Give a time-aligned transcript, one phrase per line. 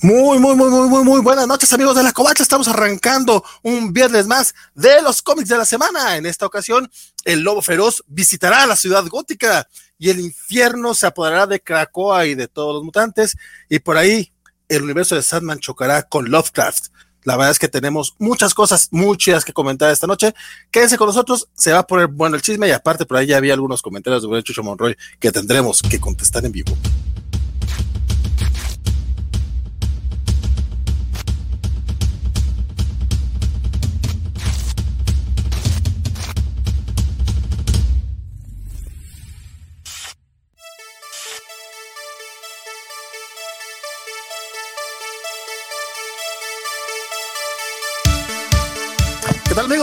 [0.00, 2.44] Muy, muy, muy, muy, muy, muy buenas noches, amigos de la Covacha.
[2.44, 6.16] Estamos arrancando un viernes más de los cómics de la semana.
[6.16, 6.88] En esta ocasión,
[7.24, 9.66] el lobo feroz visitará la ciudad gótica
[9.98, 13.36] y el infierno se apoderará de Krakoa y de todos los mutantes.
[13.68, 14.32] Y por ahí,
[14.68, 16.90] el universo de Sandman chocará con Lovecraft.
[17.24, 20.32] La verdad es que tenemos muchas cosas muy chidas que comentar esta noche.
[20.70, 23.36] Quédense con nosotros, se va a poner bueno el chisme y aparte por ahí ya
[23.36, 26.76] había algunos comentarios de Chucho Monroy que tendremos que contestar en vivo.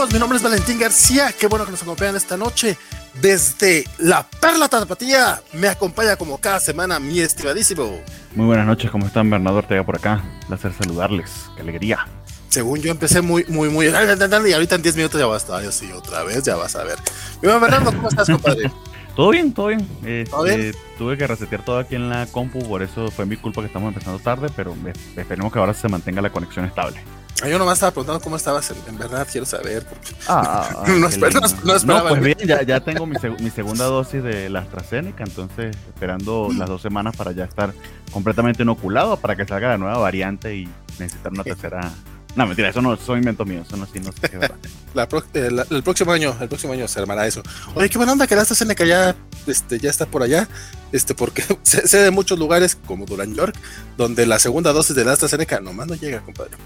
[0.06, 0.12] Amigos?
[0.12, 1.32] Mi nombre es Valentín García.
[1.38, 2.76] Qué bueno que nos acompañan esta noche.
[3.20, 8.00] Desde la Perla Tapatía me acompaña como cada semana mi estimadísimo.
[8.34, 9.30] Muy buenas noches, ¿cómo están?
[9.30, 10.22] Bernardo Ortega por acá.
[10.48, 11.30] Placer saludarles.
[11.54, 12.06] Qué alegría.
[12.48, 13.86] Según yo empecé muy, muy, muy.
[13.86, 15.72] Y ahorita en 10 minutos ya va a estar.
[15.72, 16.98] sí, otra vez, ya vas a ver.
[17.42, 18.70] Mi Bernardo, ¿cómo estás, compadre?
[19.16, 19.88] Todo bien, todo bien.
[20.04, 23.68] Este, tuve que resetear todo aquí en la compu, por eso fue mi culpa que
[23.68, 24.76] estamos empezando tarde, pero
[25.16, 27.00] esperemos que ahora se mantenga la conexión estable.
[27.42, 29.86] Ah, yo nomás estaba preguntando cómo estabas, en, verdad quiero saber.
[30.28, 34.60] Ah, ah, no, no, pues bien, ya, ya tengo mi, mi, segunda dosis de la
[34.60, 37.72] AstraZeneca, entonces esperando las dos semanas para ya estar
[38.10, 41.92] completamente inoculado para que salga la nueva variante y necesitar una tercera.
[42.34, 44.36] No, mentira, eso no son inventos míos, eso no, sí, no sé qué
[45.40, 47.42] eh, el próximo año, el próximo año se armará eso.
[47.74, 49.14] Oye, qué buena onda que la AstraZeneca ya,
[49.46, 50.48] este, ya está por allá,
[50.92, 53.56] este, porque sé, de muchos lugares como Duran York,
[53.96, 56.56] donde la segunda dosis de la AstraZeneca nomás no llega, compadre.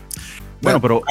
[0.60, 1.02] Bueno, pero.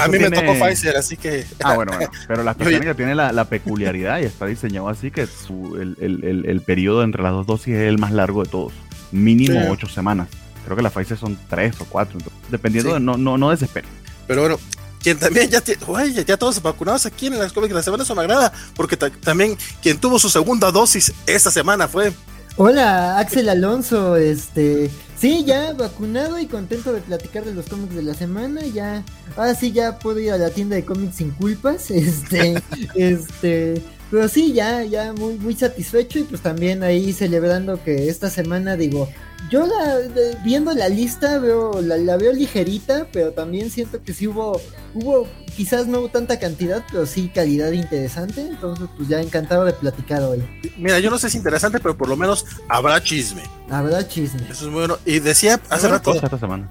[0.00, 1.44] A, mí me tocó Pfizer, así que.
[1.62, 2.10] Ah, bueno, bueno.
[2.26, 6.60] Pero la AstraZeneca tiene la, peculiaridad y está diseñado así que su, el, el, el,
[6.62, 8.72] periodo entre las dos dosis es el más largo de todos.
[9.12, 10.28] Mínimo ocho semamas.
[10.64, 12.18] Creo que la Pfizer son tres o cuatro.
[12.50, 13.00] dependiendo de.
[13.00, 13.90] No, no, no desesperen.
[14.26, 14.58] Pero bueno,
[15.04, 18.22] quien también ya, oye, ya todos vacunados aquí en las de la semana, eso me
[18.22, 22.10] agrada, porque también quien tuvo su segunda dosis esta semana fue.
[22.56, 28.02] Hola, Axel Alonso, este, Sí, ya vacunado y contento de platicar de los cómics de
[28.02, 28.62] la semana.
[28.66, 29.04] Ya,
[29.36, 31.90] ahora sí, ya puedo ir a la tienda de cómics sin culpas.
[31.94, 32.60] Este,
[32.94, 38.30] este, pero sí, ya, ya muy, muy satisfecho y pues también ahí celebrando que esta
[38.30, 39.08] semana digo,
[39.50, 39.98] yo la,
[40.44, 44.60] viendo la lista veo la, la, veo ligerita, pero también siento que sí hubo
[44.94, 49.72] hubo quizás no hubo tanta cantidad, pero sí calidad interesante, entonces pues ya encantado de
[49.72, 50.42] platicar hoy.
[50.76, 53.42] Mira, yo no sé si es interesante, pero por lo menos habrá chisme.
[53.70, 54.42] Habrá chisme.
[54.42, 54.98] Eso es muy bueno.
[55.04, 56.68] Y decía hace rato esta semana.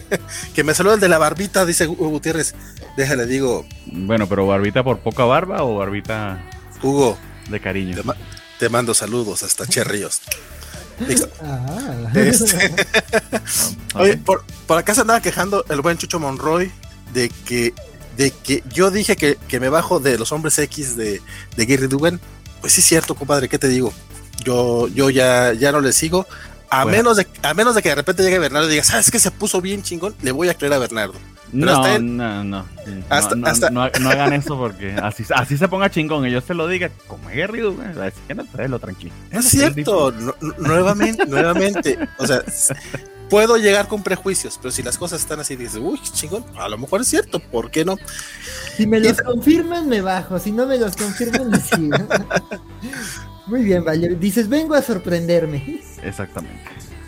[0.54, 2.54] que me saludó el de la barbita, dice Hugo Gutiérrez.
[2.96, 3.66] Déjale, digo.
[3.86, 6.42] Bueno, pero barbita por poca barba o barbita
[6.82, 7.18] Hugo
[7.50, 7.96] de cariño.
[8.58, 9.66] Te, mando saludos hasta
[11.42, 12.10] Ah.
[12.14, 12.74] Este.
[13.94, 16.70] Oye, por, por, acá se andaba quejando el buen Chucho Monroy
[17.12, 17.74] de que,
[18.16, 21.20] de que yo dije que, me bajo de los hombres X de,
[21.56, 22.20] de Gary Dugan.
[22.60, 23.92] Pues sí, es cierto, compadre, ¿qué te digo?
[24.44, 26.26] Yo, yo ya, ya no le sigo.
[26.68, 29.18] A, menos de, a menos de que de repente llegue Bernardo y diga, ¿sabes que
[29.18, 30.14] se puso bien chingón?
[30.22, 31.14] Le voy a creer a Bernardo.
[31.52, 32.64] No, no, no,
[33.70, 37.28] no, hagan eso porque así, así se ponga chingón y yo se lo diga, como
[37.28, 37.94] Gary Dugan,
[38.26, 39.12] que no, lo tranquilo.
[39.30, 40.12] Es cierto,
[40.58, 42.42] nuevamente, nuevamente, o sea,
[43.28, 46.78] puedo llegar con prejuicios, pero si las cosas están así, dices, uy, chingón, a lo
[46.78, 47.96] mejor es cierto, ¿por qué no?
[48.76, 51.96] Si me los confirman, me bajo, si no me los confirman, me sigo.
[53.46, 54.14] Muy bien, vale.
[54.14, 55.82] Dices, vengo a sorprenderme.
[56.02, 56.62] Exactamente.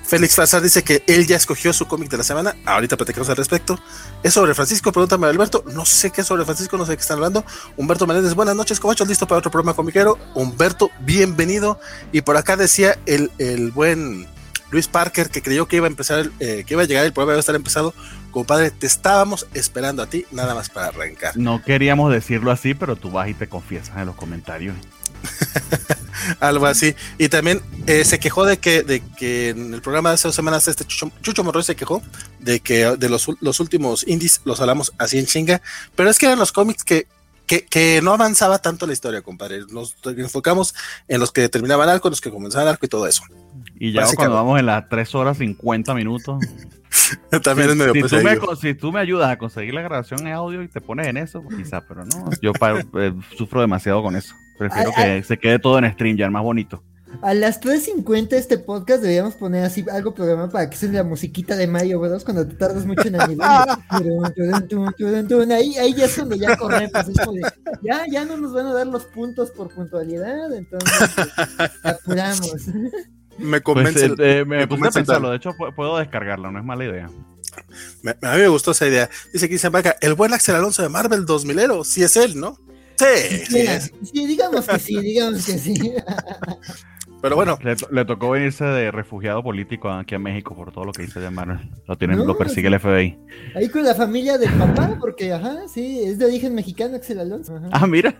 [0.04, 2.56] Félix Fazar dice que él ya escogió su cómic de la semana.
[2.66, 3.78] Ahorita platicamos al respecto.
[4.22, 4.92] ¿Es sobre Francisco?
[4.92, 5.64] Pregúntame, Alberto.
[5.72, 7.44] No sé qué es sobre Francisco, no sé de qué están hablando.
[7.76, 9.04] Humberto Menéndez, buenas noches, Covacho.
[9.04, 10.18] Listo para otro programa comiquero.
[10.34, 11.80] Humberto, bienvenido.
[12.12, 14.26] Y por acá decía el, el buen
[14.72, 17.34] Luis Parker, que creyó que iba a empezar, eh, que iba a llegar el programa,
[17.34, 17.94] iba a estar empezado.
[18.30, 21.36] Compadre, te estábamos esperando a ti, nada más para arrancar.
[21.36, 24.74] No queríamos decirlo así, pero tú vas y te confiesas en los comentarios.
[26.40, 26.94] Algo así.
[27.18, 30.34] Y también eh, se quejó de que, de que en el programa de hace dos
[30.34, 32.02] semanas, este Chucho, Chucho se quejó
[32.38, 35.62] de que de los, los últimos indies los hablamos así en chinga.
[35.96, 37.06] Pero es que eran los cómics que
[37.46, 39.60] que, no avanzaba tanto la historia, compadre.
[39.70, 40.74] Nos enfocamos
[41.08, 43.22] en los que terminaban arco, en los que comenzaban arco y todo eso.
[43.78, 46.42] Y ya cuando vamos en las 3 horas 50 minutos.
[47.42, 50.34] También es medio si tú, me, si tú me ayudas a conseguir la grabación en
[50.34, 52.30] audio y te pones en eso, pues quizás, pero no.
[52.40, 52.52] Yo
[52.98, 54.34] eh, sufro demasiado con eso.
[54.68, 56.82] Prefiero que se quede todo en stream ya, más bonito.
[57.20, 61.56] A las 3.50 este podcast deberíamos poner así algo programado para que sea la musiquita
[61.56, 62.24] de Mario Bros.
[62.24, 63.68] cuando te tardas mucho en animar.
[65.52, 67.06] ahí, ahí ya es cuando ya corremos.
[67.82, 72.66] ya, ya no nos van a dar los puntos por puntualidad, entonces pues, apuramos.
[73.38, 74.08] Me convence.
[74.08, 77.06] Pues, eh, me, puse a pensarlo, de hecho puedo descargarlo, no es mala idea.
[77.06, 79.10] a mí me gustó esa idea.
[79.32, 82.58] Dice aquí Vaca, el buen Axel Alonso de Marvel 2000ero, sí es él, ¿no?
[82.98, 83.66] Sí, sí,
[84.12, 85.74] sí, digamos que sí, digamos que sí.
[87.22, 87.58] Pero bueno.
[87.90, 91.30] Le, tocó venirse de refugiado político aquí a México por todo lo que hizo de
[91.30, 91.70] Marvel.
[91.86, 93.18] Lo, tienen, lo persigue el FBI.
[93.54, 97.60] Ahí con la familia del papá, porque, ajá, sí, es de origen mexicano, Axel Alonso.
[97.70, 98.14] Ah, mira.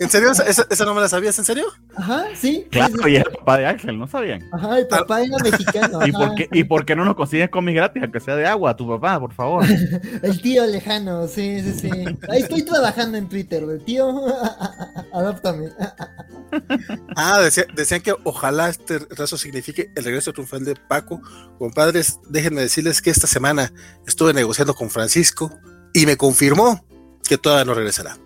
[0.00, 0.30] ¿En serio?
[0.30, 1.38] ¿Esa, no me la sabías?
[1.38, 1.66] ¿En serio?
[1.96, 2.66] Ajá, sí.
[2.70, 4.42] Claro, y el papá de Ángel, ¿no sabían?
[4.52, 6.00] Ajá, el papá era mexicano.
[6.06, 8.76] ¿Y, por qué, ¿Y por qué no nos consigues cómics gratis, aunque sea de agua,
[8.76, 9.64] tu papá, por favor?
[10.22, 11.90] el tío lejano, sí, sí, sí.
[12.28, 14.08] Ahí estoy trabajando en Twitter, el tío,
[15.12, 15.68] adóptame.
[17.16, 17.40] ah,
[17.74, 21.20] decían que ojalá este raso signifique el regreso triunfal de Paco.
[21.58, 23.72] Compadres, déjenme decirles que esta semana
[24.06, 25.50] estuve negociando con Francisco
[25.92, 26.86] y me confirmó
[27.28, 28.18] que todavía no regresará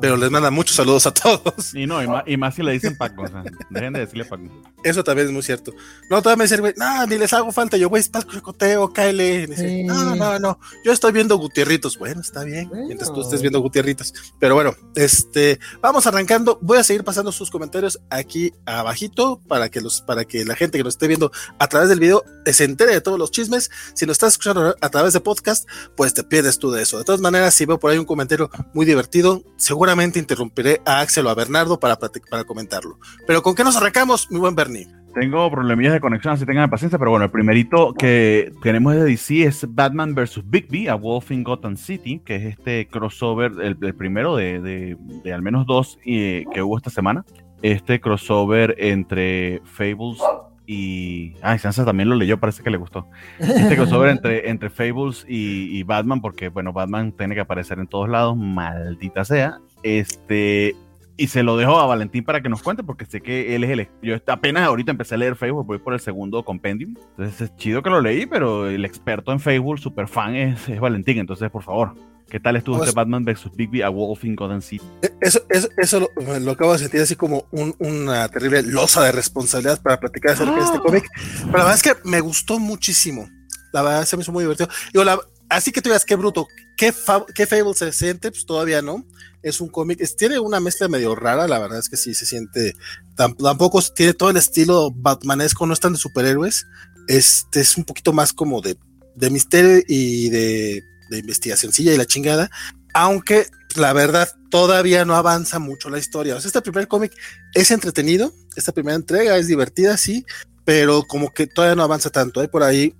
[0.00, 1.74] pero les manda muchos saludos a todos.
[1.74, 4.44] Y no, y más, si le dicen Paco, o sea, dejen de decirle Paco.
[4.82, 5.72] Eso también es muy cierto.
[6.08, 8.92] No, todavía me dicen, güey, no, ni les hago falta, yo, güey, es Paco Recoteo,
[8.92, 9.84] cáele.
[9.84, 11.98] no, no, no, yo estoy viendo Gutierritos.
[11.98, 14.14] Bueno, está bien, mientras tú estés viendo Gutierritos.
[14.38, 16.58] Pero bueno, este, vamos arrancando.
[16.62, 20.78] Voy a seguir pasando sus comentarios aquí abajito para que los, para que la gente
[20.78, 23.70] que nos esté viendo a través del video se entere de todos los chismes.
[23.94, 26.98] Si lo estás escuchando a través de podcast, pues te pierdes tú de eso.
[26.98, 31.26] De todas maneras, si veo por ahí un comentario muy divertido, seguro interrumpiré a Axel
[31.26, 32.98] o a Bernardo para, para comentarlo.
[33.26, 34.88] Pero ¿con qué nos arrancamos, mi buen Bernie?
[35.14, 39.42] Tengo problemillas de conexión, así tengan paciencia, pero bueno, el primerito que tenemos de DC
[39.42, 40.42] es Batman vs.
[40.44, 45.42] Bigby, a Wolf in Gotham City, que es este crossover, el, primero de, de, al
[45.42, 47.24] menos dos eh, que hubo esta semana.
[47.60, 50.18] Este crossover entre Fables
[50.64, 51.34] y.
[51.42, 53.08] Ay, Sansa también lo leyó, parece que le gustó.
[53.40, 57.88] Este crossover entre, entre Fables y, y, Batman, porque, bueno, Batman tiene que aparecer en
[57.88, 59.58] todos lados, maldita sea.
[59.82, 60.74] Este,
[61.20, 63.70] y se lo dejo a Valentín para que nos cuente, porque sé que él es
[63.70, 63.88] el.
[64.00, 66.94] Yo apenas ahorita empecé a leer Facebook, voy por el segundo compendium.
[67.10, 70.80] Entonces es chido que lo leí, pero el experto en Facebook, super fan, es, es
[70.80, 71.18] Valentín.
[71.18, 71.94] Entonces, por favor,
[72.30, 73.50] ¿qué tal estuvo este Batman vs.
[73.54, 74.82] Bigby a Wolf in Gotham City?
[75.02, 76.08] E, eso, eso, eso
[76.40, 80.62] lo, acabo de sentir así como una terrible losa de responsabilidad para platicar acerca de
[80.62, 80.82] este ah.
[80.82, 81.04] cómic.
[81.44, 83.28] Pero la verdad es que me gustó muchísimo.
[83.74, 84.70] La verdad se me hizo muy divertido.
[84.90, 86.48] Digo, la, así que tú digas, qué bruto,
[86.80, 86.94] qué,
[87.34, 89.04] qué Fable se siente, pues todavía no.
[89.42, 92.74] Es un cómic, tiene una mezcla medio rara, la verdad es que sí se siente,
[93.16, 96.66] tampoco tiene todo el estilo batmanesco, no es tan de superhéroes,
[97.08, 98.76] este es un poquito más como de,
[99.14, 102.50] de misterio y de, de investigacióncilla y la chingada,
[102.92, 103.46] aunque
[103.76, 106.36] la verdad todavía no avanza mucho la historia.
[106.36, 107.12] O sea, este primer cómic
[107.54, 110.26] es entretenido, esta primera entrega es divertida, sí,
[110.66, 112.40] pero como que todavía no avanza tanto.
[112.40, 112.94] Hay por ahí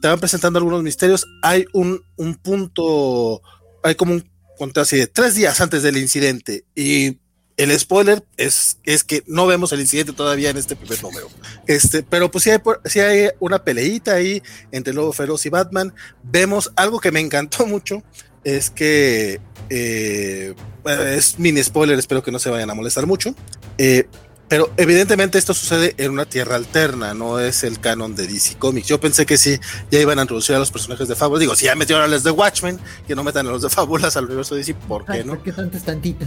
[0.00, 1.26] te van presentando algunos misterios.
[1.42, 3.42] Hay un, un punto,
[3.82, 7.18] hay como un control así de tres días antes del incidente y
[7.60, 11.28] el spoiler es, es que no vemos el incidente todavía en este primer número.
[11.66, 15.92] Este, pero pues sí hay, sí hay una peleita ahí entre Lobo Feroz y Batman.
[16.22, 18.02] Vemos algo que me encantó mucho,
[18.44, 20.54] es que eh,
[20.86, 23.34] es mini spoiler, espero que no se vayan a molestar mucho.
[23.76, 24.08] Eh,
[24.50, 28.88] pero evidentemente esto sucede en una tierra alterna, no es el canon de DC Comics.
[28.88, 29.60] Yo pensé que sí,
[29.92, 31.38] ya iban a introducir a los personajes de Fábulas.
[31.38, 34.16] Digo, si ya metieron a los de Watchmen, que no metan a los de Fábulas
[34.16, 35.34] al universo de DC, ¿por qué no?
[35.34, 36.26] Porque tantos tantitos.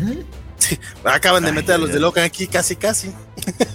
[0.57, 3.11] Sí, acaban de meter a los de Locan aquí casi, casi.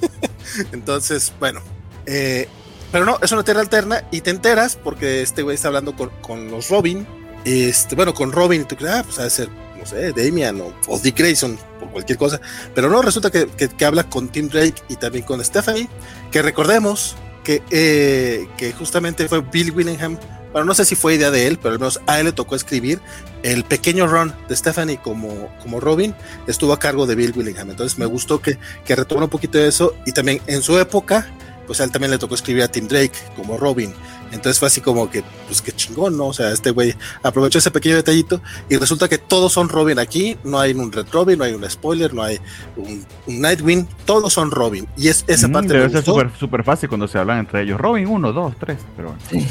[0.73, 1.61] Entonces, bueno.
[2.07, 2.49] Eh,
[2.91, 6.09] pero no, es una tierra alterna y te enteras porque este güey está hablando con,
[6.23, 7.07] con los Robin.
[7.45, 10.61] Este, bueno, con Robin y tú crees, ah, pues ha de ser no sé, Damian
[10.61, 11.59] o, Dick Grayson,
[11.91, 12.41] cualquier cosa.
[12.75, 13.49] Pero no, resulta que,
[13.85, 15.89] habla con Tim Drake y también con Stephanie,
[16.31, 20.19] que recordemos que, eh, que justamente fue Bill Willingham.
[20.53, 22.57] Bueno, no sé si fue idea de él, pero al menos a él le tocó
[22.57, 23.01] escribir
[23.43, 26.15] el pequeño run de Stephanie como, como Robin,
[26.47, 27.71] estuvo a cargo de Bill Willingham.
[27.71, 31.31] Entonces me gustó que, que retomó un poquito de eso y también en su época,
[31.67, 33.93] pues a él también le tocó escribir a Tim Drake como Robin.
[34.33, 36.27] Entonces fue así como que, pues qué chingón, ¿no?
[36.27, 40.37] O sea, este güey aprovechó ese pequeño detallito y resulta que todos son Robin aquí,
[40.45, 42.39] no hay un Red Robin, no hay un spoiler, no hay
[42.77, 44.87] un, Nightwing, todos son Robin.
[44.97, 47.81] Y es esa mm, parte debe ser súper fácil cuando se hablan entre ellos.
[47.81, 49.47] Robin, uno, dos, tres, pero bueno.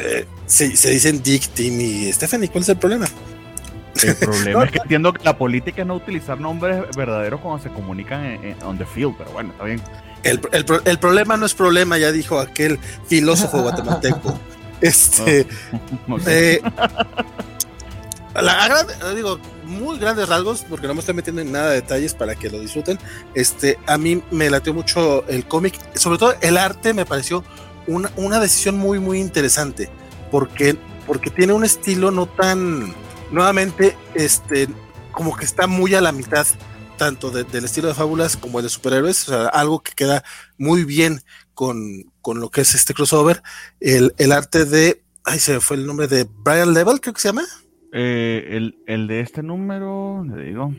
[0.00, 3.06] Eh, se, dicen Dick, Tim y Stephanie, ¿cuál es el problema?
[4.02, 7.70] El problema es que entiendo que la política es no utilizar nombres verdaderos cuando se
[7.70, 9.80] comunican en, on the field, pero bueno, está bien.
[10.22, 10.40] El,
[10.84, 14.38] el, problema no es problema, ya dijo aquel filósofo guatemalteco.
[14.80, 15.46] Este.
[16.26, 16.62] Eh,
[18.40, 22.34] la digo, muy grandes rasgos, porque no me estoy metiendo en nada de detalles para
[22.34, 22.98] que lo disfruten.
[23.34, 27.44] Este, a mí me latió mucho el cómic, sobre todo el arte me pareció
[27.86, 29.88] una, una decisión muy, muy interesante,
[30.30, 32.94] porque, porque tiene un estilo no tan,
[33.30, 34.68] nuevamente, este,
[35.12, 36.46] como que está muy a la mitad
[36.98, 40.22] tanto del estilo de fábulas como el de superhéroes, o sea, algo que queda
[40.58, 41.22] muy bien
[41.54, 43.42] con, con lo que es este crossover,
[43.80, 47.28] el, el arte de Ay, se fue el nombre de Brian Level, creo que se
[47.28, 47.44] llama.
[47.92, 50.72] Eh, el, el, de este número, le digo.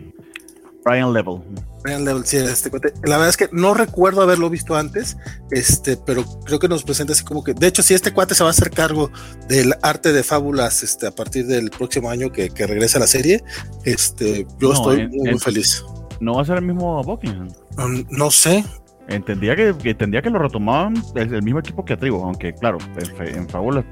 [0.83, 1.41] Brian Level.
[1.83, 2.93] Brian Level, sí, este cuate.
[3.03, 5.17] La verdad es que no recuerdo haberlo visto antes,
[5.51, 8.43] este, pero creo que nos presenta así como que, de hecho, si este cuate se
[8.43, 9.11] va a hacer cargo
[9.47, 13.07] del arte de fábulas, este, a partir del próximo año que, que regresa a la
[13.07, 13.43] serie,
[13.85, 15.83] este, yo estoy muy, feliz.
[16.19, 17.49] ¿No va a ser el mismo Buckingham?
[17.77, 18.63] Um, no sé,
[19.09, 23.27] Entendía que, entendía que lo retomaban el, el mismo equipo que Trigo, aunque claro, en,
[23.27, 23.83] en Fábulas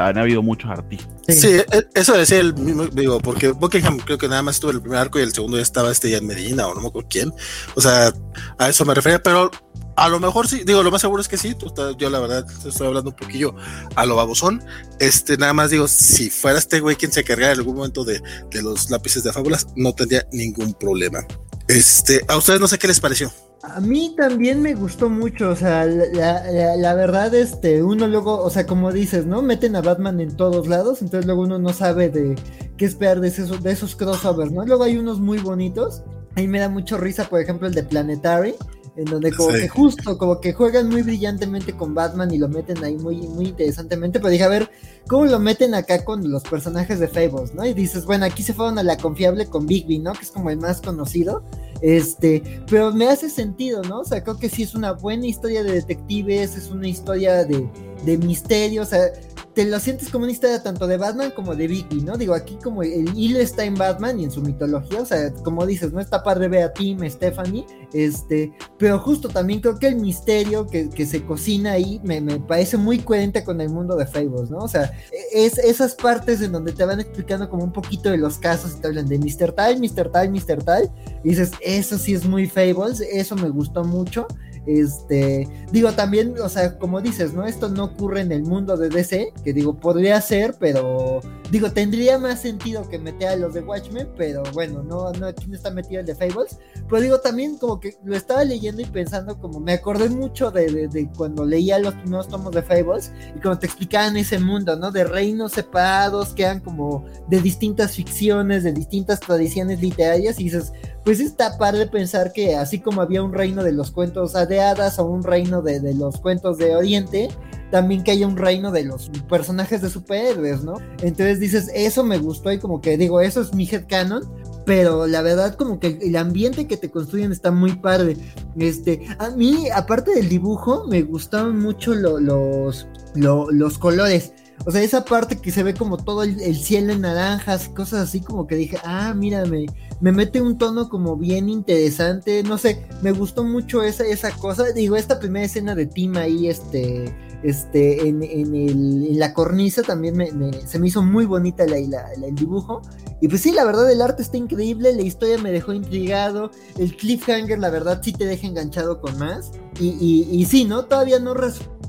[0.00, 1.08] han habido muchos artistas.
[1.28, 4.80] Sí, e, eso decía el mismo, digo, porque Buckingham creo que nada más estuvo el
[4.80, 7.08] primer arco y el segundo ya estaba este ya en Medina o no me acuerdo
[7.08, 7.32] quién.
[7.74, 8.12] O sea,
[8.58, 9.50] a eso me refería, pero
[9.96, 11.54] a lo mejor sí, digo, lo más seguro es que sí.
[11.98, 13.54] yo la verdad estoy hablando un poquillo
[13.94, 14.62] a lo babosón.
[14.98, 18.20] Este, nada más digo, si fuera este güey quien se cargara en algún momento de,
[18.50, 21.20] de los lápices de fábulas, no tendría ningún problema.
[21.68, 23.30] Este, a ustedes no sé qué les pareció.
[23.62, 28.66] A mí también me gustó mucho, o sea, la, verdad, este, uno luego, o sea,
[28.66, 29.40] como dices, ¿no?
[29.40, 32.36] Meten a Batman en todos lados, entonces luego uno no sabe de
[32.76, 34.66] qué esperar de esos, de esos crossovers, ¿no?
[34.66, 36.02] Luego hay unos muy bonitos,
[36.36, 38.54] a mí me da mucho risa, por ejemplo, el de Planetary,
[38.96, 42.82] en donde como que justo, como que juegan muy brillantemente con Batman y lo meten
[42.84, 44.70] ahí muy, muy interesantemente, pero dije, a ver,
[45.08, 47.66] ¿cómo lo meten acá con los personajes de Fables, no?
[47.66, 50.12] Y dices, bueno, aquí se fueron a la confiable con Bigby, ¿no?
[50.12, 51.42] Que es como el más conocido,
[51.80, 54.00] este, pero me hace sentido, ¿no?
[54.00, 57.68] O sea, creo que sí es una buena historia de detectives, es una historia de,
[58.04, 59.10] de misterio, o sea,
[59.54, 62.16] te lo sientes como una historia tanto de Batman como de Vicky, ¿no?
[62.16, 65.64] Digo, aquí como el hilo está en Batman y en su mitología, o sea, como
[65.64, 69.96] dices, no está padre ver a Tim, Stephanie, este, pero justo también creo que el
[69.96, 74.58] misterio que, se cocina ahí me, parece muy coherente con el mundo de Fables, ¿no?
[74.58, 74.92] O sea,
[75.32, 78.80] es esas partes en donde te van explicando como un poquito de los casos y
[78.80, 79.52] te hablan de Mr.
[79.52, 80.10] Tal, Mr.
[80.10, 80.64] Tal, Mr.
[80.64, 80.90] Tal,
[81.22, 84.26] y dices, eso sí es muy Fables, eso me gustó mucho.
[84.66, 87.44] Este, digo también, o sea, como dices, ¿no?
[87.44, 92.18] Esto no ocurre en el mundo de DC, que digo, podría ser, pero digo, tendría
[92.18, 95.70] más sentido que meter a los de Watchmen, pero bueno, no, no, aquí no está
[95.70, 96.58] metido el de Fables.
[96.88, 100.88] Pero digo, también como que lo estaba leyendo y pensando, como me acordé mucho de,
[100.88, 104.90] de, cuando leía los primeros tomos de Fables y como te explicaban ese mundo, ¿no?
[104.90, 110.72] De reinos separados que eran como de distintas ficciones, de distintas tradiciones literarias, y dices,
[111.04, 114.98] pues está padre pensar que así como había un reino de los cuentos de hadas
[114.98, 117.28] o un reino de, de, los cuentos de Oriente,
[117.70, 120.76] también que haya un reino de los personajes de superhéroes, ¿no?
[121.02, 124.22] Entonces dices, eso me gustó y como que digo, eso es mi headcanon,
[124.64, 128.16] pero la verdad como que el ambiente que te construyen está muy padre.
[128.58, 134.32] Este, a mí, aparte del dibujo, me gustaron mucho los, los colores.
[134.66, 138.20] O sea, esa parte que se ve como todo el, cielo en naranjas, cosas así
[138.20, 139.66] como que dije, ah, mírame,
[140.00, 144.72] me mete un tono como bien interesante, no sé, me gustó mucho esa, esa cosa.
[144.72, 150.16] Digo, esta primera escena de Tim ahí, este, este, en, en, el, la cornisa también
[150.16, 150.30] me,
[150.66, 152.82] se me hizo muy bonita la, el dibujo.
[153.20, 156.96] Y pues sí, la verdad el arte está increíble, la historia me dejó intrigado, el
[156.96, 159.52] cliffhanger la verdad sí te deja enganchado con más.
[159.78, 160.84] Y, y, y sí, ¿no?
[160.86, 161.34] Todavía no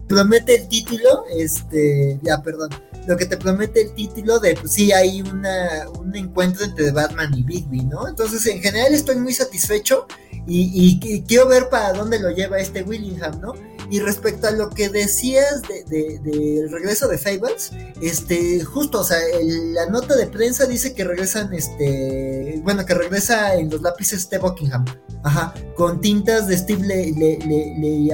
[0.08, 2.70] promete el título, este, ya, perdón,
[3.08, 7.34] lo que te promete el título de, pues sí, hay una, un encuentro entre Batman
[7.38, 8.08] y Bigby, ¿no?
[8.08, 10.08] Entonces, en general estoy muy satisfecho
[10.48, 13.54] y, quiero ver para dónde lo lleva este Willingham, ¿no?
[13.90, 17.72] Y respecto a lo que decías del de, regreso de Fables,
[18.02, 23.56] este, justo, o sea, la nota de prensa dice que regresan, este, bueno, que regresa
[23.56, 24.86] en los lápices de Buckingham,
[25.24, 28.14] ajá, con tintas de Steve Le, Le,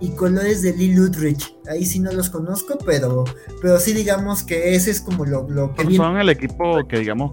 [0.00, 1.54] y colores de Lee Ludrich.
[1.70, 3.24] Ahí sí no los conozco, pero,
[3.60, 5.94] pero sí digamos que ese es como lo, lo que...
[5.94, 7.32] Son el equipo que digamos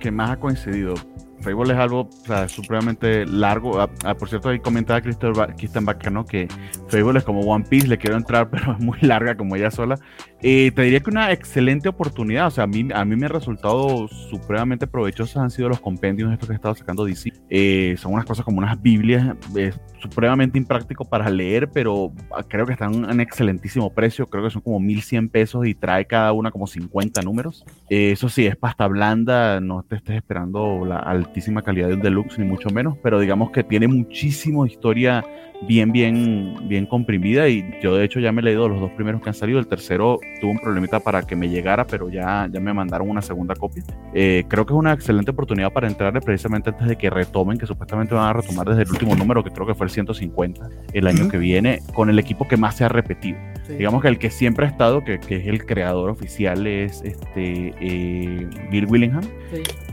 [0.00, 0.94] que más ha coincidido
[1.42, 2.08] Fable es algo
[2.48, 3.80] supremamente largo.
[3.80, 6.48] Ah, ah, por cierto, ahí comentaba Kristen Bacano que
[6.88, 9.98] Fable es como One Piece, le quiero entrar, pero es muy larga como ella sola.
[10.44, 12.48] Eh, te diría que una excelente oportunidad.
[12.48, 16.32] O sea, a mí, a mí me ha resultado supremamente provechosos han sido los compendios
[16.32, 17.32] estos que he estado sacando DC.
[17.48, 22.12] Eh, son unas cosas como unas Biblias, es supremamente impráctico para leer, pero
[22.48, 24.28] creo que están en excelentísimo precio.
[24.28, 27.64] Creo que son como 1100 pesos y trae cada una como 50 números.
[27.88, 32.02] Eh, eso sí, es pasta blanda, no te estés esperando la altísima calidad de un
[32.02, 35.24] deluxe, ni mucho menos, pero digamos que tiene muchísima historia
[35.66, 39.22] bien, bien, bien comprimida y yo de hecho ya me he leído los dos primeros
[39.22, 42.60] que han salido, el tercero tuvo un problemita para que me llegara, pero ya, ya
[42.60, 43.82] me mandaron una segunda copia.
[44.14, 47.66] Eh, creo que es una excelente oportunidad para entrarle precisamente antes de que retomen, que
[47.66, 51.06] supuestamente van a retomar desde el último número, que creo que fue el 150 el
[51.06, 53.38] año que viene, con el equipo que más se ha repetido.
[53.68, 57.72] Digamos que el que siempre ha estado, que, que, es el creador oficial, es este
[57.80, 59.22] eh, Bill Willingham,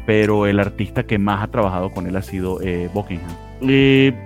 [0.10, 3.30] pero el artista que más ha trabajado con él ha sido eh, Buckingham.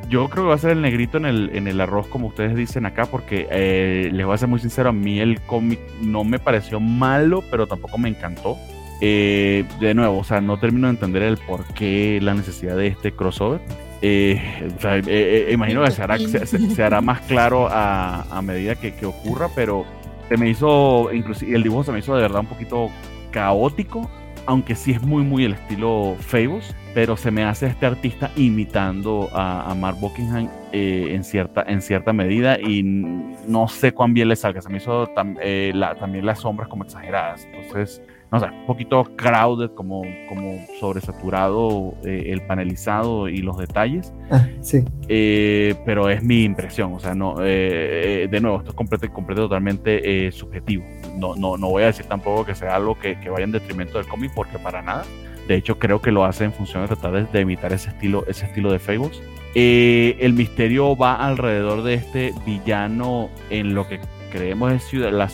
[0.07, 2.55] yo creo que va a ser el negrito en el, en el arroz, como ustedes
[2.55, 6.23] dicen acá, porque eh, les voy a ser muy sincero, a mí el cómic no
[6.23, 8.55] me pareció malo, pero tampoco me encantó.
[9.01, 12.87] Eh, de nuevo, o sea, no termino de entender el por qué la necesidad de
[12.87, 13.59] este crossover.
[14.01, 14.41] Eh,
[14.81, 19.83] eh, imagino que se hará, se, hará, más claro a, medida que, ocurra, pero
[20.29, 22.89] se me hizo, inclusive el dibujo se me hizo de verdad un poquito
[23.31, 24.09] caótico,
[24.45, 29.29] aunque sí es muy, muy el estilo Fables, pero se me hace este artista imitando
[29.33, 34.61] a, Mark Buckingham en, cierta, en cierta medida y no sé cuán bien le salga.
[34.61, 37.47] Se me hizo también las sombras como exageradas.
[37.51, 38.01] Entonces,
[38.33, 44.11] no sé, un poquito crowded, como, como sobresaturado eh, el panelizado y los detalles.
[44.31, 44.83] Ah, sí.
[45.07, 49.43] Eh, pero es mi impresión, o sea, no, eh, de nuevo, esto es completo, completo
[49.43, 50.83] totalmente subjetivo.
[51.15, 53.99] No, no, no voy a decir tampoco que sea algo que, que vaya en detrimento
[53.99, 55.03] del cómic, porque para nada.
[55.47, 58.47] De hecho, creo que lo hace en función de tratar de, imitar ese estilo, ese
[58.47, 59.21] estilo de Fables.
[59.53, 63.99] el misterio va alrededor de este villano en lo que
[64.33, 65.29] creemos es ciudad, la,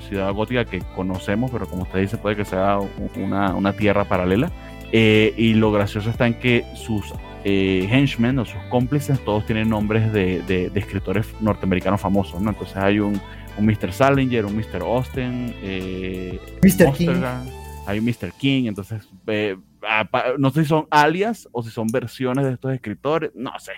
[0.00, 2.78] ciudad gótica que conocemos, pero como usted dice, puede que sea
[3.16, 4.52] una, una tierra paralela.
[4.92, 9.70] Eh, y lo gracioso está en que sus eh, henchmen o sus cómplices todos tienen
[9.70, 12.50] nombres de, de, escritores norteamericanos famosos, ¿no?
[12.50, 13.20] Entonces hay un,
[13.56, 13.92] un Mr.
[13.92, 14.82] Salinger, un Mr.
[14.82, 16.92] Austin, eh, Mr.
[16.92, 17.22] King.
[17.86, 18.30] hay un Mr.
[18.38, 19.56] King, entonces eh,
[20.38, 23.72] no sé si son alias o si son versiones de estos escritores, no sé.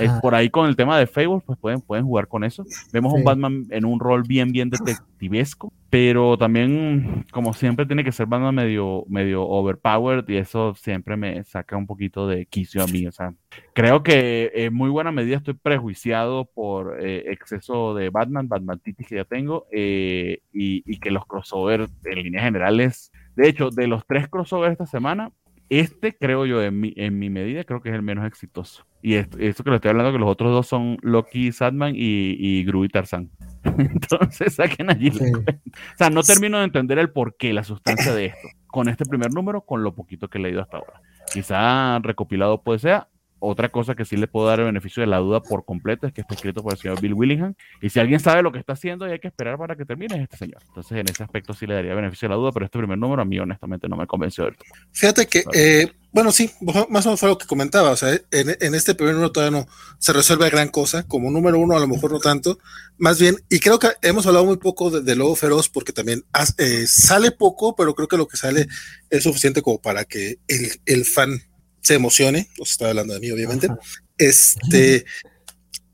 [0.00, 2.64] Eh, por ahí con el tema de Facebook, pues pueden, pueden jugar con eso.
[2.92, 8.04] Vemos a un Batman en un rol bien, bien detectivesco, pero también, como siempre, tiene
[8.04, 12.82] que ser Batman medio, medio overpowered y eso siempre me saca un poquito de quicio
[12.82, 13.06] a mí.
[13.06, 13.34] O sea,
[13.74, 19.04] creo que en muy buena medida estoy prejuiciado por eh, exceso de Batman, Batman Titi
[19.04, 23.86] que ya tengo, eh, y, y que los crossovers en líneas generales, de hecho, de
[23.86, 25.30] los tres crossovers esta semana,
[25.68, 28.86] este, creo yo, en mi, en mi medida, creo que es el menos exitoso.
[29.02, 32.64] Y esto, que le estoy hablando, que los otros dos son Loki Sadman y, y
[32.64, 33.30] Gru y Tarzan.
[33.64, 35.10] Entonces saquen allí.
[35.10, 38.48] O sea, no termino de entender el porqué, la sustancia de esto.
[38.66, 41.00] Con este primer número, con lo poquito que he leído hasta ahora.
[41.32, 43.06] Quizá recopilado puede ser,
[43.40, 46.12] otra cosa que sí le puedo dar el beneficio de la duda por completo es
[46.12, 47.54] que está escrito por el señor Bill Willingham.
[47.80, 50.16] Y si alguien sabe lo que está haciendo y hay que esperar para que termine,
[50.16, 50.62] es este señor.
[50.66, 53.22] Entonces, en ese aspecto sí le daría beneficio de la duda, pero este primer número
[53.22, 54.68] a mí honestamente no me convenció del todo.
[54.92, 57.90] Fíjate que, eh, bueno, sí, más o menos fue lo que comentaba.
[57.90, 59.66] O sea, en, este primer número todavía no
[59.98, 61.04] se resuelve gran cosa.
[61.04, 62.58] Como número uno, a lo mejor no tanto.
[62.96, 66.24] Más bien, y creo que hemos hablado muy poco de, Lobo Feroz porque también
[66.58, 68.66] eh, sale poco, pero creo que lo que sale
[69.10, 71.42] es suficiente como para que el, el fan
[71.80, 73.68] se emocione, os estaba hablando de mí, obviamente.
[74.16, 75.04] Este,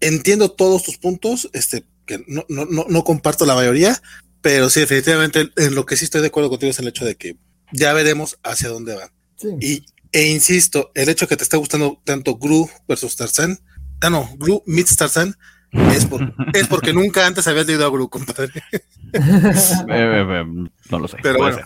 [0.00, 4.00] entiendo todos tus puntos, este, que no, no, no, comparto la mayoría,
[4.40, 7.16] pero sí, definitivamente en lo que sí estoy de acuerdo contigo es el hecho de
[7.16, 7.36] que
[7.72, 9.10] ya veremos hacia dónde va.
[9.60, 13.58] Y, e insisto, el hecho de que te esté gustando tanto Gru versus Tarzan,
[14.00, 15.36] ah, no, Gru meets Tarzan,
[15.72, 16.06] es,
[16.54, 18.52] es porque nunca antes habías leído a Gru, compadre.
[18.66, 18.80] Eh,
[19.88, 20.44] eh, eh,
[20.90, 21.16] no lo sé.
[21.22, 21.58] Pero bueno,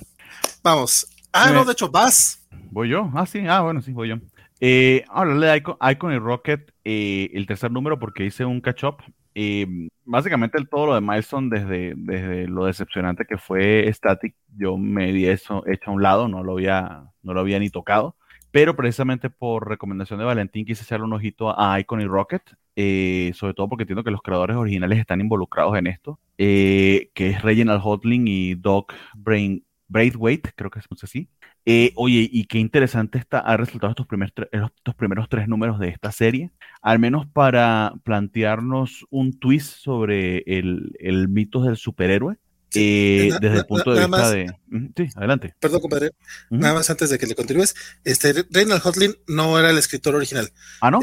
[0.63, 1.07] vamos.
[1.33, 2.41] Ah, no, de hecho, vas.
[2.71, 3.11] ¿Voy yo?
[3.15, 4.17] Ah, sí, ah, bueno, sí, voy yo.
[4.61, 8.97] Eh, hablarle de Icon, y Rocket, eh, el tercer número, porque hice un catch-up.
[9.35, 14.77] Eh, básicamente el, todo lo de Milestone, desde, desde lo decepcionante que fue Static, yo
[14.77, 18.17] me di eso hecho a un lado, no lo había, no lo había ni tocado.
[18.51, 22.43] Pero precisamente por recomendación de Valentín quise echarle un ojito a Icon y Rocket,
[22.77, 27.43] eh, sobre todo porque entiendo que los creadores originales están involucrados en esto, que es
[27.43, 31.29] Reginald Hotling y Doc Brain, Braithwaite, creo que es así.
[31.65, 35.89] Eh, oye, y qué interesante está, ha resultado estos primeros, estos primeros tres números de
[35.89, 36.51] esta serie,
[36.83, 42.37] al menos para plantearnos un twist sobre el, el mito del superhéroe.
[42.75, 44.47] Eh, desde el punto de vista de.
[44.95, 45.55] Sí, adelante.
[45.59, 46.11] Perdón, compadre.
[46.51, 47.75] Nada más antes de que le continúes.
[48.05, 50.53] Este, Reinald Hotlin no era el escritor original.
[50.83, 51.01] Ah, no.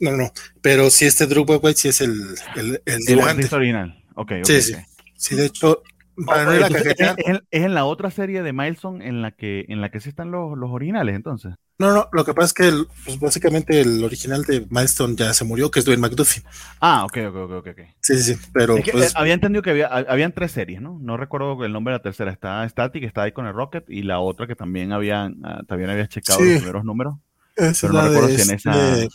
[0.00, 0.32] no, no.
[0.62, 4.02] Pero sí, este Drew White sí es el, el, el, original.
[4.16, 4.46] Ok, ok.
[4.46, 4.74] Sí, sí.
[5.16, 5.82] Sí, de hecho,
[6.16, 10.30] es, en la otra serie de Milestone en la que en la que sí están
[10.30, 11.54] los, los originales, entonces.
[11.78, 15.44] No, no, lo que pasa es que pues, básicamente el original de Milestone ya se
[15.44, 16.42] murió, que es Dwayne McDuffie.
[16.80, 17.78] Ah, ok, ok, ok, ok.
[18.00, 18.76] Sí, sí, sí, pero...
[18.76, 20.98] pues, eh, había entendido que había, habían tres series, ¿no?
[21.02, 22.32] No recuerdo el nombre de la tercera.
[22.32, 25.90] Está Static, está ahí con el Rocket, y la otra que también habían, ah, también
[25.90, 27.16] había checado los primeros números.
[27.56, 29.02] Es pero no recuerdo si en esa...
[29.02, 29.08] es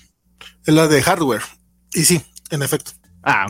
[0.66, 1.42] la de hardware.
[1.94, 2.92] Y sí, en efecto.
[3.24, 3.48] Ah,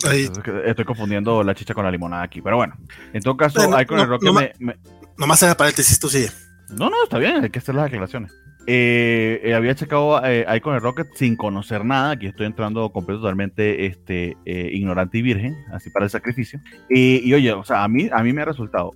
[0.66, 2.76] estoy confundiendo la chicha con la limonada aquí, pero bueno.
[3.14, 4.76] En todo caso, hay con el Rocket me,
[5.18, 6.30] Nomás en el paréntesis, tú sigue.
[6.70, 8.34] No, no, está bien, hay que hacer las aclaraciones.
[8.68, 12.12] eh, eh, había checado eh, Icon Rocket sin conocer nada.
[12.12, 16.60] Aquí estoy entrando completo, totalmente este, ignorante y virgen, así para el sacrificio.
[16.90, 18.92] y oye, o sea, a mí, a mí me ha resultado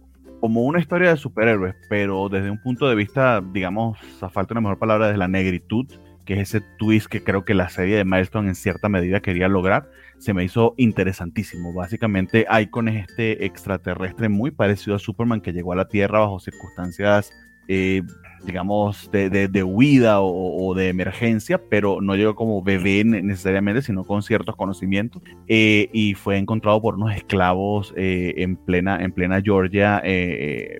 [0.46, 4.62] como una historia de superhéroes, pero desde un punto de vista, digamos, a falta una
[4.62, 5.88] mejor palabra, de la negritud,
[6.26, 9.48] que es ese twist que creo que la serie de Milestone en cierta medida quería
[9.48, 11.74] lograr, se me hizo interesantísimo.
[11.74, 16.40] Básicamente, Icon es este extraterrestre muy parecido a Superman que llegó a la Tierra bajo
[16.40, 17.32] circunstancias
[17.68, 18.04] eh,
[18.44, 24.22] digamos, de, de, huida o, de emergencia, pero no llegó como bebé necesariamente, sino con
[24.22, 25.24] ciertos conocimientos.
[25.48, 30.00] Eh, y fue encontrado por unos esclavos eh, en, plena, en plena Georgia,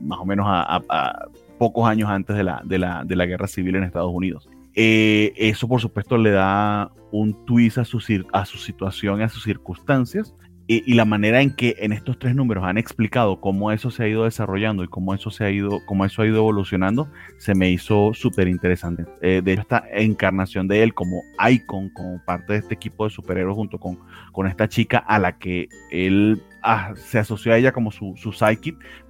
[0.02, 3.78] más o menos a, pocos años antes de la, de la, de la guerra civil
[3.78, 4.48] en Estados Unidos.
[4.76, 10.36] Eso, por supuesto, le da un twist a su, situación a sus circunstancias
[10.68, 14.08] y, la manera en que en estos tres números han explicado cómo eso se ha
[14.08, 17.08] ido desarrollando y cómo eso se ha ido, cómo eso ha ido evolucionando,
[17.38, 19.06] se me hizo súper interesante.
[19.22, 23.56] Eh, de esta encarnación de él como icon, como parte de este equipo de superhéroes
[23.56, 24.00] junto con,
[24.32, 28.34] con esta chica a la que él ah, se asoció a ella como su, su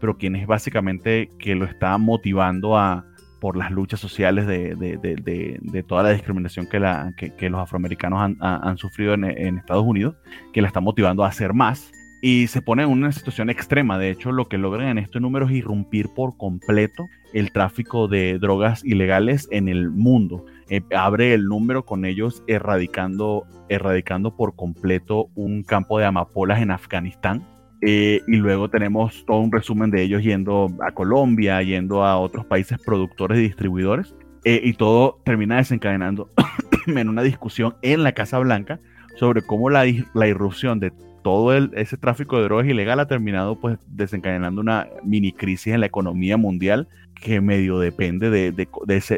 [0.01, 3.05] pero quien es básicamente que lo está motivando a,
[3.45, 9.13] por las luchas sociales de, toda la discriminación que, la, que, los afroamericanos han, sufrido
[9.13, 10.15] en, Estados Unidos,
[10.51, 11.91] que la está motivando a hacer más.
[12.23, 13.99] Y se pone en una situación extrema.
[13.99, 18.39] De hecho, lo que logran en este número es irrumpir por completo el tráfico de
[18.39, 20.43] drogas ilegales en el mundo.
[20.71, 26.71] Eh, abre el número con ellos erradicando, erradicando por completo un campo de amapolas en
[26.71, 27.45] Afganistán
[27.81, 32.45] eh, y luego tenemos todo un resumen de ellos yendo a Colombia, yendo a otros
[32.45, 34.15] países productores y distribuidores.
[34.43, 36.29] Eh, y todo termina desencadenando
[36.87, 38.79] en una discusión en la Casa Blanca
[39.15, 40.93] sobre cómo la, la irrupción de
[41.25, 45.79] todo el, ese tráfico de drogas ilegal ha terminado pues desencadenando una mini crisis en
[45.79, 46.87] la economía mundial
[47.19, 48.67] que medio depende de,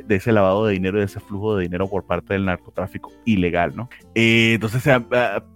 [0.08, 3.90] ese, lavado de dinero, de ese flujo de dinero por parte del narcotráfico ilegal, ¿no?
[4.16, 4.98] Eh, entonces se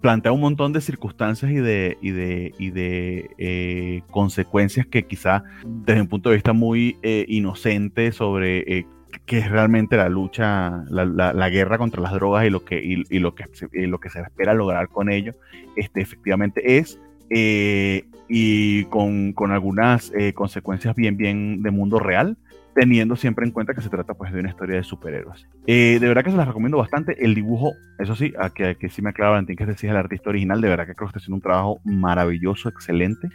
[0.02, 5.44] plantea un montón de circunstancias y de, y de, y de eh, consecuencias que quizá
[5.64, 8.84] desde un punto de vista muy eh, inocente sobre
[9.26, 13.18] qué es realmente la lucha, la, la, guerra contra las drogas y lo que, y,
[13.18, 13.44] lo que,
[13.86, 15.34] lo que se espera lograr con ello,
[15.76, 16.98] este, efectivamente es
[17.30, 22.36] eh, y con, con algunas eh, consecuencias bien, bien de mundo real,
[22.74, 25.46] teniendo siempre en cuenta que se trata pues de una historia de superhéroes.
[25.66, 27.24] Eh, de verdad que se las recomiendo bastante.
[27.24, 30.60] El dibujo, eso sí, a que, sí me aclara Valentín que es el artista original,
[30.60, 33.28] de verdad que creo que está haciendo un trabajo maravilloso, excelente.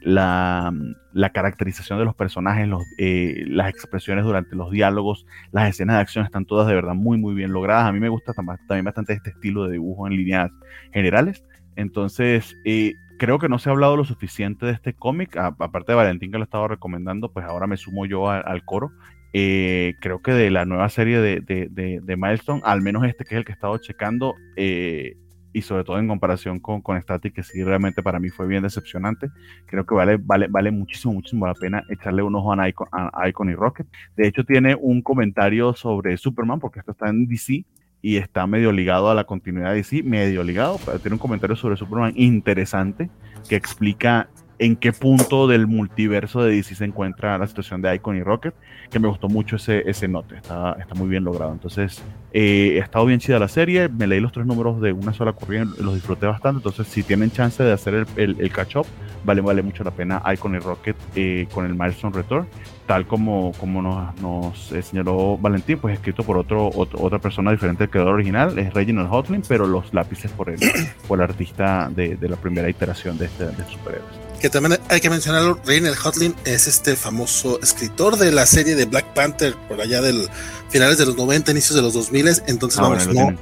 [0.00, 0.72] la,
[1.12, 6.24] la, caracterización de los personajes, los, las expresiones durante los diálogos, las escenas de acción
[6.24, 7.86] están todas de verdad muy, muy bien logradas.
[7.86, 10.50] A mí me gusta también bastante este estilo de dibujo en líneas
[10.92, 11.44] generales.
[11.76, 15.36] Entonces, eh, creo que no se ha hablado lo suficiente de este cómic.
[15.36, 18.90] aparte de Valentín que lo estaba recomendando, pues ahora me sumo yo al coro.
[19.32, 23.38] Eh, creo que de la nueva serie de, de, Milestone, al menos este que es
[23.38, 25.16] el que he estado checando, eh,
[25.52, 28.64] y sobre todo en comparación con, con Static, que sí realmente para mí fue bien
[28.64, 29.28] decepcionante,
[29.66, 33.28] creo que vale, vale, vale muchísimo, muchísimo la pena echarle un ojo a Icon, a
[33.28, 33.86] Icon y Rocket.
[34.16, 37.64] De hecho, tiene un comentario sobre Superman, porque esto está en DC,
[38.02, 41.76] y está medio ligado a la continuidad de DC, medio ligado, tiene un comentario sobre
[41.76, 43.08] Superman interesante
[43.48, 48.16] que explica en qué punto del multiverso de DC se encuentra la situación de Icon
[48.16, 48.54] y Rocket,
[48.90, 51.52] que me gustó mucho ese, ese note, está, está muy bien logrado.
[51.52, 52.00] Entonces,
[52.32, 55.32] eh, ha estado bien chida la serie, me leí los tres números de una sola
[55.32, 58.86] corrida, los disfruté bastante, entonces si tienen chance de hacer el, el, catch-up,
[59.24, 62.46] vale, vale mucho la pena Icon y Rocket eh, con el Milestone Return
[62.92, 67.84] tal como, como nos, nos eh, señaló Valentín, pues escrito por otro, otra persona diferente
[67.84, 70.60] del creador original, es Reginald Hotlin, pero los lápices por el,
[71.08, 74.12] por el artista de, de la primera iteración de este, de superhéroes.
[74.42, 78.84] Que también hay que mencionarlo, Reginald Hotlin es este famoso escritor de la serie de
[78.84, 80.28] Black Panther por allá del
[80.68, 83.34] finales de los 90, inicios de los 2000, entonces ah, vamos, no,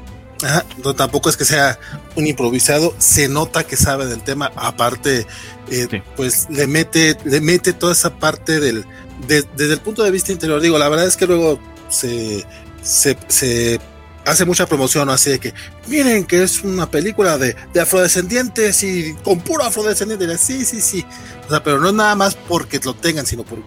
[0.84, 1.76] no, tampoco es que sea
[2.14, 5.26] un improvisado, se nota que sabe del tema, aparte,
[5.72, 8.86] eh, pues le mete, le mete toda esa parte del,
[9.26, 12.44] desde el punto de vista interior, digo, la verdad es que luego se,
[12.82, 13.80] se,
[14.24, 15.54] hace mucha promoción, así de que
[15.86, 20.38] miren que es una película de, afrodescendientes y con puro afrodescendiente.
[20.38, 21.04] Sí, sí, sí.
[21.46, 23.58] O sea, pero no es nada más porque lo tengan, sino por.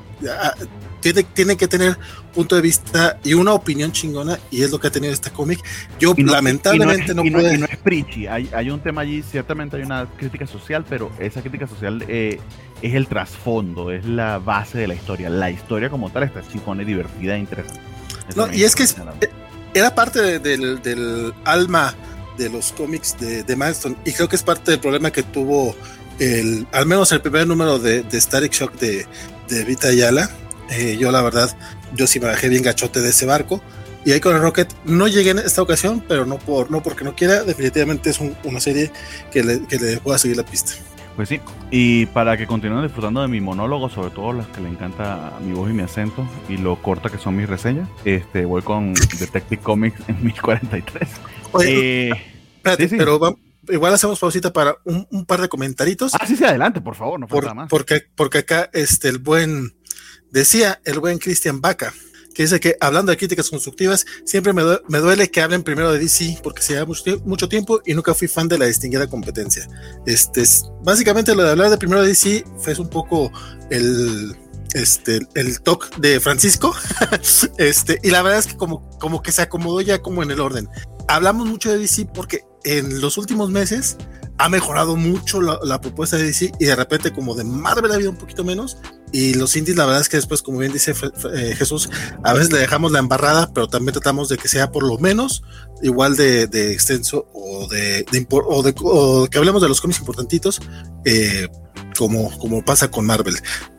[1.03, 1.97] Tiene, tiene que tener
[2.33, 5.59] punto de vista y una opinión chingona, y es lo que ha tenido este cómic.
[5.99, 7.57] Yo lamentablemente no, puedo.
[7.57, 11.41] no es preachy, hay, hay, un tema allí, ciertamente hay una crítica social, pero esa
[11.41, 12.39] crítica social eh,
[12.81, 15.29] es el trasfondo, es la base de la historia.
[15.29, 17.81] La historia como tal está chingona divertida e interesante.
[18.35, 18.85] no, y es que
[19.73, 21.93] era parte del, alma
[22.37, 25.75] de los cómics de, de, Milestone, y creo que es parte del problema que tuvo
[26.17, 29.05] el, al menos el primer número de, de Static Shock de,
[29.49, 30.29] de Vita Ayala
[30.69, 31.56] Eh, yo la verdad,
[31.93, 33.62] yo sí me bajé bien gachote de ese barco.
[34.06, 37.06] Y ahí con el Rocket no llegué en esta ocasión, pero no, por, no porque
[37.06, 38.91] no quiera, definitivamente es una serie
[39.32, 40.73] que le, que le pueda seguir la pista.
[41.15, 44.69] Pues sí, y para que continúen disfrutando de mi monólogo, sobre todo los que le
[44.69, 48.63] encanta mi voz y mi acento y lo corta que son mis reseñas, este voy
[48.63, 51.10] con Detective Comics en 1043.
[51.52, 52.13] Oye, eh,
[52.58, 53.38] espérate, pero
[53.69, 56.13] igual hacemos pausita para un, par de comentaritos.
[56.19, 57.69] Ah, sí, sí, adelante, por favor, no por, más.
[57.69, 59.76] Porque, porque acá este, el buen,
[60.34, 61.93] decía el buen Cristian Vaca,
[62.34, 64.63] que dice que hablando de críticas constructivas, siempre me,
[65.00, 66.88] duele que hablen primero de DC porque se lleva
[67.24, 69.69] mucho, tiempo y nunca fui fan de la distinguida competencia.
[70.08, 70.43] Este,
[70.82, 73.32] básicamente lo de hablar de primero de DC fue un poco
[73.69, 74.36] el,
[74.74, 76.76] este, el talk de Francisco,
[77.60, 80.39] este, y la verdad es que como, como que se acomodó ya como en el
[80.39, 80.67] orden.
[81.08, 83.98] Hablamos mucho de DC porque en los últimos meses
[84.39, 88.10] ha mejorado mucho la, propuesta de DC y de repente como de Marvel ha habido
[88.10, 88.78] un poquito menos
[89.13, 91.89] y los indies la verdad es que después como bien dice eh, Jesús
[92.23, 95.43] a veces le dejamos la embarrada pero también tratamos de que sea por lo menos
[95.84, 98.73] igual de, extenso o de, o de,
[99.30, 100.62] que hablemos de los cómics importantitos
[101.06, 101.47] eh,
[101.97, 103.36] como, como pasa con Marvel.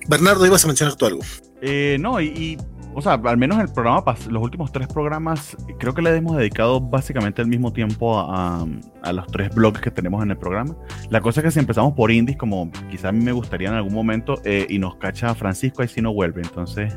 [0.07, 1.23] Bernardo ibas a mencionar tú algo
[1.63, 2.59] eh, no y
[2.95, 6.81] o sea, al menos el programa, los últimos tres programas, creo que le hemos dedicado
[6.81, 8.67] básicamente el mismo tiempo a,
[9.13, 10.77] los tres blogs que tenemos en el programa.
[11.11, 13.75] La cosa es que si empezamos por indies, como quizá a mí me gustaría en
[13.75, 16.97] algún momento, eh, y nos cacha Francisco, ahí sí no vuelve, entonces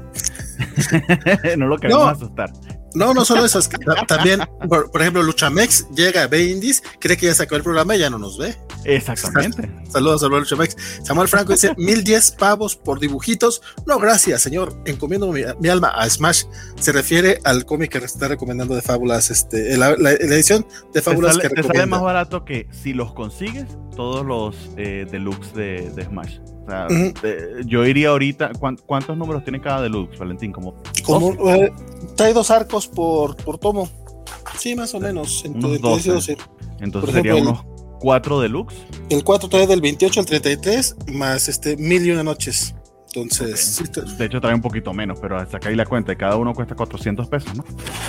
[1.57, 2.51] no lo queremos asustar.
[2.97, 3.59] No, no solo eso,
[4.07, 8.09] también, por, ejemplo, Luchamex llega, ve Indies, cree que ya sacó el programa y ya
[8.09, 8.55] no nos ve.
[8.85, 9.69] Exactamente.
[9.89, 10.75] Saludos, a Luchamex.
[11.03, 13.61] Samuel Franco dice: 1010 pavos por dibujitos.
[13.85, 14.73] No, gracias, señor.
[14.85, 16.45] Encomiendo mi, alma a Smash.
[16.79, 21.49] Se refiere al cómic que está recomendando de Fábulas, este, la, edición de Fábulas que
[21.49, 21.73] recomienda.
[21.73, 26.39] Te sale más barato que si los consigues, todos los eh, deluxe de, de Smash
[27.65, 28.51] yo iría ahorita.
[28.85, 30.51] ¿Cuántos números tiene cada deluxe, Valentín?
[30.51, 30.75] Como,
[31.05, 31.71] Como eh,
[32.15, 33.89] trae dos arcos por, por tomo.
[34.57, 35.43] Sí, más o menos.
[35.45, 36.37] Entonces,
[37.11, 37.63] sería unos
[37.99, 38.75] cuatro deluxe.
[39.09, 42.75] El 4 trae del 28 al 33, más este mil y una noches.
[43.21, 46.53] Entonces, de hecho trae un poquito menos, pero hasta que ahí la cuenta, cada uno
[46.53, 47.65] cuesta 400 pesos, ¿no?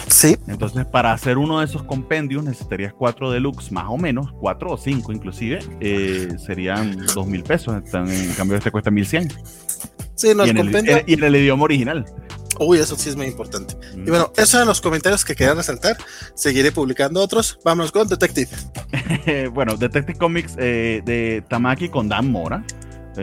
[0.09, 0.37] Sí.
[0.47, 4.77] Entonces, para hacer uno de esos compendios necesitarías cuatro deluxe, más o menos, cuatro o
[4.77, 7.75] cinco inclusive, eh, serían dos mil pesos.
[7.75, 9.33] En cambio, este cuesta 1100.
[10.15, 12.05] Sí, no, y, en el, y en el idioma original.
[12.61, 13.77] Uy, eso sí es muy importante.
[13.95, 15.97] Y bueno, esos eran los comentarios que quería resaltar.
[16.35, 17.59] Seguiré publicando otros.
[17.65, 18.51] Vámonos con Detective.
[19.53, 22.65] bueno, Detective Comics eh, de Tamaki con Dan Mora.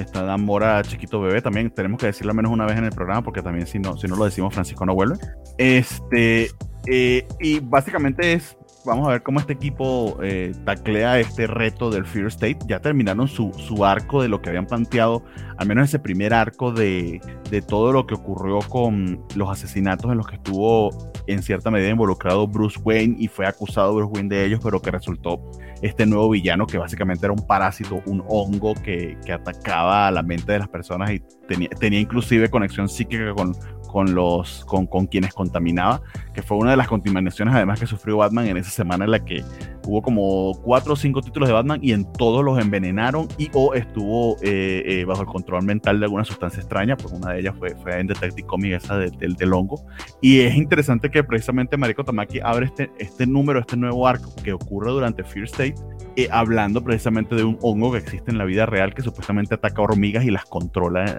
[0.01, 2.91] Está Dan Mora, chiquito bebé, también tenemos que decirlo al menos una vez en el
[2.91, 5.15] programa, porque también si no, si no lo decimos, Francisco no vuelve.
[5.57, 6.49] Este,
[6.87, 12.05] eh, y básicamente es vamos a ver cómo este equipo eh, taclea este reto del
[12.05, 12.59] Fear State.
[12.67, 15.23] Ya terminaron su, su, arco de lo que habían planteado,
[15.57, 20.17] al menos ese primer arco de, de, todo lo que ocurrió con los asesinatos en
[20.17, 20.89] los que estuvo
[21.27, 24.91] en cierta medida involucrado Bruce Wayne y fue acusado Bruce Wayne de ellos, pero que
[24.91, 25.41] resultó
[25.81, 30.23] este nuevo villano que básicamente era un parásito, un hongo que, que atacaba a la
[30.23, 33.55] mente de las personas y tenía, tenía inclusive conexión psíquica con,
[33.95, 36.01] con, los, con, con, quienes contaminaba,
[36.33, 39.23] que fue una de las contaminaciones además que sufrió Batman en esa semana en la
[39.23, 39.41] que
[39.87, 43.73] hubo como cuatro o cinco títulos de Batman y en todos los envenenaron y o
[43.73, 47.55] estuvo eh, eh, bajo el control mental de alguna sustancia extraña, pues una de ellas
[47.57, 49.81] fue, fue en Detective Comics esa del, del, hongo.
[50.19, 54.51] Y es interesante que precisamente Mariko Tamaki abre este, este número, este nuevo arco que
[54.51, 55.75] ocurre durante Fear State,
[56.17, 59.81] eh, hablando precisamente de un hongo que existe en la vida real que supuestamente ataca
[59.81, 61.15] hormigas y las controla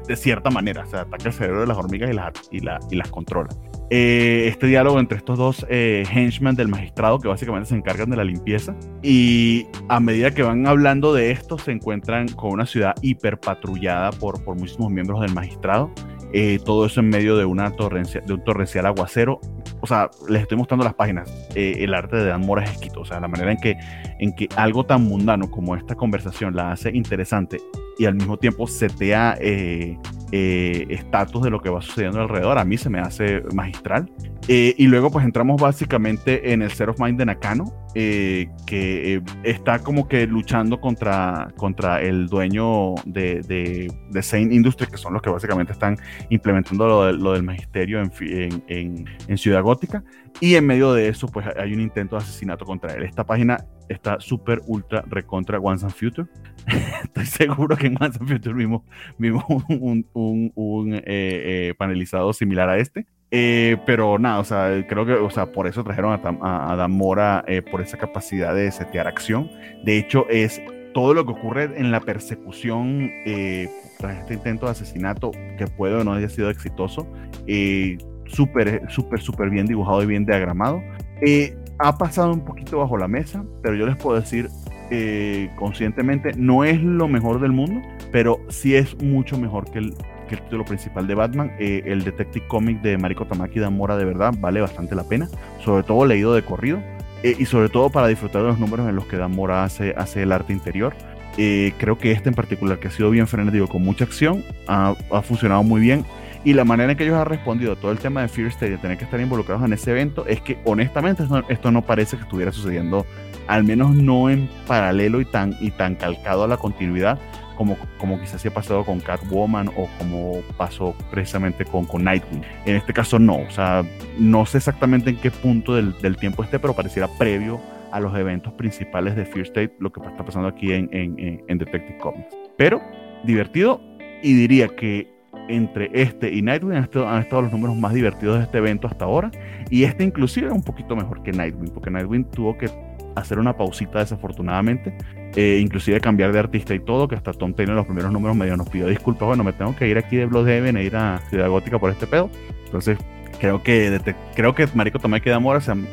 [0.00, 2.78] de, cierta manera, o sea, ataca el cerebro de las hormigas y las, y la,
[2.90, 3.48] y las controla.
[3.90, 8.16] Eh, este diálogo entre estos dos eh, henchmen del magistrado que básicamente se encargan de
[8.16, 12.94] la limpieza y a medida que van hablando de esto se encuentran con una ciudad
[13.02, 15.92] hiper patrullada por, por muchísimos miembros del magistrado
[16.36, 19.38] eh, todo eso en medio de, una torrencia, de un torrencial aguacero.
[19.80, 21.32] O sea, les estoy mostrando las páginas.
[21.54, 23.02] Eh, el arte de Dan Mora es exquisito.
[23.02, 23.76] O sea, la manera en que,
[24.18, 27.58] en que algo tan mundano como esta conversación la hace interesante
[27.98, 29.96] y al mismo tiempo setea eh,
[30.32, 34.10] estatus de lo que va sucediendo alrededor, a mí se me hace magistral.
[34.48, 40.08] y luego pues entramos básicamente en el Set of Mind de Nakano, que está como
[40.08, 45.30] que luchando contra, contra el dueño de, de, de Saint Industries, que son los que
[45.30, 45.96] básicamente están
[46.30, 50.02] implementando lo, del magisterio en, en, Ciudad Gótica.
[50.40, 53.04] Y en medio de eso, pues hay un intento de asesinato contra él.
[53.04, 56.28] Esta página está súper, ultra, recontra Once and Future.
[57.04, 58.82] Estoy seguro que en Once and Future vimos,
[59.18, 63.06] vimos un, un, un eh, eh, panelizado similar a este.
[63.30, 66.92] Eh, pero nada, o sea, creo que, o sea, por eso trajeron a, a, Dan
[66.92, 69.50] Mora, por esa capacidad de setear acción.
[69.82, 70.62] De hecho, es
[70.94, 73.68] todo lo que ocurre en la persecución eh,
[73.98, 77.06] tras este intento de asesinato, que puede o no haya sido exitoso,
[77.46, 80.80] eh, súper, súper, súper bien dibujado y bien diagramado.
[81.20, 84.48] Eh, ha pasado un poquito bajo la mesa, pero yo les puedo decir
[84.90, 87.80] eh, conscientemente, no es lo mejor del mundo,
[88.12, 89.94] pero sí es mucho mejor que el,
[90.28, 91.52] que el título principal de Batman.
[91.58, 95.28] Eh, el Detective Comic de Mariko Tamaki Damora de verdad vale bastante la pena,
[95.64, 96.80] sobre todo leído de corrido.
[97.22, 100.22] Eh, y sobre todo para disfrutar de los números en los que Damora hace, hace
[100.22, 100.94] el arte interior.
[101.34, 105.62] creo que este en particular, que ha sido bien frenético, con mucha acción, ha funcionado
[105.62, 106.04] muy bien
[106.44, 108.70] y la manera en que ellos han respondido a todo el tema de Fear State,
[108.72, 112.22] de tener que estar involucrados en ese evento, es que honestamente esto, no parece que
[112.22, 113.06] estuviera sucediendo,
[113.46, 117.18] al menos no en paralelo y tan, y tan calcado a la continuidad
[117.56, 122.42] como, como quizás se ha pasado con Catwoman o como pasó precisamente con, con Nightwing.
[122.66, 123.84] En este caso no, o sea,
[124.18, 128.14] no sé exactamente en qué punto del, del tiempo esté, pero pareciera previo a los
[128.18, 132.36] eventos principales de Fear State, lo que está pasando aquí en, en, en Detective Comics.
[132.58, 132.82] Pero
[133.22, 133.80] divertido
[134.20, 135.13] y diría que
[135.48, 136.84] entre este y Nightwing han
[137.20, 139.30] estado, los números más divertidos de este evento hasta ahora.
[139.70, 142.70] Y este inclusive es un poquito mejor que Nightwing, porque Nightwing tuvo que
[143.14, 144.96] hacer una pausita desafortunadamente,
[145.36, 148.56] eh, inclusive cambiar de artista y todo, que hasta Tom Taylor los primeros números medio
[148.56, 151.48] nos pidió disculpas, bueno, me tengo que ir aquí de Bloodhaven e ir a Ciudad
[151.48, 152.28] Gótica por este pedo.
[152.64, 152.98] Entonces,
[153.44, 155.86] creo que creo que Marico Tomé y Damora son,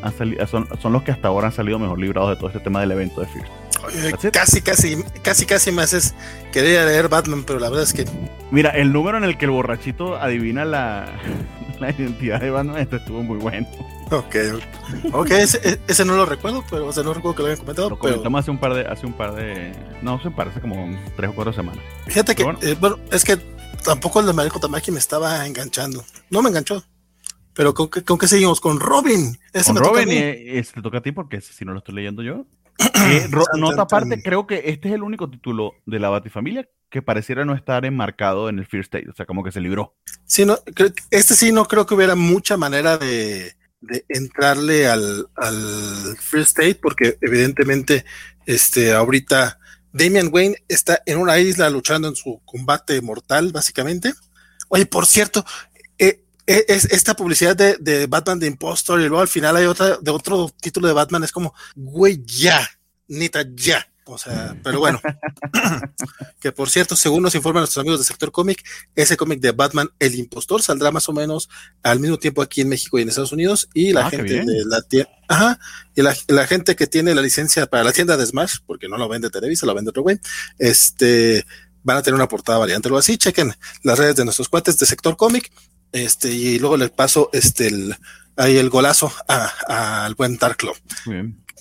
[0.82, 3.20] son los que hasta ahora han salido mejor librados de todo este tema del evento
[3.20, 3.46] de Fear
[4.32, 6.14] casi, casi, casi, casi me haces
[6.52, 8.06] querer leer Batman, pero la verdad es que.
[8.52, 11.10] Mira, el número en el que el borrachito adivina la,
[11.80, 13.68] la identidad de Batman, este estuvo muy bueno.
[14.12, 14.36] Ok,
[15.14, 17.90] ok, ese, ese, no lo recuerdo, pero o sea, no recuerdo que lo hayan comentado.
[17.90, 20.60] Lo comentamos hace un par de, hace un par de, no, hace un par, hace
[20.60, 21.84] como tres o cuatro semanas.
[22.08, 22.60] Fíjate que, bueno.
[22.62, 23.38] Eh, bueno, es que
[23.84, 26.04] tampoco el de Mariko Tamaki me estaba enganchando.
[26.30, 26.84] No me enganchó.
[27.54, 28.62] Pero ¿con qué, con qué seguimos?
[28.62, 29.38] Con Robin.
[29.54, 32.24] Ese con Robin, y, ese te toca a ti porque si no lo estoy leyendo
[32.24, 32.46] yo.
[32.96, 37.46] Eh, nota aparte, creo que este es el único título de la Batifamilia que pareciera
[37.46, 39.96] no estar enmarcado en el Fear State, o sea, como que se libró.
[40.26, 40.60] Sí, no,
[41.10, 43.56] este sí no creo que hubiera mucha manera de,
[44.10, 48.06] entrarle al, al Fear State, porque evidentemente,
[48.46, 49.60] este, ahorita
[49.94, 54.14] Damian Wayne está en una isla luchando en su combate mortal, básicamente.
[54.70, 55.46] Oye, por cierto,
[56.52, 60.12] e, es, esta publicidad de, Batman de Impostor y luego al final hay otra de
[60.12, 62.68] otro título de Batman, es como, güey, ya,
[63.08, 63.88] neta, ya.
[64.04, 65.00] O sea, pero bueno,
[66.42, 68.62] que por cierto, según nos informan nuestros amigos del sector cómic,
[68.96, 71.50] ese cómic de Batman, El Impostor, saldrá más o menos
[71.82, 73.70] al mismo tiempo aquí en México y en Estados Unidos.
[73.74, 75.60] Y la ah, gente de la tienda, ajá,
[75.96, 79.08] y la, gente que tiene la licencia para la tienda de Smash, porque no lo
[79.08, 80.20] vende Televisa, lo vende otro güey,
[80.58, 81.46] este,
[81.84, 82.90] van a tener una portada variante.
[82.90, 85.52] Luego así, chequen las redes de nuestros cuates de sector cómic
[85.92, 87.96] este, y luego le paso este el,
[88.36, 89.12] ahí el golazo
[89.68, 90.74] al buen Darklo.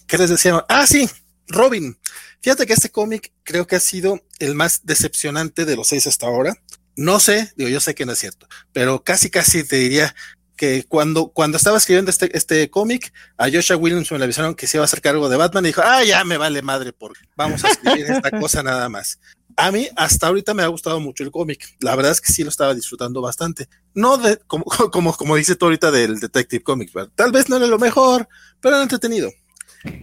[0.06, 0.64] ¿Qué les decía?
[0.68, 1.08] Ah, sí,
[1.48, 1.96] Robin.
[2.42, 6.26] Fíjate que este cómic creo que ha sido el más decepcionante de los seis hasta
[6.26, 6.54] ahora.
[6.96, 10.14] No sé, digo, yo sé que no es cierto, pero casi, casi te diría
[10.56, 14.66] que cuando, cuando estaba escribiendo este, este cómic, a Joshua Williams me le avisaron que
[14.66, 17.12] se iba a hacer cargo de Batman y dijo, ah, ya me vale madre, por
[17.36, 19.18] vamos a escribir esta cosa nada más.
[19.60, 21.76] A mí hasta ahorita me ha gustado mucho el cómic.
[21.80, 23.68] La verdad es que sí lo estaba disfrutando bastante.
[23.92, 27.66] No de, como, como, como dice tú ahorita del Detective Comics, tal vez no era
[27.66, 28.26] lo mejor,
[28.58, 29.30] pero era entretenido.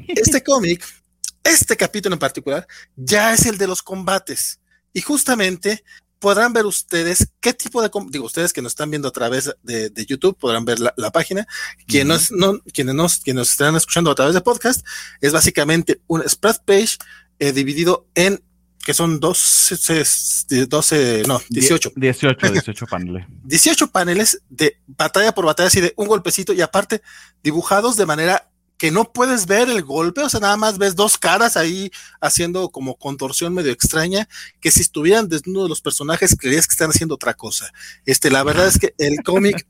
[0.09, 0.85] Este cómic,
[1.43, 4.59] este capítulo en particular, ya es el de los combates.
[4.93, 5.83] Y justamente
[6.19, 10.05] podrán ver ustedes qué tipo de, digo, ustedes que nos están viendo a través de,
[10.05, 11.47] YouTube podrán ver la, página.
[11.87, 14.85] Quienes, no, quienes, nos, quienes nos están escuchando a través de podcast,
[15.19, 16.97] es básicamente un spread page
[17.39, 18.43] eh, dividido en
[18.87, 21.91] que son 12, 12 no, 18.
[21.97, 23.25] 18, 18 paneles.
[23.43, 27.01] 18 paneles de batalla por batalla, así de un golpecito y aparte
[27.43, 31.17] dibujados de manera que no puedes ver el golpe, o sea, nada más ves dos
[31.17, 36.73] caras ahí haciendo como contorsión medio extraña, que si estuvieran desnudos los personajes creerías que
[36.73, 37.71] están haciendo otra cosa.
[38.05, 39.67] Este, la verdad es que el cómic,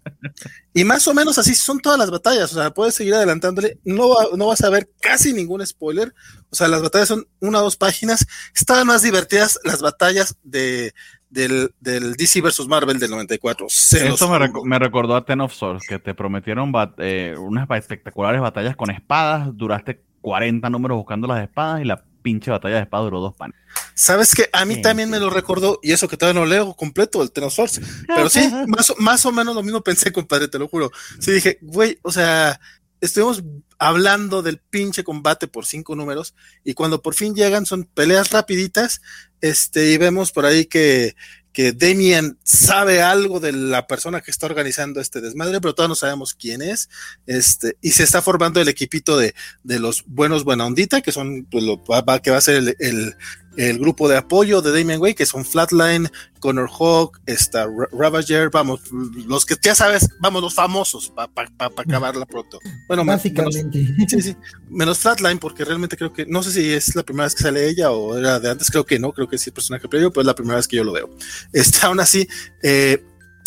[0.74, 4.14] y más o menos así son todas las batallas, o sea, puedes seguir adelantándole, no,
[4.36, 6.14] no vas a ver casi ningún spoiler,
[6.50, 10.94] o sea, las batallas son una o dos páginas, estaban más divertidas las batallas de,
[11.30, 13.68] del, del, DC versus Marvel del 94.
[13.68, 14.30] Eso
[14.64, 19.50] me, recordó a Ten of Swords, que te prometieron eh, unas espectaculares batallas con espadas,
[19.56, 23.56] duraste 40 números buscando las espadas y la pinche batalla de espadas duró dos panes.
[23.94, 27.22] Sabes que a mí también me lo recordó, y eso que todavía no leo completo,
[27.24, 30.60] el Ten of Swords, pero sí, más, más o menos lo mismo pensé, compadre, te
[30.60, 30.92] lo juro.
[31.20, 32.60] Sí dije, güey, o sea,
[33.02, 33.44] estuvimos
[33.80, 36.34] hablando del pinche combate por cinco números
[36.64, 39.02] y cuando por fin llegan son peleas rapiditas,
[39.42, 41.16] este, y vemos por ahí que,
[41.54, 45.96] que Damien sabe algo de la persona que está organizando este desmadre, pero todavía no
[45.96, 46.90] sabemos quién es,
[47.26, 51.46] este, y se está formando el equipito de, de los buenos buena ondita, que son,
[51.50, 53.16] pues, lo, va, que va a ser el, el
[53.58, 59.46] grupo de apoyo de Damian Way, que son Flatline, Connor Hawk, está Ravager, vamos, los
[59.46, 62.60] que ya sabes, vamos, los famosos, para acabarla pronto.
[62.88, 63.80] Bueno, básicamente.
[63.80, 64.36] Menos, sí, sí,
[64.70, 67.68] menos Flatline, porque realmente creo que, no sé si es la primera vez que sale
[67.68, 70.22] ella o era de antes, creo que no, creo que sí es personaje previo, pero
[70.22, 71.10] es la primera vez que yo lo veo.
[71.52, 72.28] Está aún así,
[72.62, 73.04] eh,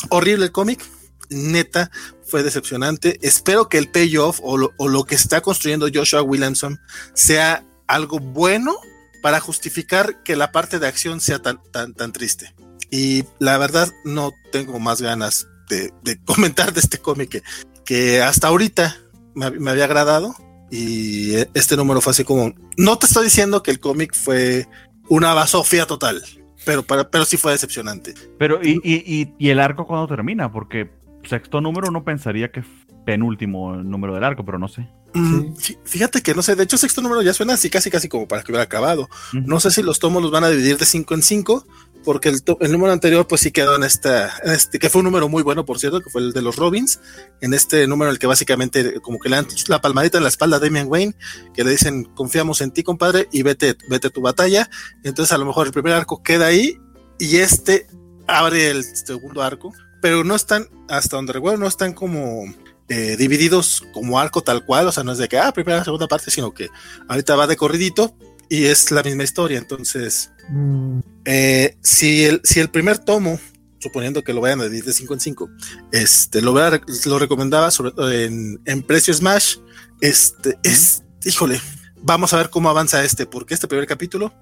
[0.08, 0.84] horrible el cómic,
[1.28, 1.90] neta,
[2.24, 3.18] fue decepcionante.
[3.22, 6.80] Espero que el payoff o lo, o lo que está construyendo Joshua Williamson
[7.14, 8.76] sea algo bueno
[9.22, 12.54] para justificar que la parte de acción sea tan, tan, tan triste.
[12.90, 15.92] Y la verdad no tengo más ganas de,
[16.24, 17.42] comentar de este cómic
[17.84, 18.96] que, hasta ahorita
[19.34, 20.34] me, había agradado
[20.70, 24.68] y este número fue así como, no te estoy diciendo que el cómic fue
[25.08, 26.22] una basofia total,
[26.64, 28.14] pero, pero, sí fue decepcionante.
[28.38, 30.52] Pero ¿y, y, y el arco cuando termina?
[30.52, 30.90] Porque
[31.24, 32.62] sexto número no pensaría que
[33.04, 34.88] penúltimo número del arco, pero no sé.
[35.12, 35.54] Mm,
[35.84, 38.42] fíjate que no sé, de hecho sexto número ya suena así casi casi como para
[38.42, 39.08] que hubiera acabado.
[39.32, 41.66] No sé si los tomos los van a dividir de 5 en 5,
[42.04, 45.42] porque el, número anterior pues sí quedó en esta, este, que fue un número muy
[45.42, 47.00] bueno por cierto, que fue el de los Robins,
[47.40, 50.28] en este número en el que básicamente como que le dan la palmadita en la
[50.28, 51.14] espalda a Damian Wayne,
[51.54, 54.70] que le dicen confiamos en ti compadre y vete, vete tu batalla.
[55.02, 56.78] Entonces a lo mejor el primer arco queda ahí
[57.18, 57.86] y este
[58.26, 62.44] abre el segundo arco, pero no están, hasta donde recuerdo, no están como
[62.90, 66.08] eh, divididos como arco tal cual, o sea, no es de que, ah, primera, segunda
[66.08, 66.68] parte, sino que
[67.08, 68.16] ahorita va de corridito
[68.48, 69.58] y es la misma historia.
[69.58, 70.98] Entonces, mm.
[71.24, 73.38] eh, si, el, si el primer tomo,
[73.78, 75.50] suponiendo que lo vayan a dividir de 5 en 5,
[75.92, 79.58] este, lo, lo recomendaba sobre todo en, en precio Smash,
[80.00, 81.62] este, es, híjole,
[82.02, 84.34] vamos a ver cómo avanza este, porque este primer capítulo,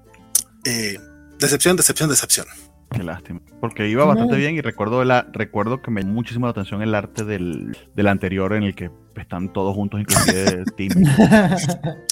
[0.65, 0.97] eh,
[1.37, 2.47] decepción, decepción, decepción.
[2.91, 3.39] Qué lástima.
[3.61, 6.95] Porque iba bastante bien y recuerdo la, recuerdo que me llamó muchísimo la atención el
[6.95, 10.91] arte del, del anterior en el que están todos juntos, inclusive Tim.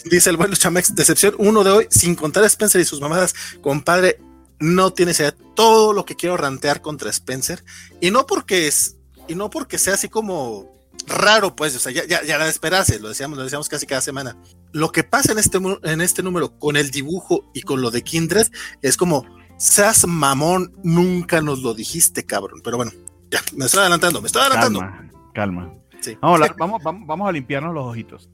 [0.06, 3.34] Dice el bueno Chamex, decepción uno de hoy, sin contar a Spencer y sus mamadas,
[3.62, 4.20] compadre,
[4.60, 7.64] no tiene idea todo lo que quiero rantear contra Spencer.
[8.02, 8.98] Y no porque es,
[9.28, 13.00] y no porque sea así como raro, pues, o sea, ya, ya, ya de esperarse,
[13.00, 14.38] lo decíamos, lo decíamos casi cada semana.
[14.74, 18.04] Lo que pasa en este, en este número con el dibujo y con lo de
[18.04, 18.48] Kindred
[18.82, 19.26] es como
[19.58, 22.62] seas mamón, nunca nos lo dijiste, cabrón.
[22.64, 22.92] Pero bueno,
[23.30, 24.80] ya, me estoy adelantando, me estoy adelantando.
[24.80, 25.74] Calma, calma.
[26.22, 28.30] Vamos, a, vamos, vamos, a limpiarnos los ojitos.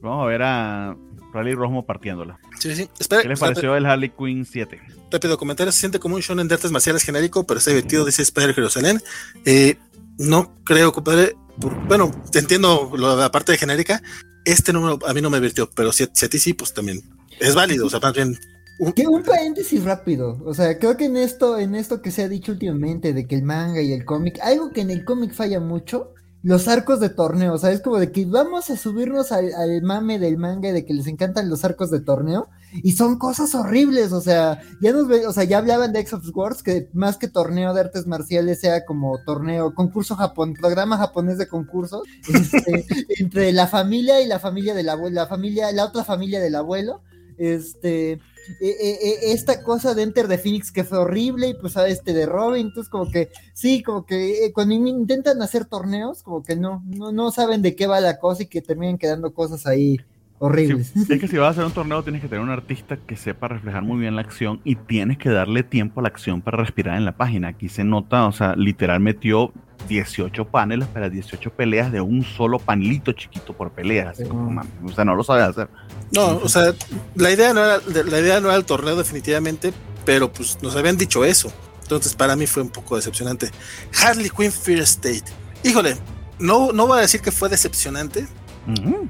[0.00, 0.96] Vamos a ver a
[1.32, 2.38] Rally Rosmo partiéndola.
[2.58, 2.88] Sí, sí.
[3.08, 4.80] ¿Qué les pareció el Harley Quinn 7?
[5.10, 8.22] Rápido comentario, se siente como un shonen de artes marciales genérico, pero está divertido, dice
[8.22, 9.00] Spider Jerusalén.
[9.44, 9.76] Eh,
[10.18, 11.36] no creo, compadre.
[11.86, 14.02] bueno, te entiendo la parte de genérica.
[14.44, 17.02] Este número a mí no me divirtió, pero si, si a ti sí, pues también
[17.40, 17.86] es válido.
[17.86, 18.38] O sea, más bien
[18.94, 22.28] que un paréntesis rápido, o sea, creo que en esto, en esto que se ha
[22.28, 25.60] dicho últimamente de que el manga y el cómic, algo que en el cómic falla
[25.60, 26.14] mucho,
[26.44, 29.50] los arcos de torneo, o sea, es como de que vamos a subirnos al,
[29.82, 32.48] mame del manga y de que les encantan los arcos de torneo,
[32.82, 36.36] y son cosas horribles, o sea, ya nos o sea, ya hablaban de X of
[36.36, 41.38] Wars, que más que torneo de artes marciales sea como torneo, concurso japón, programa japonés
[41.38, 42.02] de concursos,
[42.34, 42.84] este,
[43.20, 47.00] entre la familia y la familia del abuelo, la familia, la otra familia del abuelo,
[47.38, 48.20] este,
[48.60, 51.88] e, e, e, esta cosa de Enter the Phoenix que fue horrible y pues a
[51.88, 56.42] este de Robin, entonces como que sí, como que eh, cuando intentan hacer torneos, como
[56.42, 59.66] que no, no, no saben de qué va la cosa y que terminan quedando cosas
[59.66, 59.98] ahí
[60.44, 60.94] horribles.
[60.96, 63.48] es que si vas a hacer un torneo tienes que tener un artista que sepa
[63.48, 66.96] reflejar muy bien la acción y tienes que darle tiempo a la acción para respirar
[66.96, 67.48] en la página.
[67.48, 69.52] Aquí se nota, o sea, literal metió
[69.88, 74.10] 18 paneles para 18 peleas de un solo panelito chiquito por pelea.
[74.10, 75.68] Así como, o sea, no lo sabe hacer.
[76.12, 76.74] No, o sea,
[77.14, 79.72] la idea no era, la idea no era el torneo definitivamente,
[80.04, 81.52] pero pues nos habían dicho eso.
[81.82, 83.50] Entonces para mí fue un poco decepcionante.
[84.02, 85.24] Harley Quinn Fear State.
[85.62, 85.96] Híjole,
[86.38, 88.26] no, no voy a decir que fue decepcionante,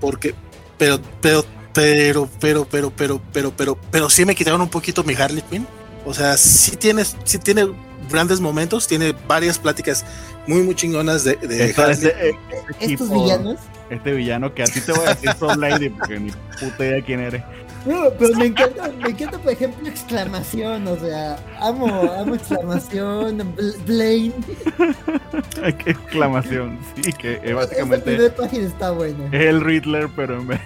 [0.01, 0.35] porque,
[0.79, 5.15] pero, pero, pero, pero, pero, pero, pero, pero, pero sí me quitaron un poquito mi
[5.15, 5.67] Harley Quinn.
[6.05, 7.67] O sea, sí tiene, sí tiene
[8.11, 10.05] grandes momentos, tiene varias pláticas
[10.47, 12.39] muy, muy chingonas de, de este, eh,
[12.81, 13.57] ¿Estos villanos?
[13.91, 17.03] Este villano que a ti te voy a decir Soul Lady porque ni puta idea
[17.03, 17.43] quién eres.
[17.87, 21.87] No, pero me encanta, me encanta, por ejemplo, exclamación, o sea, amo,
[22.19, 23.55] amo exclamación,
[23.87, 24.35] Blaine.
[25.85, 26.79] ¿Qué exclamación?
[27.03, 28.17] Sí, que es básicamente.
[28.17, 29.27] Esta página está buena.
[29.27, 30.61] Es el Riddler, pero en vez.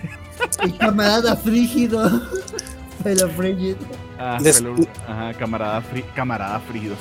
[0.63, 2.23] El camarada frígido.
[3.05, 3.79] Pero frígido.
[4.19, 4.39] Ah,
[5.07, 6.93] ajá, camarada, fri camarada frío,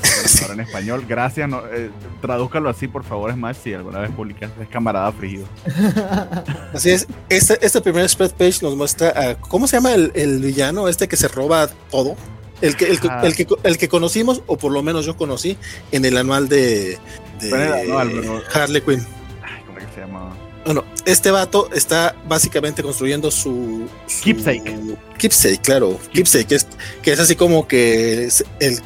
[0.41, 1.05] ahora en español.
[1.07, 1.89] Gracias, no, eh,
[2.22, 5.45] tradúzcalo así, por favor, es más, si alguna vez publicas, es camarada frío.
[6.74, 10.88] Así es, este, este primer spread page nos muestra, ¿cómo se llama el, el, villano
[10.88, 12.15] este que se roba todo?
[12.61, 15.57] El que, el, el, que, el que conocimos, o por lo menos yo conocí,
[15.91, 16.99] en el anual de,
[17.39, 19.05] de Harley Quinn.
[20.68, 23.88] Bueno, este vato está básicamente construyendo su,
[24.22, 24.76] keepsake.
[25.18, 25.97] Keepsake, claro.
[26.11, 26.68] Keepsake, es,
[27.01, 28.80] que es así como que el, el,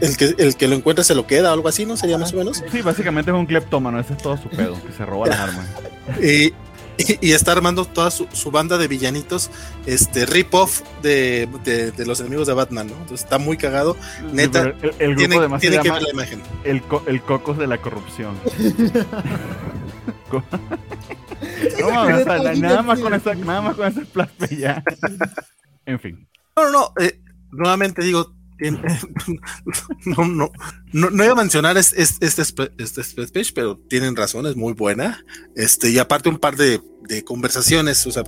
[0.00, 1.96] el, que, el que lo encuentra se lo queda o algo así, ¿no?
[1.96, 2.64] Sería más o menos.
[2.72, 5.66] Sí, básicamente es un kleptómano, ese es todo su pedo, que se roba las armas.
[6.20, 6.54] Y,
[7.20, 9.50] y, está armando toda su, banda de villanitos,
[9.86, 12.94] este rip-off de, de, los enemigos de Batman, ¿no?
[12.94, 13.96] Entonces está muy cagado.
[14.32, 16.42] Neta, el, grupo tiene, que ver la imagen.
[16.64, 18.34] El, el cocos de la corrupción.
[21.80, 21.90] no,
[22.56, 24.00] nada más con esa, nada más con esa
[24.50, 24.82] ya.
[25.86, 26.28] En fin.
[26.54, 26.92] No, no, no.
[27.00, 27.18] Eh,
[27.50, 28.34] nuevamente digo,
[30.04, 30.50] no, no,
[30.92, 32.44] no, no, iba a mencionar este, este,
[33.32, 35.24] page, pero tienen razón, es muy buena.
[35.54, 38.24] Este, y aparte un par de, de, conversaciones, o sea,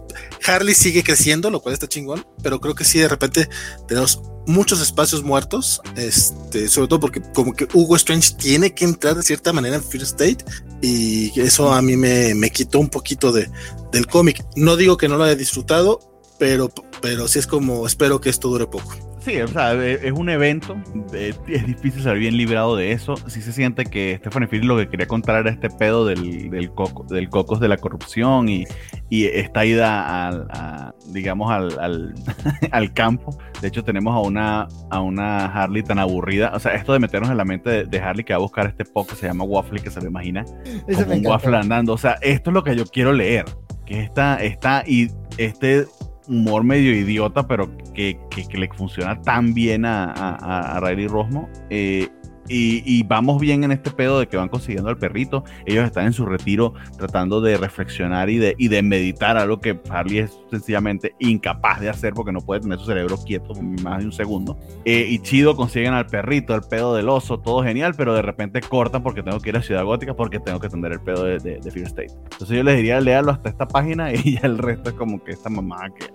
[0.46, 3.48] Harley sigue creciendo, lo cual está chingón, pero creo que sí, de repente
[3.88, 9.16] tenemos muchos espacios muertos, este, sobre todo porque como que Hugo Strange tiene que entrar
[9.16, 10.44] de cierta manera en First State
[10.80, 13.50] y eso a mí me, me quitó un poquito de,
[13.92, 14.44] del cómic.
[14.56, 16.00] No digo que no lo haya disfrutado,
[16.38, 16.72] pero,
[17.02, 19.09] pero sí es como espero que esto dure poco.
[19.20, 20.80] Sí, o sea, e, es un evento,
[21.12, 23.16] es difícil salir bien librado de eso.
[23.28, 26.70] Sí se siente que Stephanie Phillips lo que quería contar era este pedo del, del,
[26.70, 28.64] coco, del cocos de la corrupción y,
[29.10, 32.14] y esta ida al, digamos, al,
[32.72, 33.36] al, campo.
[33.60, 36.52] De hecho, tenemos a una, a una Harley tan aburrida.
[36.54, 38.86] O sea, esto de meternos en la mente de, Harley que va a buscar este
[38.86, 41.92] poco que se llama Waffle, que se lo imagina como un waffle andando.
[41.92, 43.44] O sea, esto es lo que yo quiero leer.
[43.84, 45.86] Que esta, esta, y este
[46.28, 51.48] humor medio idiota, pero que, que, le funciona tan bien a, a, a Riley Rosmo.
[51.70, 52.08] Eh,
[52.50, 55.44] y, vamos bien en este pedo de que van consiguiendo al perrito.
[55.66, 59.78] Ellos están en su retiro tratando de reflexionar y de, y de meditar, algo que
[59.88, 64.06] Harley es sencillamente incapaz de hacer porque no puede tener su cerebro quieto más de
[64.06, 64.58] un segundo.
[64.84, 68.60] Eh, y chido consiguen al perrito, el pedo del oso, todo genial, pero de repente
[68.60, 71.38] cortan porque tengo que ir a Ciudad Gótica porque tengo que atender el pedo de,
[71.38, 72.12] de, Fear State.
[72.32, 75.32] Entonces yo les diría, léalo hasta esta página y ya el resto es como que
[75.32, 76.06] esta mamá que...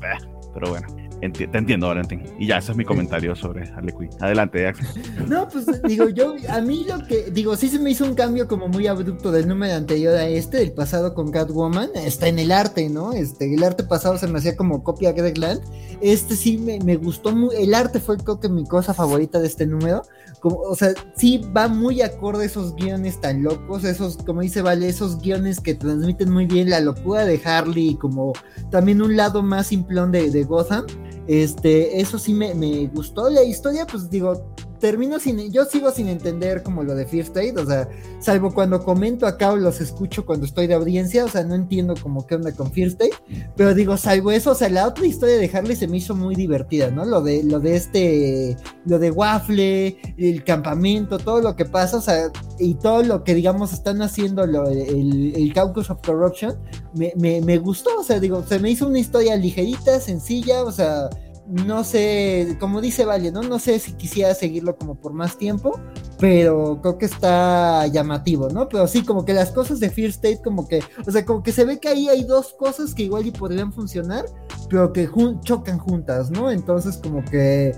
[0.54, 2.22] pero bueno te entiendo, Valentín.
[2.38, 4.10] Y ya, ese es mi comentario sobre Harley Quinn.
[4.20, 4.86] Adelante, Axel.
[5.28, 8.48] No, pues digo, yo, a mí lo que, digo, sí se me hizo un cambio
[8.48, 11.90] como muy abrupto del número anterior a este, del pasado con Catwoman.
[11.94, 13.12] Está en el arte, ¿no?
[13.12, 15.60] Este, el arte pasado se me hacía como copia Greg Land.
[16.00, 19.46] Este sí me, me gustó muy, el arte fue creo que mi cosa favorita de
[19.46, 20.02] este número.
[20.40, 24.62] Como, o sea, sí va muy acorde a esos guiones tan locos, esos, como dice
[24.62, 28.32] Vale, esos guiones que transmiten muy bien la locura de Harley, como
[28.70, 30.86] también un lado más simplón de, de Gotham.
[31.30, 33.30] Este, eso sí me, me gustó.
[33.30, 37.54] La historia, pues digo, termino sin, yo sigo sin entender como lo de Fear State,
[37.56, 41.44] o sea, salvo cuando comento acá o los escucho cuando estoy de audiencia, o sea,
[41.44, 43.14] no entiendo como qué onda con Fear State,
[43.56, 46.34] pero digo, salvo eso, o sea, la otra historia de Harley se me hizo muy
[46.34, 47.04] divertida, ¿no?
[47.04, 48.56] Lo de, lo de este,
[48.86, 53.34] lo de Waffle, el campamento, todo lo que pasa, o sea, y todo lo que
[53.34, 56.56] digamos están haciendo lo, el, Caucus of Corruption,
[56.94, 61.10] me, me gustó, o sea, digo, se me hizo una historia ligerita, sencilla, o sea,
[61.50, 63.42] no sé, como dice Valle, ¿no?
[63.42, 65.80] No sé si quisiera seguirlo como por más tiempo,
[66.18, 68.68] pero creo que está llamativo, ¿no?
[68.68, 71.52] Pero sí, como que las cosas de Fear State, como que, o sea, como que
[71.52, 74.26] se ve que ahí hay dos cosas que igual y podrían funcionar,
[74.68, 75.08] pero que
[75.42, 76.50] chocan juntas, ¿no?
[76.50, 77.72] Entonces, como que,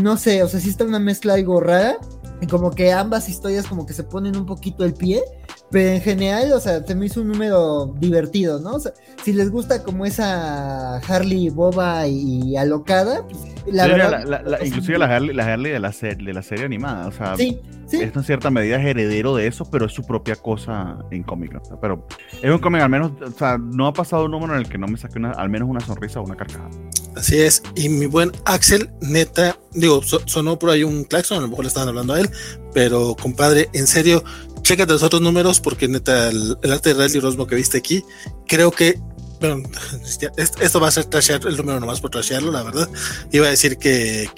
[0.00, 1.98] no sé, o sea, sí está una mezcla algo rara,
[2.40, 5.22] y como que ambas historias como que se ponen un poquito el pie,
[5.70, 8.74] pero en general, o sea, se me hizo un número divertido, ¿no?
[8.74, 8.92] O sea,
[9.24, 14.24] si les gusta como esa Harley boba y alocada, pues la verdad...
[14.24, 17.60] La, inclusive la Harley, la Harley de, la de la serie animada, o sea, sí,
[17.88, 18.00] sí.
[18.00, 21.80] es en cierta medida heredero de eso, pero es su propia cosa en cómic, ¿no?
[21.80, 22.06] pero
[22.42, 24.78] es un cómic al menos, o sea, no ha pasado un número en el que
[24.78, 26.70] no me saque una, al menos una sonrisa o una carcajada.
[27.16, 31.48] Así es, y mi buen Axel, neta, digo, sonó por ahí un claxon, a lo
[31.48, 32.30] mejor le estaban hablando a él,
[32.74, 34.22] pero compadre, en serio,
[34.66, 38.04] chécate los otros números porque neta, el, arte de Riley Rosmo que viste aquí,
[38.48, 38.98] creo que
[39.38, 39.62] bueno,
[40.36, 42.88] esto va a ser trashear el número nomás por trashearlo, la verdad.
[43.30, 44.28] Iba a decir que,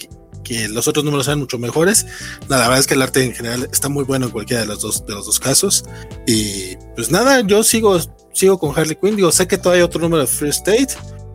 [0.45, 2.05] que, los otros números sean mucho mejores.
[2.49, 4.83] La, verdad es que el arte en general está muy bueno en cualquiera de los
[4.83, 5.85] dos, de los dos casos.
[6.27, 7.99] Y pues nada, yo sigo,
[8.35, 9.17] sigo con Harley Quinn.
[9.17, 10.89] Digo, sé que todavía hay otro número de Free State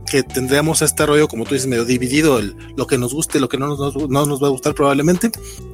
[0.05, 3.49] que tendríamos este rollo, como tú dices, medio dividido, el, lo que nos guste, lo
[3.49, 5.31] que no nos, no nos va a gustar probablemente.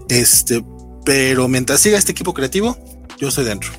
[0.07, 0.63] Este,
[1.10, 2.78] pero mientras siga este equipo creativo,
[3.18, 3.72] yo estoy dentro.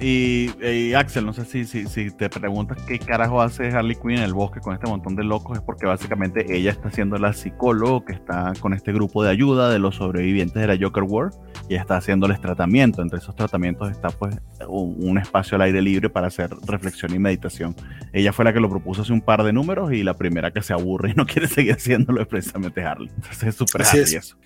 [0.00, 4.22] Y, Axel, no sé si, si, si, te preguntas qué carajo hace Harley Quinn en
[4.22, 8.06] el bosque con este montón de locos, es porque básicamente ella está siendo la psicóloga
[8.06, 11.30] que está con este grupo de ayuda de los sobrevivientes de la Joker War
[11.68, 13.02] y está haciéndoles tratamiento.
[13.02, 14.36] Entre esos tratamientos está pues
[14.68, 17.74] un, espacio al aire libre para hacer reflexión y meditación.
[18.12, 20.62] Ella fue la que lo propuso hace un par de números y la primera que
[20.62, 23.10] se aburre y no quiere seguir haciéndolo es precisamente Harley.
[23.16, 24.36] Entonces es súper Harley eso.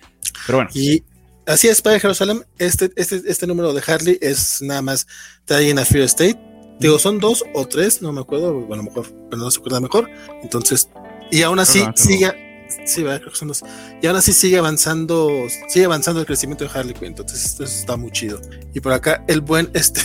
[0.47, 0.71] Pero bueno.
[0.73, 1.03] Y
[1.47, 5.07] Así es, para Jerusalén, este, este, este número de Harley es nada más
[5.47, 6.37] Dying a Fear State.
[6.77, 9.59] Digo, son dos o tres, no me acuerdo, bueno, a lo mejor, pero no se
[9.59, 10.09] acuerda mejor.
[10.43, 10.89] Entonces,
[11.31, 12.33] y aún así sigue,
[12.85, 13.51] sí, creo que son.
[14.01, 15.29] Y aún así sigue avanzando,
[15.67, 17.07] sigue avanzando el crecimiento de Harley Quinn.
[17.07, 18.41] Entonces, esto está muy chido.
[18.73, 20.01] Y por acá, el buen, este,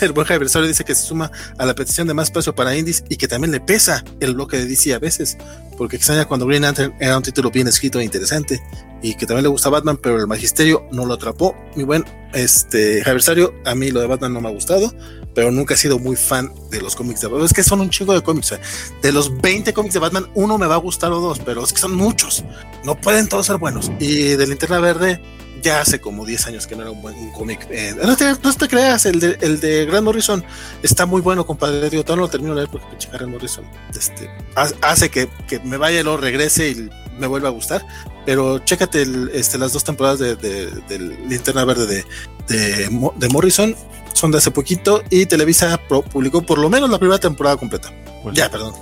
[0.00, 3.04] el buen Javier dice que se suma a la petición de más precio para indies
[3.08, 5.36] y que también le pesa el bloque de DC a veces,
[5.76, 8.60] porque extraña cuando Green Lantern era un título bien escrito e interesante
[9.02, 11.54] y que también le gusta Batman, pero el magisterio no lo atrapó.
[11.76, 14.92] Mi buen este Javier a mí lo de Batman no me ha gustado,
[15.38, 17.46] pero nunca he sido muy fan de los cómics de Batman.
[17.46, 18.58] Es que son un chingo de cómics.
[19.00, 21.72] De los 20 cómics de Batman, uno me va a gustar o dos, pero es
[21.72, 22.42] que son muchos.
[22.82, 23.88] No pueden todos ser buenos.
[24.00, 25.22] Y de Linterna Verde,
[25.62, 27.68] ya hace como 10 años que no era un buen cómic.
[27.70, 30.44] Eh, no, te, no, te, creas, el de, el de Grant Morrison
[30.82, 31.88] está muy bueno, compadre.
[31.88, 33.64] Yo todavía no lo termino de leer porque pinche Grant Morrison
[33.96, 37.86] este, hace que, que, me vaya y luego regrese y me vuelva a gustar.
[38.26, 42.04] Pero chécate el, este, las dos temporadas de, de, de Linterna Verde de,
[42.48, 43.76] de, de, Morrison.
[44.18, 47.92] Son de hace poquito y Televisa publicó por lo menos la primera temporada completa.
[48.24, 48.72] Pues ya, perdón.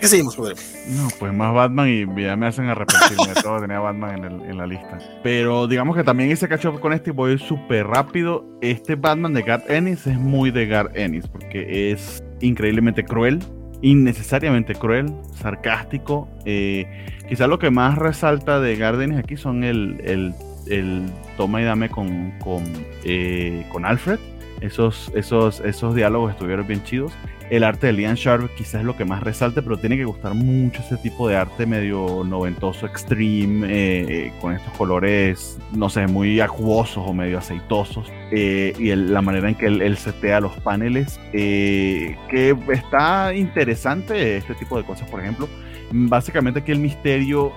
[0.00, 0.54] ¿Qué seguimos, joder?
[0.90, 3.58] No, pues más Batman y ya me hacen arrepentirme de todo.
[3.60, 4.98] Tenía Batman en, el, en, la lista.
[5.24, 8.44] Pero digamos que también hice catch up con este y voy súper rápido.
[8.60, 13.40] Este Batman de Garth Ennis es muy de Garth Ennis porque es increíblemente cruel,
[13.82, 15.12] innecesariamente cruel,
[15.42, 16.28] sarcástico.
[16.44, 16.86] Eh,
[17.28, 20.32] quizás lo que más resalta de Garth Ennis aquí son el, el,
[20.68, 21.06] el,
[21.36, 22.62] toma y dame con, con,
[23.02, 24.20] eh, con Alfred.
[24.60, 27.12] Esos, esos, esos diálogos estuvieron bien chidos
[27.50, 30.34] el arte de Liam Sharp quizás es lo que más resalte, pero tiene que gustar
[30.34, 36.40] mucho ese tipo de arte medio noventoso, extreme, eh, con estos colores, no sé, muy
[36.40, 42.16] acuosos o medio aceitosos, eh, y la manera en que él, setea los paneles, eh,
[42.28, 45.48] que está interesante este tipo de cosas, por ejemplo.
[45.92, 47.52] Básicamente aquí el misterio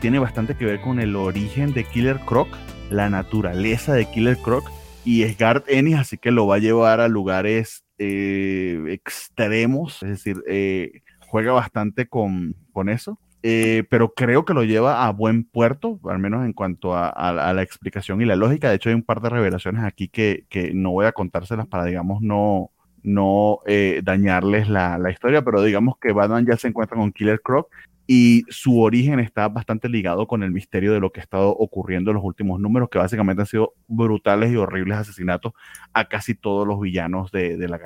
[0.00, 2.48] tiene bastante que ver con el origen de Killer Croc,
[2.90, 4.70] la naturaleza de Killer Croc,
[5.04, 10.08] y es Garth Ennis, así que lo va a llevar a lugares eh, extremos, es
[10.08, 13.18] decir, eh, juega bastante con, con eso.
[13.42, 17.62] Eh, pero creo que lo lleva a buen puerto, al menos en cuanto a, la
[17.62, 18.68] explicación y la lógica.
[18.68, 21.86] De hecho, hay un par de revelaciones aquí que, que no voy a contárselas para,
[21.86, 22.70] digamos, no,
[23.02, 23.60] no
[24.02, 27.70] dañarles la, la, historia, pero digamos que Batman ya se encuentra con Killer Croc
[28.12, 32.10] y su origen está bastante ligado con el misterio de lo que ha estado ocurriendo
[32.10, 35.52] en los últimos números, que básicamente han sido brutales y horribles asesinatos
[35.92, 37.78] a casi todos los villanos de, la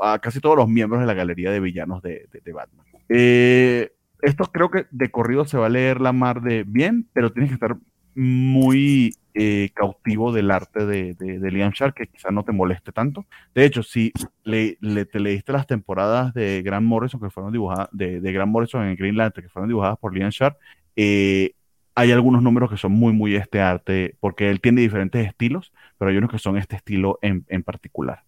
[0.00, 2.84] a, casi todos los miembros de la galería de villanos de, Batman.
[3.08, 3.92] Eh,
[4.22, 7.50] esto creo que de corrido se va a leer la mar de bien, pero tienes
[7.50, 7.76] que estar
[8.16, 13.26] muy eh, cautivo del arte de, de, Liam Sharp, que quizás no te moleste tanto.
[13.54, 14.12] De hecho, si
[14.44, 14.76] le,
[15.06, 18.96] te leíste las temporadas de Grant Morrison que fueron dibujadas, de, de Grant Morrison en
[18.96, 20.56] Green Lantern, que fueron dibujadas por Liam Sharp,
[20.96, 21.54] eh,
[21.94, 26.10] hay algunos números que son muy, muy este arte, porque él tiene diferentes estilos, pero
[26.10, 28.24] hay unos que son este estilo en, en particular.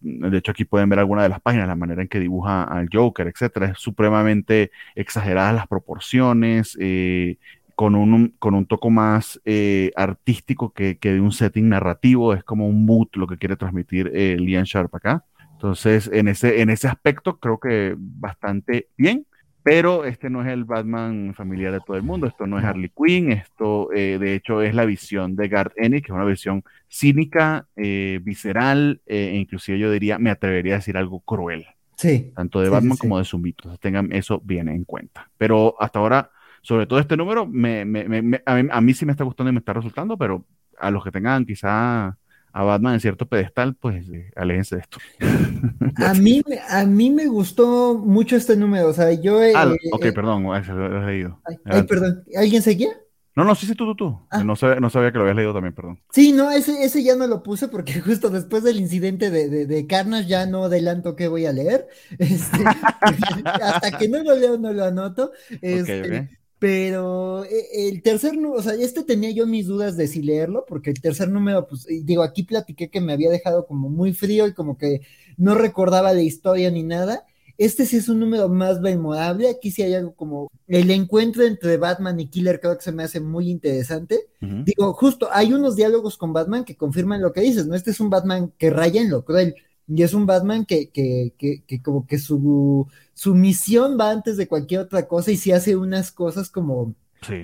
[0.00, 2.88] De hecho, aquí pueden ver algunas de las páginas, la manera en que dibuja al
[2.92, 3.66] Joker, etcétera.
[3.68, 7.38] Es supremamente exageradas las proporciones, eh,
[7.78, 12.42] con un, con un toco más eh, artístico que, que, de un setting narrativo, es
[12.42, 15.24] como un mood lo que quiere transmitir eh, Liam Sharp acá.
[15.52, 19.26] Entonces, en ese, en ese aspecto creo que bastante bien,
[19.62, 22.90] pero este no es el Batman familiar de todo el mundo, esto no es Harley
[22.90, 26.64] Quinn, esto eh, de hecho es la visión de Garth Ennis, que es una visión
[26.88, 31.64] cínica, visceral, e inclusive yo diría, me atrevería a decir algo cruel.
[31.94, 32.32] Sí.
[32.34, 33.62] Tanto de Batman como de Zumbito.
[33.62, 35.30] Entonces tengan eso bien en cuenta.
[35.36, 36.30] Pero hasta ahora
[36.62, 39.72] sobre todo este número, me, me, a, mí, sí me está gustando y me está
[39.72, 40.44] resultando, pero
[40.78, 42.16] a los que tengan quizá
[42.52, 44.98] a Batman en cierto pedestal, pues eh, aléjense de esto.
[45.96, 49.40] a, mí, a mí me gustó mucho este número, o sea, yo...
[49.54, 51.40] ah, ok, perdón, lo he leído.
[51.64, 52.90] Ay, perdón, ¿alguien seguía?
[53.38, 54.18] No, no, sí, sí, tú, tú, tú.
[54.30, 54.42] Ah.
[54.42, 56.00] No, sabía, no, sabía, que lo habías leído también, perdón.
[56.10, 59.64] Sí, no, ese, ese ya no lo puse porque justo después del incidente de, de,
[59.64, 61.86] de Carnage ya no adelanto qué voy a leer.
[62.18, 65.30] Este, hasta que no lo leo, no lo anoto.
[65.62, 70.22] Este, pero eh, el tercer número, o sea, este tenía yo mis dudas de si
[70.22, 74.12] leerlo, porque el tercer número, pues digo, aquí platiqué que me había dejado como muy
[74.12, 75.02] frío y como que
[75.36, 77.24] no recordaba de historia ni nada.
[77.58, 79.50] Este sí es un número más memorable.
[79.50, 83.02] Aquí sí hay algo como el encuentro entre Batman y Killer, creo que se me
[83.02, 84.28] hace muy interesante.
[84.40, 87.74] Digo, justo hay unos diálogos con Batman que confirman lo que dices, ¿no?
[87.74, 89.56] Este es un Batman que raya en lo cruel.
[89.88, 94.36] Y es un Batman que, que, que, que como que su, su misión va antes
[94.36, 96.94] de cualquier otra cosa y sí hace unas cosas como,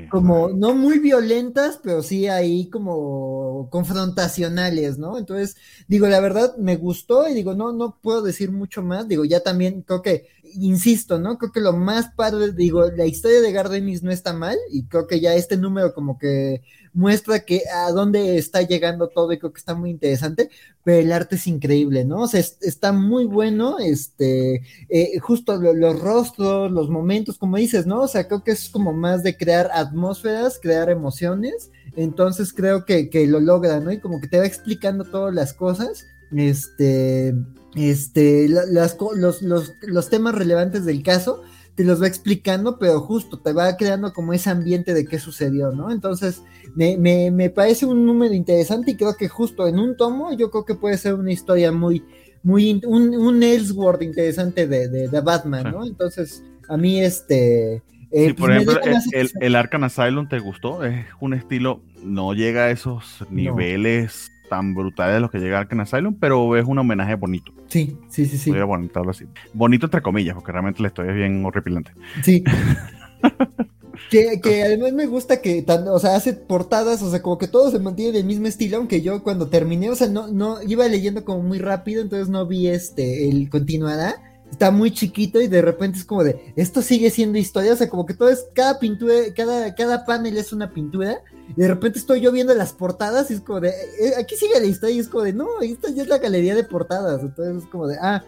[0.09, 5.18] como no muy violentas, pero sí ahí como confrontacionales, ¿no?
[5.18, 5.57] Entonces,
[5.88, 9.40] digo, la verdad me gustó y digo, no, no puedo decir mucho más, digo, ya
[9.40, 11.38] también creo que, insisto, ¿no?
[11.38, 15.07] Creo que lo más padre, digo, la historia de Gardenis no está mal y creo
[15.09, 16.62] que ya este número como que
[16.95, 20.49] muestra que a dónde está llegando todo y creo que está muy interesante,
[20.84, 22.22] pero el arte es increíble, ¿no?
[22.22, 28.03] O sea, está muy bueno, este, eh, justo los rostros, los momentos, como dices, ¿no?
[28.03, 33.11] O sea, creo que es como más de crear atmósferas, crear emociones, entonces creo que,
[33.11, 33.92] que lo logra, ¿no?
[33.92, 37.34] Y como que te va explicando todas las cosas, este,
[37.74, 41.42] este, las, los, los, los temas relevantes del caso,
[41.74, 45.72] te los va explicando, pero justo te va creando como ese ambiente de qué sucedió,
[45.72, 45.90] ¿no?
[45.90, 46.42] Entonces,
[46.74, 50.50] me, me, me, parece un número interesante y creo que justo en un tomo, yo
[50.50, 52.04] creo que puede ser una historia muy,
[52.42, 55.84] muy, un, un Ellsworth interesante de, de, Batman, ¿no?
[55.84, 57.82] Entonces, a mí este...
[58.16, 58.80] Eh, por pues, ejemplo,
[59.12, 64.72] el, el, Arkham Asylum te gustó, es un estilo, no llega a esos niveles tan
[64.72, 67.52] brutales los que llega Arkham Asylum, pero es un homenaje bonito.
[67.66, 68.50] Sí, sí, sí, sí.
[68.52, 69.24] Voy a así.
[69.52, 71.90] Bonito entre comillas, porque realmente la historia es bien horripilante.
[72.22, 72.44] Sí.
[74.11, 77.70] que, que, además me gusta que, o sea, hace portadas, o sea, como que todo
[77.72, 81.24] se mantiene del mismo estilo, aunque yo cuando terminé, o sea, no, no, iba leyendo
[81.24, 84.14] como muy rápido, entonces no vi este, el continuará
[84.50, 87.88] está muy chiquito y de repente es como de, esto sigue siendo historia, o sea,
[87.88, 91.22] como que todo es, cada pintura, cada, cada panel es una pintura,
[91.57, 94.59] y de repente estoy yo viendo las portadas y es como de, eh, aquí sigue
[94.59, 97.64] la historia y es como de, no, esta ya es la galería de portadas, entonces
[97.64, 98.24] es como de, ah,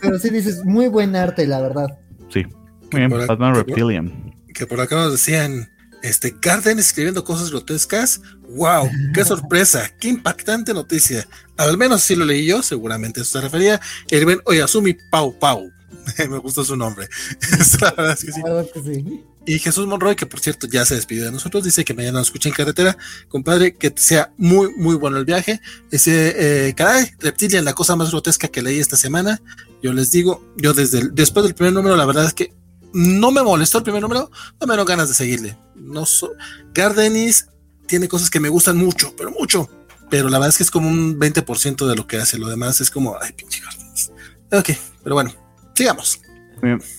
[0.00, 1.98] pero, sí dices, muy buen arte, la verdad.
[2.28, 2.44] Sí,
[2.92, 4.34] muy bien, Batman Reptilian.
[4.54, 5.68] Que por acá nos decían,
[6.02, 8.20] este, Garden escribiendo cosas grotescas.
[8.56, 8.90] ¡Wow!
[9.14, 9.90] ¡Qué sorpresa!
[9.98, 11.26] ¡Qué impactante noticia!
[11.56, 13.80] Al menos si lo leí yo, seguramente eso se refería.
[14.08, 15.70] El buen Oyasumi Pau Pau.
[16.30, 17.08] Me gustó su nombre.
[17.80, 19.24] La verdad es que sí.
[19.46, 22.28] Y Jesús Monroy, que por cierto ya se despidió de nosotros, dice que mañana nos
[22.28, 22.96] escucha en carretera.
[23.28, 25.60] Compadre, que sea muy, muy bueno el viaje.
[25.90, 29.40] Ese, eh, caray, Reptilian, la cosa más grotesca que leí esta semana.
[29.82, 32.52] Yo les digo, yo desde después del primer número, la verdad es que
[32.92, 34.30] no me molestó el primer número,
[34.60, 35.56] no me dieron ganas de seguirle.
[35.74, 36.32] No so
[36.74, 37.46] Gardenis
[37.86, 39.68] tiene cosas que me gustan mucho, pero mucho.
[40.10, 42.36] Pero la verdad es que es como un 20% de lo que hace.
[42.36, 44.10] Lo demás es como, ay, pinche Gardenis.
[44.52, 44.70] Ok,
[45.02, 45.34] pero bueno,
[45.74, 46.20] sigamos.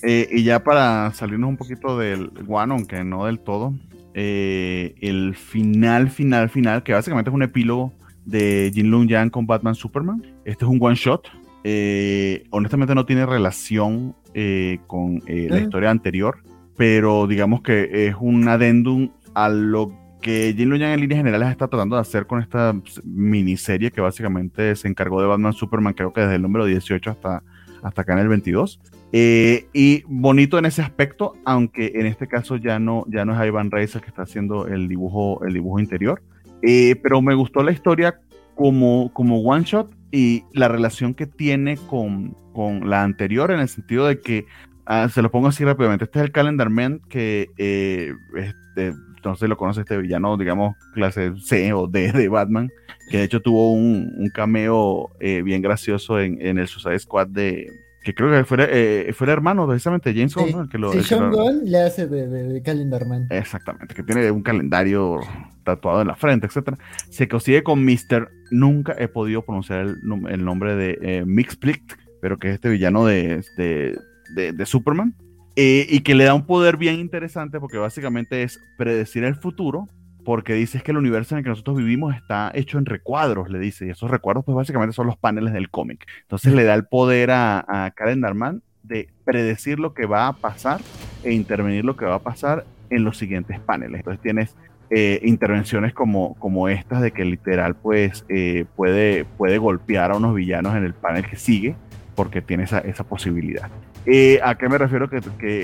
[0.04, 3.74] Eh, y ya para salirnos un poquito del One, aunque no del todo,
[4.14, 7.94] eh, el final, final, final, que básicamente es un epílogo
[8.26, 10.24] de Jin Lung Yang con Batman Superman.
[10.46, 11.28] Este es un one shot.
[11.64, 16.40] Eh, honestamente no tiene relación eh, con eh, la historia anterior,
[16.76, 21.68] pero digamos que es un adendum a lo que Jin Yang en líneas generales está
[21.68, 26.22] tratando de hacer con esta miniserie que básicamente se encargó de Batman Superman, creo que
[26.22, 27.44] desde el número 18 hasta,
[27.84, 28.80] hasta acá en el 22.
[29.14, 33.48] Eh, y bonito en ese aspecto, aunque en este caso ya no, ya no es
[33.48, 36.22] Ivan Reis el que está haciendo el dibujo, el dibujo interior.
[36.62, 38.20] pero me gustó la historia
[38.56, 43.70] como, como one shot y la relación que tiene con, con la anterior en el
[43.70, 44.46] sentido de que,
[44.86, 48.94] ah, se lo pongo así rápidamente, este es el Calendar Man que, eh, este,
[49.24, 52.70] no sé si lo conoce este villano, digamos, clase C o D de Batman,
[53.10, 57.28] que de hecho tuvo un, un cameo eh, bien gracioso en, en, el Suicide Squad
[57.28, 57.68] de,
[58.04, 60.62] que creo que fue, eh, fue el hermano precisamente James Gunn, ¿no?
[60.62, 63.28] El que lo, sí, Sean Gunn le hace de, de, Calendar Man.
[63.30, 65.20] Exactamente, que tiene un calendario
[65.64, 66.78] tatuado en la frente, etcétera.
[67.10, 68.30] Se consigue con Mr.
[68.50, 69.98] Nunca he podido pronunciar el,
[70.30, 75.16] el nombre de eh, Mixplict, pero que es este villano de, de Superman.
[75.58, 79.90] Eh, y que le da un poder bien interesante porque básicamente es predecir el futuro
[80.24, 83.60] porque dice que el universo en el que nosotros vivimos está hecho en recuadros, le
[83.60, 86.06] dice, y esos recuadros pues básicamente son los paneles del cómic.
[86.22, 90.34] Entonces le da el poder a, a Karen Darman de predecir lo que va a
[90.34, 90.82] pasar
[91.24, 94.00] e intervenir lo que va a pasar en los siguientes paneles.
[94.00, 94.56] Entonces tienes
[94.90, 100.36] eh, intervenciones como, como estas de que literal pues eh, puede, puede golpear a unos
[100.36, 101.76] villanos en el panel que sigue
[102.16, 103.70] porque tiene esa, esa posibilidad.
[104.08, 105.18] Eh, ¿A qué me refiero que,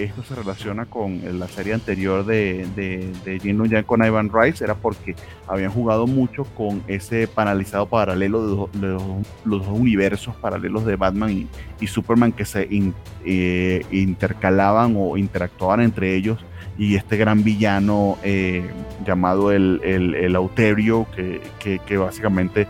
[0.03, 4.63] esto se relaciona con la serie anterior de, de, de Jin Yang con Ivan Rice?
[4.63, 5.15] Era porque
[5.47, 9.09] habían jugado mucho con ese panalizado paralelo de, los,
[9.43, 11.47] dos universos paralelos de Batman
[11.79, 12.67] y, Superman que se
[13.25, 16.37] eh, intercalaban o interactuaban entre ellos
[16.77, 18.69] y este gran villano eh,
[19.03, 22.67] llamado el, el, el Auterio que, que, que básicamente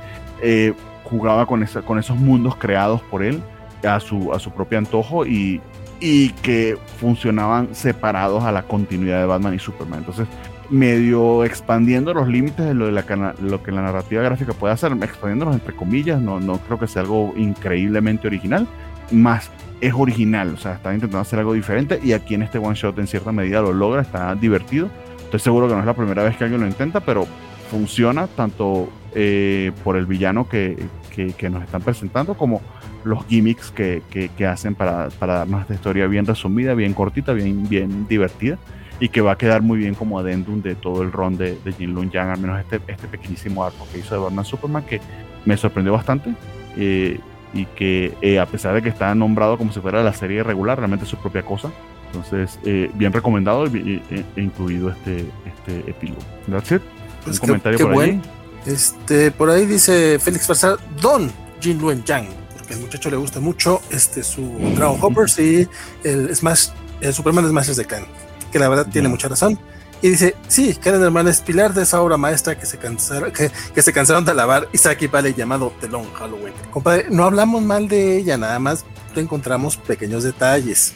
[1.03, 3.41] jugaba con, esa, con esos mundos creados por él
[3.83, 5.61] a su, a su propio antojo y,
[5.99, 9.99] y que funcionaban separados a la continuidad de Batman y Superman.
[9.99, 10.27] Entonces,
[10.69, 14.91] medio expandiendo los límites de lo, de la, lo que la narrativa gráfica puede hacer,
[15.01, 18.67] expandiéndolos entre comillas, no, no creo que sea algo increíblemente original,
[19.11, 19.49] más
[19.79, 22.97] es original, o sea, está intentando hacer algo diferente y aquí en este one shot
[22.99, 24.89] en cierta medida lo logra, está divertido.
[25.19, 27.27] Estoy seguro que no es la primera vez que alguien lo intenta, pero
[27.69, 30.77] funciona tanto eh, por el villano que,
[31.13, 32.61] que, que, nos están presentando como
[33.07, 37.67] los gimmicks que, que, hacen para, para, darnos esta historia bien resumida, bien cortita, bien,
[37.67, 38.57] bien divertida.
[38.99, 41.71] y que va a quedar muy bien como adendum de todo el ron de, de
[41.73, 44.99] Jin Lun Yang, al menos este, este pequeñísimo arco que hizo de Batman Superman, que
[45.45, 46.33] me sorprendió bastante.
[46.75, 47.19] Eh,
[47.53, 50.77] y que eh, a pesar de que está nombrado como si fuera la serie regular,
[50.77, 51.71] realmente es su propia cosa.
[52.07, 56.21] Entonces, eh, bien recomendado y, e incluido este, este epílogo.
[56.49, 56.81] That's it.
[57.23, 58.21] Pues Un comentario por ahí.
[58.65, 61.31] Este, por ahí dice Félix Farsar, Don
[61.61, 62.27] Jin Luen Yang,
[62.67, 64.41] porque al muchacho le gusta mucho este, su
[64.75, 65.69] Dragon Hoppers y
[66.03, 66.67] el Smash,
[66.99, 68.05] el Superman Smash de Khan,
[68.51, 69.57] que la verdad tiene mucha razón.
[70.01, 73.49] Y dice, sí, Karen Herman es pilar de esa obra maestra que se cansaron, que,
[73.73, 76.53] que se cansaron de alabar Isaki Vale llamado The Long Halloween.
[76.69, 78.83] Compadre, no hablamos mal de ella, nada más
[79.15, 80.93] encontramos pequeños detalles.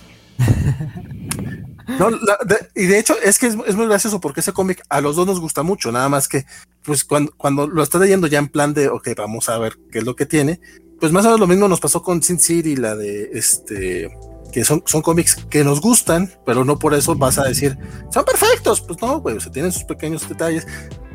[2.00, 2.10] No,
[2.76, 5.40] y de hecho es que es, muy gracioso porque ese cómic a los dos nos
[5.40, 6.46] gusta mucho, nada más que
[6.84, 10.00] pues cuando, cuando lo estás leyendo ya en plan de, ok, vamos a ver qué
[10.00, 10.62] es lo que tiene,
[11.02, 14.16] pues más o menos lo mismo nos pasó con Sin City, la de este
[14.52, 17.78] que son, son cómics que nos gustan, pero no por eso vas a decir,
[18.12, 18.82] son perfectos.
[18.82, 20.68] Pues no, güey, o sea, tienen sus pequeños detalles.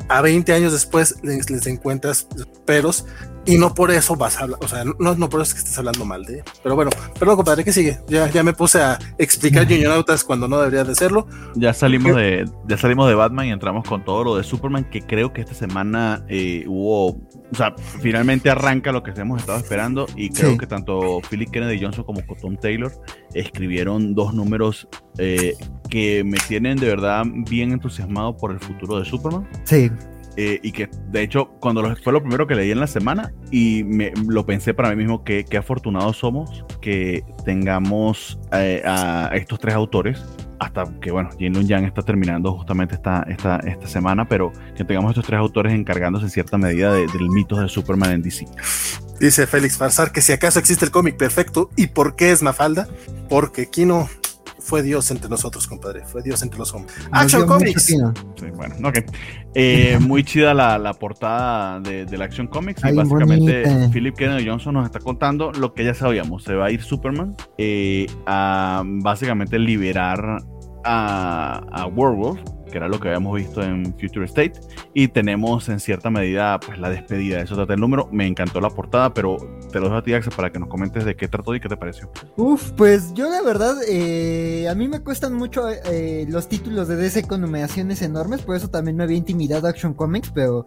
[0.09, 2.27] A 20 años después les, les encuentras
[2.65, 3.05] peros
[3.47, 5.59] y no por eso vas a hablar, o sea, no, no por eso es que
[5.59, 7.97] estés hablando mal de Pero bueno, perdón, compadre, ¿qué sigue?
[8.07, 11.27] Ya, ya me puse a explicar Junionautas cuando no debería de serlo.
[11.55, 15.01] Ya salimos de, ya salimos de Batman y entramos con todo lo de Superman, que
[15.01, 17.17] creo que esta semana eh, hubo,
[17.51, 21.81] o sea, finalmente arranca lo que hemos estado esperando y creo que tanto Philip Kennedy
[21.81, 22.91] Johnson como Tom Taylor
[23.33, 24.87] escribieron dos números
[25.17, 25.55] eh,
[25.89, 29.47] que me tienen de verdad bien entusiasmado por el futuro de Superman.
[29.63, 29.89] Sí.
[30.35, 33.33] Eh, y que de hecho cuando lo, fue lo primero que leí en la semana
[33.49, 39.31] y me, lo pensé para mí mismo que, que afortunados somos que tengamos eh, a
[39.33, 40.23] estos tres autores
[40.59, 44.83] hasta que bueno, Jin Lun Yang está terminando justamente esta, esta, esta semana, pero que
[44.83, 48.45] tengamos estos tres autores encargándose en cierta medida del mito de Superman en DC.
[49.19, 52.87] Dice Félix Farsar que si acaso existe el cómic perfecto, ¿y por qué es Mafalda?
[53.29, 54.09] Porque Kino
[54.67, 56.03] fue Dios entre nosotros, compadre.
[56.05, 56.93] Fue Dios entre los hombres.
[57.11, 57.95] Action Comics.
[58.53, 58.99] bueno, ok.
[59.55, 62.83] Eh, muy chida la, la portada de, de, la Action Comics.
[62.83, 66.43] y básicamente Philip Kennedy Johnson nos está contando lo que ya sabíamos.
[66.43, 70.43] Se va a ir Superman eh, a básicamente liberar
[70.83, 74.53] a, a Werewolf que era lo que habíamos visto en Future State.
[74.93, 77.41] Y tenemos en cierta medida pues la despedida.
[77.41, 78.09] Eso trata el número.
[78.11, 79.37] Me encantó la portada, pero
[79.71, 81.69] te lo dejo a ti, Axel, para que nos comentes de qué trató y qué
[81.69, 82.09] te pareció.
[82.35, 86.95] Uf, pues yo la verdad, eh, a mí me cuestan mucho eh, los títulos de
[86.95, 90.65] DC con numeraciones enormes, por eso también me había intimidado Action Comics, pero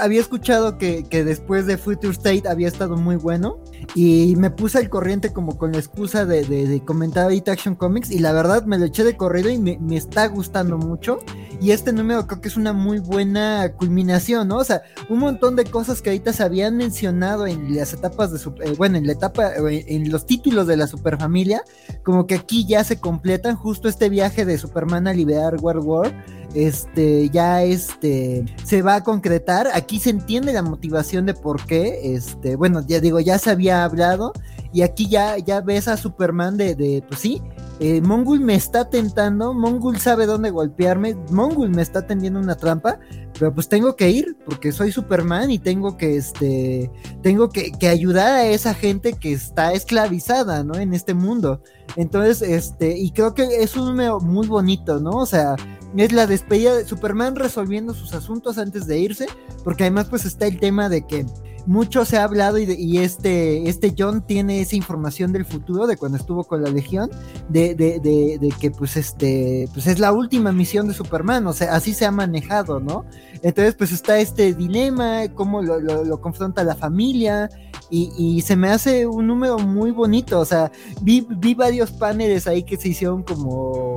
[0.00, 3.60] había escuchado que, después de Future State había estado muy bueno
[3.94, 8.18] y me puse al corriente como con la excusa de, comentar ahorita Action Comics y
[8.18, 11.18] la verdad me lo eché de corrido y me, me está gustando mucho.
[11.60, 14.58] Y este número creo que es una muy buena culminación, ¿no?
[14.58, 18.38] O sea, un montón de cosas que ahorita se habían mencionado en las etapas de,
[18.64, 21.62] eh, bueno, en la etapa, eh, en los títulos de la superfamilia,
[22.04, 26.24] como que aquí ya se completan justo este viaje de Superman a liberar World War,
[26.54, 32.14] este, ya este, se va a concretar, aquí se entiende la motivación de por qué,
[32.14, 34.32] este, bueno, ya digo, ya se había hablado,
[34.72, 37.42] y aquí ya, ya ves a Superman de, de pues sí,
[37.80, 42.98] eh, Mongul me está tentando, Mongul sabe dónde golpearme, Mongul me está tendiendo una trampa,
[43.38, 46.90] pero pues tengo que ir porque soy Superman y tengo que, este,
[47.22, 50.74] tengo que, ayudar a esa gente que está esclavizada, ¿no?
[50.74, 51.62] En este mundo.
[51.94, 55.10] Entonces, este, y creo que es un muy bonito, ¿no?
[55.10, 55.54] O sea,
[55.96, 59.26] es la despedida de Superman resolviendo sus asuntos antes de irse,
[59.64, 61.26] porque además pues está el tema de que
[61.68, 66.16] mucho se ha hablado y, este, este John tiene esa información del futuro de cuando
[66.16, 67.10] estuvo con la Legión,
[67.50, 71.74] de, de, de, que pues este, pues es la última misión de Superman, o sea,
[71.74, 73.04] así se ha manejado, ¿no?
[73.42, 77.50] Entonces pues está este dilema, cómo lo, lo, confronta la familia
[77.90, 80.70] y, se me hace un número muy bonito, o sea,
[81.00, 83.94] vi, vi varios paneles ahí que se hicieron como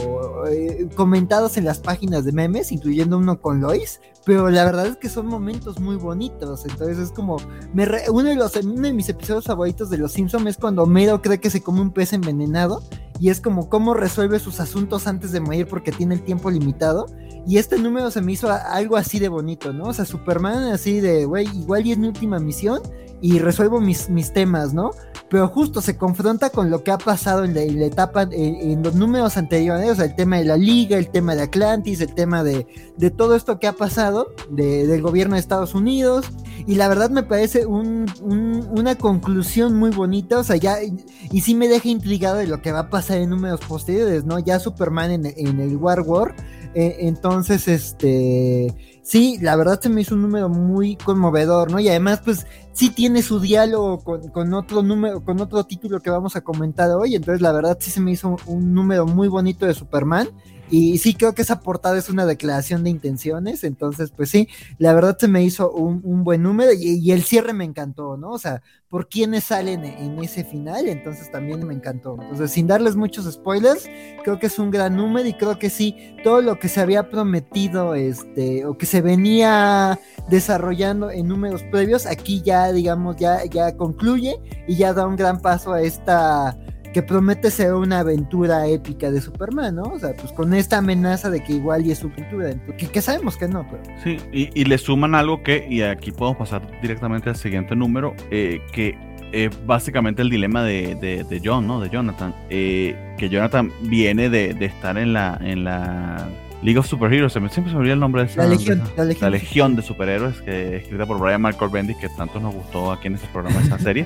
[0.49, 4.97] eh, comentados en las páginas de memes, incluyendo uno con Lois, pero la verdad es
[4.97, 7.37] que son momentos muy bonitos, entonces es como,
[7.73, 11.21] me uno, de los, uno de mis episodios favoritos de Los Simpsons es cuando Homero
[11.21, 12.83] cree que se come un pez envenenado
[13.19, 17.05] y es como cómo resuelve sus asuntos antes de morir porque tiene el tiempo limitado.
[17.47, 19.85] Y este número se me hizo algo así de bonito, ¿no?
[19.85, 22.81] O sea, Superman así de, güey, igual y es mi última misión
[23.21, 24.91] y resuelvo mis, mis temas, ¿no?
[25.29, 29.37] Pero justo se confronta con lo que ha pasado en la, etapa, en, los números
[29.37, 32.67] anteriores, o sea, el tema de la liga, el tema de Atlantis, el tema de,
[32.97, 36.25] de todo esto que ha pasado del gobierno de Estados Unidos.
[36.67, 41.67] Y la verdad me parece una conclusión muy bonita, o sea, ya, y sí me
[41.67, 44.39] deja intrigado de lo que va a pasar en números posteriores, ¿no?
[44.39, 46.35] Ya Superman en, en el War War.
[46.73, 51.79] Eh, entonces, este, sí, la verdad se me hizo un número muy conmovedor, ¿no?
[51.79, 56.09] Y además, pues sí tiene su diálogo con, con, otro número, con otro título que
[56.09, 57.15] vamos a comentar hoy.
[57.15, 60.29] Entonces, la verdad, sí se me hizo un número muy bonito de Superman.
[60.71, 64.47] Y sí creo que esa portada es una declaración de intenciones, entonces pues sí,
[64.77, 68.29] la verdad se me hizo un, buen número y, el cierre me encantó, ¿no?
[68.29, 72.17] O sea, por quiénes salen en ese final, entonces también me encantó.
[72.21, 73.89] Entonces, sin darles muchos spoilers,
[74.23, 77.09] creo que es un gran número y creo que sí, todo lo que se había
[77.09, 79.99] prometido, este, o que se venía
[80.29, 85.41] desarrollando en números previos, aquí ya, digamos, ya, ya concluye y ya da un gran
[85.41, 86.57] paso a esta
[86.93, 89.83] que promete ser una aventura épica de Superman, ¿no?
[89.83, 93.37] O sea, pues con esta amenaza de que igual y es su pintura, que, sabemos
[93.37, 93.83] que no, pero...
[94.03, 98.61] Sí, y, le suman algo que, y aquí podemos pasar directamente al siguiente número, eh,
[98.71, 98.97] que
[99.31, 101.79] es básicamente el dilema de, de, John, ¿no?
[101.79, 106.27] De Jonathan, eh, que Jonathan viene de, de estar en la, en la
[106.61, 108.43] League of Superheroes, siempre se me olvida el nombre de esa.
[108.43, 109.75] La Legión, la Legión.
[109.75, 113.27] de Superhéroes, que escrita por Brian Michael Bendis, que tanto nos gustó aquí en ese
[113.27, 114.05] programa, esa serie.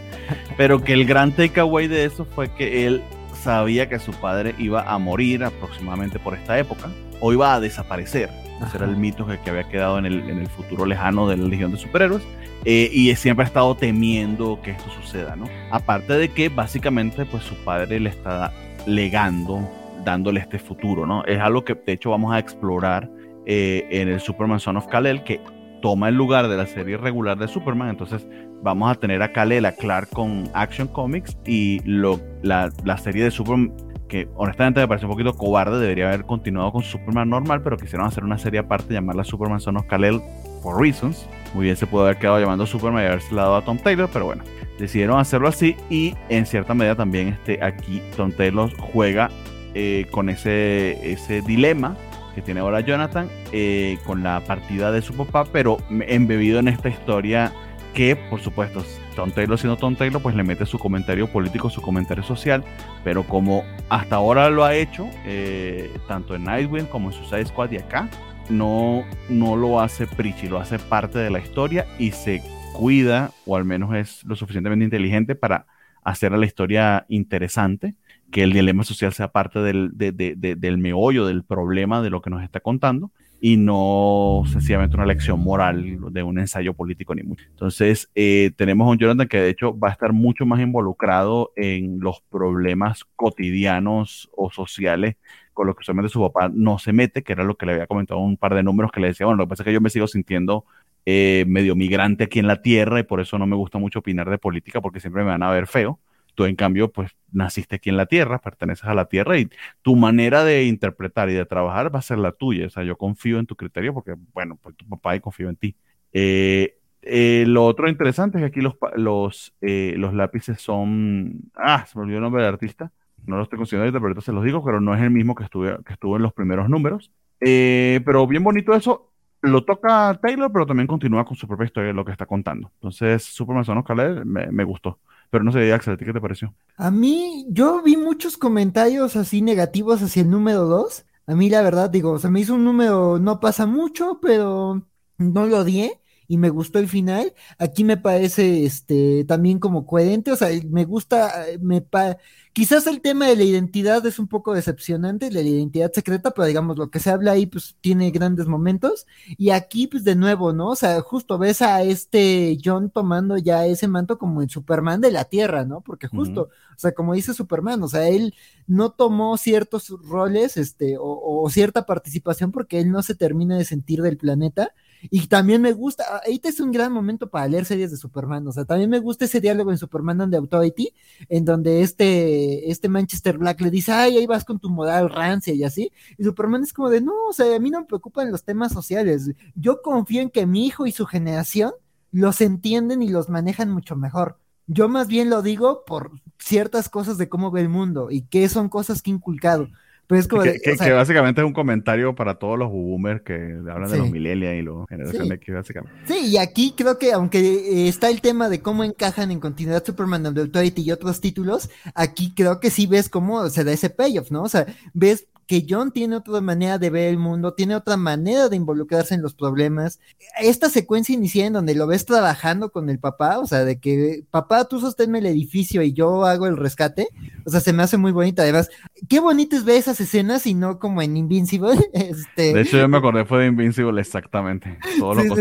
[0.55, 3.03] Pero que el gran takeaway de eso fue que él
[3.43, 6.89] sabía que su padre iba a morir aproximadamente por esta época,
[7.19, 8.29] o iba a desaparecer.
[8.65, 11.47] Ese era el mito que, había quedado en el, en el, futuro lejano de la
[11.47, 12.23] Legión de Superhéroes.
[12.63, 15.47] Eh, y siempre ha estado temiendo que esto suceda, ¿no?
[15.69, 18.53] Aparte de que básicamente pues su padre le está
[18.87, 19.69] legando
[20.05, 21.25] dándole este futuro, ¿no?
[21.25, 23.09] Es algo que de hecho vamos a explorar
[23.45, 25.41] eh, en el Superman Son of Kal-El, que
[25.81, 28.27] toma el lugar de la serie regular de Superman, entonces
[28.63, 33.23] vamos a tener a Kal-El, a Clark con Action Comics y lo, la, la serie
[33.23, 33.73] de Superman
[34.07, 38.07] que honestamente me parece un poquito cobarde, debería haber continuado con Superman normal, pero quisieron
[38.07, 40.21] hacer una serie aparte, llamarla Superman Son of Kal-El
[40.61, 41.27] for reasons.
[41.53, 44.25] Muy bien se puede haber quedado llamando Superman y haberse dado a Tom Taylor, pero
[44.25, 44.43] bueno,
[44.79, 49.29] decidieron hacerlo así y en cierta medida también este, aquí Tom Taylor juega
[49.75, 51.97] eh, con ese, ese dilema
[52.33, 56.89] que tiene ahora Jonathan eh, con la partida de su papá, pero embebido en esta
[56.89, 57.51] historia
[57.93, 58.83] que, por supuesto,
[59.15, 62.63] Tom Taylor siendo Tom Taylor, pues le mete su comentario político, su comentario social,
[63.03, 67.71] pero como hasta ahora lo ha hecho, eh, tanto en Nightwing como en Suicide Squad
[67.71, 68.09] y acá,
[68.49, 72.41] no, no lo hace Prichi, lo hace parte de la historia y se
[72.73, 75.65] cuida, o al menos es lo suficientemente inteligente para
[76.03, 77.95] hacer a la historia interesante
[78.31, 82.43] que el dilema social sea parte del, del meollo del problema de lo que nos
[82.43, 87.45] está contando y no sencillamente una lección moral de un ensayo político ni mucho.
[87.49, 91.51] Entonces, eh, tenemos a un Jonathan que de hecho va a estar mucho más involucrado
[91.55, 95.17] en los problemas cotidianos o sociales
[95.53, 97.87] con los que solamente su papá no se mete, que era lo que le había
[97.87, 99.81] comentado un par de números que le decía, bueno, lo que pasa es que yo
[99.81, 100.65] me sigo sintiendo
[101.05, 104.29] eh, medio migrante aquí en la tierra y por eso no me gusta mucho opinar
[104.29, 105.99] de política porque siempre me van a ver feo.
[106.35, 109.49] Tú, en cambio, pues naciste aquí en la tierra, perteneces a la tierra y
[109.81, 112.67] tu manera de interpretar y de trabajar va a ser la tuya.
[112.67, 115.55] O sea, yo confío en tu criterio porque, bueno, pues tu papá y confío en
[115.55, 115.75] ti.
[116.13, 121.51] Eh, eh, lo otro interesante es que aquí los, los, eh, los lápices son.
[121.55, 122.91] Ah, se me olvidó el nombre del artista.
[123.25, 125.35] No lo estoy considerando ahorita, pero ahorita se los digo, pero no es el mismo
[125.35, 127.11] que, estuve, que estuvo en los primeros números.
[127.39, 129.11] pero bien bonito eso.
[129.41, 132.71] Lo toca Taylor, pero también continúa con su propia historia, lo que está contando.
[132.75, 133.89] Entonces, Superman Son of
[134.25, 134.99] me, me gustó.
[135.35, 136.55] Pero no sé, Axel, ¿a ti qué te pareció?
[136.77, 141.05] A mí, yo vi muchos comentarios así negativos hacia el número 2.
[141.27, 145.45] A mí, la verdad, digo, se me hizo un número, no pasa mucho, pero no
[145.45, 147.33] lo odié y me gustó el final.
[147.57, 152.17] Aquí me parece este también como coherente, o sea, me gusta, me pa
[152.55, 156.77] quizás el tema de la identidad es un poco decepcionante, la identidad secreta, pero digamos
[156.77, 159.05] lo que se habla ahí pues tiene grandes momentos
[159.37, 160.69] y aquí pues de nuevo, ¿no?
[160.69, 165.11] O sea, justo ves a este John tomando ya ese manto como el Superman de
[165.11, 165.81] la Tierra, ¿no?
[165.81, 168.33] Porque justo, o sea, como dice Superman, o sea, él
[168.67, 173.65] no tomó ciertos roles, este, o, o cierta participación porque él no se termina de
[173.65, 174.71] sentir del planeta
[175.03, 178.51] y también me gusta, ahorita es un gran momento para leer series de Superman, o
[178.51, 180.93] sea, también me gusta ese diálogo en Superman de Authority,
[181.29, 185.53] en donde este, este Manchester Black le dice, ay, ahí vas con tu moral rancia
[185.53, 188.31] y así, y Superman es como de, no, o sea, a mí no me preocupan
[188.31, 191.73] los temas sociales, yo confío en que mi hijo y su generación
[192.11, 194.39] los entienden y los manejan mucho mejor.
[194.67, 198.49] Yo más bien lo digo por ciertas cosas de cómo ve el mundo y qué
[198.49, 199.67] son cosas que he inculcado.
[200.07, 204.59] Pues que, básicamente es un comentario para todos los boomers que hablan de los millennials
[204.59, 205.99] y los generación X, básicamente.
[206.05, 209.83] Sí, y aquí creo que aunque eh, está el tema de cómo encajan en continuidad
[209.83, 213.89] Superman and Authority y otros títulos, aquí creo que sí ves cómo se da ese
[213.89, 214.43] payoff, ¿no?
[214.43, 218.49] O sea, ves que John tiene otra manera de ver el mundo, tiene otra manera
[218.49, 219.99] de involucrarse en los problemas.
[220.39, 224.23] Esta secuencia inicia en donde lo ves trabajando con el papá, o sea, de que
[224.31, 227.07] papá, tú sosténme el edificio y yo hago el rescate,
[227.45, 228.41] o sea, se me hace muy bonita.
[228.41, 228.69] Además,
[229.07, 231.75] qué bonito es ver esas escenas y no como en Invincible.
[231.93, 232.53] Este...
[232.53, 234.77] De hecho, yo me acordé fue de Invincible exactamente.
[234.99, 235.35] Todo lo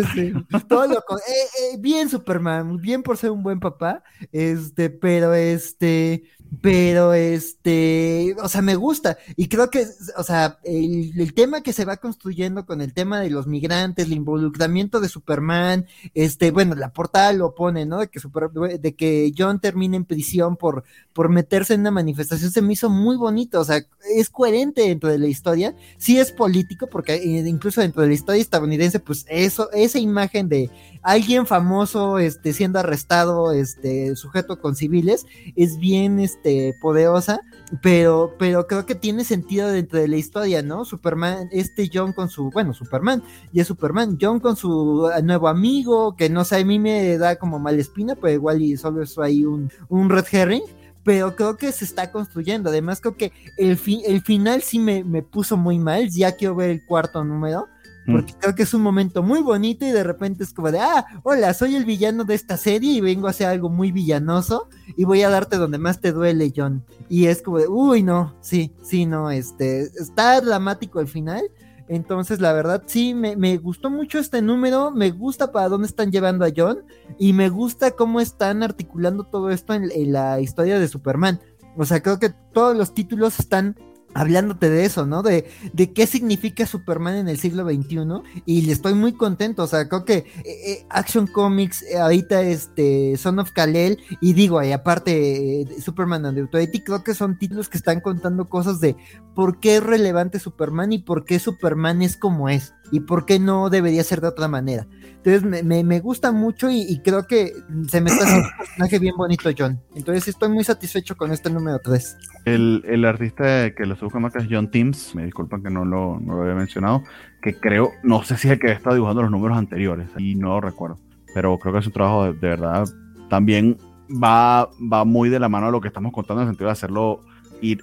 [0.68, 0.94] Todo lo
[1.26, 4.02] eh, eh, bien Superman, bien por ser un buen papá,
[4.32, 6.24] este, pero este
[6.60, 9.16] pero este, o sea, me gusta.
[9.36, 9.86] Y creo que,
[10.16, 14.12] o sea, el, tema que se va construyendo con el tema de los migrantes, el
[14.12, 18.00] involucramiento de Superman, este, bueno, la portada lo pone, ¿no?
[18.00, 22.50] De que, super, de que John termine en prisión por, por meterse en una manifestación,
[22.50, 23.80] se me hizo muy bonito, o sea,
[24.14, 28.14] es coherente dentro de la historia, sí es político, porque eh, incluso dentro de la
[28.14, 30.70] historia estadounidense, pues eso, esa imagen de
[31.04, 37.40] alguien famoso, este, siendo arrestado, este, sujeto con civiles, es bien, este, poderosa,
[37.82, 40.84] pero, pero creo que tiene sentido dentro de la historia, ¿no?
[40.86, 46.16] Superman, este John con su, bueno, Superman, y es Superman, John con su nuevo amigo,
[46.16, 49.18] que no sé, a mí me da como mala espina, pero igual y solo es
[49.18, 50.64] ahí un, un red herring,
[51.04, 52.70] pero creo que se está construyendo.
[52.70, 56.08] Además, creo que el, el final sí me, me, puso muy mal.
[56.08, 57.68] Ya quiero ver el cuarto número.
[58.06, 58.12] Mm.
[58.12, 61.06] Porque creo que es un momento muy bonito y de repente es como de, ah,
[61.22, 65.04] hola, soy el villano de esta serie y vengo a hacer algo muy villanoso y
[65.04, 66.84] voy a darte donde más te duele, John.
[67.08, 71.44] Y es como de, uy, no, sí, sí, no, este, está dramático el final.
[71.86, 76.10] Entonces, la verdad, sí, me, me, gustó mucho este número, me gusta para dónde están
[76.10, 76.78] llevando a John
[77.18, 81.40] y me gusta cómo están articulando todo esto en la historia de Superman.
[81.76, 83.76] O sea, creo que todos los títulos están
[84.14, 85.22] hablándote de eso, ¿no?
[85.22, 87.98] De, de qué significa Superman en el siglo XXI
[88.46, 92.42] y le estoy muy contento, o sea, creo que eh, eh, Action Comics, eh, ahorita
[92.42, 97.68] este, Son of Kalel y digo, y aparte Superman and the creo que son títulos
[97.68, 98.96] que están contando cosas de
[99.34, 103.38] por qué es relevante Superman y por qué Superman es como es y por qué
[103.38, 104.86] no debería ser de otra manera.
[105.24, 107.52] Entonces me, me, gusta mucho y, creo que
[107.88, 109.80] se me está haciendo un personaje bien bonito, John.
[109.94, 112.18] Entonces estoy muy satisfecho con este número 3.
[112.44, 116.20] El, el artista que lo busca más es John Teams, me disculpan que no lo,
[116.20, 117.02] no lo había mencionado,
[117.40, 120.48] que creo, no sé si es el que está dibujando los números anteriores, y no
[120.48, 120.98] lo recuerdo,
[121.34, 122.84] pero creo que es un trabajo de, verdad,
[123.30, 123.78] también
[124.22, 126.72] va, va muy de la mano a lo que estamos contando en el sentido de
[126.72, 127.20] hacerlo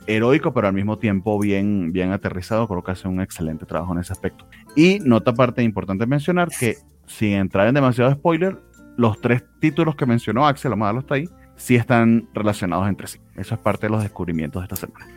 [0.08, 2.68] heroico, pero al mismo tiempo bien, bien aterrizado.
[2.68, 4.48] Creo que hace un excelente trabajo en ese aspecto.
[4.76, 8.58] Y nota aparte importante mencionar que sin entrar en demasiado spoiler,
[8.98, 13.20] los tres títulos que mencionó Axel, vamos a hasta ahí, sí están relacionados entre sí.
[13.36, 15.08] Eso es parte de los descubrimientos de esta semana.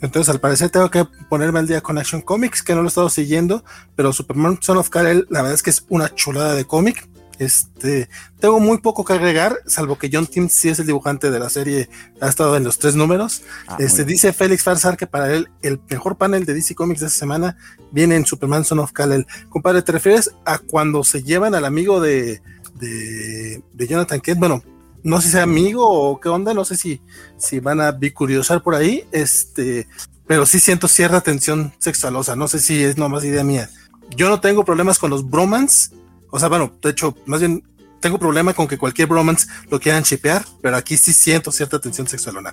[0.00, 2.88] Entonces, al parecer, tengo que ponerme al día con Action Comics, que no lo he
[2.88, 3.64] estado siguiendo,
[3.96, 7.08] pero Superman Son of Kal-El, la verdad es que es una chulada de cómic.
[7.38, 8.08] Este,
[8.38, 11.50] tengo muy poco que agregar, salvo que John Tim sí es el dibujante de la
[11.50, 11.88] serie,
[12.20, 13.42] ha estado en los tres números.
[13.66, 17.06] Ah, este, dice Félix Farsar que para él el mejor panel de DC Comics de
[17.06, 17.56] esta semana
[17.90, 19.26] viene en Superman Son of Kal-El.
[19.48, 22.40] Compadre, ¿te refieres a cuando se llevan al amigo de,
[22.74, 24.38] de, Jonathan Kent?
[24.38, 24.62] Bueno,
[25.02, 27.00] no sé si sea amigo o qué onda, no sé si,
[27.36, 29.86] si van a bicuriosar por ahí, este,
[30.26, 33.68] pero sí siento cierta tensión sexualosa, no sé si es nomás idea mía.
[34.16, 35.92] Yo no tengo problemas con los bromans,
[36.34, 37.62] o sea, bueno, de hecho, más bien
[38.00, 42.08] tengo problema con que cualquier bromance lo quieran chipear, pero aquí sí siento cierta tensión
[42.08, 42.44] sexual.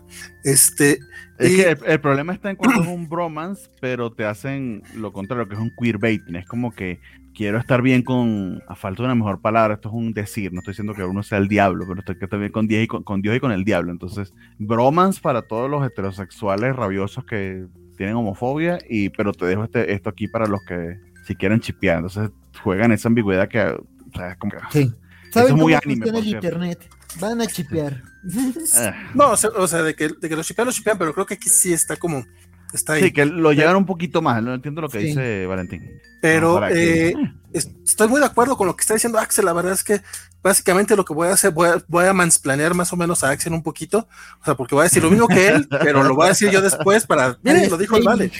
[0.43, 0.99] Este.
[1.39, 5.47] Es que el, problema está en cuando es un bromance, pero te hacen lo contrario,
[5.47, 6.35] que es un queerbaiting.
[6.35, 6.99] Es como que
[7.33, 10.59] quiero estar bien con, a falta de una mejor palabra, esto es un decir, no
[10.59, 12.87] estoy diciendo que uno sea el diablo, pero estoy que estar bien con Dios, y
[12.87, 13.91] con, Dios y con el diablo.
[13.91, 17.65] Entonces, bromance para todos los heterosexuales rabiosos que
[17.97, 21.97] tienen homofobia, y pero te dejo este, esto aquí para los que si quieren chipear.
[21.97, 22.29] Entonces,
[22.63, 23.85] juegan esa ambigüedad que, o
[24.15, 24.59] sea, es como que...
[24.71, 24.93] Sí.
[25.31, 26.89] ¿Saben es muy anime, el internet?
[27.19, 28.01] Van a chipear.
[28.75, 28.93] Ah.
[29.15, 31.49] no, o sea, de, que, de que los chipean, los chipean, pero creo que aquí
[31.49, 32.23] sí está como...
[32.73, 33.03] Está ahí.
[33.03, 36.01] Sí, que lo llevan un poquito más, no entiendo lo que dice Valentín.
[36.21, 37.13] Pero eh,
[37.51, 39.45] estoy muy de acuerdo con lo que está diciendo Axel.
[39.45, 40.01] La verdad es que
[40.43, 43.29] básicamente lo que voy a hacer, voy a, voy a mansplanear más o menos a
[43.29, 44.07] Axel un poquito.
[44.41, 46.49] O sea, porque voy a decir lo mismo que él, pero lo voy a decir
[46.49, 47.37] yo después para.
[47.43, 48.31] Miren, lo dijo el Vale.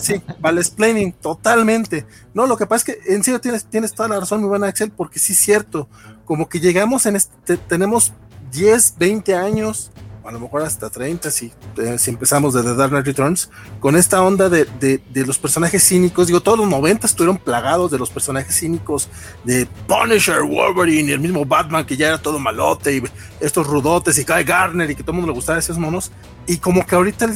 [0.00, 2.06] Sí, Vale explaining totalmente.
[2.34, 4.64] No, lo que pasa es que en serio tienes, tienes toda la razón, mi buen
[4.64, 5.88] Axel, porque sí es cierto.
[6.24, 8.12] Como que llegamos en este, tenemos
[8.52, 9.90] 10, 20 años
[10.28, 13.48] a lo mejor hasta 30 si, eh, si empezamos desde Dark Knight Returns,
[13.80, 17.98] con esta onda de, de, los personajes cínicos, digo, todos los 90 estuvieron plagados de
[17.98, 19.08] los personajes cínicos,
[19.44, 23.02] de Punisher, Wolverine y el mismo Batman que ya era todo malote y
[23.40, 26.12] estos rudotes y Guy Garner y que todo el mundo le gustaba esos monos,
[26.46, 27.30] y como que ahorita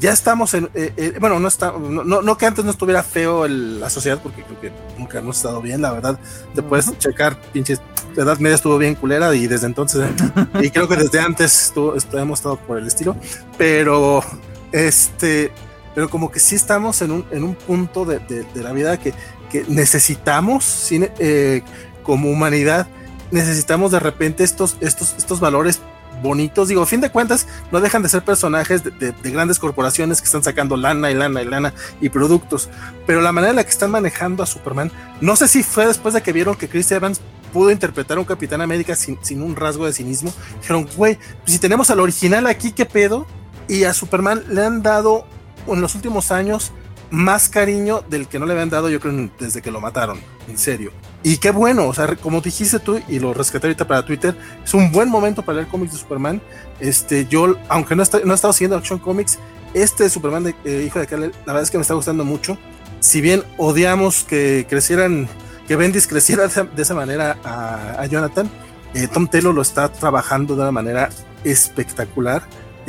[0.00, 3.46] ya estamos en, eh, eh, bueno, no, está, no, no, que antes no estuviera feo
[3.46, 6.18] la sociedad, porque creo que nunca hemos estado bien, la verdad,
[6.54, 7.80] te puedes checar, pinches,
[8.16, 10.10] la edad media estuvo bien culera y desde entonces,
[10.62, 13.14] y creo que desde antes estuvo, hemos estado por el estilo,
[13.58, 14.24] pero,
[14.72, 15.52] este,
[15.94, 19.12] pero como que sí estamos en un, en un punto de, de, la vida que,
[19.50, 21.62] que necesitamos, cine, eh,
[22.02, 22.86] como humanidad,
[23.30, 25.80] necesitamos de repente estos, estos, estos valores
[26.22, 26.68] bonitos.
[26.68, 30.42] Digo, a fin de cuentas, no dejan de ser personajes de, grandes corporaciones que están
[30.42, 32.68] sacando lana y lana y lana y productos.
[33.06, 36.14] Pero la manera en la que están manejando a Superman, no sé si fue después
[36.14, 37.20] de que vieron que Chris Evans
[37.52, 40.32] pudo interpretar a un Capitán América sin, sin un rasgo de cinismo.
[40.60, 43.26] Dijeron, güey, si tenemos al original aquí, ¿qué pedo?
[43.68, 45.26] Y a Superman le han dado
[45.66, 46.72] en los últimos años
[47.10, 50.58] más cariño del que no le habían dado, yo creo, desde que lo mataron, en
[50.58, 50.92] serio.
[51.22, 54.74] Y qué bueno, o sea, como dijiste tú, y lo rescaté ahorita para Twitter, es
[54.74, 56.40] un buen momento para leer cómics de Superman.
[56.78, 59.38] Este, yo, aunque no, está, no he estado siguiendo Action Comics,
[59.74, 62.58] este Superman de eh, Hijo de Kal, la verdad es que me está gustando mucho.
[63.00, 65.28] Si bien odiamos que crecieran,
[65.66, 68.50] que Bendis creciera de esa manera a, Jonathan,
[68.94, 71.10] eh, Tom Taylor lo está trabajando de una manera
[71.44, 72.42] espectacular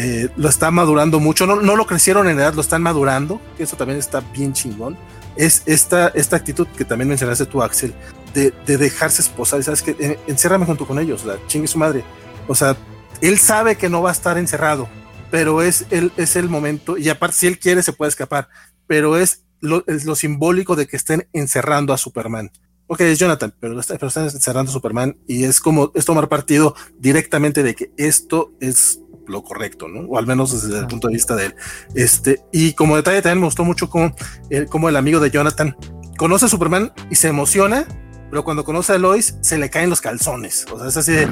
[0.03, 3.64] eh, lo está madurando mucho, no, no, lo crecieron en edad, lo están madurando, que
[3.64, 4.98] eso también está bien chingón.
[5.36, 7.94] Es esta, esta actitud que también mencionaste tú, Axel,
[8.34, 12.03] de, de dejarse esposar, sabes que eh, enciérrame junto con ellos, la chingue su madre.
[12.48, 12.76] O sea,
[13.22, 14.90] él sabe que no va a estar encerrado,
[15.30, 18.49] pero es el, es el momento, y aparte, si él quiere, se puede escapar,
[18.88, 22.52] pero es lo simbólico de que estén encerrando a Superman.
[22.93, 26.76] Ok, es Jonathan, pero, pero están encerrando a Superman y es como es tomar partido
[26.99, 30.01] directamente de que esto es lo correcto, ¿no?
[30.09, 31.55] O al menos desde el punto de vista de él.
[31.95, 34.13] Este, y como detalle también me gustó mucho como
[34.49, 35.73] el, como el amigo de Jonathan
[36.18, 37.88] conoce a Superman y se emociona,
[38.30, 40.65] pero cuando conoce a Lois se le caen los calzones.
[40.69, 41.30] O sea, es así de,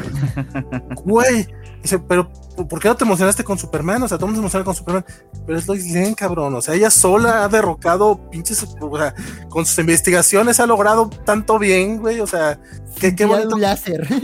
[1.04, 1.46] güey,
[1.82, 2.30] dice, pero
[2.68, 4.04] ¿por qué no te emocionaste con Superman?
[4.04, 5.06] O sea, todo el mundo se emociona con Superman,
[5.46, 6.54] pero es Lois Lane, cabrón.
[6.56, 9.14] O sea, ella sola ha derrocado pinches, o sea,
[9.50, 12.20] con sus investigaciones ha logrado tanto bien, güey.
[12.20, 12.60] O sea,
[13.00, 13.56] qué, qué bonito.
[13.56, 14.08] Un láser.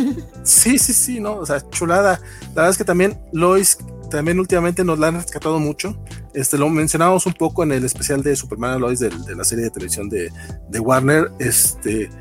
[0.43, 2.19] Sí, sí, sí, no, o sea, chulada.
[2.49, 3.79] La verdad es que también Lois,
[4.11, 5.97] también últimamente nos la han rescatado mucho.
[6.35, 9.63] Este, lo mencionábamos un poco en el especial de Superman Lois de, de la serie
[9.63, 10.31] de televisión de,
[10.69, 11.31] de Warner.
[11.39, 12.11] Este,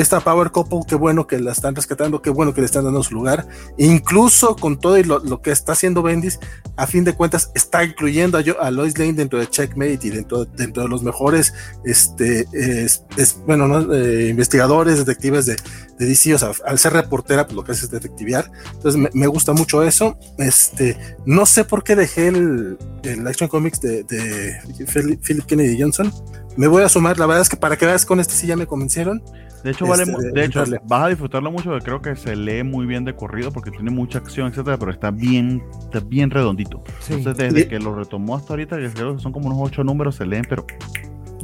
[0.00, 3.02] esta Power Couple, qué bueno que la están rescatando, qué bueno que le están dando
[3.04, 3.46] su lugar.
[3.78, 6.40] Incluso con todo y lo, que está haciendo Bendis,
[6.76, 10.46] a fin de cuentas está incluyendo a, a Lois Lane dentro de Checkmate y dentro,
[10.46, 11.54] de los mejores
[11.84, 12.88] este, eh,
[14.30, 15.56] investigadores, detectives de,
[15.98, 16.34] de DC.
[16.34, 18.50] O sea, al ser reportera, pues lo que hace es detectivear.
[18.72, 20.18] Entonces me, gusta mucho eso.
[20.38, 22.78] Este, no sé por qué dejé el,
[23.26, 24.58] Action Comics de
[25.22, 26.12] Philip Kennedy Johnson.
[26.56, 28.56] Me voy a sumar, la verdad es que para que veas con este sí ya
[28.56, 29.22] me convencieron.
[29.64, 32.62] De hecho, vale, este, de hecho, vas a disfrutarlo mucho, porque creo que se lee
[32.62, 36.84] muy bien de corrido porque tiene mucha acción, etcétera, pero está bien, está bien redondito.
[37.08, 40.26] Entonces, desde que lo retomó hasta ahorita, creo que son como unos ocho números, se
[40.26, 40.66] leen, pero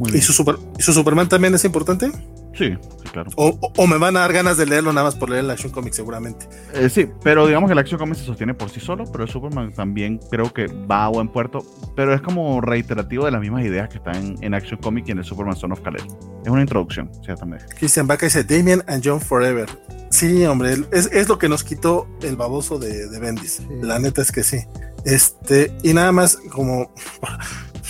[0.01, 0.23] muy bien.
[0.23, 2.11] ¿Y su, super, ¿Y su Superman también es importante?
[2.55, 2.75] Sí,
[3.13, 3.31] claro.
[3.37, 5.97] O, me van a dar ganas de leerlo nada más por leer el Action Comics,
[5.97, 6.49] seguramente.
[6.73, 9.31] Eh, sí, pero digamos que el Action Comics se sostiene por sí solo, pero el
[9.31, 11.63] Superman también creo que va a buen puerto,
[11.95, 15.19] pero es como reiterativo de las mismas ideas que están en, Action Comics y en
[15.19, 16.03] el Superman Son of Kal-El.
[16.45, 17.67] Es una introducción, ciertamente.
[17.79, 19.69] Christian Baca dice Damien and John Forever.
[20.09, 23.61] Sí, hombre, es, es lo que nos quitó el baboso de, de Bendis.
[23.83, 24.65] La neta es que sí.
[25.05, 26.91] Este, y nada más como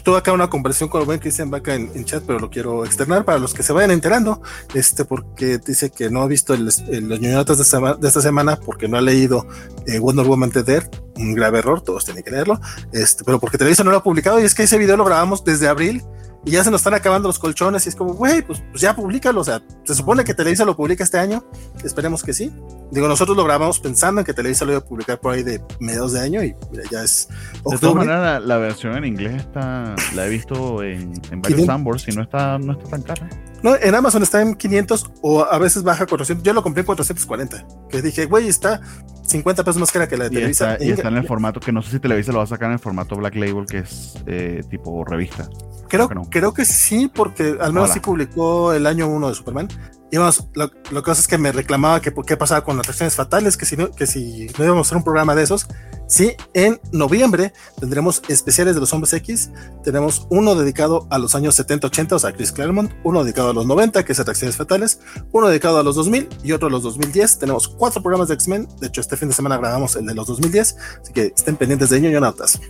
[0.02, 3.24] tuve acá una conversación con el buen Cristian Vaca en, chat, pero lo quiero externar
[3.24, 4.42] para los que se vayan enterando,
[4.74, 8.88] este, porque dice que no ha visto el, los ñoñotas de, de, esta semana porque
[8.88, 9.46] no ha leído
[9.86, 12.60] eh, Wonder Woman The Dead, un grave error, todos tienen que leerlo,
[12.92, 15.44] este, pero porque Televisa no lo ha publicado y es que ese video lo grabamos
[15.44, 16.02] desde abril
[16.44, 18.96] y ya se nos están acabando los colchones y es como, güey, pues, pues, ya
[18.96, 21.44] públicalo, o sea, se supone que Televisa lo publica este año,
[21.84, 22.50] esperemos que sí.
[22.90, 25.62] Digo, nosotros lo grabamos pensando en que Televisa lo iba a publicar por ahí de
[25.80, 26.56] mediados de año y
[26.90, 27.28] ya es
[27.62, 27.74] octubre.
[27.74, 32.08] De todas maneras, la, versión en inglés está, la he visto en, en varios Sambors
[32.08, 33.28] y no está, no está tan cara.
[33.62, 36.44] No, en Amazon está en 500 o a veces baja 400.
[36.44, 37.66] Yo lo compré en 440.
[37.88, 38.80] Que dije, güey, está
[39.26, 40.76] 50 pesos más cara que la de Televisa.
[40.80, 42.74] y está en el formato que no sé si Televisa lo va a sacar en
[42.74, 45.48] el formato Black Label, que es eh, tipo revista.
[45.88, 49.68] Creo, creo que sí, porque al menos sí publicó el año 1 de Superman.
[50.12, 52.86] Y vamos, lo, lo, que pasa es que me reclamaba que qué pasaba con las
[52.86, 55.68] reacciones fatales, que si no, que si no íbamos a hacer un programa de esos.
[56.08, 59.50] Sí, en noviembre tendremos especiales de los hombres X.
[59.84, 63.64] Tenemos uno dedicado a los años 70-80, o sea, Chris Claremont, uno dedicado a los
[63.66, 64.98] 90, que es reacciones fatales,
[65.30, 67.38] uno dedicado a los 2000 y otro a los 2010.
[67.38, 68.66] Tenemos cuatro programas de X-Men.
[68.80, 71.90] De hecho, este fin de semana grabamos el de los 2010, así que estén pendientes
[71.90, 72.60] de ello, Notas.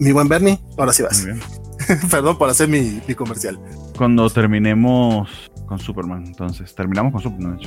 [0.00, 1.24] Mi buen Bernie, ahora sí vas.
[2.10, 3.60] Perdón por hacer mi, mi comercial.
[3.96, 5.28] Cuando terminemos
[5.66, 6.24] con Superman.
[6.26, 7.60] Entonces, terminamos con Superman.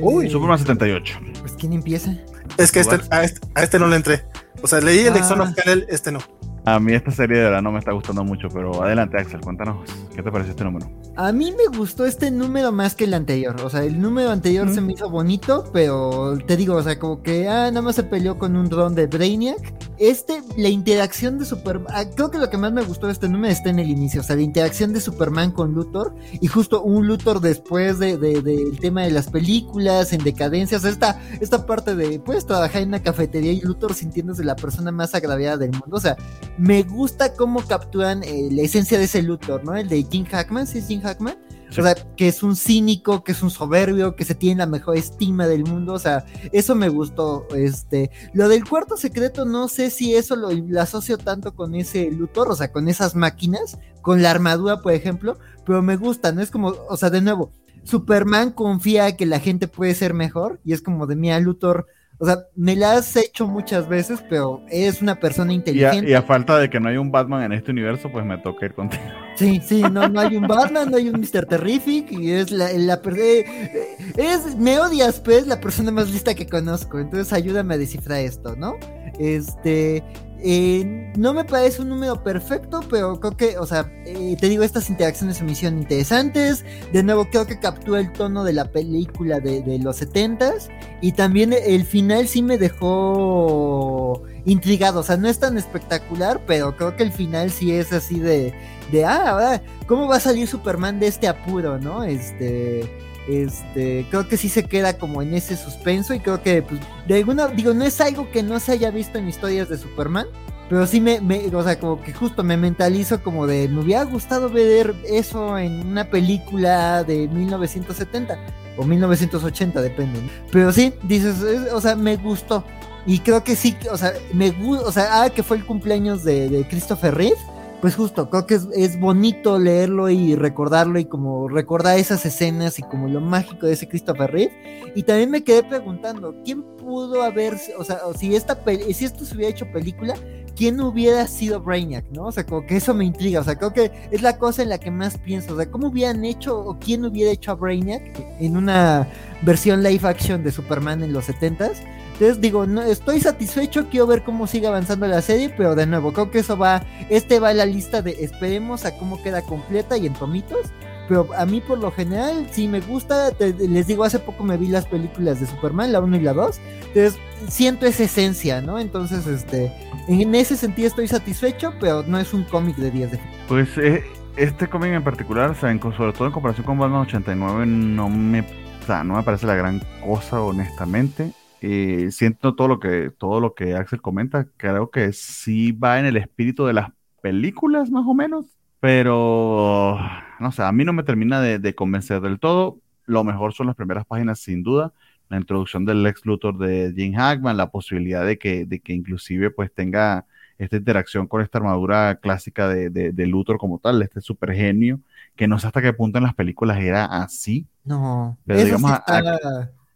[0.00, 1.20] Uy, Superman 78.
[1.40, 2.14] Pues, ¿quién empieza?
[2.58, 4.24] Es que este, a, este, a, este, no le entré.
[4.62, 5.42] O sea, leí el ah.
[5.42, 6.20] of Kal-El, este no.
[6.64, 9.78] A mí esta serie de verdad no me está gustando mucho, pero adelante Axel, cuéntanos,
[10.14, 10.88] ¿qué te parece este número?
[11.16, 14.72] A mí me gustó este número más que el anterior, o sea, el número anterior
[14.72, 18.04] se me hizo bonito, pero te digo, o sea, como que, ah, nada más se
[18.04, 19.74] peleó con un dron de Brainiac.
[19.98, 23.28] este, la interacción de Superman, ah, creo que lo que más me gustó de este
[23.28, 26.82] número está en el inicio, o sea, la interacción de Superman con Luthor y justo
[26.82, 32.20] un Luthor después del de, tema de las películas, en decadencias, esta, esta parte de,
[32.20, 36.00] pues, trabajar en una cafetería y Luthor sintiéndose la persona más agraviada del mundo, o
[36.00, 36.16] sea,
[36.58, 39.74] me gusta cómo capturan eh, la esencia de ese Luthor, ¿no?
[39.74, 41.36] El de Jim Hackman, ¿sí es Jim Hackman?
[41.70, 44.96] O sea, que es un cínico, que es un soberbio, que se tiene la mejor
[44.96, 45.94] estima del mundo.
[45.94, 47.46] O sea, eso me gustó.
[47.54, 52.50] Este, lo del cuarto secreto, no sé si eso lo, asocio tanto con ese Luthor,
[52.50, 56.42] o sea, con esas máquinas, con la armadura, por ejemplo, pero me gusta, ¿no?
[56.42, 57.52] Es como, o sea, de nuevo,
[57.84, 61.86] Superman confía que la gente puede ser mejor y es como de mía, Luthor
[62.22, 66.08] o sea, me la has hecho muchas veces, pero eres una persona inteligente.
[66.08, 68.64] Y a, falta de que no haya un Batman en este universo, pues me toca
[68.64, 69.02] ir contigo.
[69.34, 71.46] Sí, sí, no, no hay un Batman, no hay un Mr.
[71.46, 76.46] Terrific, y es la, la eh, es, me odias, pues, la persona más lista que
[76.46, 77.00] conozco.
[77.00, 78.76] Entonces ayúdame a descifrar esto, ¿no?
[79.18, 80.04] Este,
[80.44, 84.64] eh, no me parece un número perfecto, pero creo que, o sea, eh, te digo,
[84.64, 86.64] estas interacciones se me hicieron interesantes.
[86.92, 90.68] De nuevo, creo que captura el tono de la película de, los setentas.
[91.00, 95.00] Y también el final sí me dejó intrigado.
[95.00, 98.52] O sea, no es tan espectacular, pero creo que el final sí es así de,
[98.90, 102.02] de ah, ¿cómo va a salir Superman de este apuro, no?
[102.02, 102.90] Este
[103.28, 107.16] este, creo que sí se queda como en ese suspenso y creo que, pues, de
[107.16, 110.26] alguna, digo, no es algo que no se haya visto en historias de Superman,
[110.68, 111.20] pero sí me,
[111.54, 115.86] o sea, como que justo me mentalizo como de, me hubiera gustado ver eso en
[115.86, 118.38] una película de 1970
[118.78, 120.20] o 1980, depende.
[120.50, 121.36] Pero sí, dices,
[121.72, 122.64] o sea, me gustó.
[123.04, 126.24] Y creo que sí, o sea, me gusta, o sea, ah, que fue el cumpleaños
[126.24, 127.36] de, de Christopher Reeve
[127.82, 132.82] pues justo, creo que es, bonito leerlo y recordarlo y como recordar esas escenas y
[132.82, 134.92] como lo mágico de ese Christopher Reeve.
[134.94, 138.56] Y también me quedé preguntando, ¿quién pudo haber, o sea, si, esta
[138.94, 140.14] si esto se hubiera hecho película,
[140.54, 142.26] ¿quién hubiera sido Brainiac, no?
[142.26, 144.68] O sea, como que eso me intriga, o sea, creo que es la cosa en
[144.68, 148.02] la que más pienso, o sea, ¿cómo hubieran hecho o quién hubiera hecho a Brainiac
[148.38, 149.08] en una
[149.42, 151.78] versión live action de Superman en los 70s?
[152.22, 156.12] Entonces digo, no, estoy satisfecho, quiero ver cómo sigue avanzando la serie, pero de nuevo,
[156.12, 159.96] creo que eso va, este va a la lista de esperemos a cómo queda completa
[159.96, 160.72] y en tomitos.
[161.08, 164.68] Pero a mí por lo general sí me gusta, les digo, hace poco me vi
[164.68, 166.60] las películas de Superman, la 1 y la 2,
[166.94, 168.78] entonces siento esa esencia, ¿no?
[168.78, 169.72] Entonces, este,
[170.06, 174.04] en ese sentido estoy satisfecho, pero no es un cómic de 10 de Pues eh,
[174.36, 178.86] este cómic en particular, sea, sobre todo en comparación con Batman 89, no me, o
[178.86, 181.32] sea, no me parece la gran cosa, honestamente.
[181.64, 186.06] Eh, siento todo lo que todo lo que Axel comenta, creo que sí va en
[186.06, 186.90] el espíritu de las
[187.20, 188.46] películas más o menos,
[188.80, 189.96] pero
[190.40, 192.80] no sé, a mí no me termina de, convencer del todo.
[193.04, 194.92] Lo mejor son las primeras páginas sin duda,
[195.28, 199.52] la introducción del Lex Luthor de Jim Hackman, la posibilidad de que, de que inclusive
[199.52, 200.26] pues tenga
[200.58, 204.98] esta interacción con esta armadura clásica de, de, Luthor como tal, este super genio,
[205.36, 207.68] que no sé hasta qué punto en las películas era así.
[207.84, 208.90] No, pero digamos,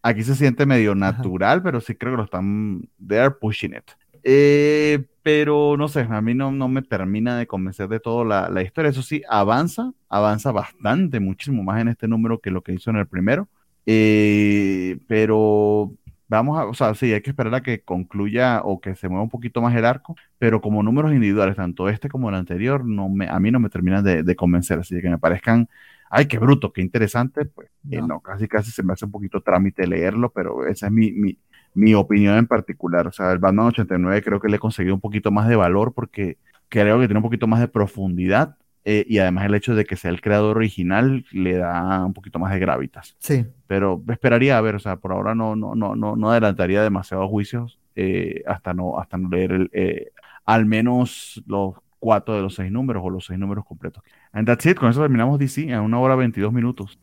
[0.06, 2.88] Aquí se siente medio natural, pero sí creo que lo están.
[3.04, 3.90] They are pushing it.
[4.22, 8.48] Eh, pero no sé, a mí no, no me termina de convencer de todo la,
[8.48, 8.90] la, historia.
[8.90, 12.98] Eso sí, avanza, avanza bastante, muchísimo más en este número que lo que hizo en
[12.98, 13.48] el primero.
[13.84, 15.92] Eh, pero
[16.28, 19.24] vamos a, o sea, sí, hay que esperar a que concluya o que se mueva
[19.24, 23.08] un poquito más el arco, pero como números individuales, tanto este como el anterior, no
[23.08, 25.68] me, a mí no me terminan de, de convencer, así que me parezcan
[26.16, 28.20] ay, qué bruto, qué interesante, pues eh, no.
[28.20, 31.38] casi casi se me hace un poquito trámite leerlo, pero esa es mi, mi,
[31.74, 33.06] mi, opinión en particular.
[33.06, 35.92] O sea, el Batman 89 creo que le he conseguido un poquito más de valor
[35.92, 36.38] porque
[36.68, 39.96] creo que tiene un poquito más de profundidad eh, y además el hecho de que
[39.96, 43.16] sea el creador original le da un poquito más de gravitas.
[43.18, 43.44] Sí.
[43.66, 47.28] Pero esperaría a ver, o sea, por ahora no, no, no, no, no adelantaría demasiados
[47.28, 50.10] juicios eh, hasta, no, hasta no leer el,
[50.46, 54.02] al menos los cuatro de los seis números o los seis números completos.
[54.32, 56.98] And that's it, con eso terminamos DC en una hora 22 minutos.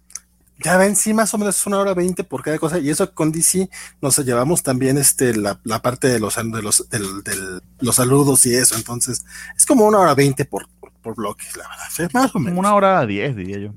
[0.64, 2.80] Ya ven, sí, más o menos es una hora 20 por cada cosa.
[2.80, 3.70] Y eso con DC
[4.02, 8.76] nos llevamos también este, la, parte de los, de los, del, los saludos y eso.
[8.76, 9.26] Entonces,
[9.57, 10.68] es como una hora 20 por,
[11.02, 12.11] por, bloque, la verdad.
[12.14, 12.52] Más o menos.
[12.52, 13.74] Como una hora 10, diría yo.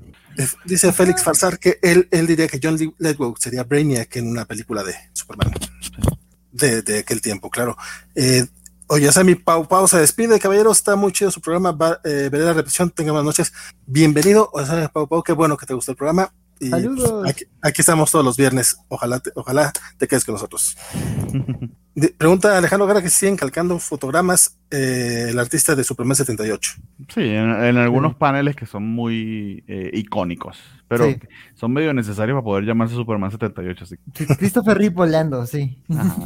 [0.65, 4.83] Dice Félix Farsar que él, él diría que John Ledwell sería Brainiac en una película
[4.83, 5.51] de Superman.
[6.51, 7.75] De, de aquel tiempo, claro.
[8.15, 8.45] Eh,
[8.89, 12.45] Oye, mi Pau Pau se despide, caballero, está muy chido su programa, va, eh, veré
[12.45, 13.53] la repetición, tenga buenas noches,
[13.85, 16.33] bienvenido, Oye, Pau Pau, qué bueno que te gustó el programa.
[16.59, 17.29] Y Saludos.
[17.61, 20.77] Aquí, estamos todos los viernes, ojalá te, ojalá te quedes con nosotros.
[22.17, 26.73] pregunta Alejandro Gara que siguen calcando fotogramas eh, el artista de Superman 78.
[27.13, 31.07] Sí, en, algunos paneles que son muy eh, icónicos, pero
[31.55, 33.83] son medio necesarios para poder llamarse Superman 78.
[33.83, 33.97] Así.
[34.37, 35.83] Christopher Reeve volando, sí.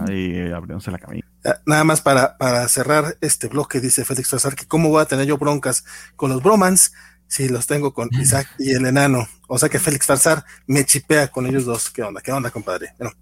[0.10, 1.27] y abriéndose la camisa.
[1.45, 5.06] Ah, nada más para, para cerrar este bloque, dice Félix Trazar, que cómo voy a
[5.06, 5.85] tener yo broncas
[6.15, 6.91] con los bromans
[7.31, 9.27] si los tengo con Isaac y el enano.
[9.48, 11.89] O sea que Félix Farsar me chipea con ellos dos.
[11.89, 12.22] ¿Qué onda?
[12.22, 12.93] ¿Qué onda, compadre?
[12.98, 13.14] Bueno,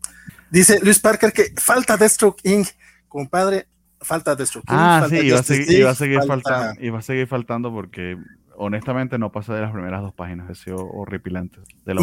[0.52, 2.68] dice Luis Parker que falta Deathstroke Inc.
[3.08, 3.68] Compadre,
[4.02, 4.80] falta Deathstroke Inc.
[4.80, 8.18] Ah, sí, iba a, seguir, a seguir faltando, iba a seguir faltando porque
[8.60, 10.50] honestamente no pasa de las primeras dos páginas.
[10.50, 11.60] Ha sido horripilante.
[11.86, 12.02] De lo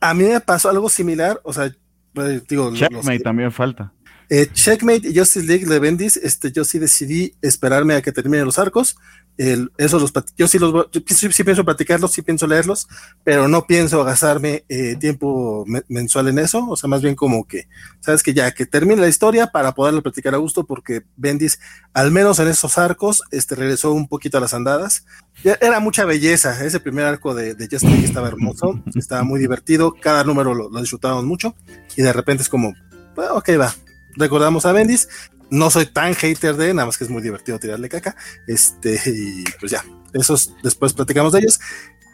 [0.00, 1.40] a, mí me pasó algo similar.
[1.42, 1.72] O sea,
[2.12, 2.72] pues, digo.
[2.74, 3.92] Checkmate también falta.
[4.28, 8.44] Eh, Checkmate y Justice League de Bendis, este, yo sí decidí esperarme a que terminen
[8.44, 8.96] los arcos
[9.36, 12.88] eso los yo sí los sí, pienso platicarlos, sí pienso leerlos,
[13.24, 17.66] pero no pienso gastarme eh, tiempo mensual en eso, o sea, más bien como que,
[18.00, 21.58] sabes que ya que termine la historia para poderlo platicar a gusto, porque Bendis,
[21.94, 25.06] al menos en esos arcos, este regresó un poquito a las andadas.
[25.42, 30.22] Era mucha belleza, ese primer arco de, de Justin estaba hermoso, estaba muy divertido, cada
[30.22, 31.54] número lo, lo disfrutábamos mucho,
[31.96, 32.74] y de repente es como,
[33.16, 33.74] bueno, ok, va,
[34.16, 35.08] recordamos a Bendis
[35.50, 38.16] no soy tan hater de, nada más que es muy divertido tirarle caca.
[38.46, 41.60] Este, y pues ya, esos después platicamos de ellos.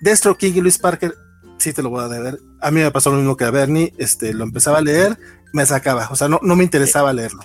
[0.01, 1.15] Destro King y Luis Parker,
[1.59, 2.39] sí te lo voy a deber.
[2.61, 5.19] A mí me pasó lo mismo que a Bernie, este, lo empezaba a leer,
[5.53, 7.41] me sacaba, o sea, no, no me interesaba leerlo.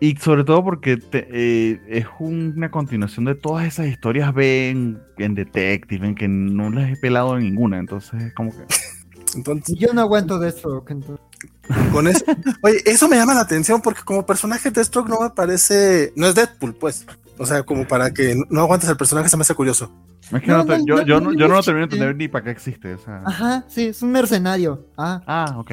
[0.00, 6.06] Y sobre todo porque eh, es una continuación de todas esas historias B en, Detective,
[6.06, 8.64] en que no las he pelado en ninguna, entonces como que...
[9.34, 11.24] entonces, yo no aguanto Deathstroke, entonces.
[11.92, 12.24] Con eso.
[12.62, 16.12] Oye, eso me llama la atención porque como personaje de Deathstroke no me parece.
[16.16, 17.06] No es Deadpool, pues.
[17.38, 19.90] O sea, como para que no aguantes el personaje se me hace curioso.
[20.32, 22.50] Es que no, yo, yo, no, yo no lo termino de entender ni para qué
[22.50, 22.96] existe.
[23.24, 24.86] Ajá, sí, es un mercenario.
[24.96, 25.72] Ah, ah ok.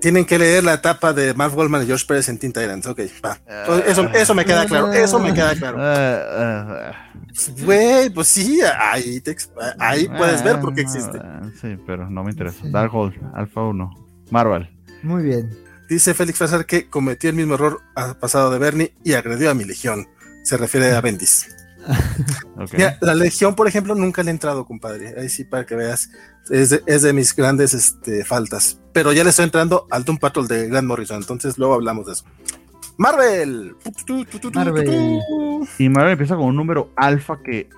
[0.00, 2.86] Tienen que leer la etapa de Mark Wallman y George Pérez en Teen Titans.
[2.86, 3.38] Ok, va.
[3.86, 4.92] Eso, eso me queda claro.
[4.92, 5.78] Eso me queda claro.
[5.80, 6.92] Ah, ah,
[7.62, 9.22] güey, pues sí, ahí,
[9.78, 11.18] ahí puedes ver por qué existe.
[11.60, 12.60] Sí, pero no me interesa.
[12.64, 13.90] Darkhold, Alpha 1,
[14.30, 14.70] Marvel.
[15.02, 15.50] Muy bien.
[15.88, 17.82] Dice Félix Fazar que cometió el mismo error
[18.20, 20.08] pasado de Bernie y agredió a mi legión.
[20.44, 21.48] Se refiere a Bendis.
[23.00, 25.14] la legión, por ejemplo, nunca le he entrado, compadre.
[25.18, 26.10] Ahí sí, para que veas.
[26.48, 28.78] Es de, mis grandes este, faltas.
[28.92, 31.18] Pero ya le estoy entrando al Doom Patrol de Grant Morrison.
[31.18, 32.24] Entonces luego hablamos de eso.
[32.96, 33.74] Marvel.
[34.54, 35.20] Marvel.
[35.78, 37.68] Y Marvel empieza con un número alfa que.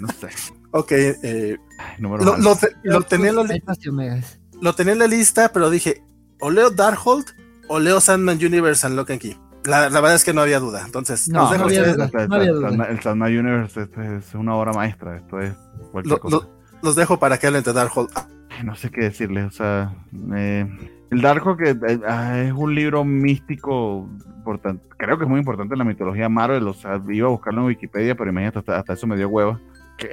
[0.00, 0.28] No sé.
[0.72, 0.92] ok.
[0.92, 1.56] Eh,
[1.98, 6.02] lo, tenía lo tenía en la lista, pero dije,
[6.40, 7.26] o leo Darkhold
[7.68, 9.36] o leo Sandman Universe and Lock and Key.
[9.64, 10.82] La, verdad es que no había duda.
[10.86, 13.88] Entonces, no, no había duda, El Sandman Universe
[14.18, 15.16] es, una obra maestra.
[15.16, 15.54] Esto es
[16.82, 18.10] los dejo para que hablen de Darkhold.
[18.64, 19.46] No sé qué decirles.
[19.46, 24.08] O sea, el Darkhold que, eh, ah, es un libro místico.
[24.36, 26.66] Importante, creo que es muy importante en la mitología Marvel.
[26.66, 29.60] O sea, iba a buscarlo en Wikipedia, pero imagínate, hasta, hasta eso me dio hueva.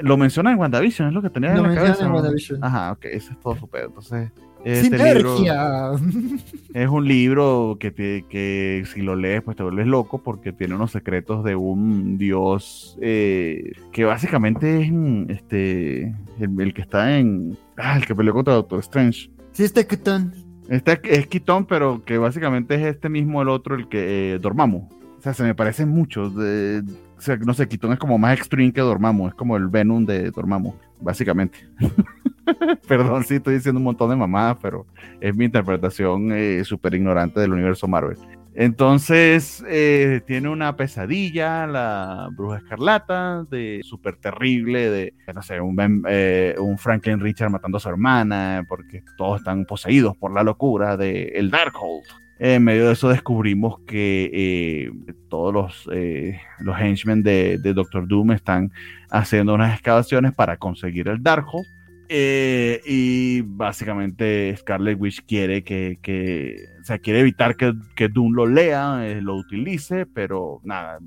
[0.02, 2.06] lo menciona en WandaVision, es lo que tenía en la cabeza.
[2.06, 2.64] En WandaVision.
[2.64, 3.88] Ajá, ok, ese es todo su pedo.
[3.88, 4.32] Entonces,
[4.64, 5.38] este libro
[6.74, 10.92] es un libro que, que si lo lees, pues te vuelves loco porque tiene unos
[10.92, 14.92] secretos de un dios eh, que básicamente es
[15.30, 17.58] este el, que está en.
[17.78, 19.30] Ah, el que peleó contra Doctor Strange.
[19.54, 20.34] Sí, está Kitón.
[20.70, 24.40] Este es Kitón, pero que básicamente es este mismo el otro, el que eh.
[24.44, 26.30] O sea, se me parecen mucho.
[26.30, 26.84] De,
[27.18, 29.30] o sea, no sé, Kitón es como más extreme que Dormammu.
[29.30, 31.58] Es como el Venom de Dormammu, básicamente.
[32.88, 34.86] Perdón si estoy diciendo un montón de mamadas, pero
[35.20, 38.18] es mi interpretación eh, súper ignorante del universo Marvel.
[38.56, 46.04] Entonces, eh, tiene una pesadilla, la bruja escarlata, de súper terrible, de, no sé, un,
[46.10, 50.98] eh, un, Franklin Richard matando a su hermana, porque todos están poseídos por la locura
[50.98, 52.04] de el Darkhold.
[52.40, 54.92] En medio de eso descubrimos que
[55.30, 55.90] todos los,
[56.60, 58.72] los henchmen de, Doctor Doom están
[59.12, 61.66] haciendo unas excavaciones para conseguir el Darkhold
[62.10, 66.66] eh, y básicamente Scarlet Witch quiere que, que
[67.02, 71.00] quiere evitar que, que Doom lo lea, eh, lo utilice, pero nada,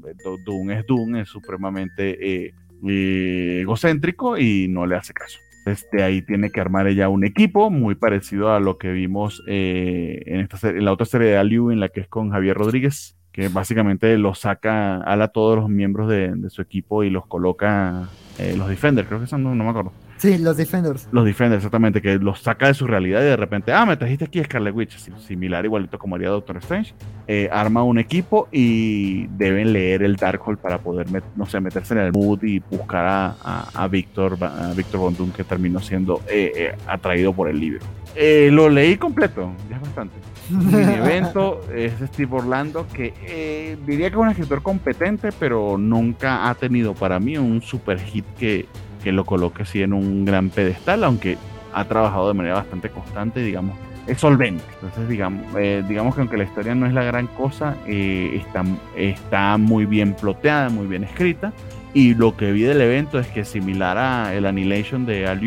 [0.44, 5.38] Doom es Doom, es supremamente eh, egocéntrico y no le hace caso.
[5.66, 10.40] Este, ahí tiene que armar ella un equipo muy parecido a lo que vimos en,
[10.40, 13.48] esta en la otra serie de Aliu, en la que es con Javier Rodríguez, que
[13.48, 18.08] básicamente lo saca, a todos los miembros de, de su equipo y los coloca,
[18.56, 21.08] los Defenders, creo que son, no me acuerdo Sí, los Defenders.
[21.12, 24.26] Los Defenders, exactamente, que los saca de su realidad y de repente, ah, me trajiste
[24.26, 26.92] aquí a Scarlet Witch, similar igualito como haría Doctor Strange.
[27.26, 31.06] Eh, arma un equipo y deben leer el Darkhold para poder,
[31.36, 35.32] no sé, meterse en el mood y buscar a, a, Víctor, a Víctor Von Doom,
[35.32, 37.80] que terminó siendo eh, eh, atraído por el libro.
[38.14, 40.14] Eh, lo leí completo, ya es bastante.
[40.50, 46.48] Mi evento es Steve Orlando, que eh, diría que es un escritor competente, pero nunca
[46.48, 48.66] ha tenido para mí un super hit que,
[49.02, 51.38] que lo coloque así en un gran pedestal, aunque
[51.72, 54.64] ha trabajado de manera bastante constante, digamos, es solvente.
[54.74, 58.64] Entonces, digamos, eh, digamos que aunque la historia no es la gran cosa, eh, está,
[58.96, 61.52] está muy bien ploteada, muy bien escrita.
[61.92, 65.40] Y lo que vi del evento es que similar a el Annihilation de Al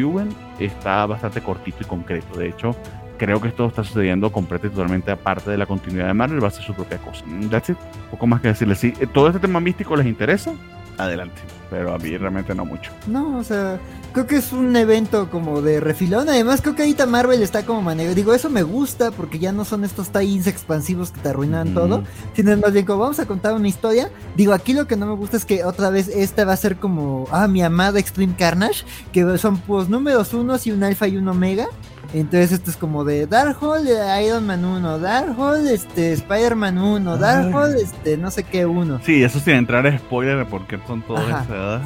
[0.59, 2.38] está bastante cortito y concreto.
[2.38, 2.75] De hecho,
[3.17, 6.49] creo que esto está sucediendo completamente y totalmente aparte de la continuidad de Marvel, va
[6.49, 7.23] a ser su propia cosa.
[7.25, 7.77] Mm, that's it.
[8.11, 8.80] Poco más que decirles.
[8.80, 10.53] Si todo este tema místico les interesa,
[10.98, 11.41] adelante.
[11.70, 12.91] Pero a mí realmente no mucho.
[13.07, 13.80] No, o sea,
[14.14, 16.30] creo que es un evento como de refilón.
[16.30, 18.15] Además, creo que ahorita Marvel está como manejando.
[18.15, 22.03] Digo, eso me gusta porque ya no son estos tie-ins expansivos que te arruinan todo.
[22.36, 24.11] Sino más bien como vamos a contar una historia.
[24.36, 26.78] Digo, aquí lo que no me gusta es que otra vez esta va a ser
[26.78, 31.18] como, ah, mi amada Extreme Carnage, que son pues números unos y un alfa y
[31.18, 31.68] un omega.
[32.14, 33.88] Entonces esto es como de Darkhold,
[34.23, 38.99] Iron Man 1, Darkhold, este, Spider-Man 1, Darkhold, este, no sé qué uno.
[39.03, 41.23] Sí, eso sin entrar en spoiler porque son todos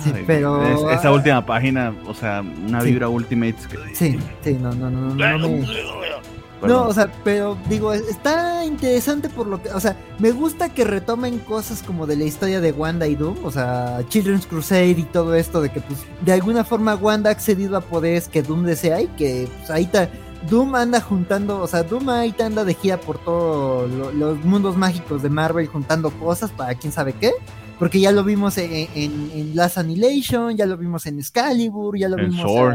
[0.03, 0.91] sí, pero...
[0.91, 3.77] esa última página, o sea, una vibra Ultimates que...
[3.95, 9.47] Sí, sí, no, no, no, no, no, no, o sea, pero digo, está interesante por
[9.47, 13.07] lo que, o sea, me gusta que retomen cosas como de la historia de Wanda
[13.07, 16.95] y Doom, o sea, Children's Crusade y todo esto de que pues de alguna forma
[16.95, 20.09] Wanda ha accedido a poderes que Doom desea y que pues ahí está
[20.49, 25.21] Doom anda juntando, o sea, Doom ahí anda de gira por todos los mundos mágicos
[25.21, 27.31] de Marvel juntando cosas para quién sabe qué.
[27.79, 32.15] Porque ya lo vimos en, en, Last Annihilation, ya lo vimos en Excalibur, ya lo
[32.15, 32.73] vimos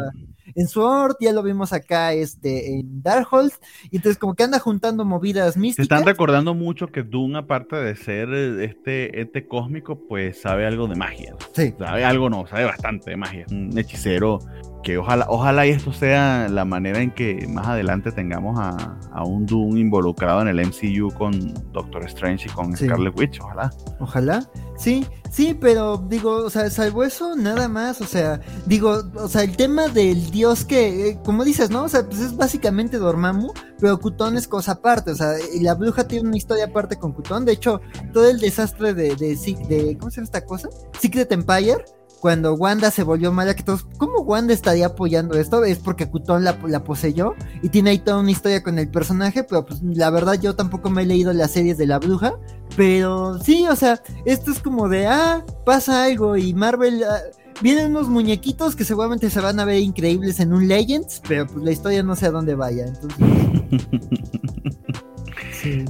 [0.54, 3.52] en Sword, ya lo vimos acá este, en Darkhold,
[3.90, 5.86] y entonces como que anda juntando movidas místicas.
[5.86, 10.86] Se están recordando mucho que Doom, aparte de ser este ente cósmico, pues sabe algo
[10.86, 11.34] de magia.
[11.54, 11.74] Sí.
[11.78, 13.46] Sabe algo, no, sabe bastante de magia.
[13.50, 14.38] Un hechicero
[14.82, 19.24] que ojalá, ojalá y esto sea la manera en que más adelante tengamos a, a
[19.24, 23.72] un Doom involucrado en el MCU con Doctor Strange y con Scarlet Witch, ojalá.
[24.00, 29.28] Ojalá, sí, sí, pero digo, o sea, salvo eso, nada más, o sea, digo, o
[29.28, 31.84] sea, el tema del dios que, eh, como dices, ¿no?
[31.84, 35.74] O sea, pues es básicamente Dormammu, pero Cutón es cosa aparte, o sea, y la
[35.74, 37.80] bruja tiene una historia aparte con Cutón, de hecho,
[38.12, 39.36] todo el desastre de, de,
[39.68, 40.68] de ¿cómo se llama esta cosa?
[40.98, 41.84] Secret Empire,
[42.22, 45.64] cuando Wanda se volvió mala, que todos, ¿cómo Wanda estaría apoyando esto?
[45.64, 47.34] Es porque Cutón la, poseyó
[47.64, 50.88] y tiene ahí toda una historia con el personaje, pero pues la verdad yo tampoco
[50.88, 52.34] me he leído las series de la bruja,
[52.76, 57.02] pero sí, o sea, esto es como de, ah, pasa algo y Marvel...
[57.02, 57.18] Ah,
[57.60, 61.64] vienen unos muñequitos que seguramente se van a ver increíbles en un Legends, pero pues
[61.64, 62.86] la historia no sé a dónde vaya.
[62.86, 63.18] Entonces...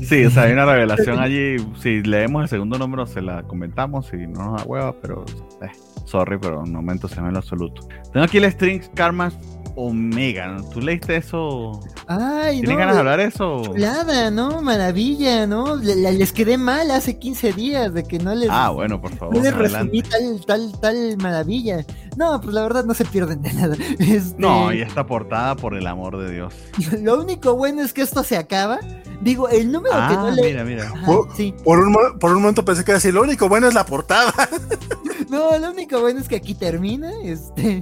[0.02, 1.56] Sí, o sea, hay una revelación allí.
[1.80, 5.24] Si leemos el segundo número, se la comentamos y no nos da hueva, pero
[5.62, 5.70] eh,
[6.04, 7.86] sorry, pero no me entusiasma en absoluto.
[8.12, 9.32] Tengo aquí el Strings Karma
[9.76, 10.56] Omega.
[10.72, 11.80] ¿Tú leíste eso?
[12.06, 13.62] Ay, ¿Tienes ganas de hablar eso?
[13.76, 14.62] Nada, ¿no?
[14.62, 15.76] Maravilla, ¿no?
[15.76, 18.48] les quedé mal hace 15 días de que no les.
[18.50, 19.36] Ah, bueno, por favor.
[19.36, 21.84] No les resumí tal, tal, tal maravilla.
[22.16, 23.76] No, pues la verdad no se pierden de nada.
[23.98, 24.34] Este...
[24.38, 26.54] No, y esta portada, por el amor de Dios.
[27.00, 28.80] Lo único bueno es que esto se acaba.
[29.20, 30.42] Digo, el número que no ah, le.
[30.42, 30.92] Mira, mira.
[31.06, 31.54] por, sí.
[31.62, 34.32] por, un, por un momento pensé que decir, lo único bueno es la portada.
[35.32, 37.10] No, lo único bueno es que aquí termina.
[37.22, 37.80] Este,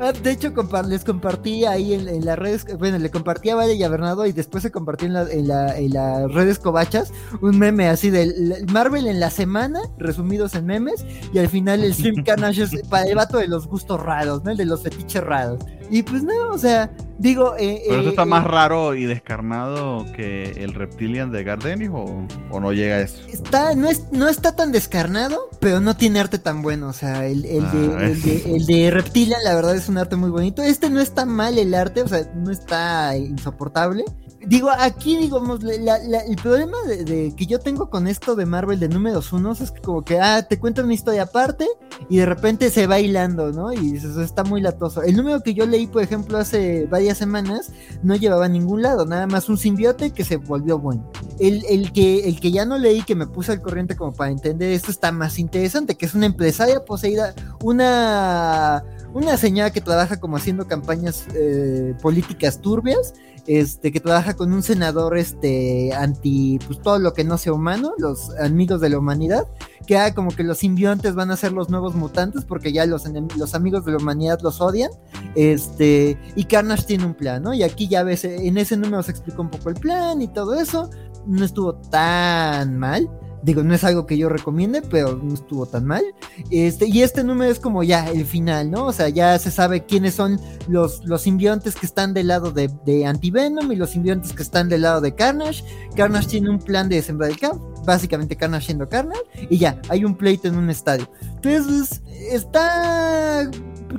[0.00, 0.54] ah, de hecho,
[0.88, 4.32] les compartí ahí en, las redes, bueno, le compartí a Valle y a Bernardo y
[4.32, 9.80] después se compartió en, las redes cobachas un meme así de Marvel en la semana,
[9.98, 13.66] resumidos en memes, y al final el Stream Carnage es para el vato de los
[13.66, 14.52] gustos raros, ¿no?
[14.52, 15.58] El de los fetiches raros.
[15.90, 17.54] Y pues no, o sea, digo.
[17.58, 22.26] Eh, ¿Pero eso está eh, más raro y descarnado que el Reptilian de Gardenis o,
[22.50, 23.20] o, no llega a eso?
[23.28, 26.88] Está, no, es, no está tan descarnado, pero no tiene arte tan bueno.
[26.88, 29.98] O sea, el, el, de, ah, el, de, el de Reptilian, la verdad, es un
[29.98, 30.62] arte muy bonito.
[30.62, 34.04] Este no está mal el arte, o sea, no está insoportable.
[34.46, 39.32] Digo, aquí, digamos, el problema de, que yo tengo con esto de Marvel de números
[39.32, 41.66] unos es que como que, ah, te cuenta una historia aparte
[42.08, 43.72] y de repente se va hilando, ¿no?
[43.72, 45.02] Y dices, está muy latoso.
[45.02, 47.72] El número que yo por ejemplo, hace varias semanas,
[48.02, 51.10] no llevaba a ningún lado, nada más un simbiote que se volvió bueno.
[51.38, 54.30] El, el, que, el que ya no leí, que me puse al corriente como para
[54.30, 58.82] entender esto, está más interesante, que es una empresaria poseída, una
[59.16, 63.14] una señora que trabaja como haciendo campañas eh, políticas turbias
[63.46, 67.92] este, que trabaja con un senador, este, anti, pues todo lo que no sea humano,
[67.98, 69.46] los amigos de la humanidad,
[69.86, 73.04] que ah, como que los simbiontes van a ser los nuevos mutantes, porque ya los,
[73.36, 74.90] los amigos de la humanidad los odian,
[75.34, 77.54] este, y Carnage tiene un plan, ¿no?
[77.54, 80.54] Y aquí ya ves, en ese número se explica un poco el plan y todo
[80.54, 80.90] eso,
[81.26, 83.08] no estuvo tan mal,
[83.46, 86.02] Digo, no es algo que yo recomiende, pero no estuvo tan mal.
[86.50, 88.86] Este, y este número es como ya el final, ¿no?
[88.86, 92.68] O sea, ya se sabe quiénes son los, los simbiontes que están del lado de,
[92.84, 95.62] de Antivenom y los simbiontes que están del lado de Carnage.
[95.94, 97.36] Carnage tiene un plan de sembrar el
[97.84, 101.08] básicamente Carnage siendo Carnage, y ya, hay un pleito en un estadio.
[101.36, 102.02] Entonces,
[102.32, 103.48] está.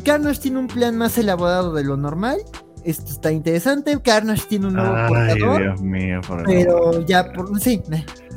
[0.03, 2.39] Carnage tiene un plan más elaborado de lo normal
[2.83, 3.99] esto está interesante.
[4.01, 5.61] Carnage tiene un nuevo Ay, portador.
[5.61, 7.81] Dios mío, por Pero ya, por, sí,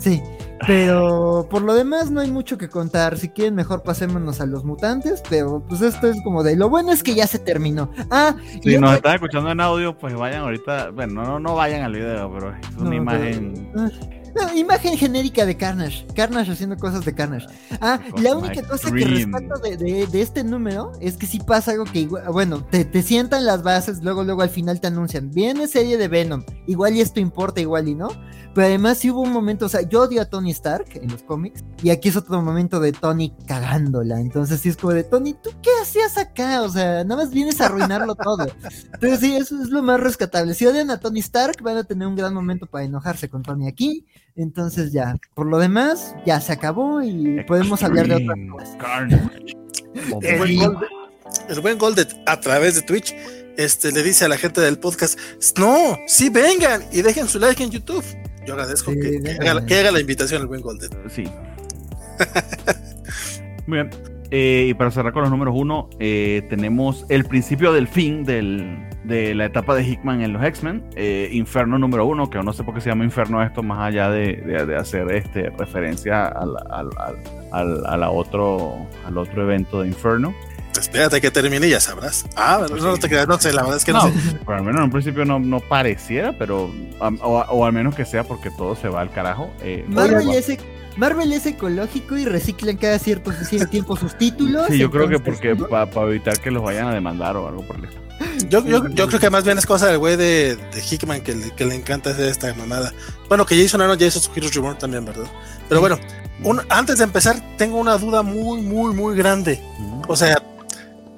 [0.01, 0.21] sí.
[0.67, 3.17] Pero por lo demás no hay mucho que contar.
[3.19, 5.23] Si quieren, mejor pasémonos a los mutantes.
[5.29, 7.91] Pero pues esto es como de lo bueno es que ya se terminó.
[8.11, 10.91] Ah, Si nos están escuchando en audio, pues vayan ahorita.
[10.91, 13.71] Bueno, no, no vayan al video, pero es una No, imagen.
[13.75, 16.07] pero- no, imagen genérica de Carnage.
[16.15, 17.47] Carnage haciendo cosas de Carnage.
[17.81, 21.73] Ah, la única cosa que rescato de, de- de este número es que sí pasa
[21.73, 25.31] algo que igual, bueno, te, te sientan las bases, luego, luego al final te anuncian,
[25.31, 28.09] viene serie de Venom, igual y esto importa, igual y no.
[28.53, 31.23] Pero además sí hubo un momento, o sea, yo odio a Tony Stark en los
[31.23, 34.19] cómics, y aquí es otro momento de Tony cagándola.
[34.21, 36.63] Entonces sí es como de Tony, ¿tú qué hacías acá?
[36.63, 38.49] O sea, nada más vienes a arruinarlo todo.
[38.93, 40.55] Entonces sí, eso es lo más rescatable.
[40.55, 43.69] Si odian a Tony Stark, van a tener un gran momento para enojarse con Tony
[43.69, 44.05] aquí.
[44.37, 48.77] Entonces ya, por lo demás, ya se acabó y podemos hablar de otras cosas.
[48.79, 49.57] Carnage.
[50.23, 53.15] El buen, buen Goldet, a través de Twitch,
[53.57, 55.19] este, le dice a la gente del podcast,
[55.59, 58.05] no, sí vengan y dejen su like en YouTube.
[58.47, 60.97] Yo agradezco Sí, que, haga, que haga la invitación el buen Goldet.
[61.11, 61.25] Sí.
[63.67, 63.91] Muy bien.
[64.31, 68.79] Eh, y para cerrar con los números uno, eh, tenemos el principio del fin del,
[69.05, 70.85] de la etapa de Hickman en los X-Men.
[70.95, 74.11] eh, Inferno número uno, que no sé por qué se llama Inferno esto, más allá
[74.11, 76.89] de, de- de hacer este, referencia al, al,
[77.53, 80.35] al, al- otro, al otro evento de Inferno.
[80.79, 82.25] Espérate que termine y ya sabrás.
[82.37, 84.39] Ah, no, no te creas, no sé, la verdad es que no, No, sé.
[84.47, 86.71] pero al menos en un principio no, no pareciera, pero
[87.01, 87.09] o,
[87.51, 89.51] o al menos que sea porque todo se va al carajo.
[89.63, 90.59] eh, Marvel es, e-
[90.97, 94.67] Marvel es ecológico y reciclan cada cierto, cierto tiempo sus títulos.
[94.69, 95.67] Sí, yo creo que porque ¿no?
[95.67, 98.03] para evitar que los vayan a demandar o algo por el estilo.
[98.49, 101.35] Yo, yo, yo creo que más bien es cosa del güey de, de Hickman que
[101.35, 102.93] le, que le encanta hacer esta mamada.
[103.29, 105.27] Bueno, que Jason Aaron ya hizo su Heroes Reborn también, ¿verdad?
[105.69, 105.99] Pero bueno,
[106.43, 109.63] un- antes de empezar, tengo una duda muy, muy, muy grande.
[110.09, 110.37] O sea,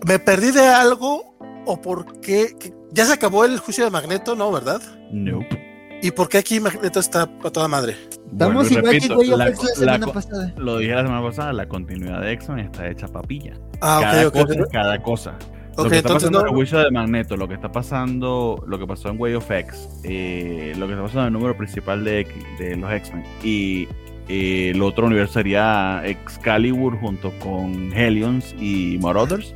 [0.07, 1.35] ¿me perdí de algo
[1.66, 2.55] o por qué?
[2.59, 4.53] que- Ya se acabó el juicio de Magneto, ¿no?
[4.53, 4.81] ¿verdad?
[5.11, 5.99] Nope.
[6.03, 7.97] ¿Y por qué aquí Magneto está a toda madre?
[8.33, 10.53] Estamos y igual que repito, of la- la semana pasada.
[10.57, 13.55] Lo dije la semana pasada, la continuidad de X-Men está hecha papilla.
[13.81, 14.47] Ah, cada ok, ok.
[14.49, 15.35] cosa cada cosa.
[15.77, 16.49] Lo que está pasando no.
[16.49, 19.89] en juicio de Magneto, lo que está pasando, lo que pasó en Way of X,
[20.05, 22.27] eh, lo que está pasando en el número principal de,
[22.59, 23.89] de los X-Men y
[24.28, 29.55] eh, el otro universo sería Excalibur junto con Hellions y Marauders.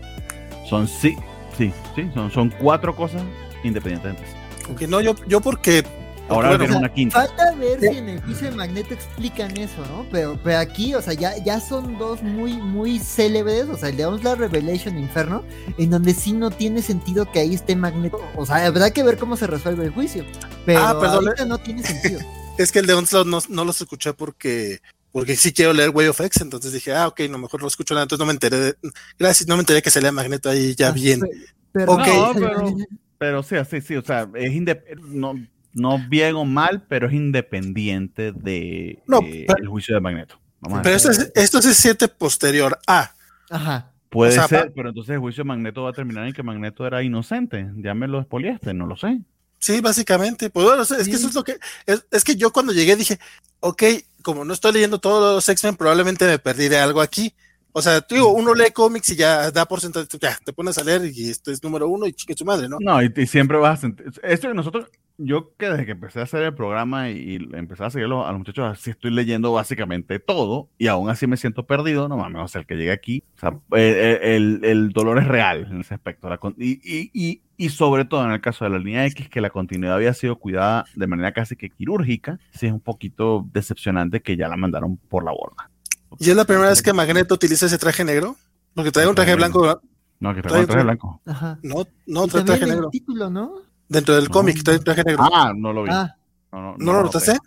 [0.69, 1.17] Son sí,
[1.57, 3.23] sí, sí, son, son cuatro cosas
[3.63, 4.29] independientes.
[4.71, 5.85] Ok, no, yo, yo porque.
[6.29, 7.27] Ahora bueno, viene o sea, una quinta.
[7.27, 10.07] Falta ver si en el juicio de Magneto explican eso, ¿no?
[10.11, 13.97] Pero, pero aquí, o sea, ya, ya son dos muy, muy célebres, o sea, el
[13.97, 15.45] de Onslaught Revelation Inferno,
[15.79, 18.21] en donde sí no tiene sentido que ahí esté Magneto.
[18.37, 20.25] O sea, habrá que ver cómo se resuelve el juicio.
[20.65, 22.21] Pero Ah, perdón, ahorita no tiene sentido.
[22.59, 24.81] Es que el de Onslaught no, no los escuché porque.
[25.13, 27.95] Porque sí quiero leer Way of X, entonces dije, ah, ok, no, mejor no escucho
[27.95, 28.75] nada, entonces no me enteré de,
[29.19, 31.21] gracias, no me enteré que salía Magneto ahí ya Ah, bien.
[31.21, 31.31] pe-
[31.73, 32.07] Pero, Ok.
[32.07, 32.75] No, pero-
[33.19, 34.53] Pero sí, sí, sí, o sea, es
[35.01, 35.35] no,
[35.77, 40.41] no bien o mal, pero es independiente de No, eh, pero- el juicio de Magneto.
[40.61, 43.13] Vamos Pero esto, es- esto se siente posterior a.
[43.51, 43.93] Ajá.
[44.09, 46.43] Puede o sea, ser, pero entonces el juicio de Magneto va a terminar en que
[46.43, 47.69] Magneto era inocente.
[47.77, 49.21] Ya me lo expoliaste, no lo sé.
[49.59, 50.49] Sí, básicamente.
[50.51, 51.57] Pues bueno, es que eso es lo que.
[51.87, 53.19] Es, es que yo cuando llegué dije,
[53.61, 53.83] ok,
[54.23, 57.35] como no estoy leyendo todos los X-Men, probablemente me perdí de algo aquí.
[57.73, 60.79] O sea, tú digo, uno lee cómics y ya da por sentado, ya te pones
[60.79, 62.79] a leer y esto es número uno y chique su madre, ¿no?
[62.81, 64.07] No, y, y siempre vas a sentir.
[64.23, 64.87] Esto que nosotros,
[65.19, 68.31] yo que desde que empecé a hacer el programa y, y empecé a seguirlo a
[68.31, 72.09] los muchachos, así estoy leyendo básicamente todo y aún así me siento perdido.
[72.09, 75.19] No mames, o sea, el que llegue aquí, o sea, eh, eh, el, el dolor
[75.19, 76.29] es real en ese aspecto.
[76.29, 79.41] La y, y, y, y sobre todo en el caso de la línea X, que
[79.41, 84.21] la continuidad había sido cuidada de manera casi que quirúrgica, sí es un poquito decepcionante
[84.21, 85.71] que ya la mandaron por la borda.
[86.19, 88.37] Y es la primera vez que Magneto utiliza ese traje negro,
[88.75, 89.81] porque trae un traje blanco, ¿verdad?
[90.19, 91.21] No, que Trae- trae traje blanco.
[91.27, 91.59] Ajá.
[91.63, 92.89] no, no trae traje el negro.
[92.91, 93.66] título, ¿no?
[93.89, 94.31] Dentro del No.
[94.31, 95.29] cómic trae traje negro.
[95.33, 95.91] Ah, no lo vi.
[95.93, 96.17] Ah,
[96.53, 97.33] no, no, ¿No lo notaste?
[97.33, 97.39] sí,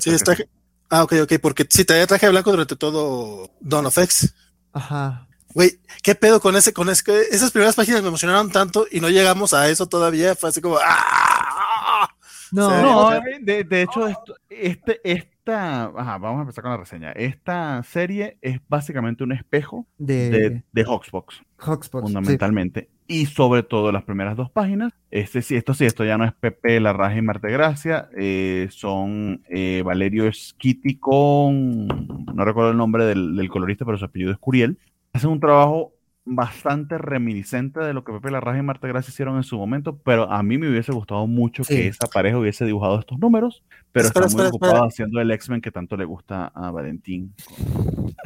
[0.00, 0.48] ser es traje.
[0.90, 4.34] Ah, ok, ok, porque sí traía traje blanco durante todo Dawn of X.
[4.72, 5.26] ajá.
[5.54, 9.10] Güey, ¿qué pedo con ese, con ese, esas primeras páginas me emocionaron tanto y no
[9.10, 10.34] llegamos a eso todavía?
[10.34, 12.08] Fue así como, ¡ah!
[12.52, 12.76] No, Sí.
[12.82, 16.70] No, o sea- de, de hecho, esto- este, es- esta, ajá, vamos a empezar con
[16.70, 17.10] la reseña.
[17.12, 21.42] Esta serie es básicamente un espejo de, de, de Hoxbox,
[21.90, 22.88] fundamentalmente.
[23.08, 26.32] Y sobre todo las primeras dos páginas, este sí, esto sí, esto ya no es
[26.32, 32.76] Pepe La Raja y Marte Gracia, eh, son eh, Valerio Skiti con, no recuerdo el
[32.76, 34.78] nombre del, del colorista, pero su apellido es Curiel.
[35.12, 35.92] Hacen un trabajo
[36.24, 40.30] bastante reminiscente de lo que Pepe Larraja y Marta Gracia hicieron en su momento, pero
[40.30, 44.26] a mí me hubiese gustado mucho que esa pareja hubiese dibujado estos números, pero está
[44.26, 47.34] muy ocupado haciendo el X-Men que tanto le gusta a Valentín.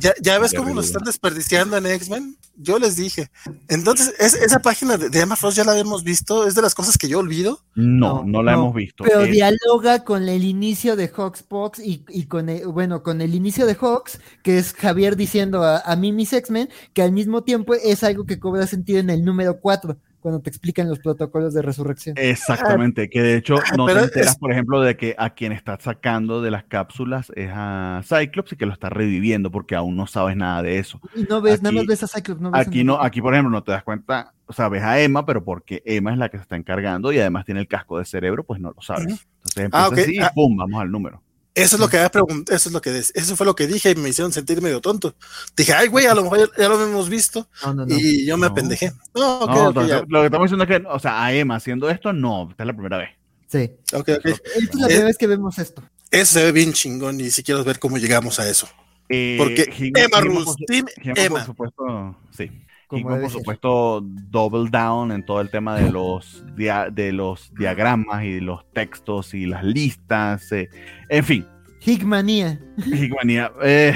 [0.01, 2.36] ¿Ya, ya ves cómo nos están desperdiciando en X-Men?
[2.56, 3.30] Yo les dije.
[3.68, 7.09] Entonces, esa página de, Emma Frost ya la habíamos visto, es de las cosas que
[7.09, 7.60] yo olvido.
[7.74, 9.05] No, no, la hemos visto.
[9.05, 13.66] Pero dialoga con el inicio de Hawksbox y, y con el, bueno, con el inicio
[13.66, 17.74] de Hawks, que es Javier diciendo a, a mí mis X-Men, que al mismo tiempo
[17.74, 21.62] es algo que cobra sentido en el número 4 cuando te explican los protocolos de
[21.62, 22.16] resurrección.
[22.18, 26.42] Exactamente, que de hecho no te enteras, por ejemplo, de que a quien está sacando
[26.42, 30.36] de las cápsulas es a Cyclops y que lo está reviviendo porque aún no sabes
[30.36, 31.00] nada de eso.
[31.14, 32.40] Y no ves, nada más ves a Cyclops.
[32.40, 35.24] No aquí, no, aquí, por ejemplo, no te das cuenta, o sea, ves a Emma,
[35.24, 38.04] pero porque Emma es la que se está encargando y además tiene el casco de
[38.04, 39.28] cerebro, pues no lo sabes.
[39.54, 41.22] Entonces ah, así y pum, vamos al número.
[41.56, 44.10] Eso es lo que eso es lo que eso fue lo que dije y me
[44.10, 45.14] hicieron sentir medio tonto.
[45.56, 47.48] Dije, ay, güey, a lo mejor ya, lo hemos visto.
[47.88, 48.92] y yo me apendejé.
[49.14, 52.62] No, lo que estamos diciendo es que, o sea, a Emma haciendo esto, no, esta
[52.62, 53.08] es la primera vez.
[53.48, 53.70] Sí.
[53.94, 54.26] Ok, ok.
[54.26, 55.82] Esta es la primera vez que vemos esto.
[56.10, 58.68] Eso se ve bien chingón y si quiero ver cómo llegamos a eso.
[59.08, 61.38] Eh, Porque Emma Rustin, Emma.
[61.38, 62.50] Por supuesto, sí.
[62.86, 68.40] Como por supuesto, double down en todo el tema de los, de los diagramas y
[68.40, 70.52] los textos y las listas.
[70.52, 70.68] Eh,
[71.08, 71.46] en fin.
[71.84, 72.60] Higmanía.
[72.86, 73.52] Higmanía.
[73.62, 73.94] Eh,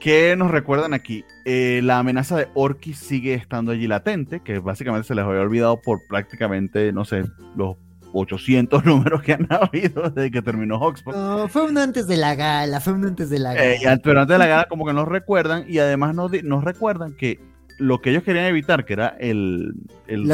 [0.00, 1.24] ¿Qué nos recuerdan aquí?
[1.44, 5.80] Eh, la amenaza de Orkis sigue estando allí latente, que básicamente se les había olvidado
[5.80, 7.24] por prácticamente, no sé,
[7.56, 7.76] los
[8.12, 11.14] 800 números que han habido desde que terminó Oxford.
[11.14, 14.00] No, fue un antes de la gala, fue un antes de la gala.
[14.02, 17.40] pero antes de la gala como que nos recuerdan y además nos, nos recuerdan que
[17.78, 19.74] lo que ellos querían evitar, que era el,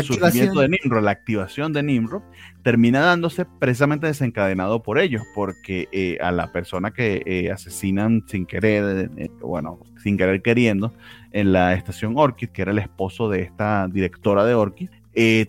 [0.02, 2.22] surgimiento de Nimrod, la activación de Nimrod,
[2.62, 8.46] termina dándose precisamente desencadenado por ellos, porque eh, a la persona que eh, asesinan sin
[8.46, 10.92] querer, eh, bueno, sin querer queriendo,
[11.32, 14.90] en la estación Orchid, que era el esposo de esta directora de Orchid,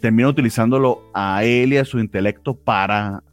[0.01, 3.23] termina utilizándolo a él y a su intelecto para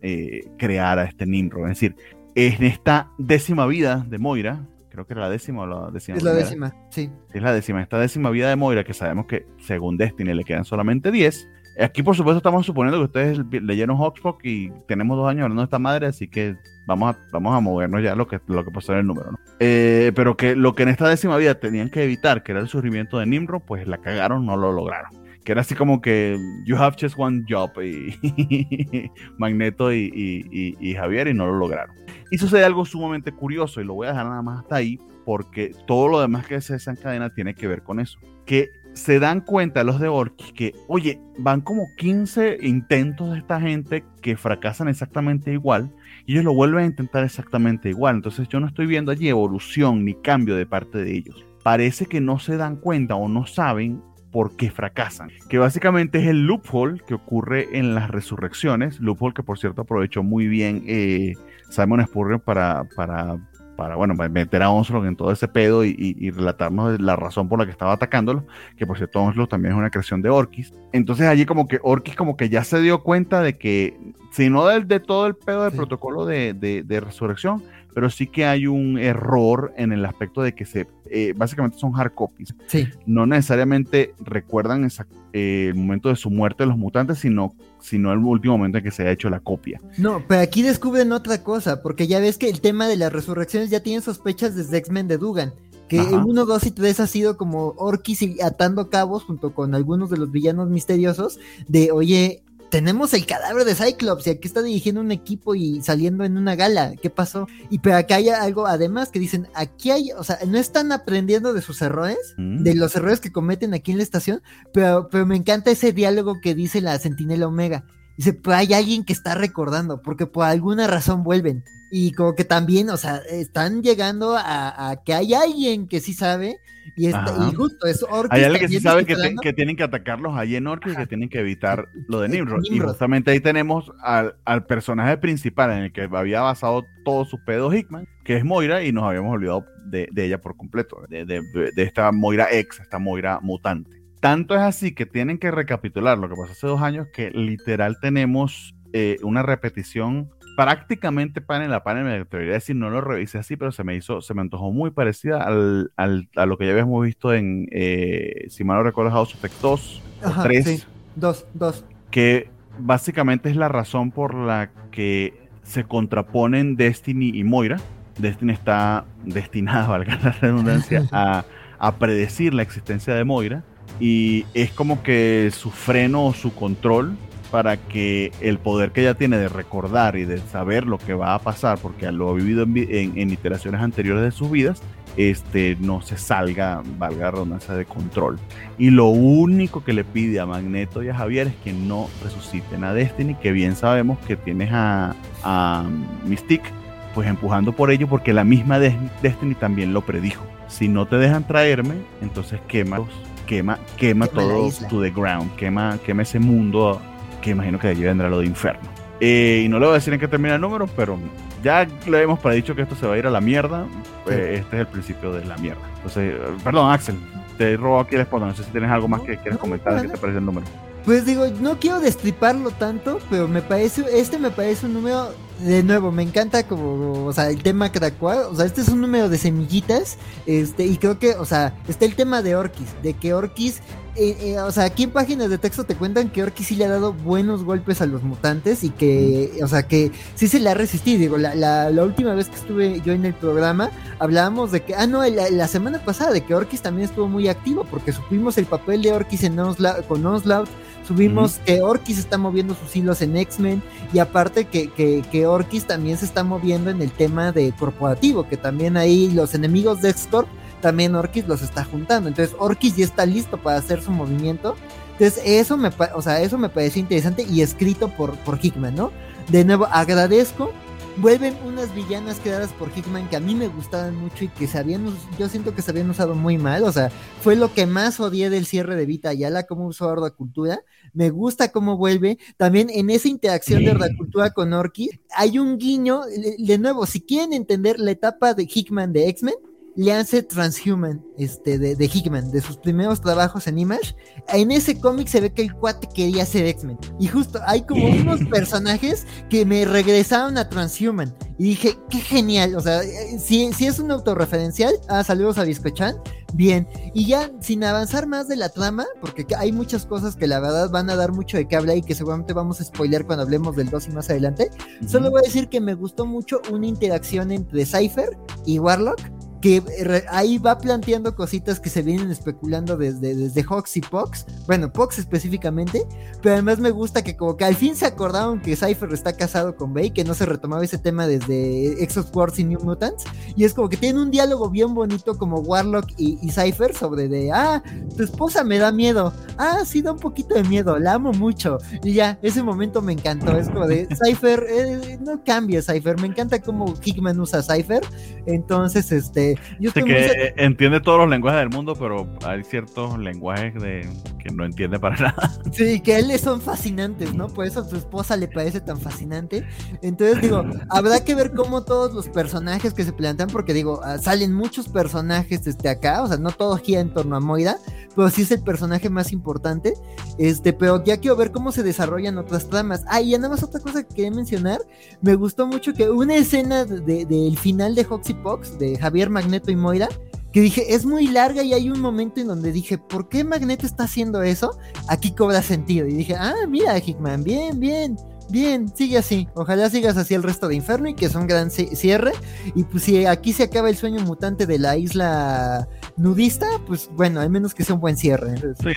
[0.59, 1.65] crear a este Nimrod.
[1.65, 1.97] Es decir,
[2.37, 6.19] en esta décima vida de Moira, creo que era la décima o la décima.
[6.19, 7.11] Es la décima, sí.
[7.33, 7.81] Es la décima.
[7.83, 11.49] Esta décima vida de Moira, que sabemos que según Destiny le quedan solamente 10.
[11.81, 15.65] Aquí, por supuesto, estamos suponiendo que ustedes leyeron Hawksbox y tenemos dos años hablando de
[15.65, 16.57] esta madre, así que
[16.87, 19.39] vamos a, vamos a movernos ya lo que, lo que pasó en el número, ¿no?
[19.61, 22.69] Eh, pero que lo que en esta décima vida tenían que evitar, que era el
[22.69, 25.11] surgimiento de Nimrod, pues la cagaron, no lo lograron.
[25.51, 31.47] Era así como que you have just one job y Magneto y Javier y no
[31.47, 31.97] lo lograron.
[32.31, 35.75] Y sucede algo sumamente curioso y lo voy a dejar nada más hasta ahí porque
[35.87, 38.19] todo lo demás que se desencadena tiene que ver con eso.
[38.47, 43.61] Que se dan cuenta los de Orki que, oye, van como 15 intentos de esta
[43.61, 45.93] gente que fracasan exactamente igual
[46.27, 48.17] y ellos lo vuelven a intentar exactamente igual.
[48.17, 51.45] Entonces yo no estoy viendo allí evolución ni cambio de parte de ellos.
[51.63, 55.31] Parece que no se dan cuenta o no saben por qué fracasan.
[55.49, 59.01] Que básicamente es el loophole que ocurre en las resurrecciones.
[59.01, 61.35] Loophole que por cierto aprovechó muy bien eh,
[61.69, 63.37] Simon Spurrier para, para,
[63.81, 67.65] para, bueno, meter a Onslaught en todo ese pedo y, relatarnos la razón por la
[67.65, 68.45] que estaba atacándolo,
[68.77, 70.75] que por cierto Onslaught también es una creación de Orkis.
[70.93, 73.99] Entonces allí como que Orkis como que ya se dio cuenta de que,
[74.33, 77.63] si no de, de todo el pedo del protocolo de, de, resurrección,
[77.95, 81.99] pero sí que hay un error en el aspecto de que se eh, básicamente son
[81.99, 82.55] hard copies.
[82.67, 82.87] Sí.
[83.07, 84.87] No necesariamente recuerdan
[85.33, 88.85] eh, el momento de su muerte de los mutantes, sino sino el último momento en
[88.85, 89.81] que se ha hecho la copia.
[89.99, 93.71] No, pero aquí descubren otra cosa, porque ya ves que el tema de las resurrecciones
[93.71, 95.55] ya tienen sospechas desde X-Men de Dugan.
[95.89, 100.19] Que 1, 2 y 3 ha sido como Orkis atando cabos junto con algunos de
[100.19, 105.13] los villanos misteriosos de, oye, tenemos el cadáver de Cyclops y aquí está dirigiendo un
[105.13, 106.95] equipo y saliendo en una gala.
[107.01, 107.47] ¿Qué pasó?
[107.69, 111.53] Y pero acá hay algo además que dicen, aquí hay, o sea, no están aprendiendo
[111.53, 112.63] de sus errores, mm.
[112.63, 114.43] de los errores que cometen aquí en la estación,
[114.73, 117.85] pero, pero me encanta ese diálogo que dice la Sentinela Omega.
[118.17, 121.65] Dice, pues hay alguien que está recordando, porque por alguna razón vuelven.
[121.91, 126.59] Y como que también, o sea, están llegando a, que hay alguien que sí sabe.
[127.01, 128.31] Y, está, y justo es Orkis.
[128.31, 131.07] Hay alguien que sí sabe que, que, tienen que atacarlos ahí en Orkis y que
[131.07, 132.63] tienen que evitar lo de Nimrod.
[132.71, 137.43] Y justamente ahí tenemos al, al, personaje principal en el que había basado todo su
[137.43, 141.25] pedo Hickman, que es Moira, y nos habíamos olvidado de, de ella por completo, de,
[141.25, 141.41] de,
[141.75, 144.03] de esta Moira ex, esta Moira mutante.
[144.21, 147.97] Tanto es así que tienen que recapitular lo que pasó hace dos años, que literal
[148.03, 153.39] tenemos eh, una repetición prácticamente panel a panel, me atrevería a decir, no lo revisé
[153.39, 156.67] así, pero se me hizo, se me antojó muy parecida al, al, a lo que
[156.67, 160.03] ya habíamos visto en, eh, si mal no recuerdo, House of X 2,
[160.43, 160.87] 3.
[161.17, 161.85] 2, 2.
[162.11, 167.79] Que básicamente es la razón por la que se contraponen Destiny y Moira.
[168.19, 171.45] Destiny está destinada, valga la redundancia, a,
[171.79, 173.63] a predecir la existencia de Moira.
[173.99, 177.17] Y es como que su freno o su control
[177.51, 181.35] para que el poder que ella tiene de recordar y de saber lo que va
[181.35, 184.83] a pasar, porque lo ha vivido en, iteraciones anteriores de sus vidas,
[185.17, 188.39] este, no se salga, valga la redundancia, de control.
[188.79, 192.85] Y lo único que le pide a Magneto y a Javier es que no resuciten
[192.85, 195.85] a Destiny, que bien sabemos que tienes a, a
[196.25, 196.71] Mystique,
[197.15, 200.45] pues empujando por ello, porque la misma Destiny también lo predijo.
[200.69, 203.01] Si no te dejan traerme, entonces quema,
[203.47, 207.01] quema, quema, todo to the ground, quema, quema ese mundo
[207.41, 208.89] que imagino que de allí vendrá lo de Inferno.
[209.21, 211.19] Eh, y no le voy a decir en qué termina el número, pero
[211.63, 213.87] ya le hemos predicho que esto se va a ir a la mierda.
[214.31, 215.83] Eh, este es el principio de la mierda.
[215.97, 217.17] Entonces, eh, perdón, Axel,
[217.59, 218.43] te robo aquí el spot.
[218.43, 220.01] No sé si tienes algo más que quieres comentar.
[220.01, 220.67] ¿Qué te parece el número?
[221.05, 225.31] Pues digo, no quiero destriparlo tanto, pero me parece, este me parece un número,
[225.63, 229.01] de nuevo, me encanta como, o sea, el tema Krakoa, o sea, este es un
[229.01, 230.17] número de semillitas,
[230.47, 233.81] este, y creo que, o sea, está el tema de Orkis, de que Orkis
[234.17, 236.85] eh, eh, o sea, aquí en páginas de texto te cuentan que Orki sí le
[236.85, 240.69] ha dado buenos golpes a los mutantes y que, o sea, que sí se le
[240.69, 241.21] ha resistido.
[241.21, 245.07] Digo, la, la, última vez que estuve yo en el programa, hablábamos de que, ah,
[245.07, 249.01] no, la, semana pasada, de que Orkis también estuvo muy activo, porque supimos el papel
[249.03, 250.69] de Orkis en con Onslaught,
[251.11, 253.83] subimos que Orkis está moviendo sus hilos en X-Men,
[254.13, 258.49] y aparte que, que, que, Orkis también se está moviendo en el tema de corporativo,
[258.49, 260.47] que también ahí los enemigos de X-Corp
[260.81, 262.29] también Orkis los está juntando.
[262.29, 264.77] Entonces Orkis ya está listo para hacer su movimiento.
[265.13, 269.11] Entonces eso me, o sea, eso me parece interesante y escrito por, por Hickman, ¿no?
[269.49, 270.73] De nuevo, agradezco.
[271.17, 274.79] Vuelven unas villanas creadas por Hickman que a mí me gustaban mucho y que se
[274.79, 275.05] habían,
[275.39, 276.85] yo siento que se habían usado muy mal.
[276.85, 277.11] O sea,
[277.43, 280.81] fue lo que más odié del cierre de Vita Ayala, como usó Horda Cultura.
[281.13, 282.39] Me gusta cómo vuelve.
[282.57, 286.23] También en esa interacción de Horda Cultura con Orkis, hay un guiño.
[286.59, 289.55] De nuevo, si quieren entender la etapa de Hickman de X-Men,
[289.97, 294.15] le hace Transhuman este, de, de, Hickman, de sus primeros trabajos en Image.
[294.49, 296.99] En ese cómic se ve que el cuate quería ser X-Men.
[297.19, 301.35] Y justo hay como unos personajes que me regresaron a Transhuman.
[301.59, 302.77] Y dije, qué genial.
[302.77, 303.03] O sea,
[303.39, 306.17] si, si es un autorreferencial, ah, saludos a Biscochan.
[306.55, 310.61] Bien, y ya sin avanzar más de la trama, porque hay muchas cosas que la
[310.61, 313.45] verdad van a dar mucho de qué hablar y que seguramente vamos a spoiler cuando
[313.45, 314.71] hablemos del 2 y más adelante.
[315.07, 318.37] Solo voy a decir que me gustó mucho una interacción entre Cypher
[318.67, 319.21] y Warlock
[319.61, 319.83] que
[320.31, 325.19] ahí va planteando cositas que se vienen especulando desde, desde Hawks y Pox, bueno, Pox
[325.19, 326.07] específicamente,
[326.41, 329.77] pero además me gusta que como que al fin se acordaron que Cypher está casado
[329.77, 333.25] con Bay, que no se retomaba ese tema desde Exos Wars y New Mutants,
[333.55, 337.29] y es como que tienen un diálogo bien bonito como Warlock y, y Cypher sobre
[337.29, 337.83] de, ah,
[338.17, 341.79] tu esposa me da miedo, ah, sí da un poquito de miedo, la amo mucho,
[342.03, 346.29] y ya, ese momento me encantó, es como de, Cypher, eh, no cambia Cypher, me
[346.29, 348.03] encanta cómo Hickman usa Cypher,
[348.47, 354.09] entonces, este, yo que entiende todos los lenguajes del mundo, pero hay ciertos lenguajes de
[354.39, 355.53] que no entiende para nada.
[355.73, 357.49] Sí, que a él son fascinantes, ¿no?
[357.49, 359.67] Por eso a su esposa le parece tan fascinante.
[360.03, 364.19] Entonces digo, habrá que ver cómo todos los personajes que se plantean, porque digo, ah,
[364.19, 367.77] salen muchos personajes desde acá, o sea, no todo gira en torno a Moira,
[368.15, 369.95] pero sí es el personaje más importante.
[370.39, 373.05] Este, pero ya quiero ver cómo se desarrollan otras tramas.
[373.09, 374.81] Ah, y nada más otra cosa que quería mencionar,
[375.21, 379.77] me gustó mucho que una escena del final de Hoxy Pox, de Javier Magneto y
[379.77, 380.09] Moira,
[380.53, 383.87] que dije, es muy larga y hay un momento en donde dije, ¿por qué Magneto
[383.87, 384.77] está haciendo eso?
[385.09, 386.07] Aquí cobra sentido.
[386.07, 388.17] Y dije, ah, mira, Hickman, bien, bien.
[388.51, 389.47] Bien, sigue así.
[389.55, 392.33] Ojalá sigas así el resto de Inferno y que es un gran cierre.
[392.75, 397.41] Y pues si aquí se acaba el sueño mutante de la isla nudista, pues bueno,
[397.41, 398.55] al menos que sea un buen cierre.
[398.81, 398.89] Sí,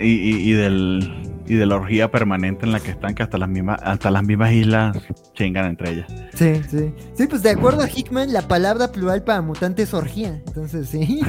[0.00, 3.80] y, del, y de la orgía permanente en la que están, que hasta las mismas,
[3.82, 4.96] hasta las mismas islas
[5.34, 6.12] chingan entre ellas.
[6.34, 6.92] Sí, sí.
[7.14, 10.42] Sí, pues de acuerdo a Hickman, la palabra plural para mutante es orgía.
[10.46, 11.20] Entonces sí.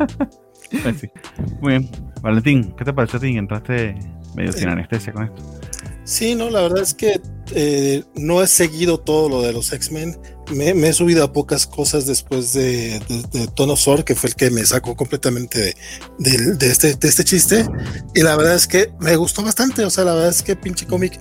[0.82, 1.10] pues sí.
[1.60, 1.90] Muy bien.
[2.22, 3.36] Valentín, ¿qué te pareció a ti?
[3.36, 3.94] Entraste
[4.34, 5.60] medio sin anestesia con esto.
[6.04, 7.20] Sí, no, la verdad es que
[7.54, 10.16] eh, no he seguido todo lo de los X-Men.
[10.50, 13.00] Me, he subido a pocas cosas después de,
[13.32, 15.76] de, Tono Sor, que fue el que me sacó completamente
[16.18, 17.66] de, de, este, de este chiste.
[18.14, 19.84] Y la verdad es que me gustó bastante.
[19.84, 21.20] O sea, la verdad es que pinche cómic.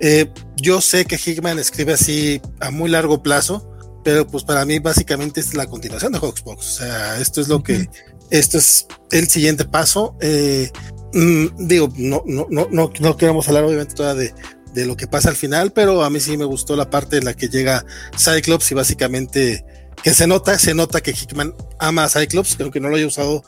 [0.00, 3.68] Eh, yo sé que Hickman escribe así a muy largo plazo,
[4.04, 6.66] pero pues para mí básicamente es la continuación de Hawksbox.
[6.66, 7.88] O sea, esto es lo que,
[8.30, 10.16] esto es el siguiente paso.
[10.20, 10.70] Eh,
[11.14, 14.34] Mm, digo, no, no, no, no, no queremos hablar obviamente todavía de
[14.72, 17.24] de lo que pasa al final, pero a mí sí me gustó la parte en
[17.24, 17.84] la que llega
[18.16, 19.64] Cyclops y básicamente
[20.02, 23.44] que se nota, se nota que Hickman ama a Cyclops, que no lo haya usado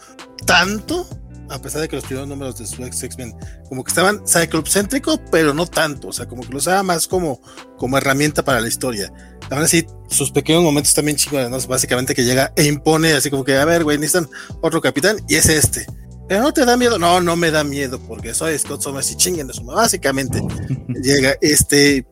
[0.47, 1.09] tanto,
[1.49, 3.35] a pesar de que los primeros números de su X-Men
[3.69, 7.09] como que estaban Cyclops céntrico, pero no tanto, o sea, como que lo usaba más
[7.09, 7.41] como,
[7.77, 9.13] como herramienta para la historia.
[9.51, 11.59] Aún así, sus pequeños momentos también chingones, ¿no?
[11.69, 14.29] Básicamente que llega e impone así como que, a ver, güey, necesitan
[14.63, 15.87] otro capitán y es este.
[16.29, 19.17] Pero no te da miedo, no, no me da miedo porque soy Scott Summers y
[19.17, 20.41] chinguen de su Básicamente
[21.03, 22.07] llega este.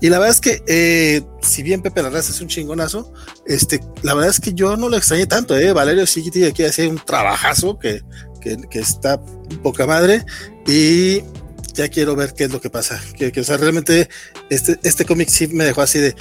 [0.00, 3.12] Y la verdad es que, eh, si bien Pepe Larraz es un chingonazo,
[3.46, 5.72] este, la verdad es que yo no lo extrañé tanto, ¿eh?
[5.72, 8.02] Valerio sí tiene que hacer un trabajazo que,
[8.40, 9.20] que, que, está
[9.62, 10.24] poca madre
[10.66, 11.22] y
[11.74, 13.00] ya quiero ver qué es lo que pasa.
[13.16, 14.08] Que, que o sea, realmente
[14.50, 16.14] este, este cómic sí me dejó así de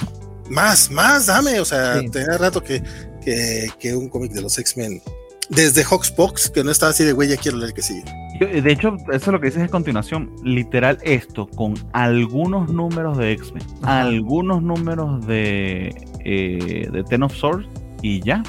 [0.50, 1.60] más, más, dame.
[1.60, 2.82] O sea, tenía rato que,
[3.24, 5.02] que, que un cómic de los X-Men
[5.50, 8.04] desde Hawksbox, que no estaba así de güey, ya quiero leer que sigue.
[8.40, 10.32] De hecho, eso es lo que dices a continuación.
[10.44, 17.68] Literal, esto con algunos números de X-Men, algunos números de, eh, de Ten of Swords
[18.02, 18.44] y ya.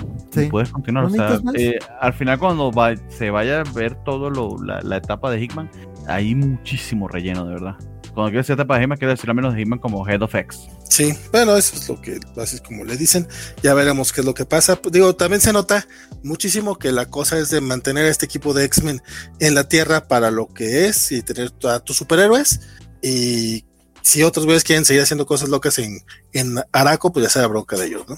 [0.51, 1.07] Puedes continuar.
[1.07, 2.70] O sea, eh, al final, cuando
[3.09, 5.70] se vaya a ver todo la, la, etapa de Hickman,
[6.07, 7.77] hay muchísimo relleno, de verdad.
[8.14, 10.68] Cuando quiero decir de Hickman, quiero decir al menos Hickman como Head of X.
[10.89, 13.28] Sí, bueno, eso es lo que, así es como le dicen.
[13.62, 14.80] Ya veremos qué es lo que pasa.
[14.90, 15.86] Digo, también se nota
[16.22, 19.02] muchísimo que la cosa es de mantener a este equipo de X-Men
[19.39, 22.60] en la Tierra para lo que es y tener a tus superhéroes.
[23.02, 23.64] Y
[24.02, 26.01] si otros güeyes quieren seguir haciendo cosas locas en,
[26.32, 28.16] en Araco, pues ya sea la bronca de ellos, ¿no?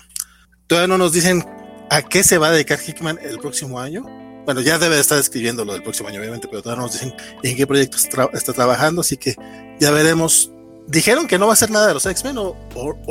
[0.67, 1.45] Todavía no nos dicen
[1.91, 4.05] a qué se va a dedicar Hickman el próximo año.
[4.45, 6.95] Bueno, ya debe de estar escribiendo lo del próximo año, obviamente, pero todavía no nos
[6.95, 7.99] dicen en qué proyecto
[8.33, 9.37] está trabajando, así que
[9.81, 10.53] ya veremos
[10.91, 12.57] ¿Dijeron que no va a ser nada de los X-Men o,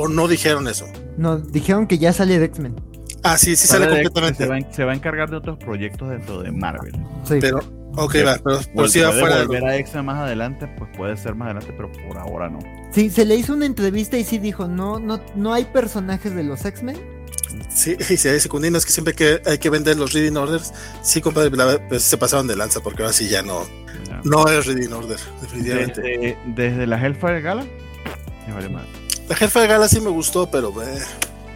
[0.08, 0.86] no dijeron eso?
[1.16, 2.76] No, dijeron que ya sale de X-Men.
[3.22, 4.44] Ah, sí, sí sale, completamente.
[4.70, 6.92] Se va, a encargar de otros proyectos dentro de Marvel.
[7.24, 7.38] Sí.
[7.40, 7.58] Pero,
[7.96, 9.44] ok, va, pero por si va fuera.
[9.44, 12.58] volver a X-Men más adelante, pues puede ser más adelante, pero por ahora no.
[12.92, 16.42] Sí, se le hizo una entrevista y sí dijo, no, no, no hay personajes de
[16.42, 16.98] los X-Men.
[17.74, 20.72] Sí, y si hay secundinos que siempre que hay que vender los reading orders,
[21.02, 21.50] sí, compadre,
[21.88, 23.66] pues se pasaron de lanza porque ahora sí ya no,
[24.24, 26.36] no es Reading Order, definitivamente.
[26.46, 27.64] Desde, la Hellfire Gala,
[29.28, 30.98] La Hellfire Gala sí me gustó, pero, eh,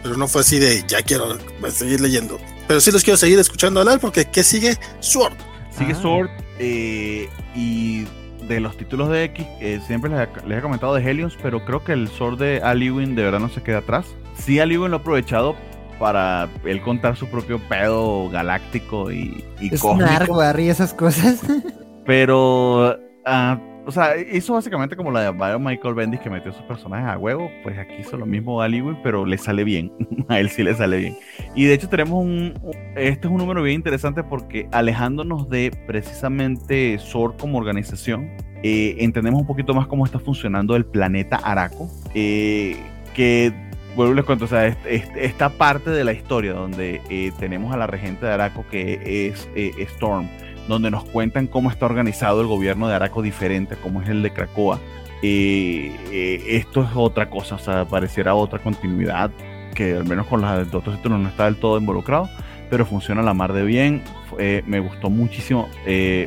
[0.03, 1.37] pero no fue así de ya quiero
[1.69, 2.39] seguir leyendo.
[2.67, 4.77] Pero sí los quiero seguir escuchando hablar porque ¿qué sigue?
[4.99, 5.35] Sword.
[5.77, 6.01] Sigue ah.
[6.01, 8.05] Sword eh, y
[8.47, 9.45] de los títulos de X,
[9.87, 13.39] siempre les, he comentado de Helios, pero creo que el Sword de Aliwin de verdad
[13.39, 14.05] no se queda atrás.
[14.37, 15.55] Sí, Aliwin lo ha aprovechado
[15.99, 20.41] para él contar su propio pedo galáctico y, y es cósmico.
[20.59, 21.41] y esas cosas.
[22.05, 27.07] Pero, ah, o sea, hizo básicamente como la de Michael Bendis que metió sus personajes
[27.07, 27.51] a huevo.
[27.63, 29.91] Pues aquí hizo lo mismo Aliwin, pero le sale bien.
[30.29, 31.17] a él sí le sale bien.
[31.53, 32.53] Y de hecho, tenemos un.
[32.95, 38.31] Este es un número bien interesante porque alejándonos de precisamente SOR como organización,
[38.63, 41.89] eh, entendemos un poquito más cómo está funcionando el planeta Araco.
[42.15, 42.77] Eh,
[43.13, 43.53] que
[43.95, 47.87] vuelvo les cuento, o sea, esta parte de la historia donde eh, tenemos a la
[47.87, 49.49] regente de Araco que es
[49.93, 50.27] Storm
[50.67, 54.31] donde nos cuentan cómo está organizado el gobierno de Araco diferente, como es el de
[54.31, 54.79] Cracoa.
[55.21, 59.31] Eh, eh, esto es otra cosa, o sea, pareciera otra continuidad
[59.73, 62.29] que al menos con los otros títulos no está del todo involucrado,
[62.69, 64.03] pero funciona la mar de bien.
[64.39, 65.67] Eh, me gustó muchísimo.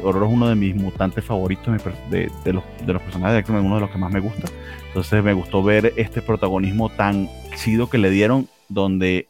[0.03, 3.77] Aurora es uno de mis mutantes favoritos de, los, de los personajes de X-Men, uno
[3.77, 4.49] de los que más me gusta.
[4.99, 9.29] Entonces me gustó ver este protagonismo tan chido que le dieron, donde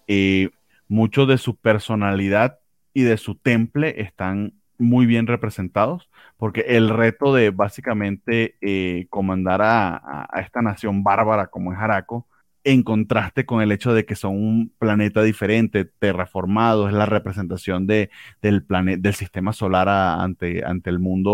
[0.89, 2.59] mucho de su personalidad
[2.95, 6.09] y de su temple están muy bien representados,
[6.39, 12.27] porque el reto de básicamente eh, comandar a, esta nación bárbara como es Araco,
[12.65, 17.87] en contraste con el hecho de que son un planeta diferente, terraformado, es la representación
[17.87, 18.09] de,
[18.41, 21.33] del, planeta, del sistema solar ante, ante el mundo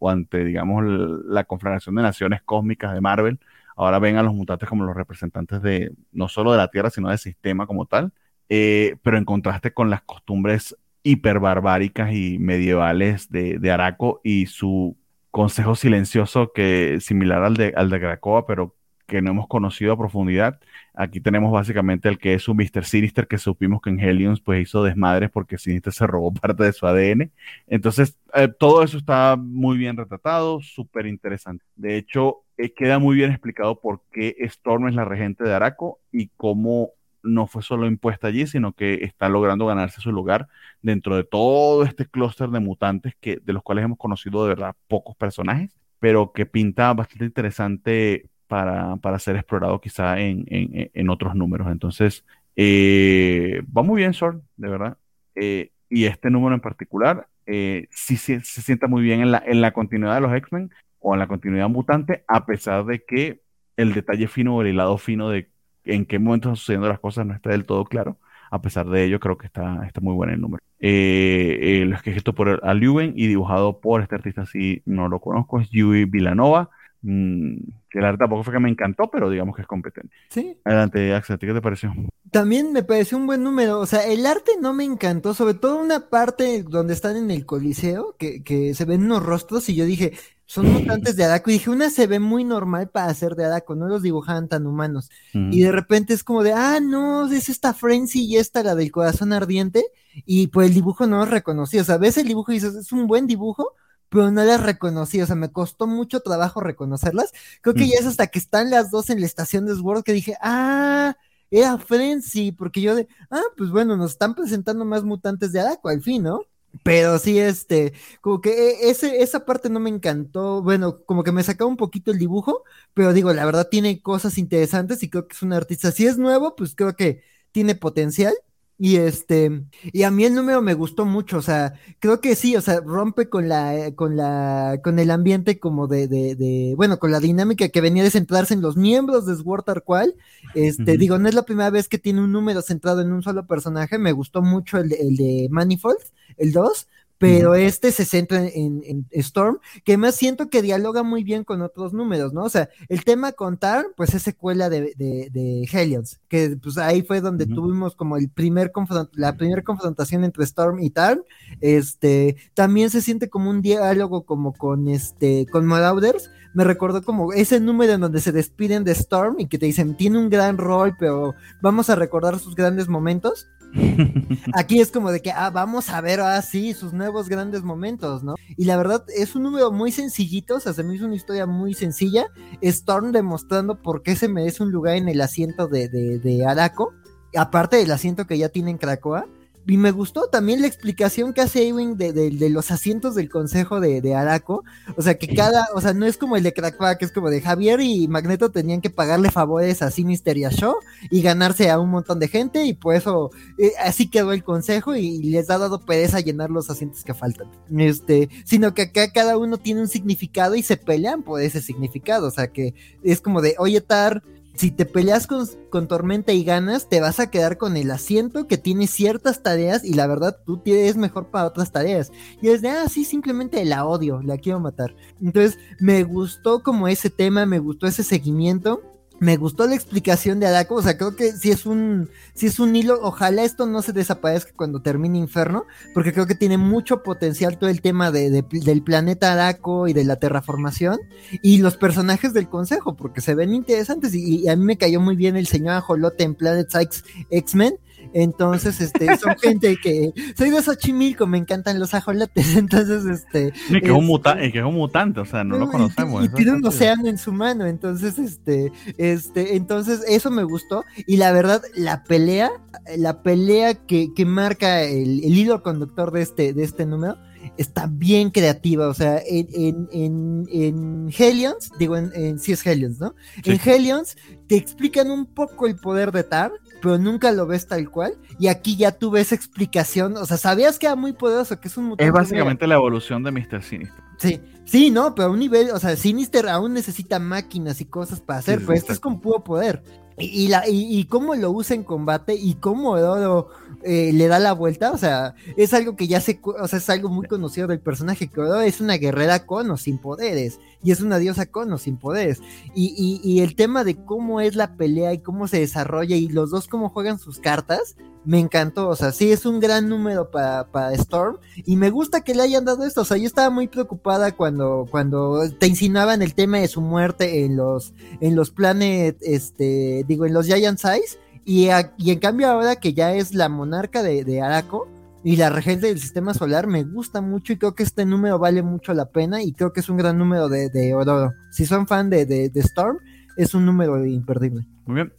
[0.00, 3.38] o ante, digamos, la conflagración de naciones cósmicas de Marvel.
[3.78, 7.10] Ahora ven a los mutantes como los representantes de no solo de la Tierra, sino
[7.10, 8.12] del sistema como tal.
[8.48, 14.96] Eh, pero en contraste con las costumbres hiperbarbáricas y medievales de, de, Araco y su
[15.30, 18.74] consejo silencioso que similar al de, al de Krakoa, pero
[19.08, 20.60] que no hemos conocido a profundidad.
[20.94, 22.84] Aquí tenemos básicamente el que es un Mr.
[22.84, 26.72] Sinister que supimos que en Helions pues hizo desmadres porque Sinister se robó parte de
[26.72, 27.32] su ADN.
[27.66, 31.64] Entonces, eh, todo eso está muy bien retratado, súper interesante.
[31.74, 36.00] De hecho, eh, queda muy bien explicado por qué Storm es la regente de Araco
[36.12, 36.90] y cómo
[37.22, 40.48] no fue solo impuesta allí, sino que está logrando ganarse su lugar
[40.82, 44.76] dentro de todo este clúster de mutantes que, de los cuales hemos conocido de verdad
[44.86, 51.68] pocos personajes, pero que pinta bastante interesante para, ser explorado quizá en, otros números.
[51.70, 52.24] Entonces,
[52.56, 54.98] eh, va muy bien, Sol, de verdad.
[55.36, 59.60] Eh, y este número en particular eh, sí, se sienta muy bien en la, en
[59.60, 60.70] la continuidad de los X-Men,
[61.00, 63.40] o en la continuidad mutante, a pesar de que
[63.76, 65.48] el detalle fino o el hilado fino de
[65.84, 68.18] en qué momento están sucediendo las cosas no está del todo claro.
[68.50, 70.62] A pesar de ello, creo que está, está muy bueno el número.
[70.80, 75.60] Eh, eh, lo escrito por Aluben y dibujado por este artista, si no lo conozco,
[75.60, 76.70] es Yui Villanova.
[77.02, 77.56] Mm,
[77.90, 80.14] que el arte tampoco fue que me encantó, pero digamos que es competente.
[80.30, 80.56] Sí.
[80.64, 81.94] Adelante, Axel, ¿qué te pareció?
[82.30, 83.80] También me pareció un buen número.
[83.80, 87.46] O sea, el arte no me encantó, sobre todo una parte donde están en el
[87.46, 90.12] Coliseo, que, que se ven unos rostros, y yo dije,
[90.48, 91.50] son mutantes de Adako.
[91.50, 94.66] Y dije, una se ve muy normal para ser de Adako, no los dibujaban tan
[94.66, 95.10] humanos.
[95.32, 98.90] Y de repente es como de, ah, no, es esta Frenzy y esta la del
[98.90, 99.84] corazón ardiente.
[100.26, 101.78] Y pues el dibujo no los reconocí.
[101.78, 103.74] O sea, ves el dibujo y dices, es un buen dibujo,
[104.08, 107.32] pero no las reconocí, o sea, me costó mucho trabajo reconocerlas.
[107.60, 110.12] Creo que ya es hasta que están las dos en la estación de Sword que
[110.12, 111.16] dije, ah,
[111.50, 115.88] era Frenzy, porque yo de, ah, pues bueno, nos están presentando más mutantes de Adako
[115.88, 116.42] al fin, ¿no?
[116.82, 121.32] Pero sí, este, como que e, ese, esa parte no me encantó, bueno, como que
[121.32, 122.62] me sacaba un poquito el dibujo,
[122.94, 126.18] pero digo, la verdad tiene cosas interesantes y creo que es un artista, si es
[126.18, 127.22] nuevo, pues creo que
[127.52, 128.34] tiene potencial,
[128.80, 132.54] y este, y a mí el número me gustó mucho, o sea, creo que sí,
[132.54, 137.00] o sea, rompe con la, con la, con el ambiente como de, de, de bueno,
[137.00, 140.14] con la dinámica que venía de centrarse en los miembros de Sword tal cual.
[140.54, 143.46] Este, digo, no es la primera vez que tiene un número centrado en un solo
[143.48, 145.98] personaje, me gustó mucho el, el de Manifold,
[146.36, 146.86] el 2,
[147.18, 151.92] pero este se centra en, Storm, que más siento que dialoga muy bien con otros
[151.92, 152.44] números, ¿no?
[152.44, 157.20] O sea, el tema contar, pues es secuela de, de, Hellions, que pues ahí fue
[157.20, 158.72] donde tuvimos como el primer
[159.14, 161.22] la primera confrontación entre Storm y Tarn,
[161.60, 167.32] este, también se siente como un diálogo como con este, con Marauders, me recordó como
[167.32, 170.58] ese número en donde se despiden de Storm y que te dicen, tiene un gran
[170.58, 173.48] rol, pero vamos a recordar sus grandes momentos.
[174.54, 178.34] Aquí es como de que, ah, vamos a ver así sus nuevos grandes momentos, ¿no?
[178.56, 181.46] Y la verdad es un número muy sencillito, o sea, se me hizo una historia
[181.46, 182.26] muy sencilla.
[182.60, 186.92] Storm demostrando por qué se merece un lugar en el asiento de, de, de Araco,
[187.36, 189.26] aparte del asiento que ya tiene en Cracoa
[189.68, 194.14] y me gustó también la explicación que hace Ewing de, los asientos del consejo de,
[194.14, 194.64] Araco.
[194.96, 197.42] O sea, que cada, o sea, no es como el de Crackback, es como de
[197.42, 200.74] Javier y Magneto tenían que pagarle favores a Sinister y a Shaw
[201.10, 204.96] y ganarse a un montón de gente, y por eso eh, así quedó el consejo
[204.96, 207.50] y, les ha dado pereza llenar los asientos que faltan.
[207.76, 212.28] Este, sino que acá cada uno tiene un significado y se pelean por ese significado.
[212.28, 212.72] O sea, que
[213.02, 214.22] es como de, oye, Tar
[214.58, 218.58] si te peleas con, Tormenta y ganas, te vas a quedar con el asiento que
[218.58, 222.10] tiene ciertas tareas y la verdad tú tienes mejor para otras tareas.
[222.42, 224.96] Y es de, ah, simplemente la odio, la quiero matar.
[225.22, 228.82] Entonces, me gustó como ese tema, me gustó ese seguimiento
[229.20, 232.60] me gustó la explicación de Adako, o sea, creo que si es un, si es
[232.60, 235.64] un hilo, ojalá esto no se desaparezca cuando termine Inferno,
[235.94, 240.04] porque creo que tiene mucho potencial todo el tema de, del planeta Adako y de
[240.04, 240.98] la terraformación
[241.42, 245.00] y los personajes del consejo, porque se ven interesantes y, y a mí me cayó
[245.00, 247.78] muy bien el señor Ajolote en Planet Sykes X-Men,
[248.12, 252.56] entonces, este, son gente que soy de Xochimilco, me encantan los ajolotes.
[252.56, 253.52] Entonces, este.
[253.68, 256.24] Y que, es un mutante, que es un mutante, o sea, no lo conocemos.
[256.24, 257.66] Y, tiene un océano en su mano.
[257.66, 260.84] Entonces, este, este, entonces, eso me gustó.
[261.06, 262.50] Y la verdad, la pelea,
[262.96, 267.16] la pelea que, que marca el, el hilo conductor de este, de este número
[267.56, 268.88] está bien creativa.
[268.88, 273.14] O sea, en, en, en, Hellions, digo, en, en sí es Hellions, ¿no?
[273.44, 274.16] En Hellions
[274.46, 278.14] te explican un poco el poder de Tar, pero nunca lo ves tal cual.
[278.38, 280.16] Y aquí ya tuve esa explicación.
[280.16, 282.06] O sea, sabías que era muy poderoso, que es un mutante.
[282.06, 283.62] Es básicamente la evolución de Mr.
[283.62, 284.04] Sinister.
[284.18, 288.20] Sí, sí, no, pero a un nivel, o sea, Sinister aún necesita máquinas y cosas
[288.20, 289.82] para hacer, pero esto es con puro poder.
[290.20, 293.50] Y, la, y, cómo lo usa en combate y cómo Oro
[293.84, 296.90] eh, le da la vuelta, o sea, es algo que ya se, o sea, es
[296.90, 300.90] algo muy conocido del personaje, que Oro es una guerrera con o sin poderes, y
[300.90, 302.40] es una diosa con o sin poderes.
[302.74, 306.50] Y, y, el tema de cómo es la pelea y cómo se desarrolla y los
[306.50, 310.66] dos cómo juegan sus cartas, me encantó, o sea, sí es un gran número para,
[310.70, 313.68] para Storm y me gusta que le hayan dado esto, o sea, yo estaba muy
[313.68, 319.16] preocupada cuando, cuando te insinuaban el tema de su muerte en los, en los planet,
[319.22, 323.48] este, digo, en los Giant Size y, y en cambio ahora que ya es la
[323.48, 324.88] monarca de, de Araco,
[325.24, 328.62] y la regente del sistema solar me gusta mucho y creo que este número vale
[328.62, 331.32] mucho la pena y creo que es un gran número de, de Ororo.
[331.50, 332.98] Si son fan de, de, de, Storm,
[333.36, 334.64] es un número imperdible.
[334.86, 335.12] Muy bien.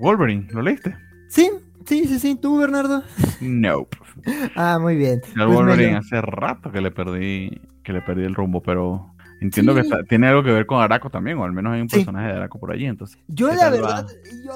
[0.00, 0.96] Wolverine, ¿lo leíste?
[1.28, 1.50] Sí,
[1.86, 2.34] Sí, sí, sí.
[2.36, 3.02] ¿Tú, Bernardo?
[3.40, 3.86] No.
[4.56, 5.20] ah, muy bien.
[5.36, 9.82] El pues hace rato que le perdí, que le perdí el rumbo, pero entiendo que
[10.08, 12.58] tiene algo que ver con Araco también, o al menos hay un personaje de Araco
[12.58, 13.18] por allí, entonces.
[13.28, 14.06] Yo la verdad,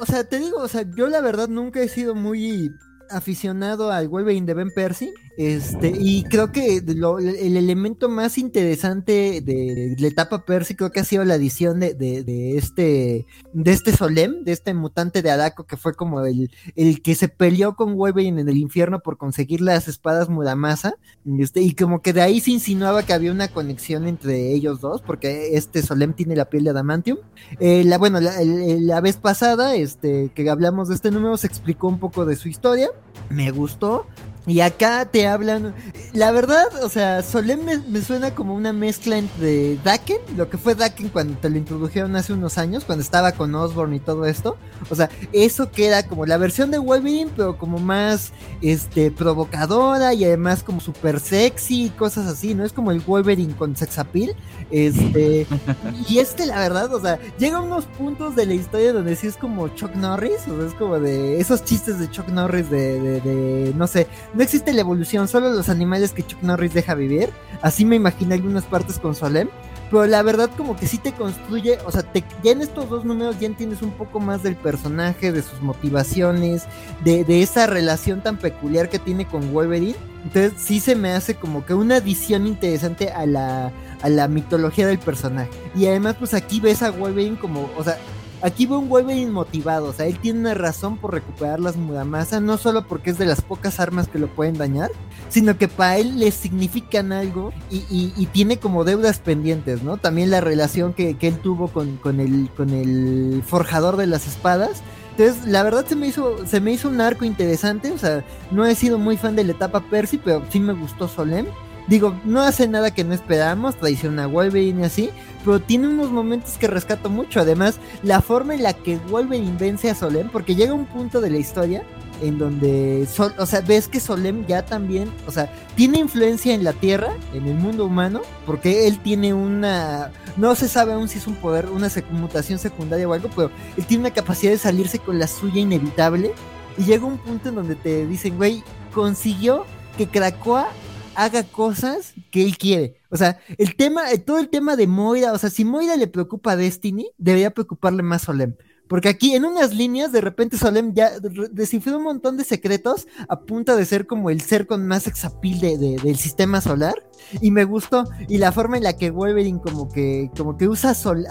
[0.00, 2.70] o sea, te digo, o sea, yo la verdad nunca he sido muy
[3.10, 5.12] aficionado al Wolverine de Ben Percy.
[5.39, 11.05] Este, y creo que el elemento más interesante de, la etapa Percy creo que ha
[11.05, 15.77] sido la adición de, de, este de este Solem, de este mutante de Adako que
[15.77, 19.86] fue como el, el que se peleó con Wolverine en el infierno por conseguir las
[19.86, 20.94] espadas Muramasa.
[21.39, 25.02] Este, y como que de ahí se insinuaba que había una conexión entre ellos dos,
[25.02, 27.19] porque este Solem tiene la piel de Adamantium.
[27.60, 31.86] Eh, la, bueno, la, la vez pasada, este, que hablamos de este número, se explicó
[31.86, 32.90] un poco de su historia.
[33.31, 34.05] Me gustó.
[34.48, 35.74] Y acá te hablan.
[36.14, 40.74] La verdad, o sea, Solem me, suena como una mezcla entre Daken, lo que fue
[40.74, 44.56] Daken cuando te lo introdujeron hace unos años, cuando estaba con Osborne y todo esto.
[44.88, 50.24] O sea, eso queda como la versión de Wolverine, pero como más este provocadora y
[50.24, 52.64] además como súper sexy y cosas así, ¿no?
[52.64, 54.34] Es como el Wolverine con sex appeal.
[54.70, 55.46] Este.
[56.08, 59.26] y este, la verdad, o sea, llega a unos puntos de la historia donde sí
[59.26, 63.00] es como Chuck Norris, o sea, es como de esos chistes de Chuck Norris de,
[63.00, 66.94] de, de no sé no existe la evolución, solo los animales que Chuck Norris deja
[66.94, 67.30] vivir.
[67.62, 69.48] Así me imaginé algunas partes con Solem.
[69.90, 73.05] Pero la verdad como que sí te construye, o sea, te, ya en estos dos
[73.05, 76.65] números ya entiendes un poco más del personaje, de sus motivaciones,
[77.05, 79.97] de, de esa relación tan peculiar que tiene con Wolverine.
[80.24, 84.86] Entonces sí se me hace como que una adición interesante a la, a la mitología
[84.86, 85.51] del personaje.
[85.74, 87.97] Y además pues aquí ves a Wolverine como, o sea,
[88.40, 92.39] Aquí ve un Wolverine motivado, o sea, él tiene una razón por recuperar las Muramasa,
[92.39, 94.90] no solo porque es de las pocas armas que lo pueden dañar,
[95.28, 99.97] sino que para él le significan algo y, tiene como deudas pendientes, ¿no?
[99.97, 104.82] También la relación que, él tuvo con, con, el, con el forjador de las espadas.
[105.16, 108.65] Entonces, la verdad se me hizo, se me hizo un arco interesante, o sea, no
[108.66, 111.47] he sido muy fan de la etapa Percy, pero sí me gustó Solem.
[111.89, 115.10] Digo, no hace nada que no esperábamos, traiciona a Wolverine y así,
[115.43, 117.40] pero tiene unos momentos que rescato mucho.
[117.40, 121.31] Además, la forma en la que Wolverine vence a Solem, porque llega un punto de
[121.31, 121.82] la historia
[122.20, 123.06] en donde,
[123.39, 127.47] o sea, ves que Solem ya también, o sea, tiene influencia en la Tierra, en
[127.47, 131.70] el mundo humano, porque él tiene una, no se sabe aún si es un poder,
[131.70, 135.60] una mutación secundaria o algo, pero él tiene una capacidad de salirse con la suya
[135.60, 136.32] inevitable.
[136.77, 138.62] Y llega un punto en donde te dicen, güey,
[138.94, 139.65] consiguió
[139.97, 140.69] que Krakoa
[141.18, 142.94] haga cosas que él quiere.
[143.10, 146.52] O sea, el tema, todo el tema de Moira, o sea, si Moira le preocupa
[146.52, 148.54] a Destiny, debería preocuparle más Solem.
[148.89, 151.12] Porque aquí en unas líneas, de repente Solem ya
[151.52, 155.60] descifró un montón de secretos a punto de ser como el ser con más exapil
[155.60, 156.94] de, del sistema solar.
[157.40, 158.05] Y me gustó.
[158.28, 161.27] Y la forma en la que Wolverine como que, como que usa sol,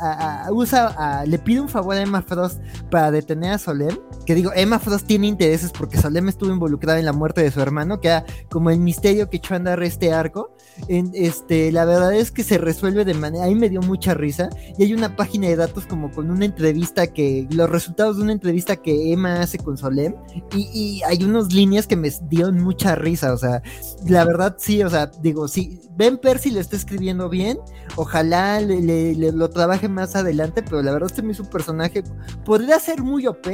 [0.52, 2.62] usa, le pide un favor a Emma Frost
[2.92, 3.98] para detener a Solem.
[4.26, 7.62] Que digo, Emma Frost tiene intereses porque Solem estuvo involucrada en la muerte de su
[7.62, 10.54] hermano, que era como el misterio que echó a andar este arco.
[10.88, 14.50] Este, la verdad es que se resuelve de manera, ahí me dio mucha risa.
[14.78, 18.34] Y hay una página de datos como con una entrevista que los resultados de una
[18.34, 20.16] entrevista que Emma hace con Solem
[20.54, 23.62] y, hay unas líneas que me dieron mucha risa, o sea,
[24.08, 27.60] la verdad sí, o sea, digo, sí, Ben Percy lo está escribiendo bien,
[27.96, 32.04] ojalá le, lo trabaje más adelante, pero la verdad este mismo personaje
[32.46, 33.48] podría ser muy OP,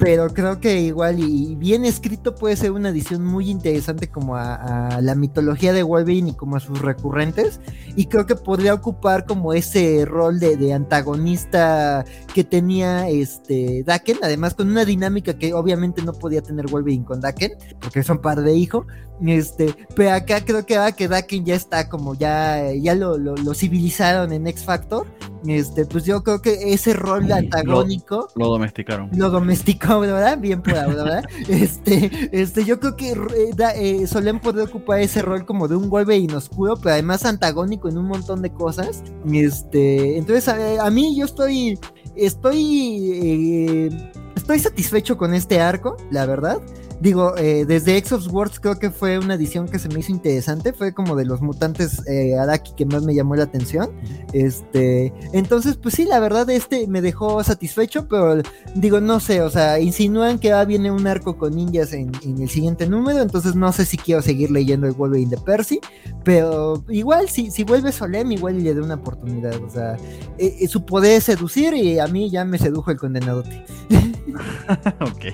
[0.00, 4.98] pero creo que igual y bien escrito puede ser una edición muy interesante como a,
[5.02, 7.60] la mitología de Wolverine y como a sus recurrentes.
[7.96, 14.54] Y creo que podría ocupar como ese rol de, antagonista que tenía este Daken, además
[14.54, 18.54] con una dinámica que obviamente no podía tener Wolverine con Daken porque son padre de
[18.56, 18.86] hijo,
[19.26, 23.36] este, pero acá creo que va que Daken ya está como ya ya lo, lo,
[23.36, 25.06] lo civilizaron en X Factor
[25.46, 28.28] este, pues yo creo que ese rol antagónico.
[28.36, 29.10] Lo, domesticaron.
[29.12, 30.38] Lo domesticó, ¿verdad?
[30.38, 31.24] Bien por ¿verdad?
[31.48, 35.88] este, este, yo creo que eh, eh, Solem puede ocupar ese rol como de un
[35.88, 39.02] Wolverine oscuro, pero además antagónico en un montón de cosas.
[39.32, 41.78] Este, entonces a, a mí yo estoy,
[42.16, 46.60] estoy, eh, estoy satisfecho con este arco, la verdad.
[47.00, 50.12] Digo, eh, desde X of Words creo que fue una edición que se me hizo
[50.12, 50.74] interesante.
[50.74, 53.90] Fue como de los mutantes eh, Araki que más me llamó la atención.
[54.34, 58.42] Este, entonces, pues sí, la verdad, este me dejó satisfecho, pero
[58.74, 62.50] digo, no sé, o sea, insinúan que va viene un arco con ninjas en, el
[62.50, 63.22] siguiente número.
[63.22, 65.80] Entonces, no sé si quiero seguir leyendo el Wolverine de Percy,
[66.22, 69.54] pero igual, si, si vuelve Solem, igual le dé una oportunidad.
[69.62, 69.96] O sea,
[70.36, 73.64] eh, su poder es seducir y a mí ya me sedujo el condenadote.
[75.00, 75.24] ok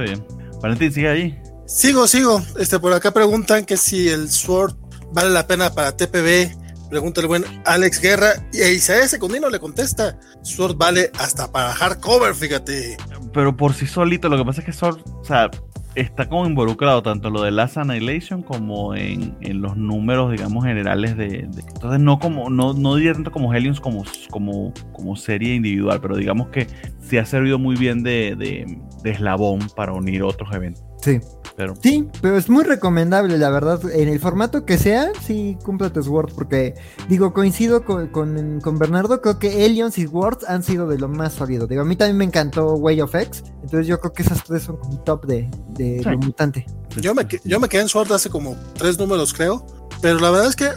[0.00, 0.26] bien.
[0.62, 1.42] Valentín, sigue ahí.
[1.66, 2.42] Sigo, sigo.
[2.58, 4.74] Este, por acá preguntan que si el Sword
[5.12, 6.64] vale la pena para TPB.
[6.88, 8.34] Pregunta el buen Alex Guerra.
[8.52, 12.96] Y a Isaías Secundino le contesta: Sword vale hasta para hardcover, fíjate.
[13.32, 15.50] Pero por sí solito, lo que pasa es que Sword, o sea,
[15.96, 21.38] está como involucrado tanto lo de Last Annihilation como en, los números, digamos, generales de,
[21.38, 26.16] entonces no como, no, no diría tanto como Helions como, como, como serie individual, pero
[26.16, 26.66] digamos que
[27.00, 30.84] sí ha servido muy bien de, de, eslabón para unir otros eventos.
[31.00, 31.20] Sí.
[31.56, 31.74] Pero...
[31.82, 33.80] Sí, pero es muy recomendable, la verdad.
[33.90, 36.74] En el formato que sea, sí, cúmplate Sword, porque
[37.08, 41.32] digo, coincido con, con, Bernardo, creo que Aliens y Words han sido de lo más
[41.32, 41.66] sólido.
[41.66, 44.64] Digo, a mí también me encantó Way of X, entonces yo creo que esas tres
[44.64, 46.66] son como top de, de, mutante.
[47.00, 49.66] Yo me, yo me quedé en Sword hace como tres números, creo.
[50.02, 50.68] Pero la verdad es que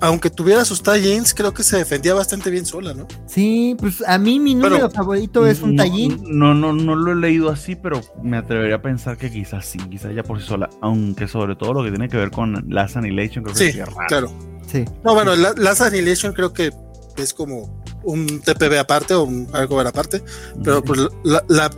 [0.00, 3.06] aunque, tuviera sus tie-ins, creo que se defendía bastante bien sola, ¿no?
[3.26, 6.22] Sí, pues a mí mi número favorito es un tie-in.
[6.26, 9.78] No, no, no lo he leído así, pero me atrevería a pensar que quizás sí,
[9.90, 10.68] quizás ya por sí sola.
[10.82, 13.78] Aunque sobre todo lo que tiene que ver con Last Annihilation, creo que sí,
[14.08, 14.32] claro.
[14.66, 14.84] Sí.
[15.04, 16.70] No, bueno, Last Annihilation creo que
[17.16, 20.22] es como un TPB aparte o un arco aparte,
[20.62, 21.00] pero pues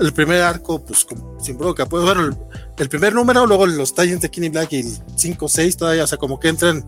[0.00, 1.06] el primer arco, pues
[1.40, 2.36] sin broca, pues bueno,
[2.76, 6.06] el, primer número, luego los talles de Kenny Black y el 5, 6 todavía, o
[6.06, 6.84] sea, como que entran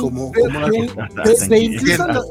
[0.00, 0.32] como...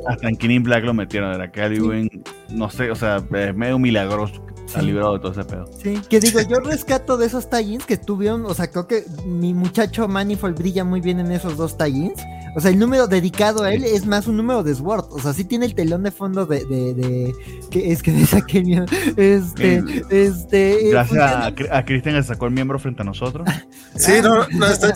[0.08, 2.10] hasta, en Kenny Black lo metieron, era que
[2.50, 4.44] no sé, o sea, es medio milagroso
[4.76, 5.70] ha librado de todo ese pedo.
[5.82, 9.54] Sí, que digo, yo rescato de esos tie-ins que tuvieron, o sea, creo que mi
[9.54, 12.20] muchacho Manifold brilla muy bien en esos dos tie-ins.
[12.56, 15.06] O sea, el número dedicado a él es más un número de Sword.
[15.12, 16.66] O sea, sí tiene el telón de fondo de.
[16.66, 17.34] de,
[17.72, 18.86] que es que me saqué el
[19.18, 20.04] Este.
[20.10, 23.48] este Gracias a, a Cristian que sacó el miembro frente a nosotros.
[23.96, 24.90] sí, no, no, está,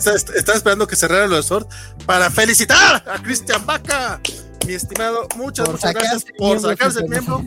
[0.54, 1.66] esperando que cerrara lo de Sword
[2.06, 4.20] para felicitar a Cristian Vaca.
[4.66, 7.44] Mi estimado, muchas, muchas gracias por sacarse el miembro.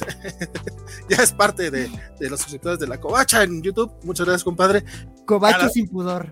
[1.08, 1.90] ya es parte de,
[2.20, 3.92] los suscriptores de la Covacha en YouTube.
[4.02, 4.84] Muchas gracias, compadre.
[5.26, 6.30] Covacho sin pudor.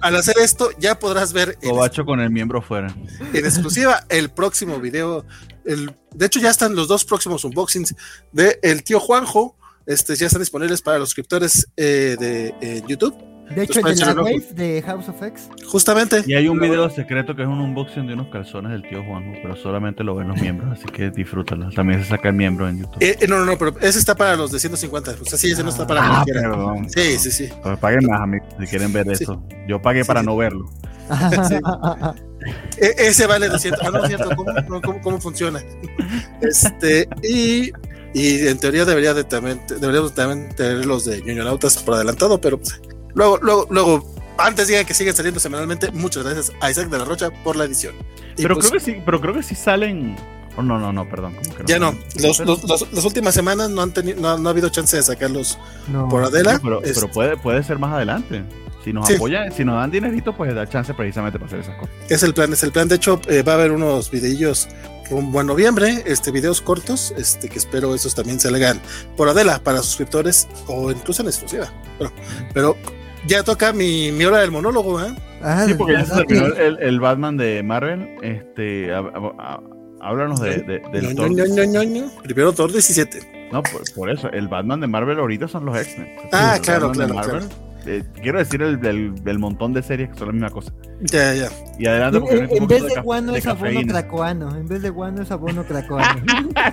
[0.00, 1.58] Al, hacer esto, ya podrás ver.
[1.62, 2.94] Covacho con el miembro fuera.
[3.32, 5.24] En exclusiva, el próximo video.
[5.64, 7.94] El, de hecho, ya están los dos próximos unboxings
[8.32, 9.56] de El Tío Juanjo.
[9.86, 14.22] Este, ya están disponibles para los suscriptores eh, de YouTube de hecho, el de la
[14.22, 15.48] Wave de House of X.
[15.66, 16.22] Justamente.
[16.26, 19.32] Y hay un video secreto que es un unboxing de unos calzones del tío Juanjo,
[19.42, 21.70] pero solamente lo ven los miembros, así que disfrútalo.
[21.70, 22.96] También se saca el miembro en YouTube.
[23.00, 25.16] Eh, eh, no, no, no, pero ese está para los de 150.
[25.20, 26.88] O sea, sí, ese no está para ah, perdón.
[26.88, 27.48] Sí, sí, sí.
[27.62, 29.42] Pues paguen más, amigos, si quieren ver eso.
[29.68, 30.70] Yo pagué para no verlo.
[32.76, 33.80] E, ese vale 200.
[33.82, 34.28] Ah, no, cierto.
[34.36, 35.62] ¿Cómo, cómo, funciona?
[36.42, 37.72] Este, y
[38.14, 42.58] y en teoría debería de también, deberíamos también tener los de Ñoñonautas por adelantado, pero
[42.58, 42.80] pues,
[43.14, 47.04] Luego, luego, luego, antes digan que siguen saliendo semanalmente, muchas gracias a Isaac de la
[47.04, 47.94] Rocha por la edición.
[48.36, 50.16] pero pues creo que sí, pero creo que sí salen.
[50.56, 51.34] Oh, no, no, no, perdón.
[51.66, 51.94] ya no.
[52.16, 55.58] las últimas semanas no han tenido, no, ha habido chance de sacarlos
[56.10, 56.60] por Adela.
[56.62, 58.44] pero, pero puede, puede ser más adelante.
[58.84, 61.94] Si nos apoyan, si nos dan dinerito, pues da chance precisamente para hacer esas cosas.
[62.10, 62.86] Es el plan, es el plan.
[62.86, 64.68] De hecho, eh, va a haber unos videillos
[65.10, 68.80] un buen noviembre, este, videos cortos, este, que espero esos también se salgan
[69.16, 71.72] por Adela para suscriptores o incluso en exclusiva.
[71.98, 72.12] Pero,
[72.52, 72.76] pero
[73.26, 75.14] ya toca mi, mi hora del monólogo, ¿eh?
[75.42, 78.16] Ah, sí, porque ya se terminó el, el, Batman de Marvel.
[78.22, 78.92] Este,
[80.00, 82.22] háblanos de, de, del Thor.
[82.22, 83.48] Primero Thor 17.
[83.52, 83.62] No,
[83.94, 86.08] por, eso, el Batman de Marvel ahorita son los X-Men.
[86.32, 87.40] Ah, claro, claro, claro.
[87.86, 90.72] Eh, quiero decir el del, montón de series que son la misma cosa.
[91.02, 91.50] Ya, ya.
[91.78, 94.56] Y adelante porque en, en vez de, guano es abono cracoano.
[94.56, 96.22] En vez de guano es abono cracoano.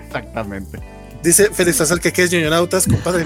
[0.06, 0.80] Exactamente.
[1.22, 3.26] Dice Félix Azal que es ñoñonautas, compadre.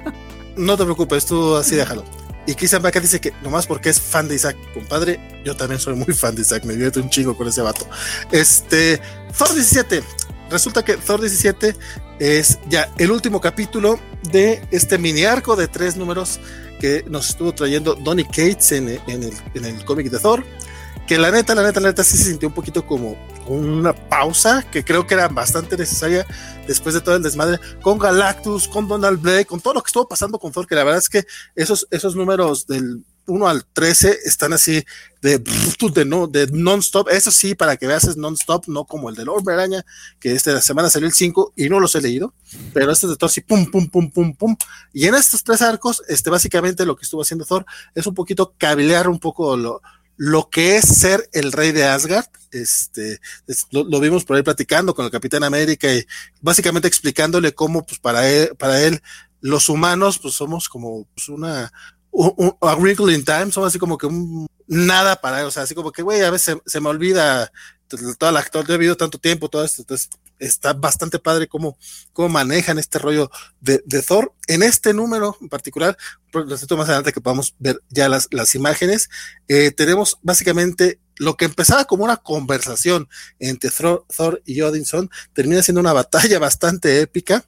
[0.56, 2.04] no te preocupes, tú así déjalo.
[2.50, 5.94] Y Cristian Vaca dice que nomás porque es fan de Isaac, compadre, yo también soy
[5.94, 7.86] muy fan de Isaac, me divierto un chingo con ese vato.
[8.32, 9.00] Este,
[9.38, 10.02] Thor 17.
[10.50, 11.76] Resulta que Thor 17
[12.18, 14.00] es ya el último capítulo
[14.32, 16.40] de este mini arco de tres números
[16.80, 20.44] que nos estuvo trayendo Donny Cates en, en el, en el cómic de Thor
[21.10, 23.16] que la neta, la neta, la neta sí se sintió un poquito como
[23.54, 26.26] una pausa que creo que era bastante necesaria
[26.66, 30.08] después de todo el desmadre con Galactus, con Donald Blake, con todo lo que estuvo
[30.08, 31.24] pasando con Thor, que la verdad es que
[31.54, 34.84] esos, esos números del 1 al 13 están así
[35.22, 37.08] de, de, no, de non-stop.
[37.08, 39.84] Eso sí, para que veas es non-stop, no como el de Lord Araña,
[40.18, 42.34] que esta semana salió el 5 y no los he leído,
[42.72, 44.56] pero este de Thor sí, pum, pum, pum, pum, pum.
[44.92, 47.64] Y en estos tres arcos, este, básicamente lo que estuvo haciendo Thor
[47.94, 49.80] es un poquito cabilear un poco lo,
[50.22, 52.26] lo que es ser el rey de Asgard.
[52.50, 53.20] Este,
[53.70, 56.04] lo, vimos por ahí platicando con el Capitán América y
[56.42, 59.00] básicamente explicándole cómo, pues para él, para él,
[59.40, 61.72] los humanos, pues somos como pues, una,
[62.10, 65.62] un, a wrinkle in time, somos así como que un nada para él, o sea,
[65.62, 67.50] así como que, güey, a veces se, me olvida
[68.18, 70.10] toda la actor, he vivido tanto tiempo, todo esto, entonces
[70.40, 71.78] está bastante padre cómo,
[72.12, 73.30] cómo manejan este rollo
[73.60, 74.34] de, de Thor.
[74.48, 75.96] En este número en particular,
[76.46, 79.10] necesito más adelante que podamos ver ya las, las imágenes,
[79.48, 83.08] eh, tenemos básicamente lo que empezaba como una conversación
[83.38, 87.44] entre Thor, Thor y Odinson, termina siendo una batalla bastante épica,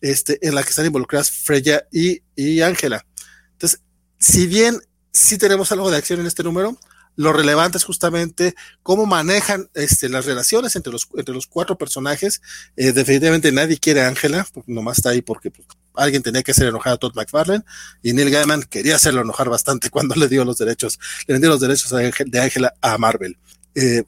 [0.00, 3.06] este, en la que están involucradas Freya y Ángela.
[3.52, 3.80] Entonces,
[4.18, 4.80] si bien
[5.12, 6.76] sí tenemos algo de acción en este número,
[7.16, 12.40] lo relevante es justamente cómo manejan este, las relaciones entre los, entre los cuatro personajes.
[12.76, 16.68] Eh, definitivamente nadie quiere a Ángela, nomás está ahí porque pues, alguien tenía que hacer
[16.68, 17.64] enojar a Todd McFarlane
[18.02, 21.60] y Neil Gaiman quería hacerlo enojar bastante cuando le dio los derechos, le vendió los
[21.60, 23.36] derechos de Ángela a Marvel.
[23.74, 24.04] Eh,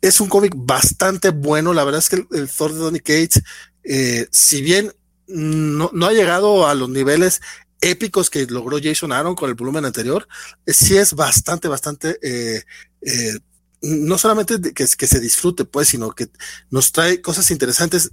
[0.00, 3.42] es un cómic bastante bueno, la verdad es que el, Thor de Donny Cates,
[3.84, 4.92] eh, si bien
[5.26, 7.40] no, no ha llegado a los niveles
[7.80, 10.26] épicos que logró Jason Aaron con el volumen anterior,
[10.66, 12.62] sí es bastante, bastante eh,
[13.02, 13.38] eh,
[13.82, 16.28] no solamente que, se disfrute, pues, sino que
[16.70, 18.10] nos trae cosas interesantes,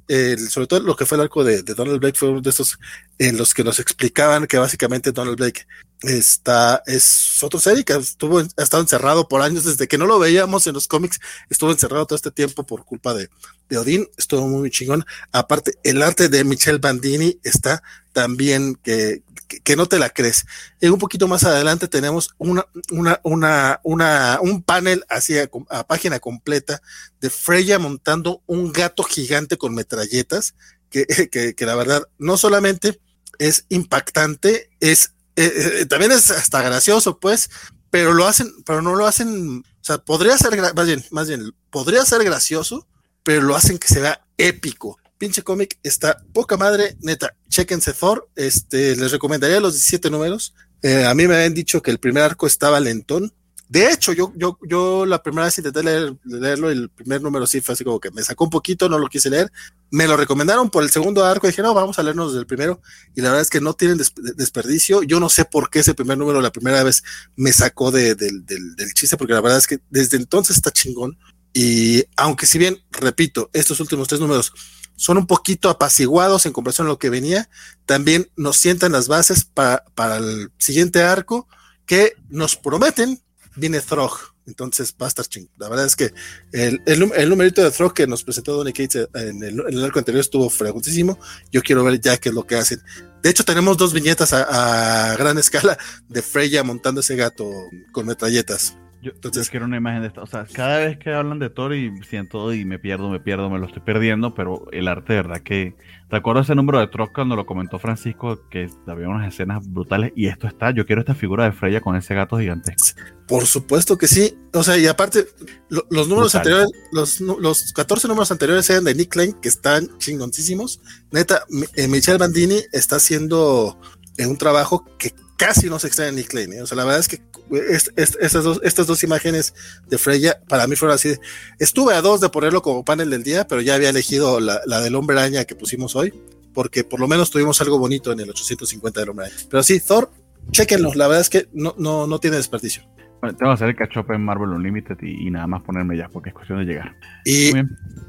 [0.49, 2.79] sobre todo lo que fue el arco de, Donald Blake fue uno de estos
[3.17, 5.67] en los que nos explicaban que básicamente Donald Blake
[6.01, 10.19] está, es otro serie que estuvo, ha estado encerrado por años desde que no lo
[10.19, 11.19] veíamos en los cómics,
[11.49, 13.29] estuvo encerrado todo este tiempo por culpa de,
[13.67, 15.05] de Odín, estuvo muy chingón.
[15.33, 17.83] Aparte, el arte de Michelle Bandini está
[18.13, 20.45] también que, que, no te la crees.
[20.79, 26.19] Y un poquito más adelante tenemos una, una, una, una, un panel así a, página
[26.19, 26.81] completa
[27.19, 30.55] de Freya montando un gato gigante con metralletas,
[30.89, 32.99] que, que, que la verdad no solamente
[33.39, 37.51] es impactante, es eh, eh, también es hasta gracioso, pues,
[37.91, 41.53] pero lo hacen, pero no lo hacen, o sea, podría ser, más bien, más bien,
[41.69, 42.87] podría ser gracioso,
[43.21, 48.29] pero lo hacen que se vea épico pinche cómic está poca madre, neta, chequense Thor,
[48.35, 52.23] este, les recomendaría los 17 números, eh, a mí me habían dicho que el primer
[52.23, 53.33] arco estaba lentón,
[53.69, 57.59] de hecho, yo, yo, yo la primera vez intenté leer, leerlo, el primer número sí
[57.59, 59.51] fue así como que me sacó un poquito, no lo quise leer.
[59.91, 62.47] Me lo recomendaron por el segundo arco y dije, no, vamos a leernos desde el
[62.47, 62.81] primero.
[63.13, 63.99] Y la verdad es que no tienen
[64.35, 65.03] desperdicio.
[65.03, 67.03] Yo no sé por qué ese primer número la primera vez
[67.35, 71.17] me sacó de, del, del chiste, porque la verdad es que desde entonces está chingón.
[71.53, 74.53] Y aunque si bien, repito, estos últimos tres números
[74.97, 77.49] son un poquito apaciguados en comparación a lo que venía,
[77.85, 81.47] también nos sientan las bases para, para el siguiente arco
[81.85, 83.21] que nos prometen,
[83.55, 84.35] viene Throg.
[84.47, 85.49] Entonces va ching.
[85.57, 86.13] La verdad es que
[86.53, 89.99] el, el, numerito de Throg que nos presentó Donny Cates en el, en el arco
[89.99, 91.19] anterior estuvo fregoncísimo.
[91.51, 92.81] Yo quiero ver ya qué es lo que hacen.
[93.21, 97.51] De hecho, tenemos dos viñetas a gran escala de Freya montando ese gato
[97.91, 98.77] con metralletas.
[99.01, 100.21] Yo, Entonces, quiero una imagen de esta.
[100.21, 103.49] O sea, cada vez que hablan de Thor y siento y me pierdo, me pierdo,
[103.49, 105.75] me lo estoy perdiendo, pero el arte de verdad que.
[106.09, 110.27] Recuerdo ese número de Thor cuando lo comentó Francisco, que había unas escenas brutales y
[110.27, 110.71] esto está.
[110.71, 113.01] Yo quiero esta figura de Freya con ese gato gigantesco.
[113.27, 114.37] Por supuesto que sí.
[114.53, 115.27] O sea, y aparte,
[115.69, 116.53] lo, los números Brutal.
[116.53, 120.79] anteriores, los, los 14 números anteriores eran de Nick Lane, que están chingoncísimos.
[121.11, 121.43] Neta,
[121.75, 123.77] eh, Michelle Bandini está haciendo
[124.17, 126.55] eh, un trabajo que casi no se extrae en Nick Lane.
[126.55, 126.61] ¿eh?
[126.61, 127.21] O sea, la verdad es que
[127.51, 129.53] es, es, estas, dos, estas dos imágenes
[129.87, 131.15] de Freya para mí fueron así.
[131.59, 134.81] Estuve a dos de ponerlo como panel del día, pero ya había elegido la, la
[134.81, 136.13] del hombre araña que pusimos hoy,
[136.53, 139.41] porque por lo menos tuvimos algo bonito en el 850 del hombre araña.
[139.49, 140.11] Pero sí, Thor,
[140.51, 142.83] chequenlo, la verdad es que no, no, no tiene desperdicio.
[143.19, 145.97] Bueno, tengo que hacer el catch up en Marvel Unlimited y, y, nada más ponerme
[145.97, 146.95] ya, porque es cuestión de llegar.
[147.25, 147.51] Y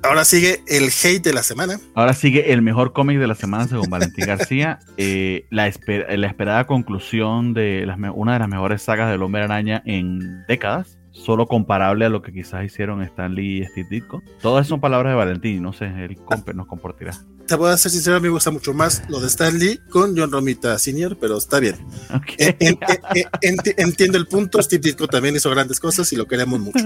[0.02, 1.78] ahora sigue el hate de la semana.
[1.94, 4.78] Ahora sigue el mejor cómic de la semana, según Valentín García.
[5.00, 9.42] Eh, la, esper la, esperada conclusión de las, una de las mejores sagas del Hombre
[9.42, 10.98] Araña en décadas.
[11.12, 14.22] Solo comparable a lo que quizás hicieron Stan Lee y Steve Ditko.
[14.42, 16.18] Todas son palabras de Valentín, no sé, él
[16.54, 17.12] nos compartirá
[17.48, 19.80] te voy a ser sincero, a mí me gusta mucho más lo de Stan Lee
[19.88, 21.76] con John Romita Sr., pero está bien.
[22.14, 22.54] Okay.
[22.60, 22.78] En,
[23.14, 26.84] en, en, entiendo el punto, Steve Ditko también hizo grandes cosas y lo queremos mucho.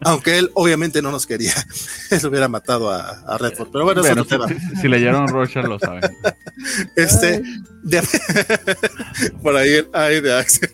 [0.00, 1.52] Aunque él obviamente no nos quería,
[2.10, 5.28] él hubiera matado a, a Redford, pero bueno, bueno eso no si, si, si, leyeron
[5.28, 6.02] Roger lo saben.
[6.96, 7.42] Este,
[7.82, 8.02] de,
[9.42, 10.70] por ahí, ahí de Axel.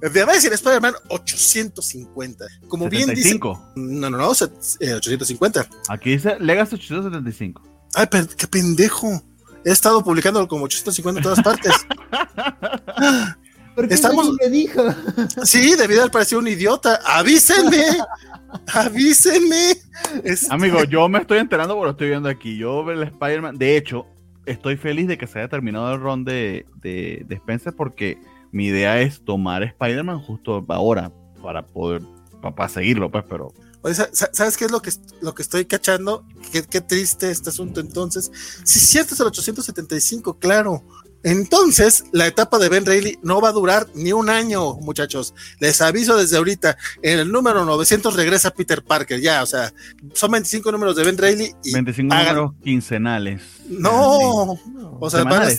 [0.00, 2.46] De Amazing Spider-Man 850.
[2.66, 2.88] Como 75.
[2.88, 4.00] bien dice.
[4.00, 5.68] No, no, no, 850.
[5.88, 7.71] Aquí dice Legacy 875.
[7.94, 8.06] Ay,
[8.36, 9.22] qué pendejo.
[9.64, 11.72] He estado publicando como 850 en todas partes.
[13.74, 14.30] ¿Por qué Estamos...
[14.40, 14.82] me dijo?
[15.44, 17.00] Sí, debido haber parecido un idiota.
[17.06, 17.84] Avísenme.
[18.74, 19.76] Avísenme.
[20.24, 20.50] Es...
[20.50, 22.56] Amigo, yo me estoy enterando porque lo estoy viendo aquí.
[22.56, 23.56] Yo veo el Spider-Man.
[23.56, 24.06] De hecho,
[24.46, 28.18] estoy feliz de que se haya terminado el run de, de, de Spencer porque
[28.50, 31.12] mi idea es tomar Spider-Man justo ahora
[31.42, 32.02] para poder,
[32.40, 33.52] para, para seguirlo, pues, pero
[33.82, 36.24] Oye, ¿sabes qué es lo que, lo que estoy cachando?
[36.52, 38.30] Qué, qué triste este asunto entonces.
[38.64, 40.84] Si sí, cierto es el 875, claro.
[41.24, 45.34] Entonces, la etapa de Ben Reilly no va a durar ni un año, muchachos.
[45.60, 46.76] Les aviso desde ahorita.
[47.02, 49.72] En el número 900 regresa Peter Parker, ya, o sea,
[50.14, 51.54] son 25 números de Ben Reilly.
[51.62, 52.36] Y 25 hagan...
[52.36, 53.42] números quincenales.
[53.68, 54.58] No,
[55.00, 55.50] o sea, a,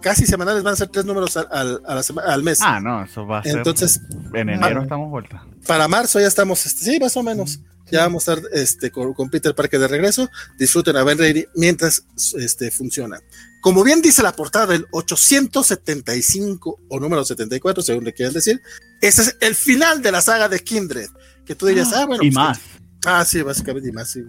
[0.00, 2.60] casi semanales van a ser tres números al, al, mes.
[2.62, 3.58] Ah, no, eso va a ser.
[3.58, 4.00] Entonces,
[4.34, 5.46] en enero estamos vuelta.
[5.66, 7.60] Para marzo ya estamos, este, sí, más o menos.
[7.90, 10.28] Ya vamos a estar este, con, con, Peter Parker de regreso.
[10.58, 12.04] Disfruten a Ben Reilly mientras
[12.36, 13.20] este, funciona.
[13.60, 18.60] Como bien dice la portada del 875 o número 74, según le quieran decir,
[19.00, 21.08] ese es el final de la saga de Kindred.
[21.44, 22.24] Que tú dirías, ah, bueno.
[22.24, 22.60] Y pues, más.
[23.04, 24.10] Ah, sí, básicamente, y más.
[24.10, 24.24] Sí.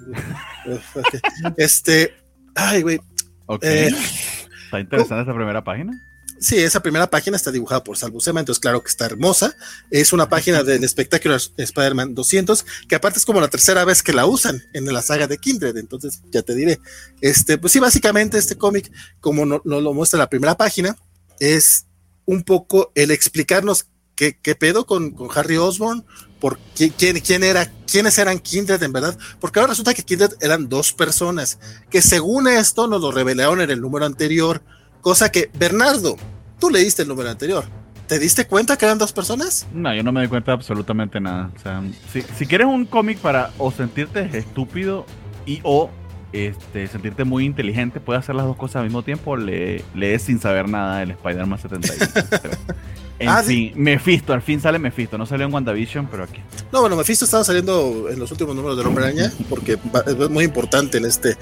[1.58, 2.14] este,
[2.54, 3.00] ay, güey.
[3.48, 3.88] Okay.
[3.88, 3.96] Eh,
[4.68, 6.00] Está interesante esta primera página.
[6.40, 9.56] Sí, esa primera página está dibujada por Sal Buscema, entonces claro que está hermosa.
[9.90, 14.14] Es una página del espectacular Spider-Man 200, que aparte es como la tercera vez que
[14.14, 16.80] la usan en la saga de Kindred, entonces ya te diré.
[17.22, 20.96] Este, pues sí, básicamente este cómic, como nos no lo muestra la primera página,
[21.40, 21.88] es
[22.26, 26.06] un poco el explicarnos qué, qué pedo con, con, Harry Osborn,
[26.40, 30.70] por quién, quién era, quiénes eran Kindred en verdad, porque ahora resulta que Kindred eran
[30.70, 31.60] dos personas,
[31.90, 34.62] que según esto nos lo revelaron en el número anterior,
[35.08, 36.18] Cosa que, Bernardo,
[36.60, 37.64] tú leíste el número anterior.
[38.08, 39.66] ¿Te diste cuenta que eran dos personas?
[39.74, 41.50] No, yo no me di cuenta de absolutamente nada.
[41.56, 41.82] O sea,
[42.12, 45.06] si, si quieres un cómic para o sentirte estúpido
[45.46, 45.90] y o
[46.34, 50.42] este, sentirte muy inteligente, puedes hacer las dos cosas al mismo tiempo, le, lees sin
[50.42, 52.06] saber nada del Spider-Man 71.
[53.20, 56.40] En ah, fin, Mephisto, al fin sale Mephisto, no salió en WandaVision, pero aquí.
[56.72, 60.44] No, bueno, Mephisto estaba saliendo en los últimos números de Hombre Araña, porque es muy
[60.44, 61.36] importante en este,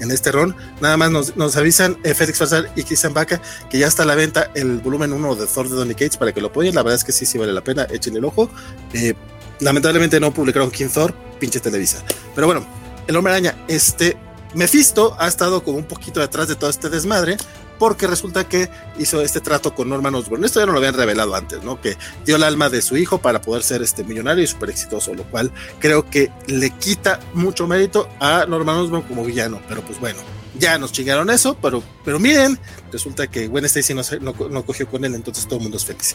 [0.00, 0.54] en este ron.
[0.82, 3.40] Nada más nos, avisan eh, Félix Farsal y Christian Baca
[3.70, 6.32] que ya está a la venta el volumen 1 de Thor de Donny Cates para
[6.32, 6.74] que lo apoyen.
[6.74, 8.50] La verdad es que sí, sí vale la pena, échenle el ojo.
[8.92, 9.14] Eh,
[9.60, 12.04] lamentablemente no publicaron King Thor, pinche Televisa.
[12.34, 12.66] Pero bueno,
[13.06, 14.16] el Hombre Araña, este.
[14.54, 17.38] Mephisto ha estado como un poquito detrás de todo este desmadre,
[17.78, 18.68] porque resulta que
[18.98, 20.44] hizo este trato con Norman Osborn.
[20.44, 21.80] Esto ya no lo habían revelado antes, ¿no?
[21.80, 25.14] Que dio el alma de su hijo para poder ser este millonario y súper exitoso,
[25.14, 29.60] lo cual creo que le quita mucho mérito a Norman Osborn como villano.
[29.68, 30.18] Pero pues bueno,
[30.58, 32.58] ya nos chingaron eso, pero, pero miren,
[32.90, 35.84] resulta que Gwen Stacy no, no, no cogió con él, entonces todo el mundo es
[35.84, 36.14] feliz.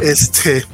[0.00, 0.64] Este,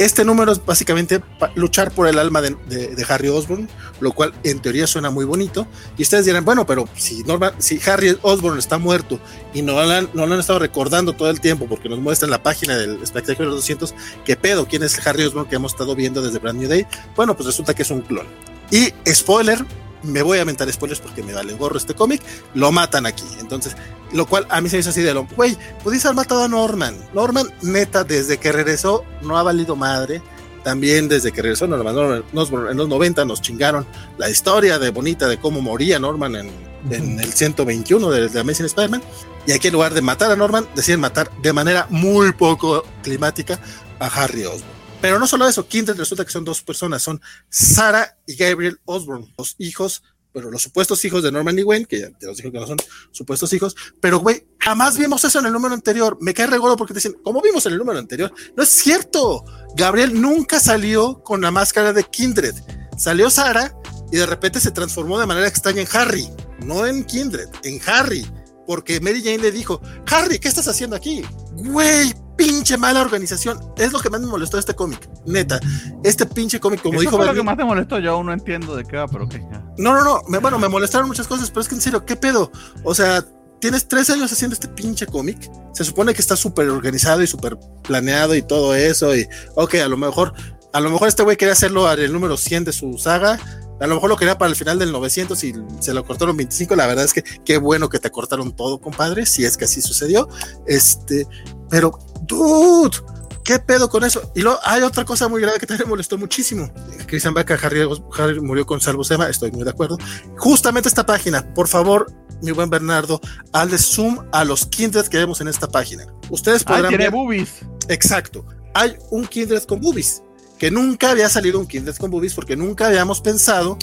[0.00, 1.20] este número es básicamente
[1.54, 3.68] luchar por el alma de, Harry Osborn,
[4.00, 5.66] lo cual en teoría suena muy bonito.
[5.98, 7.22] Y ustedes dirán, bueno, pero si,
[7.58, 9.20] si Harry Osborn está muerto
[9.52, 12.30] y no lo, han, no han estado recordando todo el tiempo porque nos muestra en
[12.30, 13.94] la página del espectáculo 200
[14.24, 17.36] qué pedo, quién es Harry Osborn que hemos estado viendo desde Brand New Day, bueno,
[17.36, 18.26] pues resulta que es un clon.
[18.70, 19.66] Y spoiler,
[20.02, 22.22] me voy a aventar spoilers porque me vale gorro este cómic,
[22.54, 23.24] lo matan aquí.
[23.40, 23.76] Entonces,
[24.12, 26.48] lo cual a mí se me hizo así de lo, güey, pudiste haber matado a
[26.48, 26.96] Norman.
[27.14, 30.22] Norman, neta, desde que regresó, no ha valido madre.
[30.62, 33.86] También desde que regresó Norman, en los 90 nos chingaron
[34.18, 36.50] la historia de bonita de cómo moría Norman en,
[36.90, 39.02] el 121 de, de Amazing Spider-Man.
[39.46, 43.58] Y aquí en lugar de matar a Norman, deciden matar de manera muy poco climática
[43.98, 44.79] a Harry Osborn.
[45.00, 49.32] Pero no solo eso, Kindred resulta que son dos personas, son Sarah y Gabriel Osborn,
[49.38, 50.02] los hijos,
[50.32, 52.66] pero los supuestos hijos de Norman y Wayne, que ya te los dije que no
[52.66, 52.76] son
[53.10, 56.18] supuestos hijos, pero güey, jamás vimos eso en el número anterior.
[56.20, 58.32] Me cae regolo porque te dicen, ¿cómo vimos en el número anterior?
[58.56, 59.44] No es cierto.
[59.74, 62.54] Gabriel nunca salió con la máscara de Kindred.
[62.96, 63.74] Salió Sarah
[64.12, 66.28] y de repente se transformó de manera extraña en Harry,
[66.64, 68.26] no en Kindred, en Harry
[68.70, 71.24] porque Mary Jane le dijo, Harry, ¿qué estás haciendo aquí?
[71.54, 73.58] Güey, pinche mala organización.
[73.76, 75.60] Es lo que más me molestó de este cómic, neta.
[76.02, 77.16] Este pinche cómic, como dijo...
[77.16, 79.40] Fue lo que más te molestó, yo aún no entiendo de qué va, pero qué.
[79.76, 82.50] No, no, no, bueno, me molestaron muchas cosas, pero es que en serio, ¿qué pedo?
[82.82, 83.24] O sea,
[83.60, 85.50] tienes tres años haciendo este pinche cómic.
[85.74, 89.14] Se supone que está súper organizado y súper planeado y todo eso.
[89.14, 90.32] Y, ok, a lo mejor,
[90.72, 93.38] a lo mejor este güey quería hacerlo al número 100 de su saga
[93.80, 96.76] a lo mejor lo quería para el final del 900 y se lo cortaron 25.
[96.76, 99.80] La verdad es que qué bueno que te cortaron todo, compadre, si es que así
[99.80, 100.28] sucedió.
[100.66, 101.26] Este,
[101.70, 102.98] pero, dude,
[103.44, 104.32] ¿qué pedo con eso?
[104.34, 106.70] Y luego hay otra cosa muy grave que también me molestó muchísimo.
[107.06, 107.80] Christian Baca, Harry,
[108.18, 109.96] Harry murió con Salvo Sema, estoy muy de acuerdo.
[110.36, 113.20] Justamente esta página, por favor, mi buen Bernardo,
[113.52, 116.06] hazle zoom a los kindred que vemos en esta página.
[116.28, 116.86] Ustedes podrán.
[116.86, 117.50] Ah, tiene boobies.
[117.88, 118.44] Exacto.
[118.74, 120.22] Hay un kindred con boobies
[120.60, 123.78] que nunca había salido un Kindred con boobies porque nunca habíamos pensado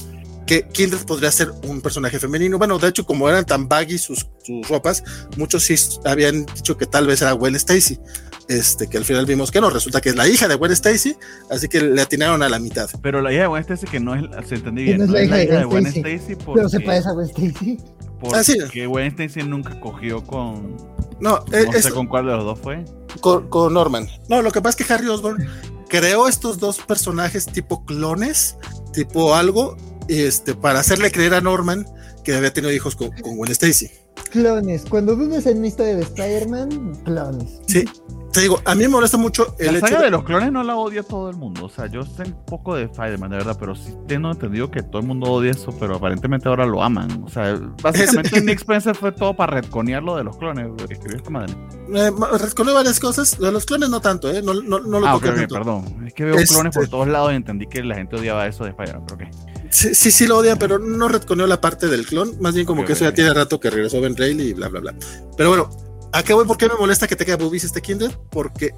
[0.48, 2.58] que Kindred podría ser un personaje femenino.
[2.58, 5.04] Bueno, de hecho, como eran tan baggy sus, sus ropas,
[5.36, 5.76] muchos sí
[6.06, 8.00] habían dicho que tal vez era Gwen Stacy.
[8.48, 11.18] Este, que al final vimos que no, resulta que es la hija de Gwen Stacy,
[11.50, 12.90] así que le atinaron a la mitad.
[13.02, 15.24] Pero la hija de Gwen Stacy, que no es, se entendí bien, no es la,
[15.24, 17.78] hija, de, Gwen Stacy, pero se parece a Gwen Stacy.
[18.22, 20.78] Porque ah, Gwen Stacy nunca cogió con.
[21.20, 22.86] No, no sé con cuál de los dos fue.
[23.20, 24.08] Con, con, Norman.
[24.30, 25.46] No, lo que pasa es que Harry Osborn
[25.90, 28.58] creó estos dos personajes tipo clones,
[28.94, 29.76] tipo algo,
[30.08, 31.86] este, para hacerle creer a Norman
[32.24, 33.90] que había tenido hijos con, con Gwen Stacy.
[34.32, 34.86] Clones.
[34.90, 37.62] Cuando vemos en historia de Spider-Man, clones.
[37.68, 37.86] Sí,
[38.34, 40.10] te digo, a mí me molesta mucho el la saga de...
[40.12, 41.66] los clones no la odia todo el mundo.
[41.66, 44.84] O sea, yo sé un poco de Spider-Man, de verdad, pero sí tengo entendido que
[44.84, 47.24] todo el mundo odia eso, pero aparentemente ahora lo aman.
[47.24, 50.68] O sea, básicamente Nick Spencer fue todo para retconear lo de los clones.
[50.90, 51.54] Escribió esta madre.
[51.94, 53.40] Eh, varias cosas.
[53.40, 54.42] De los clones no tanto, ¿eh?
[54.44, 56.06] No, no, no lo ah, okay, perdón.
[56.06, 58.66] Es que veo clones por este todos lados y entendí que la gente odiaba eso
[58.66, 59.57] de Spider-Man, pero qué.
[59.70, 62.38] Sí, sí, sí, lo odian, pero no retconeó la parte del clon.
[62.40, 64.80] Más bien como que eso ya tiene rato que regresó Ben Reilly y bla, bla,
[64.80, 64.96] bla.
[65.36, 65.70] Pero bueno,
[66.14, 66.46] ¿A qué voy?
[66.46, 68.12] ¿Por qué me molesta que tenga boobies este Kindred?
[68.32, 68.74] Porque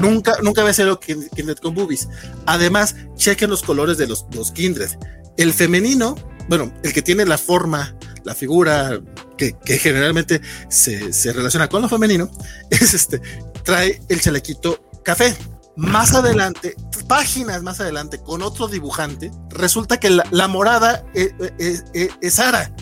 [0.00, 2.08] nunca, nunca había sido Kindred con boobies.
[2.46, 4.90] Además, chequen los colores de los, los Kindred.
[5.36, 6.16] El femenino,
[6.48, 9.00] bueno, el que tiene la forma, la figura
[9.36, 12.30] que, generalmente se, se, relaciona con lo femenino,
[12.70, 13.20] es este,
[13.64, 15.34] trae el chalequito café.
[15.76, 16.74] Más adelante,
[17.06, 22.08] páginas más adelante, con otro dibujante, resulta que la, morada es, eh, es, eh, eh,
[22.20, 22.74] es Sara.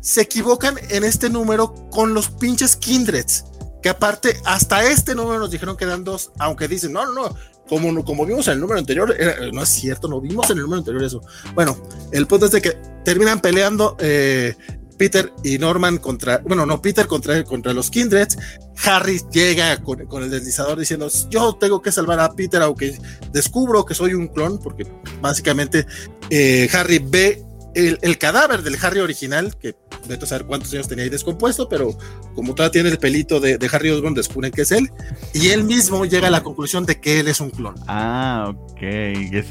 [0.00, 3.44] Se equivocan en este número con los pinches Kindreds
[3.82, 7.36] que aparte hasta este número nos dijeron que eran dos, aunque dicen, no, no, no,
[7.66, 9.14] como, como vimos en el número anterior,
[9.52, 11.22] no es cierto, no vimos en el número anterior eso.
[11.54, 11.76] Bueno,
[12.12, 12.72] el punto es de que
[13.04, 14.56] terminan peleando eh,
[15.00, 18.36] Peter y Norman contra, bueno, no, Peter contra, contra los Kindreds.
[18.84, 22.98] Harry llega con, con, el deslizador diciendo, yo tengo que salvar a Peter, aunque
[23.32, 24.86] descubro que soy un clon, porque
[25.22, 25.86] básicamente
[26.28, 27.42] eh, Harry ve
[27.74, 29.74] el, cadáver del Harry original, que
[30.06, 31.96] vete a saber cuántos años tenía ahí descompuesto, pero
[32.34, 34.90] como todavía tiene el pelito de, Harry Osborn, descubren que es él,
[35.32, 37.74] y él mismo llega a la conclusión de que él es un clon.
[37.86, 38.82] Ah, ok.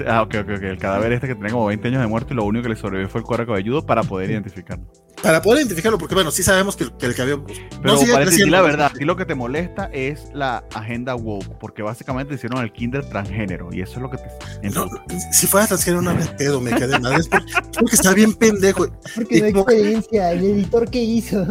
[0.08, 0.64] ah, ok, ok, ok.
[0.64, 2.76] El cadáver este que tenía como 20 años de muerte y lo único que le
[2.76, 4.86] sobrevivió fue el cuero cabelludo para poder identificarlo
[5.22, 7.44] para poder identificarlo, porque bueno, sí sabemos que, el cabello.
[7.82, 11.82] Pero no parece la verdad, y lo que te molesta es la agenda woke, porque
[11.82, 14.70] básicamente hicieron el kinder transgénero, y eso es lo que te.
[14.70, 14.88] No,
[15.32, 17.20] si fuera transgénero, no me pedo, me quedé mal.
[17.20, 17.52] Es porque,
[17.96, 18.88] está bien pendejo.
[19.16, 21.46] Porque no hay experiencia, el editor que hizo.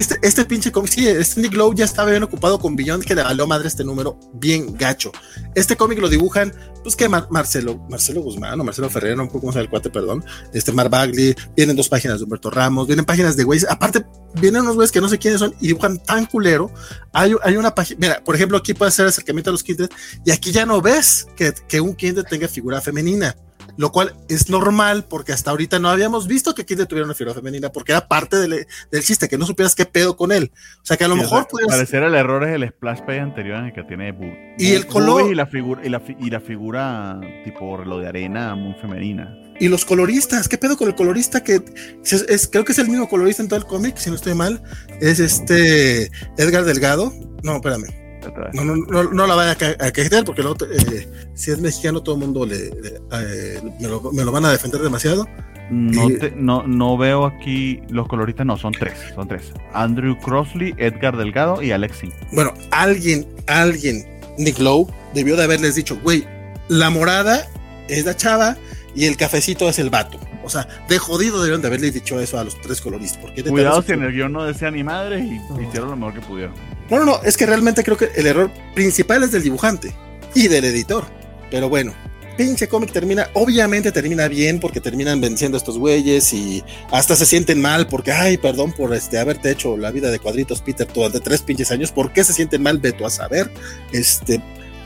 [0.00, 3.14] Este, este pinche cómic, sí, este Nick Lowe ya estaba bien ocupado con Billón, que
[3.14, 5.12] le valió madre este número bien gacho.
[5.54, 9.58] Este cómic lo dibujan, pues que Marcelo, Marcelo Guzmán o Marcelo Ferrer, no cómo se
[9.58, 10.24] llama el cuate, perdón.
[10.52, 13.66] Este Mar Bagley, vienen dos páginas de Humberto Ramos, vienen páginas de güeyes.
[13.70, 14.04] Aparte,
[14.40, 16.70] vienen unos güeyes que no sé quiénes son y dibujan tan culero.
[17.12, 19.90] Hay, hay una página, mira, por ejemplo, aquí puede ser acercamiento a los kindred
[20.24, 23.36] y aquí ya no ves que, que un kindred tenga figura femenina
[23.80, 27.32] lo cual es normal porque hasta ahorita no habíamos visto que Kid tuviera una figura
[27.32, 30.52] femenina porque era parte del, del, chiste, que no supieras qué pedo con él.
[30.82, 33.64] O sea que a lo mejor Parecer el error es el splash page anterior en
[33.66, 34.14] el que tiene
[34.58, 38.54] y el color y la figura y la, y la figura tipo lo de arena
[38.54, 39.34] muy femenina.
[39.58, 41.42] Y los coloristas, ¿qué pedo con el colorista?
[41.42, 41.62] Que
[42.04, 44.62] es, creo que es el mismo colorista en todo el cómic, si no estoy mal.
[45.00, 47.14] Es este Edgar Delgado.
[47.42, 48.09] No, espérame.
[48.52, 52.20] No, no, no, no, la vaya a, quejar porque eh, si es mexicano todo el
[52.20, 52.68] mundo le,
[53.12, 53.88] eh, me,
[54.24, 55.26] lo, van a defender demasiado.
[55.70, 59.52] No, no, no veo aquí los coloristas, no, son tres, son tres.
[59.72, 62.12] Andrew Crossley, Edgar Delgado y Alexi.
[62.32, 64.04] Bueno, alguien, alguien,
[64.36, 66.26] Nick Lowe, debió de haberles dicho, güey,
[66.68, 67.48] la morada
[67.88, 68.56] es la chava
[68.94, 70.18] y el cafecito es el vato.
[70.42, 73.20] O sea, de jodido debieron de haberles dicho eso a los tres coloristas.
[73.20, 76.20] Porque Cuidado si en el guion no decía ni madre y hicieron lo mejor que
[76.20, 76.54] pudieron.
[76.90, 79.94] No, no, no, es que realmente creo que el error principal es del dibujante
[80.34, 81.04] y del editor.
[81.50, 81.94] Pero bueno,
[82.36, 87.26] pinche cómic termina, obviamente termina bien porque terminan venciendo a estos güeyes y hasta se
[87.26, 91.20] sienten mal porque, ay, perdón por este haberte hecho la vida de cuadritos, Peter, durante
[91.20, 91.92] tres pinches años.
[91.92, 92.78] ¿Por qué se sienten mal?
[92.78, 93.50] Veto a saber.
[93.92, 94.40] Este,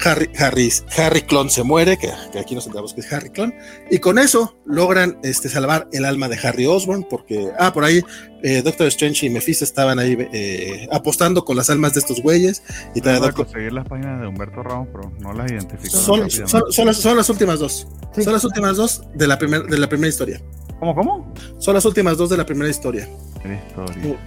[0.04, 3.54] Harry, Harry, Harry Clon se muere, que, aquí nos enteramos que es Harry Clon,
[3.90, 8.02] y con eso logran este, salvar el alma de Harry Osborn, porque, ah, por ahí
[8.42, 12.62] eh, Doctor Strange y Mephisto estaban ahí eh, apostando con las almas de estos güeyes.
[12.94, 15.96] Y no voy a conseguir las páginas de Humberto Ramos, pero no las identifico.
[15.96, 17.88] Son, son, las, últimas dos.
[18.22, 20.42] Son las últimas dos de la, de la primera historia.
[20.78, 21.34] ¿Cómo, cómo?
[21.58, 23.08] Son las últimas dos de la primera historia.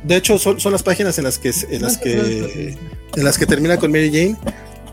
[0.04, 2.76] De hecho, son, son las páginas en las que en las que
[3.16, 4.36] en las que termina con Mary Jane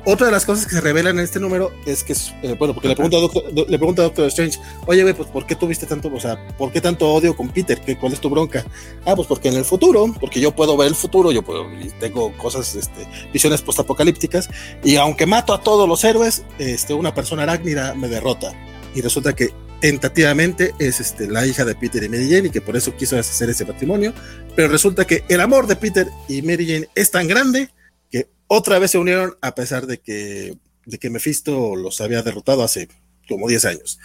[0.04, 2.12] otra de las cosas que se revelan en este número es que,
[2.42, 5.28] eh, bueno, porque le pregunta, a Doctor, le pregunta a Doctor Strange, oye, güey, pues
[5.28, 7.80] ¿por qué tuviste tanto, o sea, ¿por qué tanto odio con Peter?
[7.80, 8.64] ¿Qué, ¿Cuál es tu bronca?
[9.04, 11.66] Ah, pues porque en el futuro, porque yo puedo ver el futuro, yo puedo,
[12.00, 14.50] tengo cosas, este, visiones postapocalípticas,
[14.82, 18.52] y aunque mato a todos los héroes, este, una persona arácnida me derrota.
[18.94, 22.60] Y resulta que tentativamente es este, la hija de Peter y Mary Jane y que
[22.60, 24.14] por eso quiso hacer ese matrimonio,
[24.56, 27.68] pero resulta que el amor de Peter y Mary Jane es tan grande
[28.46, 30.56] otra vez se unieron a pesar de que,
[30.86, 32.88] de que Mephisto los había derrotado hace
[33.28, 33.98] como 10 años.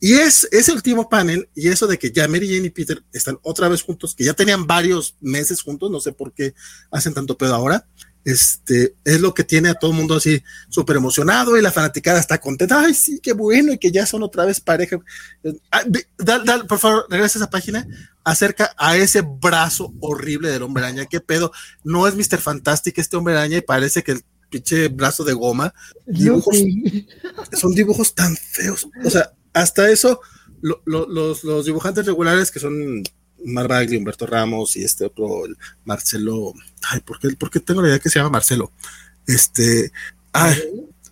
[0.00, 3.38] Y es ese último panel y eso de que ya Mary Jane y Peter están
[3.42, 6.54] otra vez juntos, que ya tenían varios meses juntos, no sé por qué
[6.90, 7.86] hacen tanto pedo ahora,
[8.24, 12.20] este, es lo que tiene a todo el mundo así súper emocionado y la fanaticada
[12.20, 14.98] está contenta, ay sí, qué bueno y que ya son otra vez pareja.
[15.70, 15.82] Ah,
[16.68, 17.86] por favor, regresa a esa página
[18.24, 21.52] acerca a ese brazo horrible del hombre araña, qué pedo,
[21.82, 22.38] no es Mr.
[22.38, 25.74] Fantastic este hombre araña y parece que el pinche brazo de goma,
[26.06, 26.56] dibujos,
[27.52, 30.20] son dibujos tan feos, o sea, hasta eso,
[30.60, 33.02] los, los dibujantes regulares que son
[33.44, 35.44] Mar Humberto Ramos y este otro,
[35.84, 36.52] Marcelo.
[36.88, 38.72] Ay, ¿por qué, ¿por qué, tengo la idea que se llama Marcelo?
[39.26, 39.92] Este.
[40.32, 40.56] Ay,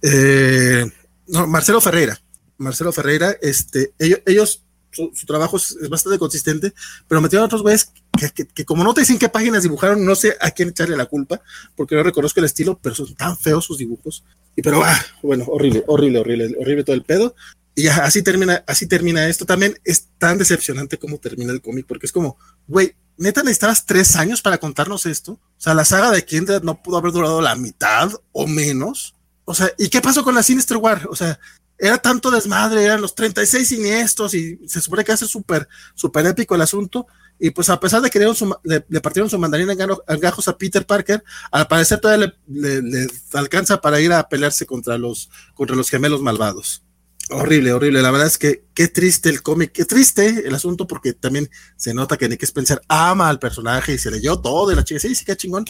[0.03, 0.85] eh,
[1.29, 2.21] no, Marcelo Ferreira.
[2.59, 6.75] Marcelo Ferreira, este, ellos, ellos su, trabajo es, bastante consistente,
[7.09, 7.93] pero metieron a otros güeyes
[8.35, 11.07] que, que, como no te dicen qué páginas dibujaron, no sé a quién echarle la
[11.07, 11.41] culpa,
[11.77, 14.25] porque no reconozco el estilo, pero son tan feos sus dibujos.
[14.57, 17.35] Y pero, ah, bueno, horrible, horrible, horrible, horrible todo el pedo.
[17.75, 19.47] Y así termina, así termina esto.
[19.47, 24.17] También es tan decepcionante como termina el cómic, porque es como, güey, neta necesitabas tres
[24.17, 25.33] años para contarnos esto.
[25.33, 29.15] O sea, la saga de Kindred no pudo haber durado la mitad o menos.
[29.45, 31.07] O sea, ¿y qué pasó con la Sinister War?
[31.11, 31.39] O sea,
[31.81, 36.55] era tanto desmadre, eran los 36 siniestros y se supone que hace súper, súper épico
[36.55, 37.07] el asunto.
[37.39, 41.25] Y pues a pesar de que le, partieron su mandarina en gajos a Peter Parker,
[41.51, 46.83] al parecer todavía le, alcanza para ir a pelearse contra los, contra los gemelos malvados.
[47.31, 48.03] Horrible, horrible.
[48.03, 51.95] La verdad es que qué triste el cómic, qué triste el asunto, porque también se
[51.95, 55.01] nota que Nick Spencer ama al personaje y se leyó todo de la chica.
[55.01, 55.65] Sí, sí, qué chingón.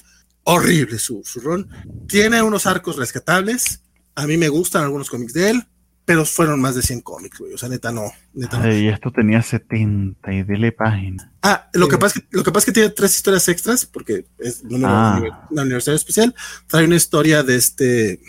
[0.44, 1.68] Horrible su, su ron.
[2.08, 3.82] Tiene unos arcos rescatables.
[4.14, 5.66] A mí me gustan algunos cómics de él
[6.10, 7.54] pero fueron más de 100 cómics, güey.
[7.54, 8.10] O sea, neta no.
[8.34, 11.30] Neta Y esto tenía 70 y dele página.
[11.40, 13.86] Ah, lo, que pasa es que, lo que pasa es que tiene tres historias extras,
[13.86, 15.46] porque es número ah.
[15.50, 16.34] una universidad especial.
[16.66, 18.20] Trae una historia de este.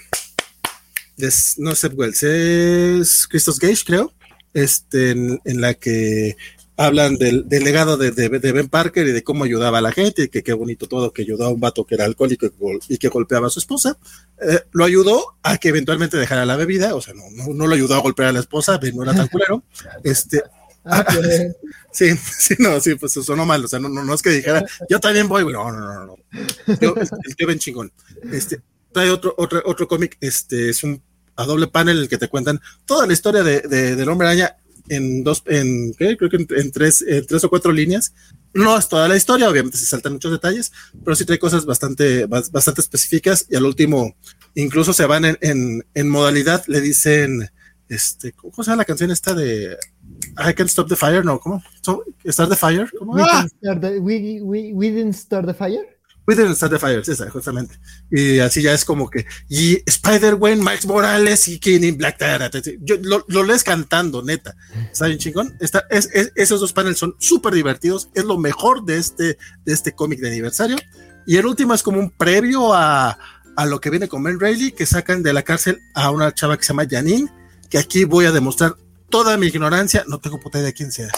[1.57, 4.14] No sé, Wells, es Christos Gage, creo.
[4.53, 6.35] Este, en, en la que
[6.81, 10.43] hablan del, legado de, Ben Parker y de cómo ayudaba a la gente, y que
[10.43, 12.48] qué bonito todo, que ayudó a un vato que era alcohólico
[12.88, 13.98] y, que golpeaba a su esposa.
[14.41, 17.23] Eh, lo ayudó a que eventualmente dejara la bebida, o sea, no,
[17.53, 19.64] no, lo ayudó a golpear a la esposa, Ben no era tan culero.
[20.03, 20.41] Este,
[20.85, 21.06] ah,
[21.91, 24.99] sí, sí, no, sí, pues sonó mal, o sea, no, no, es que dijera, yo
[24.99, 26.15] también voy, no, no, no, no.
[26.80, 27.91] Yo, el tío Ben chingón.
[28.31, 31.01] Este, trae otro, otro, otro cómic, este, es un
[31.35, 34.27] a doble panel en el que te cuentan toda la historia de, de, del hombre
[34.27, 34.57] araña
[34.89, 38.13] en dos, en, creo que en, tres, tres o cuatro líneas.
[38.53, 40.71] No es toda la historia, obviamente se saltan muchos detalles,
[41.03, 44.13] pero sí trae cosas bastante, bastante específicas y al último
[44.55, 47.49] incluso se van en, en, modalidad, le dicen,
[47.87, 49.77] este, ¿cómo se llama la canción esta de
[50.37, 51.23] I Can't Stop the Fire?
[51.23, 51.63] No, ¿cómo?
[52.25, 52.91] ¿Start the Fire?
[52.99, 53.47] We, ¡Ah!
[54.01, 55.87] we, we didn't start the fire.
[56.32, 57.76] Within Start the Fire, esa, justamente.
[58.10, 62.18] Y así ya es como que, y Spider-Man, Max Morales y Kenny Black,
[62.82, 64.56] yo, lo, lo, lees cantando, neta.
[64.92, 65.58] Está bien chingón.
[65.60, 68.10] Está, es, esos dos paneles son súper divertidos.
[68.14, 70.77] Es lo mejor de este, de este cómic de aniversario.
[71.27, 73.18] Y el último es como un previo a,
[73.58, 76.58] a lo que viene con Ben Reilly, que sacan de la cárcel a una chava
[76.58, 77.30] que se llama Janine,
[77.69, 78.76] que aquí voy a demostrar
[79.10, 80.06] toda mi ignorancia.
[80.08, 81.10] No tengo puta idea de quién sea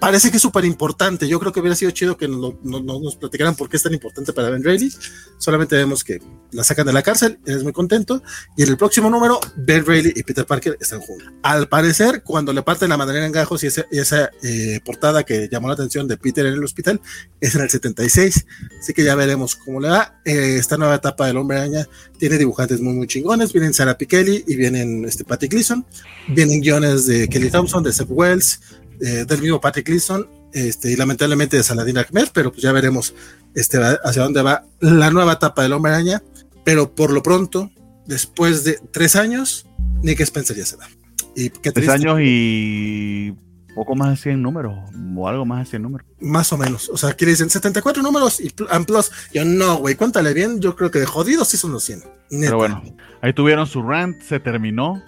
[0.00, 1.28] parece que es súper importante.
[1.28, 4.50] Yo creo que hubiera sido chido que nos, platicaran por qué es tan importante para
[4.50, 4.92] Ben Reilly.
[5.38, 6.20] Solamente vemos que
[6.52, 8.22] la sacan de la cárcel, es muy contento.
[8.56, 11.28] Y en el próximo número, Ben Reilly y Peter Parker están juntos.
[11.42, 15.68] Al parecer, cuando le parten la madera en gajos y esa, eh, portada que llamó
[15.68, 17.00] la atención de Peter en el hospital,
[17.40, 18.46] es en el 76.
[18.78, 20.20] Así que ya veremos cómo le va.
[20.24, 23.52] Eh, esta nueva etapa del Hombre Araña tiene dibujantes muy, muy chingones.
[23.52, 25.84] Vienen Sarah Pikeli y vienen este, Patty Gleason.
[26.28, 28.60] Vienen guiones de Kelly Thompson, de Seth Wells
[29.00, 33.14] eh, del mismo Patrick Gleason, este, y lamentablemente de Saladin Ahmed, pero pues ya veremos
[33.54, 36.22] este, hacia dónde va la nueva etapa del Hombre Araña.
[36.64, 37.70] Pero por lo pronto,
[38.06, 39.66] después de tres años,
[40.02, 40.86] Nick Spencer ya se va.
[41.34, 43.34] Y tres años y
[43.74, 44.74] poco más de 100 números,
[45.16, 46.06] o algo más de 100 números.
[46.20, 46.88] Más o menos.
[46.88, 49.12] O sea, aquí dicen 74 números y plus.
[49.32, 50.60] Yo no, güey, cuéntale bien.
[50.60, 52.02] Yo creo que de jodidos sí son los 100.
[52.28, 52.82] Pero bueno,
[53.22, 55.02] ahí tuvieron su rant, se terminó.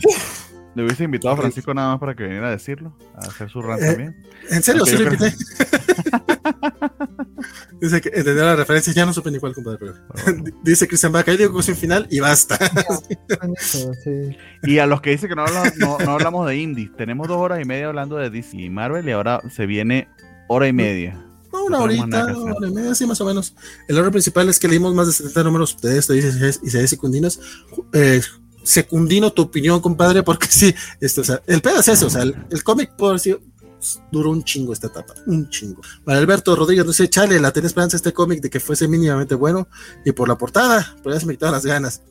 [0.74, 3.60] Le hubiese invitado a Francisco nada más para que viniera a decirlo, a hacer su
[3.60, 4.22] rant eh, también.
[4.50, 4.86] ¿En serio?
[4.86, 5.34] Sí lo invité.
[7.80, 9.78] Dice que entendió la referencia, ya no supe ni cuál, compadre.
[9.80, 9.94] Pero...
[10.62, 12.58] Dice Christian Bach, ahí digo que final y basta.
[14.62, 17.60] Y a los que dicen que no hablamos, no, hablamos de indie, tenemos dos horas
[17.60, 20.08] y media hablando de DC y Marvel y ahora se viene
[20.48, 21.18] hora y media.
[21.52, 23.54] No, una horita, hora y media, sí, más o menos.
[23.88, 27.40] El orden principal es que leímos más de 70 números de esto y se secundinas.
[27.94, 28.20] Eh,
[28.62, 32.22] secundino tu opinión, compadre, porque sí, este, o sea, el pedo es eso, o sea,
[32.22, 33.40] el, cómic, por decir,
[34.10, 35.80] duró un chingo esta etapa, un chingo.
[36.04, 39.34] Para Alberto Rodríguez no sé, chale, la tenía esperanza este cómic de que fuese mínimamente
[39.34, 39.68] bueno,
[40.04, 42.02] y por la portada, pero ya se me quitaron las ganas.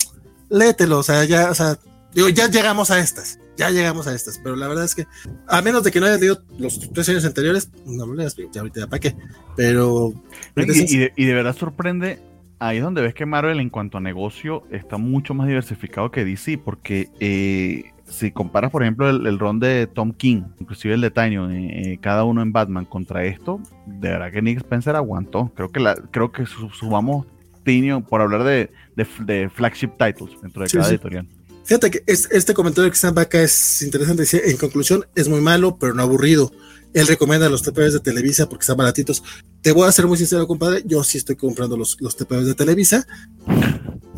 [0.49, 1.77] Léetelo, o sea, ya, o sea,
[2.13, 5.05] digo, ya llegamos a estas, ya llegamos a estas, pero la verdad es que,
[5.47, 8.61] a menos de que no hayas leído los tres años anteriores, no lo leas, ya
[8.61, 9.15] ahorita para qué,
[9.55, 10.13] pero...
[10.55, 12.19] y de verdad sorprende
[12.59, 16.25] ahí es donde ves que Marvel en cuanto a negocio está mucho más diversificado que
[16.25, 21.11] DC, porque eh, si comparas, por ejemplo, el, ron de Tom King, inclusive el de
[21.11, 25.51] Tanyo, eh, eh, cada uno en Batman contra esto, de verdad que Nick Spencer aguantó.
[25.55, 27.25] Creo que la, creo que subamos
[27.63, 31.27] Tinio por hablar de, de, flagship titles dentro de cada editorial.
[31.65, 34.23] Fíjate que este comentario que está acá es interesante.
[34.49, 36.51] En conclusión, es muy malo, pero no aburrido.
[36.93, 39.23] Él recomienda los TPBs de Televisa porque están baratitos.
[39.61, 40.83] Te voy a ser muy sincero, compadre.
[40.85, 43.05] Yo sí estoy comprando los, los TPBs de Televisa.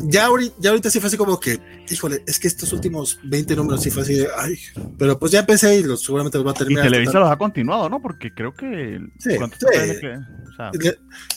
[0.04, 3.54] Ya ahorita, ya ahorita sí fue así como que, híjole, es que estos últimos 20
[3.54, 4.56] números sí fue así de, ay,
[4.98, 6.84] pero pues ya empecé y los, seguramente los va a terminar.
[6.84, 8.00] Y Televisa los ha continuado, ¿no?
[8.00, 9.00] Porque creo que.
[9.18, 9.30] Sí,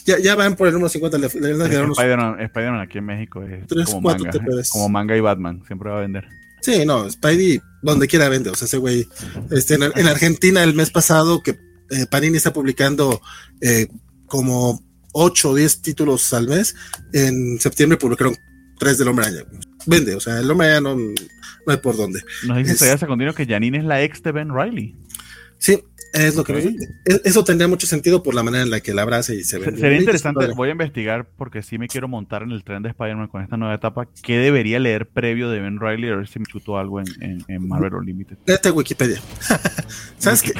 [0.04, 1.18] ya, ya, van por el número 50.
[1.18, 4.30] Le, Spider-Man aquí en México es como, manga,
[4.70, 6.26] como manga y Batman, siempre va a vender.
[6.60, 8.50] Sí, no, Spidey donde quiera vende.
[8.50, 9.06] O sea, ese güey,
[9.50, 11.56] este, en, Argentina el mes pasado que
[11.90, 13.20] eh, Panini está publicando
[13.60, 13.86] eh,
[14.26, 14.82] como
[15.12, 16.74] 8 o 10 títulos al mes.
[17.12, 18.36] En septiembre publicaron
[18.78, 19.44] 3 del Hombre Araña.
[19.86, 22.20] Vende, o sea, el Hombre Araña no, no hay por dónde.
[22.46, 24.94] Nos dice es, a continuo que Janine es la ex de Ben Riley.
[25.58, 25.82] Sí,
[26.12, 26.74] es lo que
[27.24, 29.76] eso tendría mucho sentido por la manera en la que la abraza y se ve.
[29.76, 33.28] Sería interesante, voy a investigar porque sí me quiero montar en el tren de Spider-Man
[33.28, 34.08] con esta nueva etapa.
[34.22, 37.68] ¿Qué debería leer previo de Ben Riley a ver si me chutó algo en, en,
[37.68, 38.38] Marvel Unlimited?
[38.46, 39.20] Léete Wikipedia.
[40.18, 40.52] ¿Sabes qué?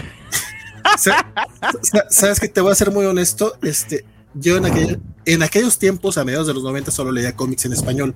[2.11, 3.57] ¿Sabes que Te voy a ser muy honesto.
[3.63, 7.73] Este, yo en, en aquellos tiempos, a mediados de los 90, solo leía cómics en
[7.73, 8.15] español.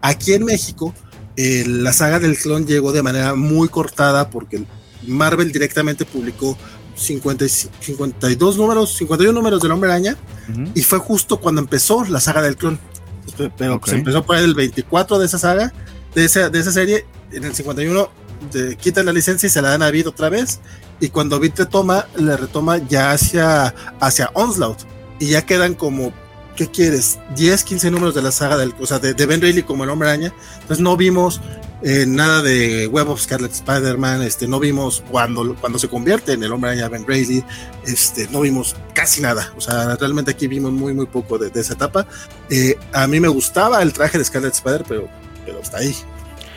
[0.00, 0.94] Aquí en México,
[1.36, 4.64] eh, la saga del clon llegó de manera muy cortada porque
[5.06, 6.58] Marvel directamente publicó
[6.94, 10.16] 50, 52 números, 51 números del Hombre Araña,
[10.74, 12.78] y fue justo cuando empezó la saga del clon.
[13.56, 15.72] Pero se empezó por el 24 de esa saga,
[16.14, 18.10] de esa, de esa serie, en el 51
[18.52, 20.60] de, quitan la licencia y se la dan a Vid otra vez,
[21.02, 24.78] y cuando Vid retoma, le retoma ya hacia, hacia Onslaught,
[25.18, 26.12] y ya quedan como
[26.54, 27.18] ¿qué quieres?
[27.34, 30.10] 10, 15 números de la saga del, o sea, de, Ben Reilly como el Hombre
[30.10, 30.32] Araña.
[30.60, 31.40] Entonces no vimos
[31.82, 36.44] eh, nada de Web of Scarlet Spider-Man, este, no vimos cuando, cuando se convierte en
[36.44, 37.42] el Hombre Araña Ben Reilly,
[37.84, 39.52] este, no vimos casi nada.
[39.56, 42.06] O sea, realmente aquí vimos muy, muy poco de, esa etapa.
[42.48, 45.08] Eh, a mí me gustaba el traje de Scarlet Spider, pero,
[45.44, 45.96] pero está ahí.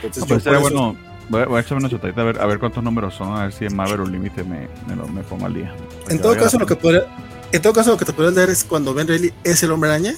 [0.03, 0.95] Entonces, pues bueno.
[1.29, 3.65] Voy a, echarme una chutadita a ver, a ver cuántos números son, a ver si
[3.65, 5.73] en Marvel o Límite me, me, me, pongo al día.
[6.09, 7.05] En todo caso, lo que podría,
[7.51, 9.89] en todo caso, lo que te puedo leer es cuando Ben Reilly es el hombre
[9.89, 10.13] araña.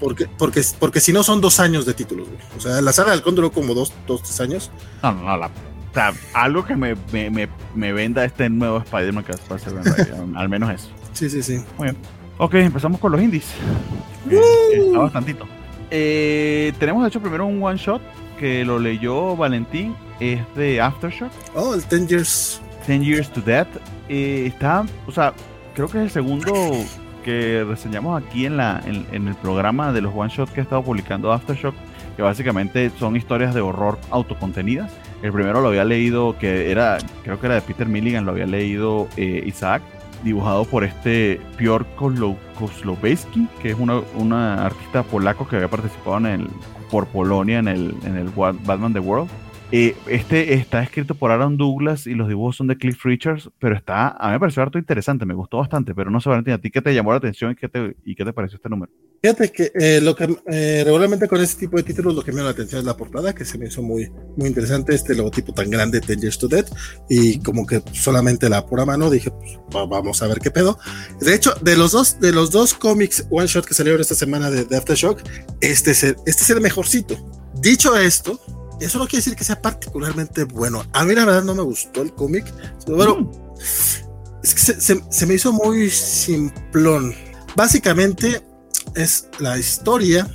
[0.00, 2.26] Porque, porque, porque si no son dos años de títulos,
[2.56, 4.70] O sea, la saga del duró como dos, dos, tres años.
[5.02, 5.46] No, no, no.
[5.46, 5.50] o
[5.94, 9.74] sea, algo que me, me, me, venda este nuevo Spider-Man que va a ser
[10.36, 10.88] al menos eso.
[11.12, 11.62] Sí, sí, sí.
[11.76, 11.96] Muy bien.
[12.38, 13.46] Ok, empezamos con los indies.
[14.28, 15.46] está bastantito.
[15.90, 18.00] Eh, tenemos de hecho primero un one shot
[18.38, 19.94] que lo leyó Valentín.
[20.22, 21.32] Es de Aftershock.
[21.56, 22.62] Oh, el 10 Years.
[22.86, 23.66] 10 Years to Death.
[24.08, 25.32] Eh, está, o sea,
[25.74, 26.52] creo que es el segundo
[27.24, 30.84] que reseñamos aquí en, la, en, el programa de los one shots que he estado
[30.84, 31.74] publicando Aftershock,
[32.14, 34.92] que básicamente son historias de horror autocontenidas.
[35.22, 38.46] El primero lo había leído, que era, creo que era de Peter Milligan, lo había
[38.46, 39.82] leído eh, Isaac,
[40.22, 46.26] dibujado por este Piotr Kozlowski, que es una, una, artista polaco que había participado en
[46.26, 46.48] el,
[46.92, 49.28] por Polonia en el, en el Batman The World.
[49.74, 53.74] Eh, este está escrito por Aaron Douglas y los dibujos son de Cliff Richards, pero
[53.74, 56.58] está, a mí me pareció harto interesante, me gustó bastante, pero no sé, Valentín, ¿a
[56.58, 58.92] ti qué te llamó la atención y qué te, y qué te pareció este número?
[59.22, 62.38] Fíjate que eh, lo que eh, regularmente con este tipo de títulos lo que me
[62.38, 65.54] llama la atención es la portada, que se me hizo muy, muy interesante, este logotipo
[65.54, 66.66] tan grande, Ten Years to Dead,
[67.08, 70.78] y como que solamente la pura mano, dije, pues vamos a ver qué pedo.
[71.18, 74.50] De hecho, de los dos, de los dos cómics one shot que salieron esta semana
[74.50, 75.22] de, de Aftershock,
[75.62, 77.16] este es, el, este es el mejorcito.
[77.62, 78.38] Dicho esto,
[78.84, 80.84] eso no quiere decir que sea particularmente bueno.
[80.92, 82.44] A mí la verdad no me gustó el cómic.
[82.86, 83.30] Bueno, mm.
[84.42, 87.14] es que se, me hizo muy simplón.
[87.54, 88.42] Básicamente
[88.94, 90.28] es la historia,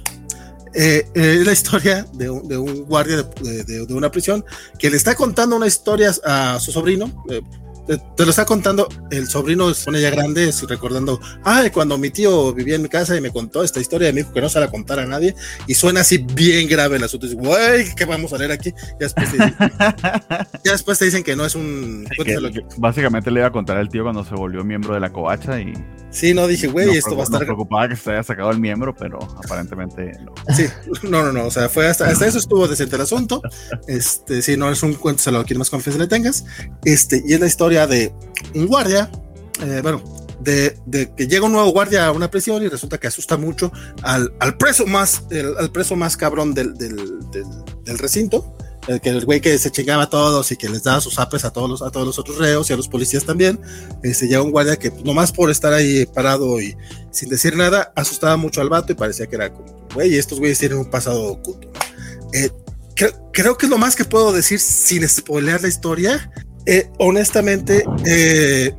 [0.74, 4.46] eh, eh, es la historia de un, guardia de, una prisión
[4.78, 7.24] que le está contando una historia a su sobrino.
[7.30, 7.42] Eh,
[7.88, 12.54] te, lo está contando el sobrino, se pone ya grande, recordando, ay, cuando mi tío
[12.54, 14.70] vivía en mi casa y me contó esta historia, me dijo que no se la
[14.70, 15.36] contara a nadie,
[15.68, 17.28] y suena así bien grave el asunto.
[17.28, 18.74] Dice, güey, ¿qué vamos a leer aquí?
[19.00, 19.56] Ya después, te dicen,
[20.64, 22.08] ya después te dicen que no es un.
[22.78, 25.74] básicamente le iba a contar al tío cuando se volvió miembro de la covacha y
[26.10, 27.42] Sí, no dije, güey, esto va a estar.
[27.42, 30.34] preocupada que se haya sacado el miembro, pero aparentemente no.
[30.56, 30.66] Sí,
[31.04, 31.46] no, no, no.
[31.46, 33.42] O sea, fue hasta, hasta eso estuvo decente el asunto.
[33.88, 36.46] Este, sí, no es un cuento, se lo quien más confianza le tengas.
[36.84, 38.14] Este, y es la historia de
[38.56, 39.12] un guardia,
[39.62, 40.02] eh, bueno,
[40.40, 43.72] de, de, que llega un nuevo guardia a una prisión y resulta que asusta mucho
[44.02, 45.24] al, al preso más,
[45.60, 46.96] al preso más cabrón del, del,
[47.30, 47.46] del,
[47.84, 48.58] del recinto
[48.88, 51.44] el que el güey que se chingaba a todos y que les daba sus apes
[51.46, 53.60] a todos los, a todos los otros reos y a los policías también,
[54.02, 56.76] se este, llega un guardia que nomás por estar ahí parado y
[57.12, 60.60] sin decir nada, asustaba mucho al vato y parecía que era como, güey, estos güeyes
[60.60, 61.70] tienen un pasado oculto.
[62.34, 62.50] Eh,
[63.34, 66.32] creo, que es lo más que puedo decir sin spoilear la historia.
[66.70, 68.76] Eh, honestamente, eh,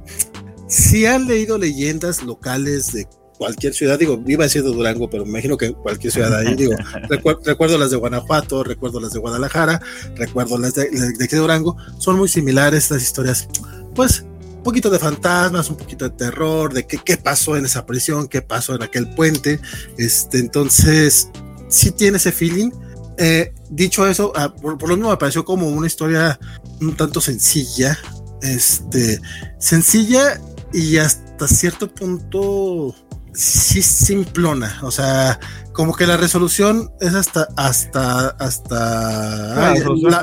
[0.68, 3.08] si han leído leyendas locales de
[3.39, 6.55] cualquier ciudad, digo, iba a decir de Durango, pero me imagino que cualquier ciudad ahí,
[6.55, 6.75] digo,
[7.44, 9.81] recuerdo las de Guanajuato, recuerdo las de Guadalajara,
[10.17, 13.49] recuerdo las de, de, Durango, son muy similares estas historias,
[13.94, 14.26] pues
[14.58, 18.28] un poquito de fantasmas, un poquito de terror, de qué, qué pasó en esa prisión,
[18.28, 19.60] qué pasó en aquel puente,
[19.97, 21.31] este, entonces,
[21.68, 22.70] sí tiene ese feeling.
[23.18, 26.38] Eh, dicho eso, ah, por, por, lo mismo me pareció como una historia
[26.80, 27.98] un tanto sencilla,
[28.42, 29.20] este,
[29.58, 30.40] sencilla
[30.72, 32.94] y hasta cierto punto
[33.34, 35.38] sí simplona, o sea,
[35.72, 39.74] como que la resolución es hasta hasta hasta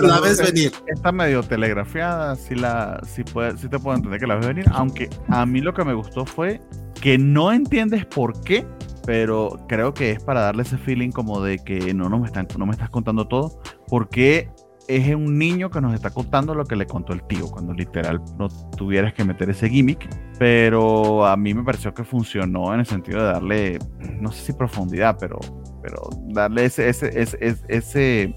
[0.02, 0.74] la, ves venir.
[0.88, 4.66] Está medio telegrafiada, sí la sí puede sí te puedo entender que la ves venir,
[4.72, 6.62] aunque a mí lo que me gustó fue
[7.02, 8.66] que no entiendes por qué,
[9.06, 12.48] pero creo que es para darle ese feeling como de que no, no, me, están,
[12.58, 14.50] no me estás contando todo, porque
[14.88, 18.22] es un niño que nos está contando lo que le contó el tío, cuando literal
[18.38, 22.86] no tuvieras que meter ese gimmick, pero a mí me pareció que funcionó en el
[22.86, 23.80] sentido de darle,
[24.20, 25.40] no sé si profundidad, pero,
[25.82, 28.36] pero darle ese, ese, ese, ese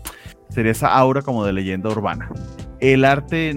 [0.49, 2.31] sería esa aura como de leyenda urbana.
[2.81, 3.51] El arte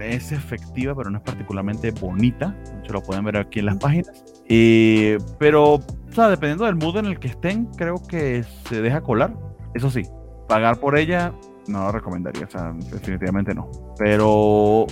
[0.00, 2.56] es efectiva, pero no es particularmente bonita.
[2.86, 4.24] Se lo pueden ver aquí en las páginas.
[4.48, 5.80] Eh, pero,
[6.16, 9.36] o sea, dependiendo del mood en el que estén, creo que se deja colar.
[9.74, 10.02] Eso sí,
[10.48, 11.34] pagar por ella
[11.68, 13.70] no lo recomendaría, o sea, definitivamente no.
[13.98, 14.86] Pero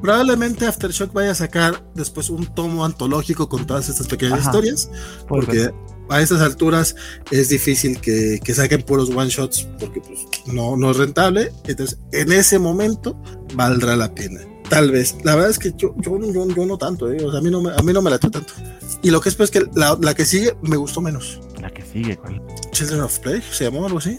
[0.00, 4.90] probablemente Aftershock vaya a sacar después un tomo antológico con todas estas pequeñas historias,
[5.28, 5.70] porque
[6.08, 6.96] a estas alturas
[7.30, 11.52] es difícil que, que, saquen puros one shots porque pues, no, no es rentable.
[11.66, 13.20] Entonces, en ese momento
[13.54, 14.40] valdrá la pena.
[14.70, 15.16] Tal vez.
[15.24, 17.22] La verdad es que yo, yo, yo, no tanto, ¿eh?
[17.24, 18.54] o sea, a mí no me, a mí no me late tanto.
[19.02, 21.40] Y lo que es pues que la, la, que sigue me gustó menos.
[21.60, 22.40] La que sigue, ¿cuál?
[22.70, 24.18] Children of Play, se llamó algo así.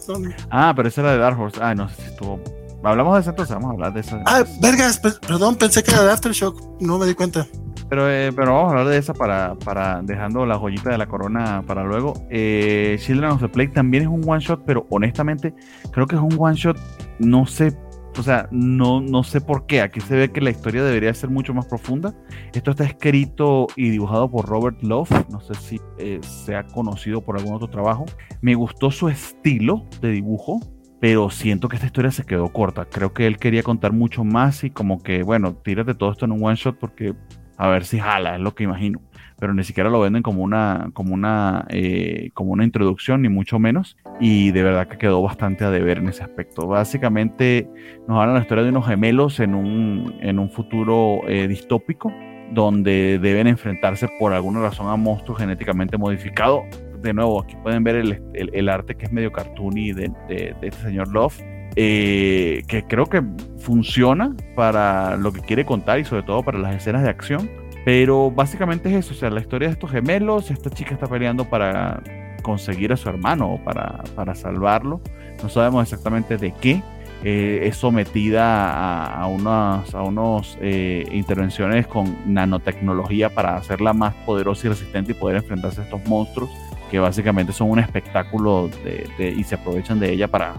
[0.49, 1.57] Ah, pero esa era de Dark Horse.
[1.61, 2.41] Ah, no sé si estuvo.
[2.83, 4.19] Hablamos de eso entonces, vamos a hablar de eso.
[4.25, 7.47] Ah, vergas, perdón, pensé que era de Aftershock, no me di cuenta.
[7.87, 11.07] Pero, eh, pero vamos a hablar de esa para, para dejando la joyita de la
[11.07, 12.13] corona para luego.
[12.29, 15.53] Eh, Children of the Play también es un one shot, pero honestamente
[15.91, 16.77] creo que es un one shot,
[17.19, 17.77] no sé
[18.17, 19.81] o sea, no, no sé por qué.
[19.81, 22.13] Aquí se ve que la historia debería ser mucho más profunda.
[22.53, 25.11] Esto está escrito y dibujado por Robert Love.
[25.29, 28.05] No sé si eh, se ha conocido por algún otro trabajo.
[28.41, 30.59] Me gustó su estilo de dibujo,
[30.99, 32.85] pero siento que esta historia se quedó corta.
[32.85, 36.33] Creo que él quería contar mucho más y como que, bueno, tírate todo esto en
[36.33, 37.15] un one shot porque
[37.57, 39.01] a ver si jala, es lo que imagino
[39.41, 43.57] pero ni siquiera lo venden como una, como una, eh, como una introducción, ni mucho
[43.57, 43.97] menos.
[44.21, 46.67] Y de verdad que quedó bastante a deber en ese aspecto.
[46.67, 47.67] Básicamente
[48.07, 52.13] nos habla la historia de unos gemelos en un, en un futuro eh, distópico,
[52.53, 56.61] donde deben enfrentarse por alguna razón a monstruos genéticamente modificados.
[57.01, 60.67] De nuevo, aquí pueden ver el, el, arte que es medio cartoony de, de, de
[60.67, 61.41] este señor Love.
[61.75, 63.23] Eh, que creo que
[63.57, 67.49] funciona para lo que quiere contar y sobre todo para las escenas de acción
[67.83, 71.45] pero básicamente es eso, o sea, la historia de estos gemelos, esta chica está peleando
[71.49, 72.01] para
[72.41, 75.01] conseguir a su hermano para, para salvarlo,
[75.41, 76.83] no sabemos exactamente de qué,
[77.23, 84.15] eh, es sometida a, a unas a unos, eh, intervenciones con nanotecnología para hacerla más
[84.25, 86.49] poderosa y resistente y poder enfrentarse a estos monstruos
[86.89, 88.69] que básicamente son un espectáculo
[89.17, 90.55] y se aprovechan de ella para,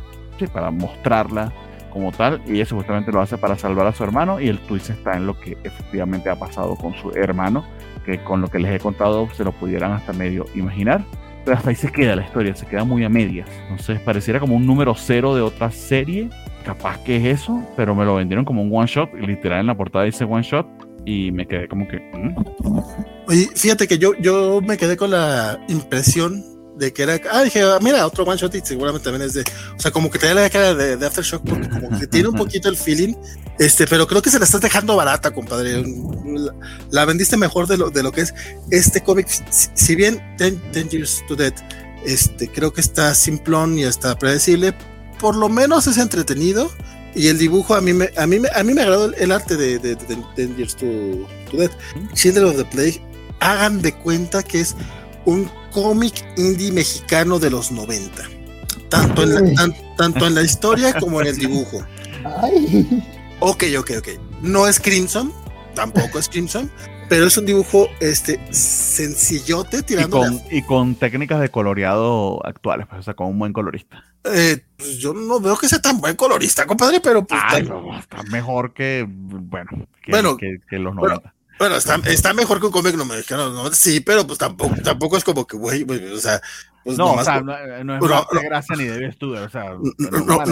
[0.53, 1.53] para mostrarla
[1.93, 4.89] como tal, y ella supuestamente lo hace para salvar a su hermano, y el twist
[4.89, 7.65] está en lo que efectivamente ha pasado con su hermano,
[8.07, 11.05] que con lo que les he contado se lo pudieran hasta medio imaginar,
[11.45, 13.49] pero hasta ahí se queda la historia, se queda muy a medias.
[13.63, 16.31] Entonces pareciera como un número cero de otra serie,
[16.65, 19.77] capaz que es eso, pero me lo vendieron como un one shot, literal en la
[19.77, 20.67] portada dice one shot,
[21.05, 21.99] y me quedé como que...
[21.99, 22.35] ¿Mm?
[23.29, 26.45] Oye, fíjate que yo, yo me quedé con la impresión
[26.77, 29.43] de que era, ah, dije, ah, mira, otro one shot y seguramente también es de,
[29.77, 32.29] o sea, como que te da la cara de, de, Aftershock porque como que tiene
[32.29, 33.15] un poquito el feeling,
[33.59, 35.85] este, pero creo que se la estás dejando barata, compadre.
[36.91, 38.35] La, vendiste mejor de lo, de lo que es
[38.71, 39.29] este cómic,
[39.75, 41.61] si, bien Ten, Years to Death,
[42.07, 44.75] este, creo que está simplón y está predecible,
[45.21, 46.71] por lo menos es entretenido.
[47.15, 49.59] Y el dibujo a mí me, a mí me, a mí me agradó el, arte
[49.59, 49.97] de, de,
[50.35, 50.87] Ten Years to,
[51.51, 51.73] to Death.
[52.15, 53.03] Children of the Plague,
[53.41, 54.75] hagan de cuenta que es
[55.25, 58.23] un cómic indie mexicano de los 90.
[58.89, 61.79] Tanto en, la, tanto en la historia como en el dibujo.
[63.41, 64.09] Ok, ok, ok.
[64.43, 65.33] No es Crimson,
[65.75, 66.71] tampoco es Crimson,
[67.09, 70.23] pero es un dibujo este sencillote tirando.
[70.51, 74.05] Y con, técnicas de coloreado actuales, pues, o sea, con un buen colorista.
[74.25, 77.41] Eh, pues yo no veo que sea tan buen colorista, compadre, pero pues,
[78.01, 79.71] está, mejor que, bueno,
[80.03, 80.99] que, bueno, que, los 90.
[80.99, 81.35] Bueno,
[81.67, 83.73] está, está mejor que un cómic no mexicano, ¿no?
[83.73, 86.41] Sí, pero pues tampoco, tampoco es como que, güey, o sea.
[86.85, 87.53] Pues no, o sea, no,
[87.85, 90.45] no, es no, gracia ni debes tú, o sea, no, no,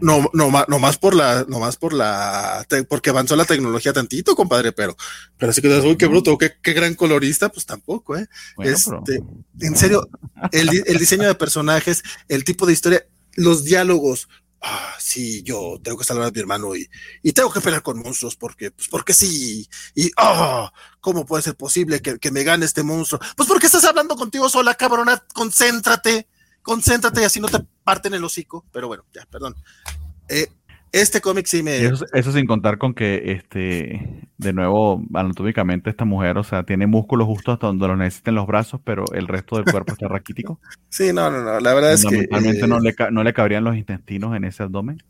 [0.00, 4.34] no, no, no, más por la, no más por la, porque avanzó la tecnología tantito,
[4.34, 4.96] compadre, pero,
[5.36, 8.26] pero así que, uy, qué bruto, qué, qué gran colorista, pues tampoco, eh.
[8.60, 9.22] este,
[9.60, 10.08] en serio,
[10.52, 13.04] el, el diseño de personajes, el tipo de historia,
[13.34, 14.26] los diálogos,
[14.60, 16.88] ah, sí, yo tengo que salvar a mi hermano y,
[17.22, 21.56] y tengo que pelear con monstruos porque, pues porque sí, y, ah, ¿cómo puede ser
[21.56, 23.20] posible que, que, me gane este monstruo?
[23.36, 26.28] Pues porque estás hablando contigo sola, cabrona, concéntrate,
[26.62, 29.54] concéntrate y así no te parten el hocico, pero bueno, ya, perdón.
[30.28, 30.48] Eh,
[30.92, 31.78] este cómic sí me.
[31.84, 37.26] Eso, sin contar con que, este, de nuevo, anatómicamente, esta mujer, o sea, tiene músculos
[37.26, 40.60] justo hasta donde lo necesiten los brazos, pero el resto del cuerpo está raquítico.
[40.90, 41.60] Sí, no, no, no.
[41.60, 42.26] La verdad es que.
[42.66, 45.02] no, le, no le cabrían los intestinos en ese abdomen.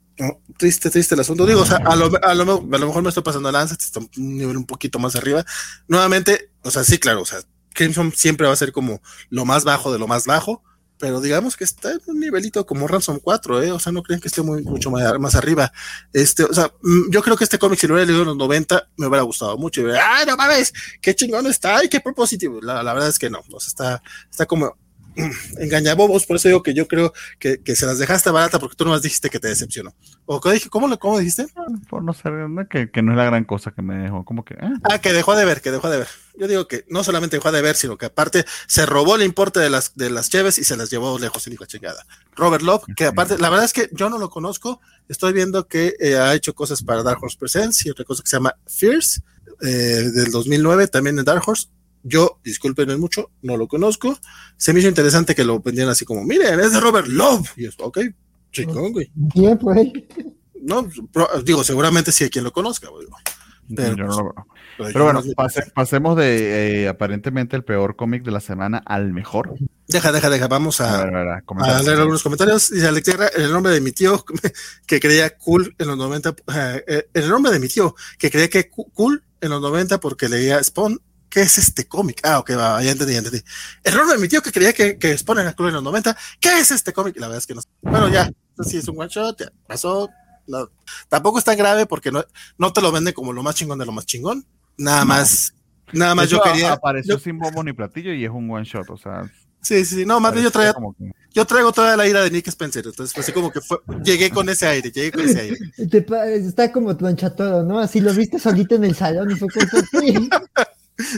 [0.57, 1.47] triste, triste el asunto.
[1.47, 4.57] Digo, o sea, a lo, a lo, mejor me estoy pasando lanza, está un nivel
[4.57, 5.45] un poquito más arriba.
[5.87, 7.39] Nuevamente, o sea, sí, claro, o sea,
[7.75, 9.01] Crimson siempre va a ser como
[9.31, 10.65] lo más bajo de lo más bajo,
[10.99, 13.73] pero digamos que está en un nivelito como Ransom 4, ¿eh?
[13.73, 15.73] O sea, no creen que esté muy, mucho más, más arriba.
[16.13, 18.37] Este, o sea, mm, yo creo que este cómic, si lo hubiera leído en los
[18.37, 19.81] 90, me hubiera gustado mucho.
[19.81, 20.73] Y ¡ay, no mames!
[21.01, 21.77] ¡Qué chingón está!
[21.77, 22.61] ¡Ay, qué propósito!
[22.63, 24.77] La, la verdad es que no, o sea, está, está como
[25.59, 28.85] engañabobos, por eso digo que yo creo que, que, se las dejaste barata porque tú
[28.85, 29.95] nomás dijiste que te decepcionó.
[30.27, 30.69] ¿O qué dije?
[30.69, 31.47] ¿Cómo, cómo dijiste?
[31.89, 34.55] Por no saber, que, que, no es la gran cosa que me dejó, como que...
[34.55, 34.71] Eh.
[34.85, 36.09] Ah, que dejó de ver, que dejó de ver.
[36.37, 39.61] Yo digo que no solamente dejó de ver, sino que aparte se robó el importe
[39.61, 42.07] de las, de las cheves y se las llevó lejos y dijo chingada.
[42.37, 45.95] Robert Love, que aparte, la verdad es que yo no lo conozco, estoy viendo que
[45.99, 49.21] eh, ha hecho cosas para Dark Horse Presents y otra cosa que se llama Fierce,
[49.61, 51.67] eh, del 2009, también en Dark Horse
[52.03, 54.19] yo, discúlpenme mucho, no lo conozco.
[54.57, 57.51] Se me hizo interesante que lo vendían así como, miren, es de Robert Love.
[57.57, 57.99] Y es, ok,
[58.53, 59.11] chingón, güey.
[59.15, 59.91] Bien, pues.
[60.61, 60.87] No,
[61.45, 63.07] digo, seguramente sí hay quien lo conozca, güey.
[63.75, 65.23] Pero, bueno,
[65.75, 69.55] pasemos de eh, aparentemente el peor cómic de la semana al mejor.
[69.89, 70.49] Deja, deja, deja.
[70.49, 72.71] Vamos a, leer algunos comentarios.
[72.71, 74.25] Dice Alex el nombre de mi tío
[74.87, 76.29] que creía cool en los 90.
[76.29, 80.29] Eh, eh, el nombre de mi tío que creía que cool en los 90 porque
[80.29, 81.01] leía Spawn
[81.31, 82.21] ¿Qué es este cómic?
[82.25, 83.43] Ah, ok, va, ya entendí, ya entendí.
[83.85, 86.17] Error de mi tío que creía que, que exponen a Club en los 90.
[86.41, 87.17] ¿Qué es este cómic?
[87.19, 87.63] La verdad es que no.
[87.83, 88.31] Bueno, ya,
[88.63, 90.11] si es un one shot, ya pasó.
[91.09, 92.25] tampoco es tan grave porque no,
[92.57, 94.47] no te lo vende como lo más chingón de lo más chingón.
[94.77, 95.55] Nada más,
[95.93, 96.73] nada más yo quería.
[96.73, 99.31] Apareció sin bombo ni platillo y es un one shot, o sea.
[99.61, 100.73] Sí, sí, sí, no, más bien yo traía,
[101.35, 104.31] yo traigo toda la ira de Nick Spencer, entonces pues, así como que fue, llegué
[104.31, 105.59] con ese aire, llegué con ese aire.
[106.47, 107.81] está como tu todo, ¿no?
[107.81, 109.83] Así lo viste solito en el salón y fue como,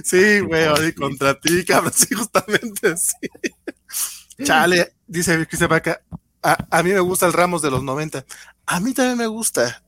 [0.05, 3.17] Sí, güey, contra ti, cabrón, sí, justamente, sí.
[4.45, 6.03] Chale, dice Cristian Vaca,
[6.43, 8.25] a, a, mí me gusta el Ramos de los 90.
[8.67, 9.83] A mí también me gusta,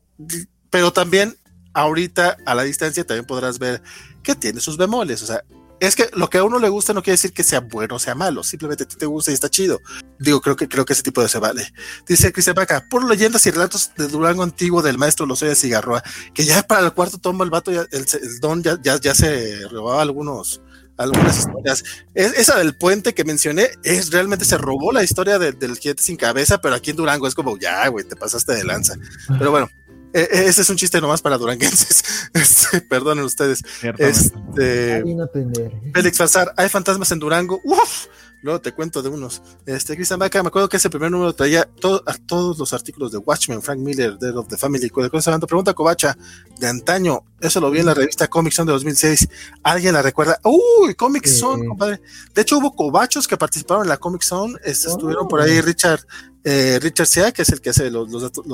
[0.71, 1.37] pero también
[1.75, 3.83] ahorita a la distancia también podrás ver
[4.23, 5.43] que tiene sus bemoles, o sea,
[5.83, 7.99] es que lo que a uno le gusta no quiere decir que sea bueno o
[7.99, 9.81] sea malo, simplemente te gusta y está chido.
[10.21, 11.73] Digo, creo que creo que ese tipo de se vale.
[12.07, 16.05] Dice Cristian Vaca, por leyendas y relatos de Durango antiguo del maestro Lozoya Cigarroa,
[16.35, 18.07] que ya para el cuarto tomo el vato, ya, el,
[18.41, 20.63] don ya, ya, se robaba algunos
[20.99, 21.83] algunas historias.
[22.15, 26.61] esa del puente que mencioné es realmente se robó la historia del jinete sin cabeza,
[26.61, 28.95] pero aquí en Durango es como ya, güey, te pasaste de lanza.
[29.37, 29.69] Pero bueno,
[30.13, 32.05] e, e, ese es un chiste nomás para duranguenses.
[32.35, 33.63] Este, perdonen ustedes.
[33.99, 35.05] Este,
[35.93, 37.61] Félix Fazar, hay fantasmas en Durango.
[37.63, 38.07] Uf,
[38.43, 39.43] luego te cuento de unos.
[39.67, 43.19] Este, Cristian Baca, me acuerdo que ese primer número traía a todos los artículos de
[43.19, 44.89] Watchmen, Frank Miller, Dead of the Family.
[44.89, 46.17] Pregunta Covacha,
[46.59, 49.29] de antaño, eso lo vi en la revista Comic Son de 2006.
[49.63, 50.41] ¿Alguien la recuerda?
[50.45, 52.01] Uy, Comic Son, compadre.
[52.35, 54.57] De hecho, hubo cobachos que participaron en la Comic Son.
[54.65, 56.01] Estuvieron por ahí Richard
[56.45, 58.11] eh, Richard Sea, que es el que hace los,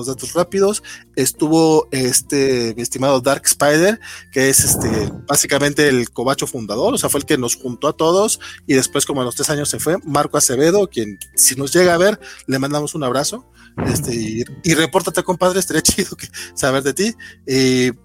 [0.07, 0.83] datos, rápidos,
[1.17, 4.01] estuvo este mi estimado Dark Spider,
[4.31, 7.97] que es este básicamente el cobacho fundador, o sea, fue el que nos juntó a
[7.97, 11.73] todos y después como a los tres años se fue, Marco Acevedo, quien si nos
[11.73, 13.51] llega a ver, le mandamos un abrazo.
[13.87, 17.15] Este, y, y repórtate, compadre, estaría chido que saber de ti.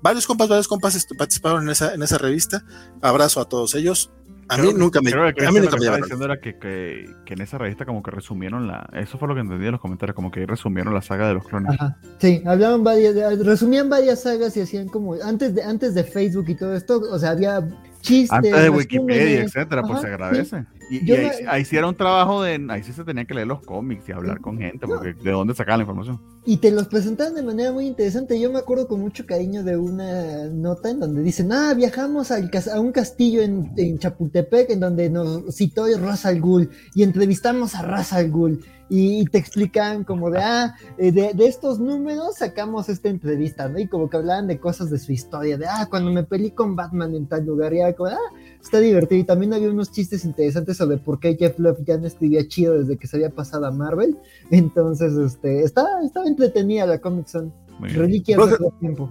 [0.01, 2.63] Varios compas, varios compas participaron en esa, en esa revista.
[3.01, 4.11] Abrazo a todos ellos.
[4.53, 7.33] A mí nunca me, creo que a mí nunca me diciendo era que, que, que,
[7.33, 10.15] en esa revista como que resumieron la, eso fue lo que entendí en los comentarios,
[10.15, 11.77] como que resumieron la saga de los clones.
[12.19, 16.55] Sí, hablaban varias, resumían varias sagas y hacían como, antes de, antes de Facebook y
[16.55, 17.67] todo esto, o sea, había
[18.03, 18.31] chistes.
[18.31, 20.65] Antes de Wikipedia, etcétera, pues se agradece.
[20.91, 24.11] Y, ahí, hicieron un trabajo de, ahí sí se tenía que leer los cómics y
[24.11, 26.21] hablar con gente, porque de dónde sacaban la información.
[26.45, 28.39] Y te los presentaban de manera muy interesante.
[28.39, 32.51] Yo me acuerdo con mucho cariño de una nota en donde dicen, ah, viajamos al,
[32.71, 37.75] a un castillo en, en, Chapultepec en donde nos citó Ra's al Ghul y entrevistamos
[37.75, 38.59] a Ra's al Ghul
[38.95, 43.79] y, te explican como de, ah, eh, de, de, estos números sacamos esta entrevista, ¿no?
[43.79, 46.75] Y como que hablaban de cosas de su historia, de, ah, cuando me peleé con
[46.75, 49.21] Batman en tal lugar, y era como, ah, está divertido.
[49.21, 52.75] Y también había unos chistes interesantes sobre por qué Jeff Love ya no escribía chido
[52.75, 54.15] desde que se había pasado a Marvel.
[54.51, 57.51] Entonces, este, estaba, estaba entretenida la Comic Con.
[57.79, 59.09] Reliquia de todo tiempo.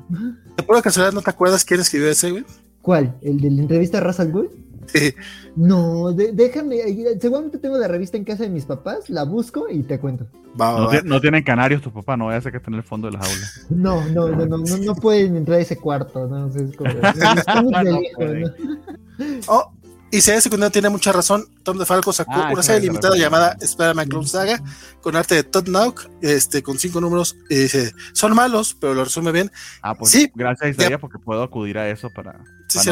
[0.57, 2.45] ¿De pura casualidad no te acuerdas quién escribió ese, güey?
[2.81, 3.19] ¿Cuál?
[3.21, 4.72] ¿El de la entrevista a Russell Gould?
[5.55, 6.79] No, déjame,
[7.21, 10.27] seguramente tengo la revista en casa de mis papás, la busco y te cuento.
[11.05, 13.15] no, tienen canarios tus papás, no vaya a ser que estén en el fondo de
[13.15, 13.47] la jaula.
[13.71, 16.91] No, no, no, no, no, pueden entrar a ese cuarto, no, es como,
[19.49, 19.73] oh,
[20.13, 23.57] y si ese secundario tiene mucha razón, Tom DeFalco sacó ah, una serie limitada llamada
[23.59, 24.63] Spider-Man Clone Saga
[25.01, 27.35] con arte de Todd Nauk, este, con cinco números.
[27.49, 29.51] Y dice, son malos, pero lo resume bien.
[29.81, 32.39] Ah, pues sí, gracias Isaías porque puedo acudir a eso para,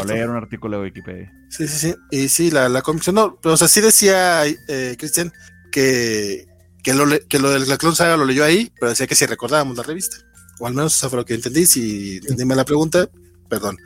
[0.07, 1.31] leer un artículo de Wikipedia.
[1.51, 1.95] Sí, sí, sí.
[2.11, 5.31] Y sí, la, la comisión no, pero o sea, sí decía eh, Cristian
[5.71, 6.47] que,
[6.83, 9.27] que, lo, que lo de la Clone Saga lo leyó ahí, pero decía que si
[9.27, 10.17] recordábamos la revista.
[10.59, 11.67] o al menos eso fue lo que entendí.
[11.67, 13.11] Si entendí mal la pregunta,
[13.51, 13.77] perdón.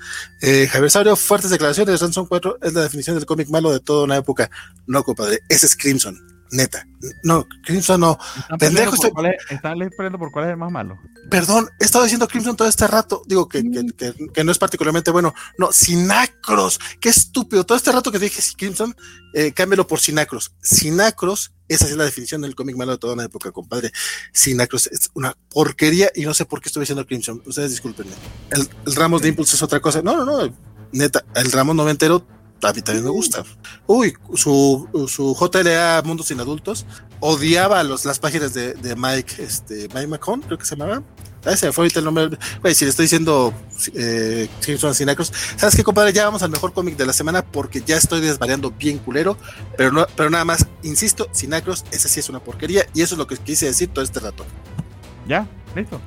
[0.41, 2.01] Eh, Javier Saurio, fuertes declaraciones.
[2.01, 4.49] Ransom 4 es la definición del cómic malo de toda una época.
[4.87, 6.87] No, compadre, ese es Crimson neta.
[7.23, 8.19] No, Crimson no.
[8.37, 9.11] Están Pendejo, estoy...
[9.11, 10.99] por están peleando por cuál es el más malo.
[11.31, 13.23] Perdón, he estado diciendo Crimson todo este rato.
[13.27, 13.63] Digo que,
[13.97, 15.35] que, que, no es particularmente bueno.
[15.59, 16.79] No, Sinacros.
[17.01, 17.65] Qué estúpido.
[17.65, 18.95] Todo este rato que dije Crimson,
[19.35, 20.55] eh, cámbialo por Sinacros.
[20.63, 23.93] Sinacros, esa es la definición del cómic malo de toda una época, compadre.
[24.33, 27.43] Sinacros es una porquería y no sé por qué estoy diciendo Crimson.
[27.45, 28.13] Ustedes discúlpenme.
[28.51, 30.01] El, el Ramos de Impulse es otra cosa.
[30.03, 30.55] No, no, no.
[30.93, 32.25] Neta, el Ramos noventero
[32.65, 33.45] a mí también me gusta.
[33.87, 36.87] Uy, su, su JLA Mundos Sin Adultos
[37.21, 41.03] odiaba los, las páginas de, de Mike, este, Mike McCon, creo que se llamaba.
[41.45, 42.31] Ese fue ahorita el nombre.
[42.63, 43.53] Güey, si le estoy diciendo
[43.95, 44.49] eh,
[44.93, 46.13] Sinacros, ¿sabes qué, compadre?
[46.13, 49.37] Ya vamos al mejor cómic de la semana porque ya estoy desvariando bien culero.
[49.77, 52.87] Pero, no, pero nada más, insisto, Sinacros, ese sí es una porquería.
[52.95, 54.47] Y eso es lo que quise decir todo este rato.
[55.29, 55.47] ¿Ya?
[55.75, 56.01] ¿Listo?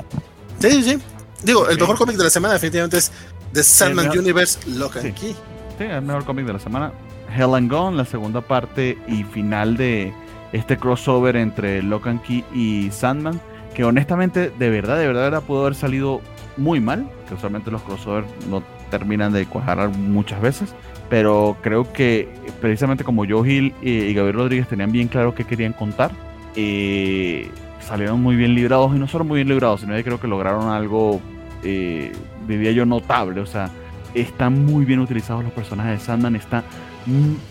[0.60, 0.98] Sí, sí.
[1.44, 3.12] Digo, el mejor cómic de la semana definitivamente es
[3.54, 5.36] The Sandman Universe Lock and Key
[5.86, 6.92] el mejor cómic de la semana.
[7.36, 10.14] Hell and Gone, la segunda parte y final de
[10.54, 13.40] este crossover entre Lock and Key y Sandman,
[13.76, 16.22] que honestamente, de verdad, de verdad, pudo haber salido
[16.56, 20.74] muy mal, que usualmente los crossovers no terminan de cuajar muchas veces,
[21.10, 22.28] pero creo que
[22.62, 26.12] precisamente como Joe Hill y, Gabriel Rodríguez tenían bien claro qué querían contar,
[26.56, 27.50] eh,
[27.82, 30.70] salieron muy bien librados, y no solo muy bien librados, sino que creo que lograron
[30.70, 31.22] algo,
[31.64, 32.12] eh,
[32.48, 33.70] diría yo, notable, o sea,
[34.14, 36.64] están muy bien utilizados los personajes de Sandman, está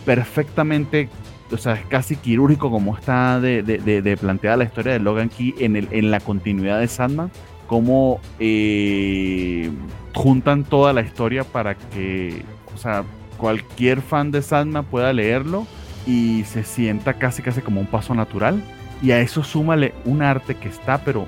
[0.05, 1.09] perfectamente,
[1.51, 5.55] o sea, es casi quirúrgico como está de, de, planteada la historia de Logan Key
[5.59, 7.31] en, el, en la continuidad de Sandman,
[7.67, 9.71] como eh,
[10.15, 12.43] juntan toda la historia para que,
[12.75, 13.05] o sea,
[13.37, 15.67] cualquier fan de Sandman pueda leerlo
[16.07, 18.63] y se sienta casi casi como un paso natural.
[19.03, 21.27] Y a eso súmale un arte que está, pero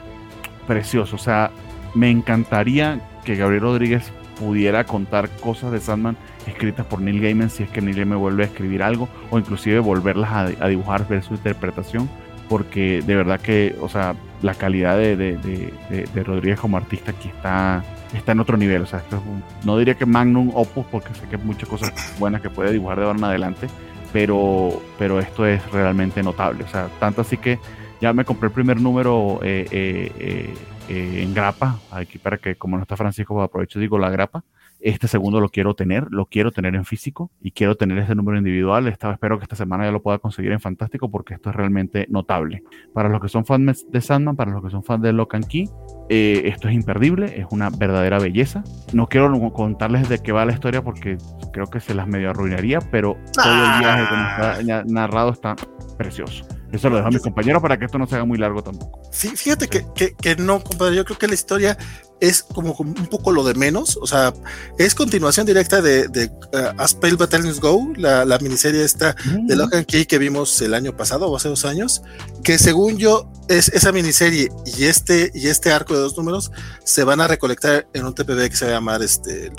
[0.66, 1.16] precioso.
[1.16, 1.50] O sea,
[1.94, 7.62] me encantaría que Gabriel Rodríguez pudiera contar cosas de Sandman escritas por Neil Gaiman si
[7.62, 11.34] es que Neil Gaiman vuelve a escribir algo o inclusive volverlas a, dibujar, ver su
[11.34, 12.08] interpretación
[12.48, 17.84] porque de verdad que, o sea, la calidad de, de, Rodríguez como artista aquí está,
[18.14, 18.82] está en otro nivel.
[18.82, 19.22] O sea, esto
[19.64, 22.98] no diría que Magnum Opus, porque sé que hay muchas cosas buenas que puede dibujar
[22.98, 23.66] de ahora en adelante,
[24.14, 26.64] pero, pero esto es realmente notable.
[26.64, 27.58] O sea, tanto así que
[28.00, 30.54] ya me compré el primer número eh, eh, eh
[30.88, 34.44] eh, en grapa, aquí para que como no está Francisco, pues aprovecho digo la grapa.
[34.80, 38.38] Este segundo lo quiero tener, lo quiero tener en físico y quiero tener ese número
[38.38, 38.86] individual.
[38.86, 42.62] Espero que esta semana ya lo pueda conseguir en Fantástico porque esto es realmente notable.
[42.94, 45.48] Para los que son fans de Sandman, para los que son fans de Lock and
[45.48, 45.68] Key,
[46.08, 48.62] eh, esto es imperdible, es una verdadera belleza.
[48.92, 51.18] No quiero contarles de qué va la historia porque
[51.52, 55.56] creo que se las medio arruinaría, pero todo el viaje nos está narrado está
[55.96, 56.46] precioso.
[56.72, 59.00] Eso lo dejo a mis compañeros para que esto no se haga muy largo tampoco.
[59.10, 60.96] Sí, fíjate que, que, no, compadre.
[60.96, 61.78] Yo creo que la historia
[62.20, 63.98] es como, un poco lo de menos.
[64.02, 64.34] O sea,
[64.78, 69.54] es continuación directa de, de uh, As Pale Battalions Go, la, la miniserie esta de
[69.54, 69.58] mm.
[69.58, 72.02] Logan Key que vimos el año pasado o hace dos años.
[72.44, 76.50] Que según yo, es esa miniserie y este, y este arco de dos números
[76.84, 79.52] se van a recolectar en un TPB que se va a llamar este,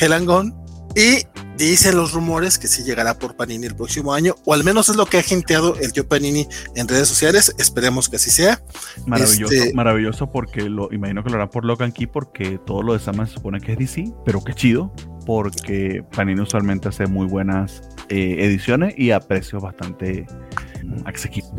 [0.00, 0.61] Hell and Gone
[0.96, 4.88] y dicen los rumores que sí llegará por Panini el próximo año, o al menos
[4.88, 7.54] es lo que ha genteado el Yo Panini en redes sociales.
[7.58, 8.62] Esperemos que así sea.
[9.06, 12.92] Maravilloso, este, maravilloso porque lo imagino que lo hará por Logan Key porque todo lo
[12.94, 14.92] de Sandman se supone que es DC, pero qué chido,
[15.26, 20.26] porque Panini usualmente hace muy buenas eh, ediciones y a precios bastante
[21.04, 21.52] asequibles.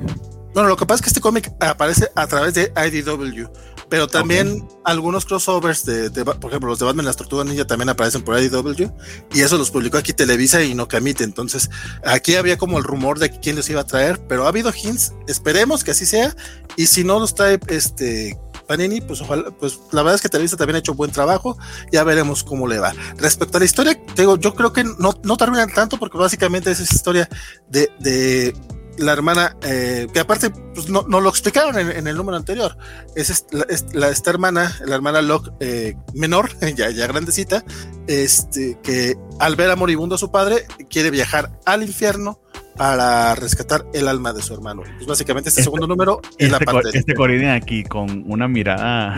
[0.53, 3.49] Bueno, lo que pasa es que este cómic aparece a través de IDW,
[3.89, 8.21] pero también algunos crossovers de, por ejemplo, los de Batman las Tortugas Ninja también aparecen
[8.21, 8.91] por IDW
[9.33, 11.23] y eso los publicó aquí Televisa y no Camite.
[11.23, 11.69] Entonces,
[12.05, 15.13] aquí había como el rumor de quién los iba a traer, pero ha habido hints,
[15.27, 16.35] esperemos que así sea
[16.75, 20.57] y si no los trae este Panini, pues ojalá, pues la verdad es que Televisa
[20.57, 21.57] también ha hecho buen trabajo,
[21.91, 22.93] ya veremos cómo le va.
[23.17, 26.79] Respecto a la historia, digo, yo creo que no, no terminan tanto porque básicamente es
[26.79, 27.29] esa historia
[27.69, 28.55] de, de
[28.97, 32.77] la hermana, eh, que aparte pues no, no, lo explicaron en, el número anterior,
[33.15, 33.45] es,
[33.93, 37.63] la, esta hermana, la hermana Locke eh, menor, ya, ya grandecita,
[38.07, 42.39] este, que al ver a moribundo a su padre, quiere viajar al infierno
[42.75, 44.81] para rescatar el alma de su hermano.
[44.95, 48.23] Pues básicamente este, este segundo número es la este parte de Este Corinne aquí con
[48.31, 49.15] una mirada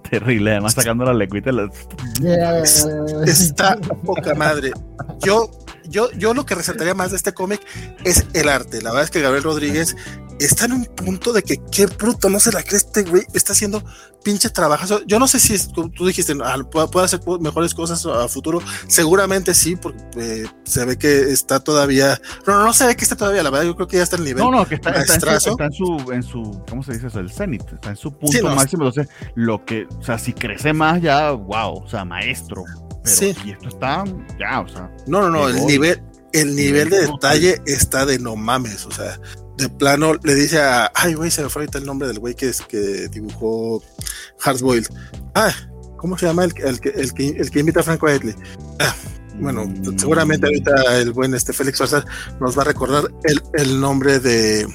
[0.10, 1.50] terrible, además sacando la lecuita.
[3.26, 4.72] Está poca madre.
[5.20, 5.50] Yo
[5.88, 7.60] yo, yo lo que resaltaría más de este cómic
[8.04, 8.82] es el arte.
[8.82, 9.96] La verdad es que Gabriel Rodríguez
[10.38, 13.52] está en un punto de que qué bruto, no se la cree este güey, está
[13.52, 13.82] haciendo
[14.24, 15.00] pinche trabajo.
[15.06, 18.60] Yo no sé si tú dijiste, ah, puede, hacer mejores cosas a futuro.
[18.88, 22.20] Seguramente sí, porque eh, se ve que está todavía.
[22.46, 24.24] No, no, se ve que está todavía, la verdad, yo creo que ya está en
[24.24, 24.42] nivel.
[24.42, 27.20] No, no, que está, está, en su, en su, ¿cómo se dice eso?
[27.20, 28.86] El cenit, está en su punto máximo.
[28.86, 32.64] Entonces, lo que, o sea, si crece más, ya, wow, o sea, maestro.
[33.04, 33.36] Pero sí.
[33.44, 34.04] y esto está,
[34.38, 34.90] ya, o sea.
[35.06, 36.02] No, no, no, el nivel,
[36.32, 39.20] el nivel de detalle está de no mames, o sea,
[39.56, 42.34] de plano le dice a, ay, güey, se me fue ahorita el nombre del güey
[42.34, 43.82] que, es, que dibujó
[44.40, 44.88] Hardboiled.
[45.34, 45.54] Ah,
[45.96, 48.34] ¿cómo se llama el, el, que, el, que, el que invita a Franco Edley?
[48.80, 48.94] Ah,
[49.36, 49.98] bueno, mm.
[49.98, 52.04] seguramente ahorita el buen este Félix Farsar
[52.40, 54.66] nos va a recordar el, el nombre de,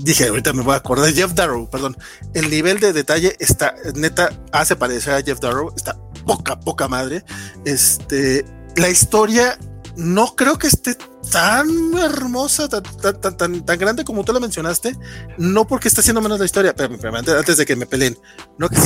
[0.00, 1.96] dije, ahorita me voy a acordar, Jeff Darrow, perdón.
[2.34, 7.24] El nivel de detalle está, neta, hace parecer a Jeff Darrow, está poca, poca madre.
[7.64, 8.44] Este,
[8.76, 9.58] la historia
[9.96, 10.96] no creo que esté
[11.30, 14.96] tan hermosa, tan, tan, tan, tan, grande como tú la mencionaste,
[15.38, 18.18] no porque esté haciendo menos la historia, pero, antes de que me peleen,
[18.58, 18.76] no que,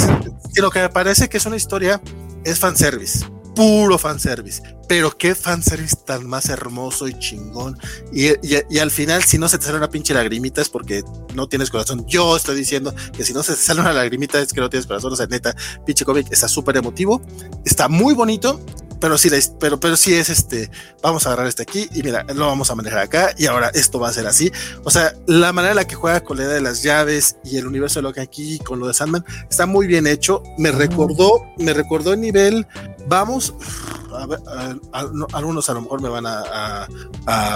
[0.55, 2.01] sino que me parece que es una historia,
[2.45, 3.27] es fanservice,
[3.59, 7.77] puro fanservice, pero qué fanservice tan más hermoso y chingón,
[8.13, 11.03] y, y, al final si no se te sale una pinche lagrimita es porque
[11.35, 14.53] no tienes corazón, yo estoy diciendo que si no se te sale una lagrimita es
[14.53, 17.21] que no tienes corazón, o sea, neta, pinche cómic está súper emotivo,
[17.65, 18.61] está muy bonito,
[19.01, 19.29] pero sí,
[19.59, 20.71] pero, pero sí es este,
[21.03, 23.99] vamos a agarrar este aquí y mira, lo vamos a manejar acá y ahora esto
[23.99, 24.51] va a ser así.
[24.85, 27.59] O sea, la manera en la que juega con la idea de las llaves y
[27.59, 30.43] el universo de lo que aquí con lo de Sandman está muy bien hecho.
[30.59, 32.67] Me recordó, me recordó el nivel,
[33.09, 33.55] vamos,
[35.33, 36.89] algunos a lo mejor me van a,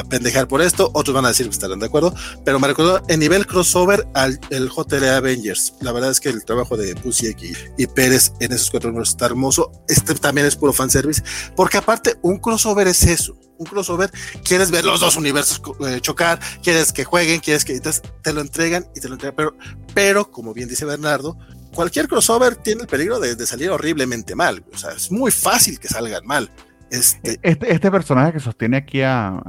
[0.08, 2.14] pendejar por esto, otros van a decir que estarán de acuerdo,
[2.44, 5.74] pero me recordó el nivel crossover al el JL Avengers.
[5.80, 7.34] La verdad es que el trabajo de Pussy
[7.76, 9.70] y, Pérez en esos cuatro números está hermoso.
[9.88, 11.22] Este también es puro fanservice,
[11.56, 13.36] porque aparte un crossover es eso.
[13.58, 14.10] Un crossover,
[14.42, 18.40] quieres ver los dos universos eh, chocar, quieres que jueguen, quieres que entonces te lo
[18.40, 19.56] entregan y te lo entregan, pero,
[19.94, 21.38] pero como bien dice Bernardo,
[21.74, 24.64] cualquier crossover tiene el peligro de, salir horriblemente mal.
[24.72, 26.50] O sea, es muy fácil que salgan mal.
[26.90, 29.40] Este, este, este personaje que sostiene aquí a,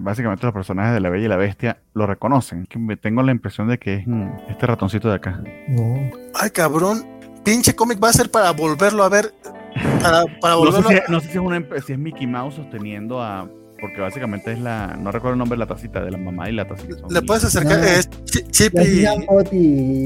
[0.00, 2.66] básicamente los personajes de la Bella y la Bestia lo reconocen.
[2.66, 4.04] Que me tengo la impresión de que es
[4.48, 5.42] este ratoncito de acá.
[6.34, 7.04] Ay, cabrón.
[7.44, 9.34] Pinche cómic va a ser para volverlo a ver.
[10.00, 13.20] Para, volverlo no, sé si, no sé si es, una, si es Mickey Mouse sosteniendo
[13.20, 13.48] a
[13.82, 16.52] porque básicamente es la, no recuerdo el nombre de la tacita, de la mamá y
[16.52, 16.94] la tacita.
[17.10, 18.08] Le puedes acercar, ah, es
[18.52, 19.04] Chippy,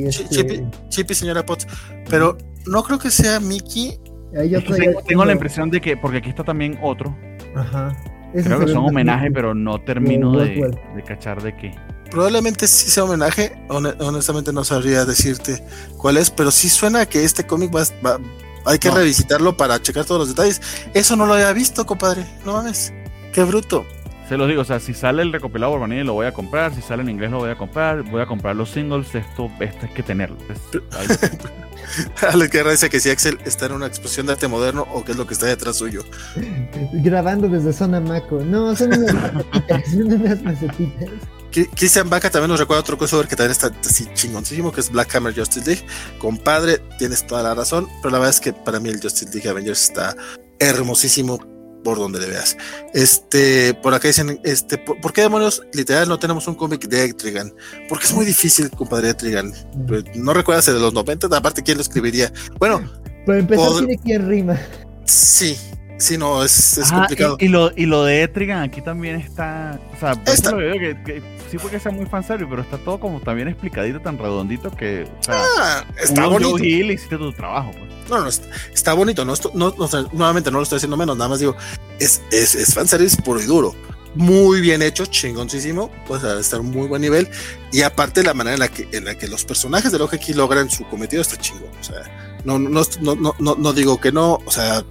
[0.07, 1.67] este, Chippy, señora Potts,
[2.09, 4.01] pero no creo que sea Mickey.
[5.07, 7.15] tengo, la impresión de que, porque aquí está también otro.
[7.55, 7.95] Ajá.
[8.33, 11.75] creo que son homenaje, pero no termino de, de, cachar de qué.
[12.11, 15.63] Probablemente sí sea homenaje, honestamente no sabría decirte
[15.99, 18.19] cuál es, pero sí suena que este cómic va,
[18.65, 20.63] hay que revisitarlo para checar todos los detalles.
[20.95, 22.95] Eso no lo había visto, compadre, no mames.
[23.37, 23.85] Qué bruto.
[24.31, 26.81] Se los digo, o sea, si sale el recopilado por lo voy a comprar, si
[26.81, 29.93] sale en inglés lo voy a comprar, voy a comprar los singles, esto, esto es
[29.93, 30.39] que tenerlo.
[32.33, 35.13] Alex Guerra dice que si Axel está en una exposición de arte moderno o qué
[35.13, 36.03] es lo que está detrás suyo.
[36.95, 38.41] Grabando desde zona Maco.
[38.41, 41.11] No, son unas macetitas, son unas macetitas.
[41.75, 45.15] Christian Baca también nos recuerda otro crossover que también está así chingoncísimo, que es Black
[45.15, 45.87] Hammer Justice League.
[46.19, 49.47] Compadre, tienes toda la razón, pero la verdad es que para mí el Justice League
[49.47, 50.17] Avengers está
[50.59, 51.39] hermosísimo
[51.87, 52.57] por donde le veas.
[52.95, 57.55] Este, por acá dicen, este, ¿por, qué demonios literal no tenemos un cómic de Etrigan?
[57.89, 59.53] Porque es muy difícil, compadre Etrigan.
[59.87, 62.33] Pues, no recuerdas el de los 90, aparte, ¿quién lo escribiría?
[62.59, 62.83] Bueno,
[63.25, 64.59] para empezar, tiene quien rima.
[65.05, 65.57] Sí,
[65.99, 67.39] Sí, no, es, es complicado.
[67.41, 69.79] Y, lo, y lo de Etrigan aquí también está.
[69.95, 70.51] O sea, está.
[70.51, 74.01] Lo veo que, que, sí porque sea muy fanservice, pero está todo como también explicadito,
[74.01, 75.05] tan redondito que.
[75.21, 76.59] O sea, ah, está bonito.
[76.59, 77.71] y hiciste tu trabajo.
[77.79, 77.86] Pues.
[78.09, 79.25] No, no, está, bonito.
[79.25, 79.75] No, no,
[80.13, 81.57] nuevamente no lo estoy haciendo menos, nada más digo,
[81.99, 83.75] es, es, es fanservice puro y duro.
[84.15, 87.29] Muy bien hecho, chingoncísimo, pues a estar muy buen nivel.
[87.71, 90.71] Y aparte la manera en la que, en la que los personajes de Loki logran
[90.71, 91.71] su cometido está chingón.
[91.79, 94.41] O sea, no, no, no, no, no, digo que no.
[94.47, 94.83] O sea,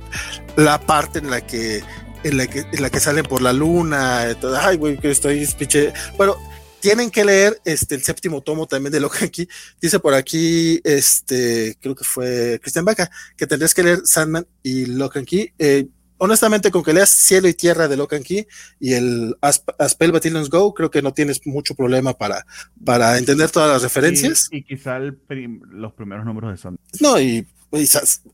[0.58, 1.84] la parte en la que
[2.24, 4.28] en la que, en la que salen por la luna,
[4.60, 5.92] ay, güey, que estoy pinche.
[6.18, 6.38] Bueno,
[6.86, 9.48] tienen que leer este, el séptimo tomo también de Locan Key.
[9.82, 14.86] Dice por aquí, este, creo que fue Cristian Baca, que tendrías que leer Sandman y
[14.86, 15.52] Locan Key.
[15.58, 15.88] Eh,
[16.20, 18.46] honestamente, con que leas Cielo y Tierra de Locan Key
[18.80, 22.46] y el Aspel Battalions Go, creo que no tienes mucho problema para,
[22.86, 24.48] para entender todas las referencias.
[24.52, 26.86] Y, quizá los primeros números de Sandman.
[27.00, 27.48] No, y,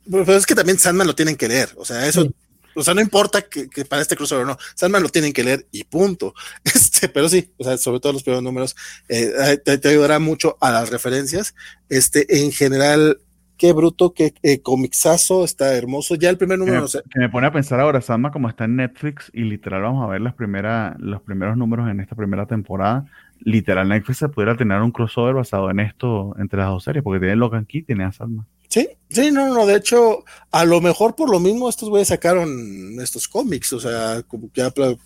[0.09, 1.69] pero es que también Sandman lo tienen que leer.
[1.77, 2.29] O sea, eso
[2.75, 5.67] o sea, no importa que, para este crossover o no, Sandman lo tienen que leer
[5.71, 6.33] y punto.
[6.63, 8.75] Este, pero sí, o sea, sobre todo los primeros números,
[9.09, 11.55] eh, te, ayudará mucho a las referencias.
[11.89, 13.19] Este, en general,
[13.57, 16.15] qué bruto, qué eh, comixazo, está hermoso.
[16.15, 17.01] Ya el primer número, que no sé.
[17.11, 20.07] Que me pone a pensar ahora, Sandman, como está en Netflix y literal vamos a
[20.07, 23.05] ver las primeras, los primeros números en esta primera temporada.
[23.39, 27.19] Literal, Netflix se pudiera tener un crossover basado en esto entre las dos series, porque
[27.19, 28.45] tiene Logan Key y tiene a Sandman.
[28.71, 32.97] Sí, sí, no, no, de hecho, a lo mejor por lo mismo estos güeyes sacaron
[33.01, 34.63] estos cómics, o sea, como que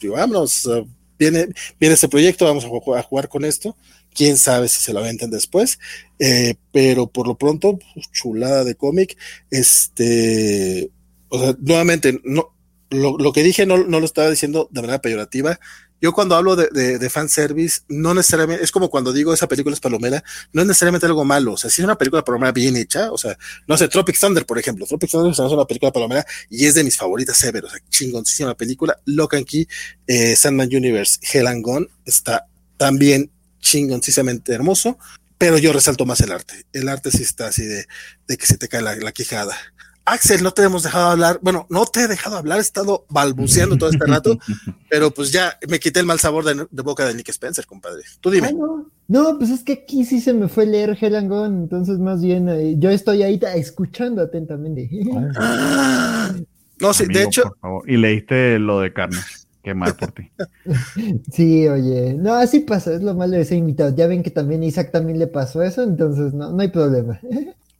[0.07, 0.69] vámonos,
[1.17, 1.47] viene,
[1.79, 3.75] viene este proyecto, vamos a jugar, con esto,
[4.13, 5.79] quién sabe si se lo venden después,
[6.19, 9.17] eh, pero por lo pronto, pues, chulada de cómic,
[9.49, 10.91] este,
[11.29, 12.53] o sea, nuevamente, no,
[12.91, 15.59] lo, lo que dije no, no, lo estaba diciendo de manera peyorativa,
[16.05, 19.73] yo cuando hablo de, de, de fanservice, no necesariamente, es como cuando digo esa película
[19.73, 22.77] es palomera, no es necesariamente algo malo, o sea, si es una película palomera bien
[22.77, 23.35] hecha, o sea,
[23.67, 26.83] no sé, Tropic Thunder, por ejemplo, Tropic Thunder es una película palomera y es de
[26.83, 29.67] mis favoritas ever, o sea, chingoncísima película, Locan Key,
[30.05, 32.45] eh, Sandman Universe, Hell and Gone, está
[32.77, 34.99] también chingoncísimamente hermoso,
[35.39, 37.87] pero yo resalto más el arte, el arte sí está así de,
[38.27, 39.57] de que se te cae la, la quijada.
[40.05, 41.39] Axel, no te hemos dejado hablar.
[41.41, 44.37] Bueno, no te he dejado hablar, he estado balbuceando todo este rato,
[44.89, 48.03] pero pues ya me quité el mal sabor de, de boca de Nick Spencer, compadre.
[48.21, 48.47] Tú dime.
[48.47, 48.85] Ay, no.
[49.07, 49.37] no.
[49.39, 52.91] pues es que aquí sí se me fue leer Helangón, entonces más bien eh, yo
[52.91, 54.89] estoy ahí escuchando atentamente.
[55.37, 56.33] Ah,
[56.79, 57.43] no, sí, Amigo, de hecho.
[57.43, 57.89] por favor.
[57.89, 59.17] Y leíste lo de carne.
[59.63, 60.29] Qué mal por ti.
[61.31, 63.95] Sí, oye, no, así pasa, es lo malo de ser invitado.
[63.95, 67.19] Ya ven que también a Isaac también le pasó eso, entonces no, no hay problema.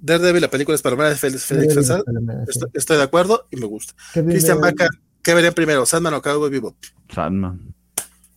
[0.06, 1.76] Daredevil, la película es palomera de Félix, Félix.
[1.76, 3.94] Estoy, estoy, de acuerdo y me gusta.
[4.14, 4.88] Cristian Vaca,
[5.24, 5.86] ¿qué verían primero?
[5.86, 6.76] ¿Sandman o Cowboy Vivo?
[7.14, 7.74] Sandman.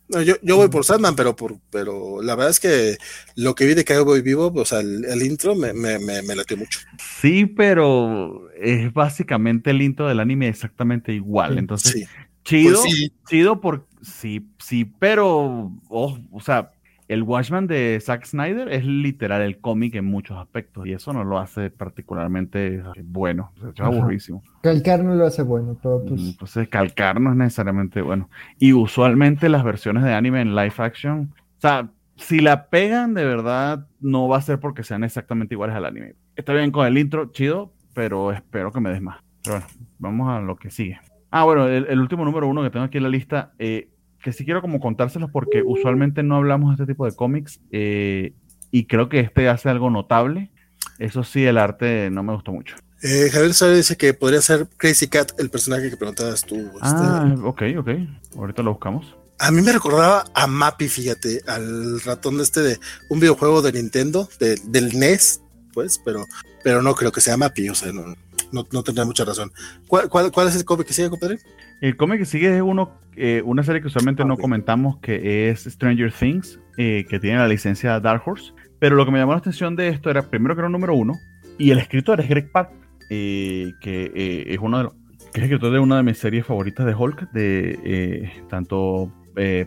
[0.07, 2.97] No, yo, yo voy por Sandman, pero por, pero la verdad es que
[3.35, 6.35] lo que vi de Cowboy Vivo, o sea, el, el intro me, me, me, me,
[6.35, 6.79] latió mucho.
[7.21, 11.59] Sí, pero es básicamente el intro del anime exactamente igual.
[11.59, 12.05] Entonces, sí.
[12.43, 13.13] chido, Pues sí.
[13.29, 16.71] chido por sí, sí, pero oh, o sea,
[17.09, 21.23] el Watchman de Zack Snyder es literal el cómic en muchos aspectos y eso no
[21.23, 24.43] lo hace particularmente bueno, o sea, es aburrísimo.
[24.61, 26.21] Calcar no lo hace bueno, pero pues...
[26.21, 28.29] Entonces calcar no es necesariamente bueno.
[28.59, 33.25] Y usualmente las versiones de anime en live action, o sea, si la pegan de
[33.25, 36.13] verdad, no va a ser porque sean exactamente iguales al anime.
[36.35, 39.23] Está bien con el intro, chido, pero espero que me des más.
[39.43, 40.99] Pero bueno, vamos a lo que sigue.
[41.31, 43.89] Ah, bueno, el, el último número uno que tengo aquí en la lista, eh,
[44.21, 48.33] que sí quiero como contárselos porque usualmente no hablamos de este tipo de cómics eh,
[48.71, 50.51] y creo que este hace algo notable.
[50.97, 52.75] Eso sí, el arte no me gustó mucho.
[53.01, 56.55] Eh, Javier Suárez dice que podría ser Crazy Cat, el personaje que preguntabas tú.
[56.55, 56.79] Este.
[56.81, 57.89] Ah, ok, ok.
[58.35, 59.15] Ahorita lo buscamos.
[59.39, 64.27] A mí me recordaba a Mappy, fíjate, al ratón este de un videojuego de Nintendo,
[64.37, 65.41] de, del NES,
[65.73, 66.25] pues, pero,
[66.61, 68.15] pero no creo que sea Mappy, o sea, no,
[68.51, 69.53] no, no tendría mucha razón.
[69.87, 71.39] ¿Cuál, cuál, cuál es el cómic que sigue, compadre?
[71.81, 75.63] El cómic que sigue es uno, eh, una serie que usualmente no comentamos, que es
[75.63, 78.53] Stranger Things, eh, que tiene la licencia Dark Horse.
[78.79, 80.93] Pero lo que me llamó la atención de esto era, primero que era un número
[80.93, 81.13] uno,
[81.57, 82.69] y el escritor es Greg Pak,
[83.09, 84.93] eh, que eh, es uno de los,
[85.33, 89.13] que es escritor de una de mis series favoritas de Hulk, de tanto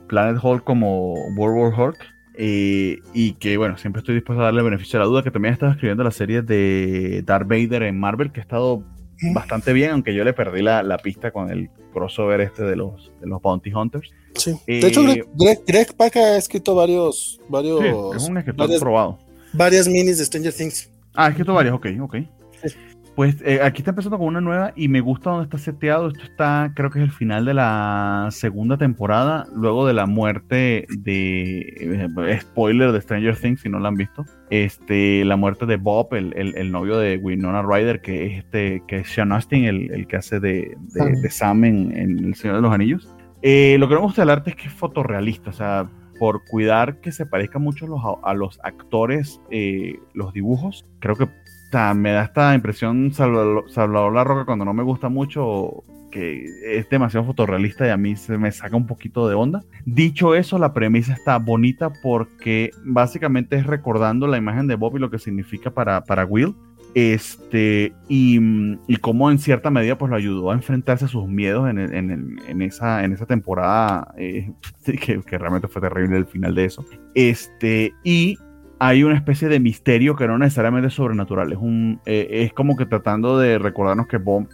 [0.07, 1.99] Planet Hulk como World War Hulk.
[2.37, 5.53] y que bueno, siempre estoy dispuesto a darle el beneficio de la duda, que también
[5.53, 8.85] ha estado escribiendo la serie de Darth Vader en Marvel, que ha estado
[9.35, 13.13] bastante bien, aunque yo le perdí la, la, pista con el crossover este de los,
[13.21, 14.11] de los Bounty Hunters.
[14.35, 14.53] Sí.
[14.67, 17.41] De eh, hecho, Greg, Greg, Greg Pak ha escrito varios.
[17.49, 17.87] varios sí,
[18.17, 19.19] es un escritor varias, probado.
[19.53, 20.91] Varias minis de Stranger Things.
[21.15, 22.17] Ah, ha escrito varias, ok, ok.
[22.65, 22.77] Sí.
[23.15, 26.09] Pues eh, aquí está empezando con una nueva y me gusta donde está seteado.
[26.09, 30.87] Esto está, creo que es el final de la segunda temporada, luego de la muerte
[30.89, 31.59] de.
[31.79, 34.25] Eh, spoiler de Stranger Things, si no la han visto.
[34.53, 38.83] Este, la muerte de Bob, el, el, el novio de Winona Ryder, que es este,
[38.87, 42.35] que es Sean Astin, el, el que hace de, de, de Sam en, en, El
[42.35, 43.09] Señor de los Anillos.
[43.41, 47.01] Eh, lo que me gusta del arte es que es fotorrealista, o sea, por cuidar
[47.01, 51.29] que se parezca mucho los, a los actores, eh, los dibujos, creo que o
[51.71, 55.83] sea, me da esta impresión Salvador, Salvador La Roca cuando no me gusta mucho
[56.13, 59.65] que es demasiado fotorrealista y a mí se me saca un poquito de onda.
[59.85, 65.01] Dicho eso, la premisa está bonita porque básicamente es recordando la imagen de Bob y
[65.01, 66.55] lo que significa para, para Will.
[66.95, 68.39] Este, y,
[68.87, 72.39] y cómo en cierta medida pues lo ayudó a enfrentarse a sus miedos en, en,
[72.47, 74.53] en esa, en esa temporada eh,
[74.85, 76.85] que, que realmente fue terrible el final de eso.
[77.15, 78.37] Este, y
[78.85, 81.53] hay una especie de misterio que no necesariamente es sobrenatural.
[81.53, 84.49] Es, un, eh, es como que tratando de recordarnos que Bob,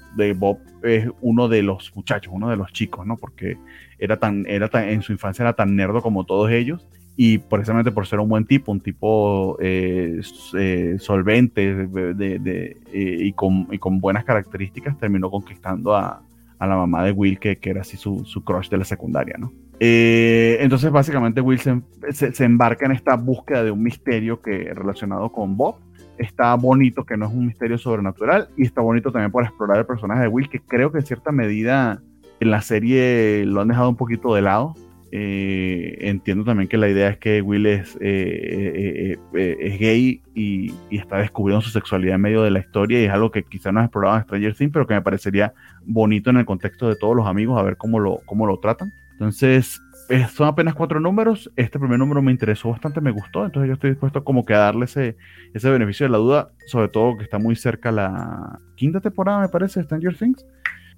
[0.82, 3.16] es uno de los muchachos, uno de los chicos, ¿no?
[3.16, 3.56] Porque
[3.98, 6.86] era tan, era tan, en su infancia era tan nerdo como todos ellos.
[7.16, 10.20] Y precisamente por ser un buen tipo, un tipo eh,
[10.58, 13.66] eh, solvente de, y, con,
[13.98, 16.22] buenas características, terminó conquistando a,
[16.60, 19.54] la mamá de Will, que, que era así su, su, crush de la secundaria, ¿no?
[19.80, 25.56] Eh, entonces, básicamente, Will se, embarca en esta búsqueda de un misterio que relacionado con
[25.56, 25.76] Bob.
[26.18, 29.86] está bonito que no es un misterio sobrenatural y está bonito también por explorar el
[29.86, 32.02] personaje de Will, que creo que en cierta medida
[32.40, 34.74] en la serie lo han dejado un poquito de lado.
[35.10, 40.74] Eh, entiendo también que la idea es que Will es, eh, eh, es gay y,
[40.90, 43.80] está descubriendo su sexualidad en medio de la historia y es algo que quizá no
[43.80, 45.54] has explorado en Stranger Things, pero que me parecería
[45.86, 48.92] bonito en el contexto de todos los amigos, a ver cómo lo, cómo lo tratan.
[49.18, 49.80] Entonces,
[50.32, 51.50] son apenas cuatro números.
[51.56, 53.44] Este primer número me interesó bastante, me gustó.
[53.44, 55.16] Entonces yo estoy dispuesto como que a darle ese,
[55.54, 59.48] ese beneficio de la duda, sobre todo que está muy cerca la quinta temporada, me
[59.48, 60.46] parece, de Stranger Things.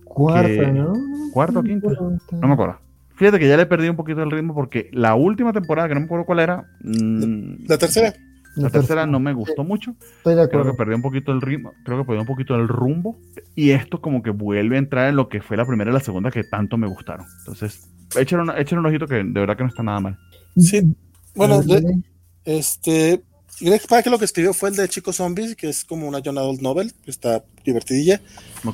[0.04, 0.92] Cuarta, ¿no?
[1.32, 1.88] Cuarta o quinta.
[1.88, 2.78] No me acuerdo.
[3.14, 6.00] Fíjate que ya le perdí un poquito el ritmo porque la última temporada, que no
[6.00, 6.64] me acuerdo cuál era.
[6.82, 8.14] Mm, la tercera.
[8.56, 9.94] La, tercera no me gustó mucho.
[10.24, 13.16] Creo que perdió un poquito el ritmo, creo que perdió un poquito el rumbo.
[13.54, 16.00] Y esto como que vuelve a entrar en lo que fue la primera y la
[16.00, 17.26] segunda que tanto me gustaron.
[17.40, 20.18] Entonces, échale un, un ojito que de verdad que no está nada mal.
[20.56, 20.82] Sí,
[21.34, 21.62] bueno,
[22.44, 23.22] este,
[23.60, 26.38] Greg Pak lo que escribió fue el de Chicos Zombies, que es como una Young
[26.38, 28.20] Adult Novel, que está divertidilla.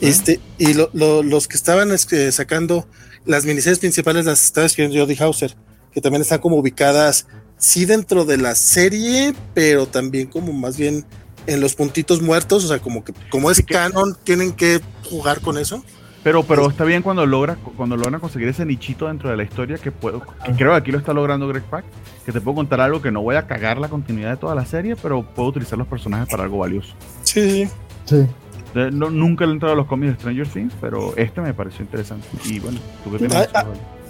[0.00, 2.86] Este, y los que estaban este, sacando
[3.24, 5.54] las miniseries principales las estaba escribiendo Jody Hauser,
[5.92, 7.26] que también están como ubicadas,
[7.58, 11.04] sí dentro de la serie, pero también como más bien
[11.46, 15.58] en los puntitos muertos, o sea, como que como es canon, tienen que jugar con
[15.58, 15.84] eso.
[16.26, 19.78] Pero, pero está bien cuando logra, cuando logran conseguir ese nichito dentro de la historia
[19.78, 21.84] que puedo, que creo que aquí lo está logrando Greg Pak,
[22.24, 24.66] que te puedo contar algo que no voy a cagar la continuidad de toda la
[24.66, 26.94] serie, pero puedo utilizar los personajes para algo valioso.
[27.22, 27.68] Sí,
[28.06, 28.26] sí.
[28.74, 32.26] No, nunca he entrado a los cómics de Stranger Things, pero este me pareció interesante.
[32.44, 33.48] Y bueno, tú que tienes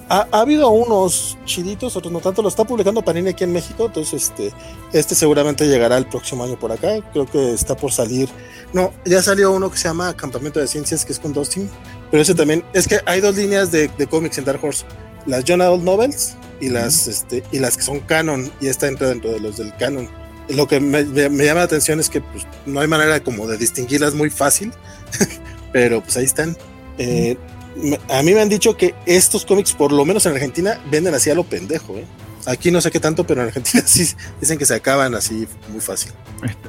[0.09, 2.43] ha, habido unos chiditos, otros no tanto.
[2.43, 4.53] Lo está publicando Panini aquí en México, entonces este,
[4.93, 7.01] este seguramente llegará el próximo año por acá.
[7.13, 8.29] Creo que está por salir.
[8.73, 11.69] No, ya salió uno que se llama Campamento de Ciencias, que es con Dustin.
[12.11, 14.85] Pero ese también, es que hay dos líneas de, de cómics en Dark Horse:
[15.27, 19.09] las John Adult Novels y las, este, y las que son canon, y esta entra
[19.09, 20.09] dentro de los del canon.
[20.49, 24.15] Lo que me, llama la atención es que pues, no hay manera como de distinguirlas
[24.15, 24.73] muy fácil,
[25.73, 26.57] pero pues ahí están.
[26.99, 27.37] Eh,
[28.09, 31.31] a mí me han dicho que estos cómics, por lo menos en Argentina, venden así
[31.31, 31.97] a lo pendejo.
[31.97, 32.05] ¿eh?
[32.47, 34.07] Aquí no sé qué tanto, pero en Argentina sí
[34.41, 36.13] dicen que se acaban así muy fácil.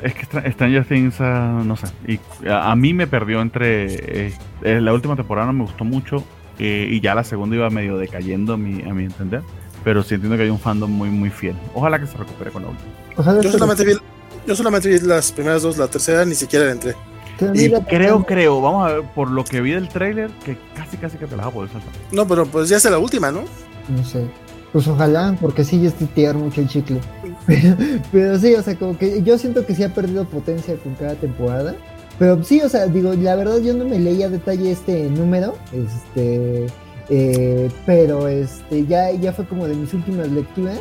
[0.02, 4.28] Es que Stranger Things, ah, no sé, y a, mí me perdió entre...
[4.28, 4.34] Eh,
[4.64, 6.24] eh, la última temporada no me gustó mucho
[6.58, 9.42] eh, y ya la segunda iba medio decayendo a mi, a mi entender,
[9.84, 11.56] pero sí entiendo que hay un fandom muy, muy fiel.
[11.74, 13.42] Ojalá que se recupere con la última.
[13.42, 13.94] Yo solamente, vi,
[14.48, 16.96] yo solamente vi las primeras dos, la tercera ni siquiera entré.
[17.54, 21.18] Y creo, creo, vamos a ver, por lo que vi del trailer, que casi, casi
[21.18, 21.92] que te la vas a poder saltar.
[22.12, 23.44] No, pero pues ya es la última, ¿no?
[23.90, 24.26] No sé.
[24.74, 27.00] Pues ojalá, porque sí ya es tirar mucho el chicle.
[28.12, 31.16] Pero, sí, o sea, como que yo siento que sí ha perdido potencia con cada
[31.16, 31.76] temporada.
[32.20, 35.56] Pero sí, o sea, digo, la verdad yo no me leí a detalle este número.
[35.72, 36.68] Este.
[37.10, 40.80] Eh, pero este ya, ya fue como de mis últimas lecturas.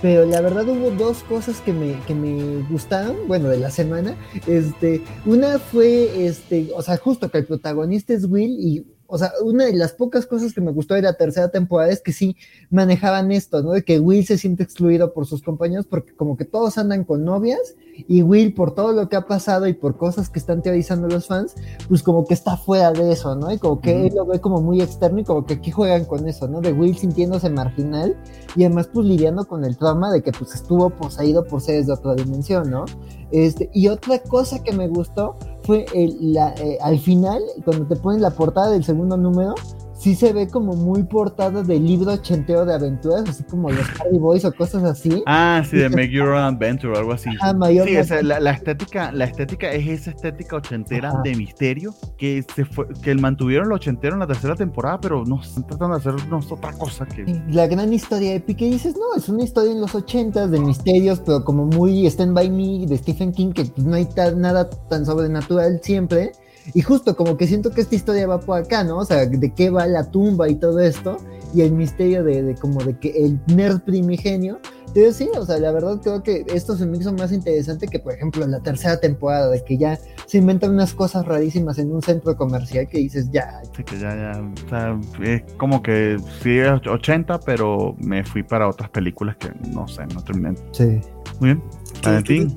[0.00, 4.16] Pero la verdad hubo dos cosas que me, que me gustaron, bueno, de la semana.
[4.46, 9.32] Este, una fue, este, o sea, justo que el protagonista es Will y o sea,
[9.42, 12.36] una de las pocas cosas que me gustó de la tercera temporada es que sí
[12.68, 13.72] manejaban esto, ¿no?
[13.72, 17.24] De que Will se siente excluido por sus compañeros porque como que todos andan con
[17.24, 17.74] novias
[18.06, 21.26] y Will por todo lo que ha pasado y por cosas que están teorizando los
[21.26, 21.54] fans,
[21.88, 23.50] pues como que está fuera de eso, ¿no?
[23.50, 26.28] Y como que él lo ve como muy externo y como que aquí juegan con
[26.28, 26.60] eso, ¿no?
[26.60, 28.14] De Will sintiéndose marginal
[28.56, 31.94] y además pues lidiando con el trauma de que pues estuvo poseído por seres de
[31.94, 32.84] otra dimensión, ¿no?
[33.30, 35.38] Este, y otra cosa que me gustó
[35.68, 39.54] fue el, la, eh, al final, cuando te ponen la portada del segundo número,
[39.98, 44.18] sí se ve como muy portada de libro ochenteo de aventuras, así como los Hardy
[44.18, 45.22] Boys o cosas así.
[45.26, 47.30] Ah, sí, de Make Your Own Adventure o algo así.
[47.42, 47.52] Ah,
[47.84, 52.64] sí, o sea, la, estética, la estética es esa estética ochentera de misterio que se
[52.64, 56.50] fue, que mantuvieron lo ochentero en la tercera temporada, pero no están tratando de hacernos
[56.50, 57.24] otra cosa que.
[57.48, 61.20] La gran historia épica, y dices, no, es una historia en los ochentas de misterios,
[61.24, 65.80] pero como muy Stand By Me de Stephen King, que no hay nada tan sobrenatural
[65.82, 66.32] siempre
[66.74, 68.98] y justo como que siento que esta historia va por acá, ¿no?
[68.98, 71.18] O sea, de qué va la tumba y todo esto,
[71.54, 74.60] y el misterio de, de como de que el nerd primigenio.
[74.88, 77.98] Entonces sí, o sea, la verdad creo que esto se me hizo más interesante que,
[77.98, 82.02] por ejemplo, la tercera temporada, de que ya se inventan unas cosas rarísimas en un
[82.02, 83.60] centro comercial que dices, ya.
[83.76, 88.42] Sí, que ya, ya, o sea, es como que sí es 80, pero me fui
[88.42, 90.54] para otras películas que no sé, no terminé.
[90.72, 91.00] Sí.
[91.40, 91.62] Muy bien.
[92.02, 92.54] Valentín.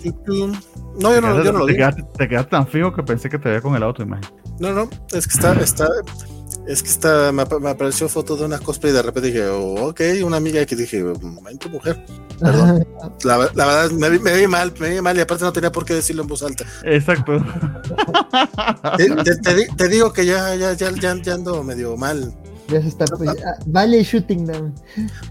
[1.00, 3.40] No, yo no, yo no lo te quedaste, te quedaste, tan fijo que pensé que
[3.40, 4.26] te veía con el auto, imagen.
[4.60, 5.88] No, no, es que está, está,
[6.68, 10.02] es que está, me, apareció foto de una cosplay y de repente dije, oh, ok,
[10.24, 12.06] una amiga que dije, momento, mujer.
[12.40, 12.86] Perdón.
[13.24, 15.86] la, la, verdad, me, me, vi mal, me vi mal y aparte no tenía por
[15.86, 16.66] qué decirlo en voz alta.
[16.84, 17.44] Exacto.
[18.98, 22.34] te, te, te, digo que ya, ya, ya, ya, ando medio mal.
[22.72, 23.06] Ya se está.
[23.06, 24.74] Pues, ah, vale, shooting down.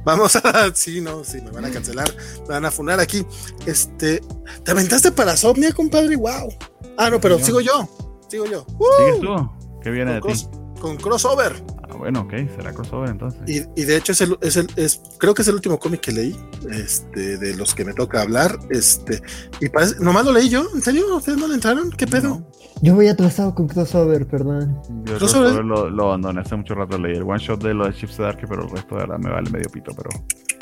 [0.05, 0.41] Vamos a.
[0.75, 2.15] Sí, no, sí, me van a cancelar.
[2.43, 3.25] Me van a funar aquí.
[3.67, 4.23] Este.
[4.65, 6.17] ¿Te aventaste para Somnia, compadre?
[6.17, 6.53] ¡Wow!
[6.97, 7.89] Ah, no, pero sigo yo.
[8.29, 8.67] Sigo yo.
[8.99, 9.51] ¿Sigues tú?
[9.83, 10.47] ¿Qué viene de ti?
[10.81, 11.63] Con crossover
[12.01, 13.41] bueno, ok, será crossover entonces.
[13.47, 16.01] Y, y de hecho es el, es el, es, creo que es el último cómic
[16.01, 16.37] que leí,
[16.71, 19.21] este, de los que me toca hablar, este,
[19.61, 21.15] y parece, nomás lo leí yo, ¿en serio?
[21.15, 21.91] ¿Ustedes no le entraron?
[21.91, 22.43] ¿Qué pedo?
[22.81, 24.81] Yo voy atrasado con crossover, perdón.
[25.05, 27.93] Yo crossover lo, lo, abandoné hace mucho rato leí el one shot de lo de
[27.93, 30.09] Chips Dark, pero el resto de verdad me vale medio pito, pero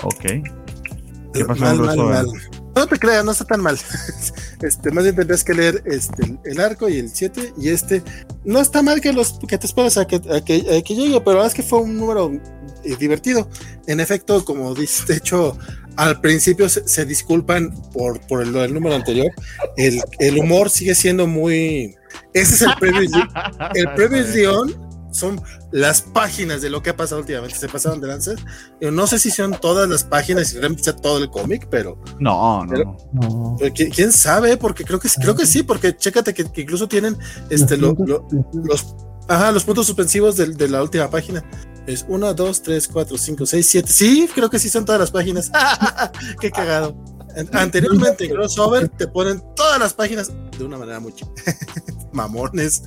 [0.02, 0.42] ok.
[1.32, 2.26] ¿Qué pasó mal, mal, mal.
[2.74, 3.78] No te creas, no está tan mal.
[4.60, 8.02] Este, más bien tendrías que leer este, el arco y el 7 y este.
[8.44, 11.20] No está mal que los que te esperas a que, a que, a que llegue,
[11.20, 12.32] pero la verdad es que fue un número
[12.82, 13.48] eh, divertido.
[13.86, 15.56] En efecto, como dice, de hecho,
[15.94, 19.30] al principio se, se disculpan por, por el, el, número anterior.
[19.76, 21.94] El, el humor sigue siendo muy.
[22.34, 23.08] Ese es el previo.
[23.74, 24.74] el previo León
[25.10, 25.40] son
[25.72, 27.58] las páginas de lo que ha pasado últimamente.
[27.58, 28.36] Se pasaron de lanzas.
[28.80, 32.00] No sé si son todas las páginas y realmente sea todo el cómic, pero.
[32.18, 32.70] No, no.
[32.70, 33.56] Pero, no.
[33.58, 34.56] Pero, ¿quién, sabe?
[34.56, 37.16] Porque creo que, creo que sí, porque chécate que, que incluso tienen
[37.50, 38.94] este, lo, lo, los,
[39.28, 41.44] ajá, los puntos suspensivos de, de la última página.
[41.86, 43.88] Es 1, 2, 3, 4, 5, 6, 7.
[43.90, 45.50] Sí, creo que sí son todas las páginas.
[46.40, 46.94] Qué cagado.
[47.52, 51.14] Anteriormente en Crossover te ponen todas las páginas de una manera muy
[52.12, 52.82] mamones.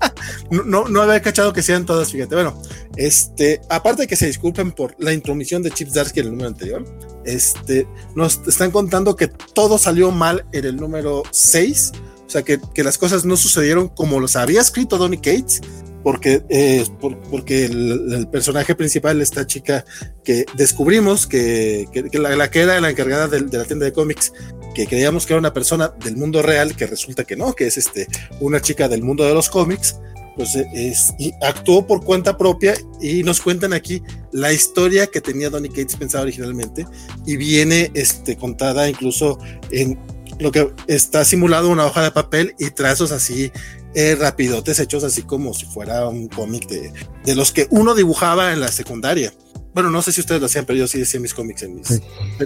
[0.50, 2.34] no, no, no, había cachado que sean todas, fíjate.
[2.34, 2.60] Bueno,
[2.96, 6.48] este, aparte de que se disculpen por la intromisión de Chips Darsky en el número
[6.48, 6.84] anterior,
[7.24, 11.92] este, nos están contando que todo salió mal en el número 6.
[12.26, 15.60] O sea, que, que las cosas no sucedieron como los había escrito Donny Cates,
[16.02, 19.84] porque, eh, por, porque el, el, personaje principal, esta chica
[20.24, 23.84] que descubrimos que, que, que la, la, que era la encargada de, de, la tienda
[23.84, 24.32] de cómics,
[24.74, 27.76] que creíamos que era una persona del mundo real, que resulta que no, que es
[27.76, 28.06] este,
[28.40, 29.96] una chica del mundo de los cómics,
[30.36, 35.50] pues es, y actuó por cuenta propia y nos cuentan aquí la historia que tenía
[35.50, 36.86] Donny Cates pensada originalmente
[37.26, 39.38] y viene este, contada incluso
[39.70, 39.98] en
[40.38, 43.52] lo que está simulado una hoja de papel y trazos así
[43.94, 46.92] eh, rapidotes hechos así como si fuera un cómic de,
[47.24, 49.32] de, los que uno dibujaba en la secundaria.
[49.74, 51.88] Bueno, no sé si ustedes lo hacían, pero yo sí decía mis cómics en mis,
[51.88, 52.02] sí.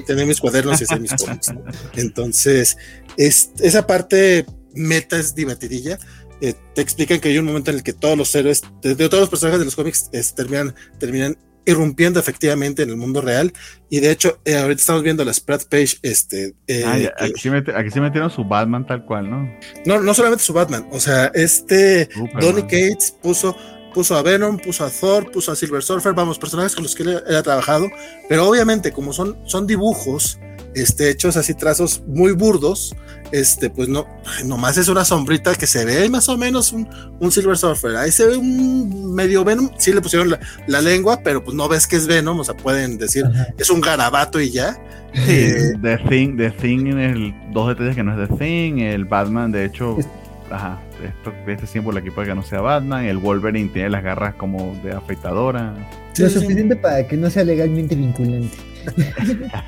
[0.06, 1.52] tenía mis cuadernos y hacía mis cómics.
[1.52, 1.64] ¿no?
[1.96, 2.76] Entonces,
[3.16, 5.98] es, esa parte meta es divertidilla.
[6.40, 9.08] Eh, te explican que hay un momento en el que todos los héroes, de, de
[9.08, 11.36] todos los personajes de los cómics, es, terminan, terminan
[11.66, 13.52] irrumpiendo efectivamente en el mundo real.
[13.90, 15.98] Y de hecho, eh, ahorita estamos viendo la spread page.
[16.02, 19.50] Este, eh, ah, ya, aquí, sí met, aquí, sí metieron su Batman tal cual, ¿no?
[19.84, 20.88] No, no solamente su Batman.
[20.92, 23.56] O sea, este Super Donny Cates puso,
[23.92, 27.02] puso a Venom, puso a Thor, puso a Silver Surfer, vamos, personajes con los que
[27.02, 27.88] él, él ha trabajado.
[28.28, 30.38] Pero obviamente, como son, son dibujos,
[30.76, 32.94] este, hechos así trazos muy burdos,
[33.32, 34.06] este, pues no,
[34.44, 36.86] nomás es una sombrita que se ve más o menos un,
[37.18, 37.96] un Silver Surfer.
[37.96, 41.66] Ahí se ve un medio Venom, sí le pusieron la, la, lengua, pero pues no
[41.66, 43.48] ves que es Venom, o sea, pueden decir, Ajá.
[43.56, 44.78] es un garabato y ya.
[45.14, 49.06] Eh, The Thing, The Thing en el dos detalles que no es The Thing, el
[49.06, 50.06] Batman, de hecho, es...
[50.50, 54.34] ajá, esto, este símbolo aquí para que no sea Batman, el Wolverine tiene las garras
[54.34, 55.74] como de afeitadora.
[56.12, 56.80] Sí, Lo suficiente sí.
[56.82, 58.56] para que no sea legalmente vinculante.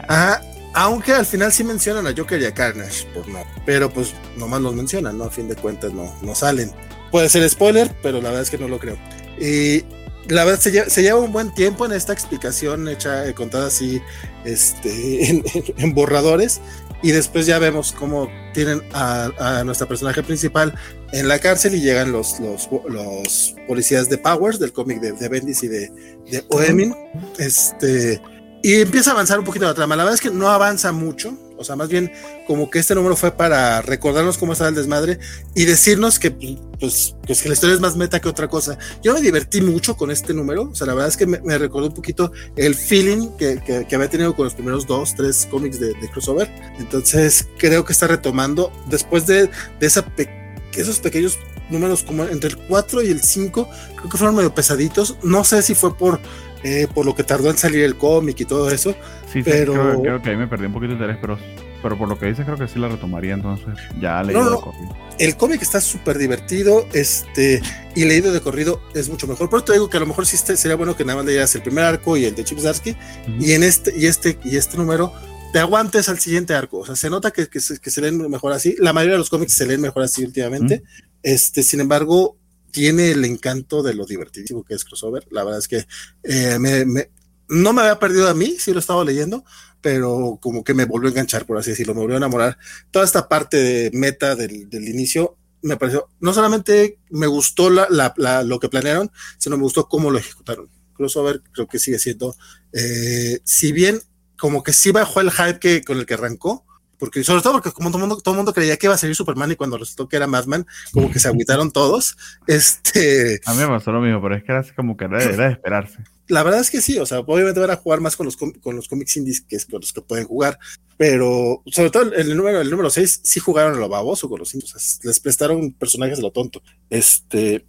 [0.06, 0.42] Ajá,
[0.78, 3.42] aunque al final sí mencionan a Joker y a Carnage, por no.
[3.66, 5.24] Pero pues nomás los mencionan, ¿no?
[5.24, 6.70] A fin de cuentas no, no salen.
[7.10, 8.97] Puede ser spoiler, pero la verdad es que no lo creo.
[9.40, 9.84] Y
[10.32, 13.66] la verdad se lleva, se lleva un buen tiempo en esta explicación hecha, eh, contada
[13.66, 14.00] así,
[14.44, 15.44] este, en,
[15.78, 16.60] en, borradores.
[17.02, 20.76] Y después ya vemos cómo tienen a, a, nuestra personaje principal
[21.12, 25.28] en la cárcel y llegan los, los, los policías de Powers, del cómic de, de
[25.28, 25.90] Bendis y de,
[26.31, 26.94] de Oemin.
[27.36, 28.20] Este
[28.62, 29.96] y empieza a avanzar un poquito la trama.
[29.96, 31.36] La verdad es que no avanza mucho.
[31.56, 32.12] O sea, más bien
[32.46, 35.18] como que este número fue para recordarnos cómo estaba el desmadre
[35.56, 38.78] y decirnos que, pues, pues, que la historia es más meta que otra cosa.
[39.02, 40.70] Yo me divertí mucho con este número.
[40.70, 43.86] O sea, la verdad es que me, me recordó un poquito el feeling que, que,
[43.86, 46.48] que, había tenido con los primeros dos, tres cómics de, de crossover.
[46.78, 50.28] Entonces, creo que está retomando después de, de esa pe
[50.76, 51.38] esos pequeños
[51.70, 55.16] números como entre el 4 y el 5, creo que fueron medio pesaditos.
[55.22, 56.20] No sé si fue por
[56.62, 58.94] eh, por lo que tardó en salir el cómic y todo eso.
[59.32, 59.72] Sí, pero...
[59.72, 61.38] Sí, creo, creo, que ahí me perdí un poquito de interés, pero,
[61.82, 63.74] pero por lo que dices creo que sí la retomaría entonces.
[64.00, 64.96] Ya leído no, no, de corrido.
[65.18, 67.62] El cómic está súper divertido este,
[67.94, 69.48] y leído de corrido es mucho mejor.
[69.50, 71.54] Por eso te digo que a lo mejor sí sería bueno que nada más leyeras
[71.54, 73.46] el primer arco y el de Chip Zarsky uh -huh.
[73.46, 75.12] y, en este, y, este, y este número
[75.52, 76.78] te aguantes al siguiente arco.
[76.78, 78.74] O sea, se nota que, que, se, que se leen mejor así.
[78.78, 80.82] La mayoría de los cómics se leen mejor así últimamente.
[80.82, 81.04] Uh -huh.
[81.22, 82.38] Este, sin embargo,
[82.78, 85.26] tiene el encanto de lo divertido que es crossover.
[85.32, 85.84] La verdad es que
[86.23, 87.10] eh, me,
[87.48, 89.44] no me había perdido a mí, sí lo estaba leyendo,
[89.81, 92.57] pero como que me volvió a enganchar, por así decirlo, me volvió a enamorar.
[92.92, 98.68] Toda esta parte de meta del, inicio me pareció, no solamente me gustó lo que
[98.68, 100.70] planearon, sino me gustó cómo lo ejecutaron.
[100.92, 102.36] crossover creo que sigue siendo,
[102.73, 104.00] eh, si bien
[104.39, 106.65] como que sí bajó el hype que, con el que arrancó,
[106.99, 109.15] porque sobre todo porque como todo el mundo, todo mundo creía que iba a salir
[109.15, 112.17] Superman y cuando resultó que era Madman, como que se agüitaron todos.
[112.47, 113.41] Este.
[113.44, 115.52] A mí me pasó lo mismo, pero es que era así como que era, de
[115.52, 115.99] esperarse.
[116.28, 118.77] La verdad es que sí, o sea, obviamente van a jugar más con los, con
[118.77, 120.59] los cómics indies que es con los que pueden jugar,
[120.97, 124.52] pero sobre todo el número, el número 6 sí jugaron a lo baboso con los
[124.52, 126.60] indies, o sea, les prestaron personajes de lo tonto.
[126.91, 127.65] Este.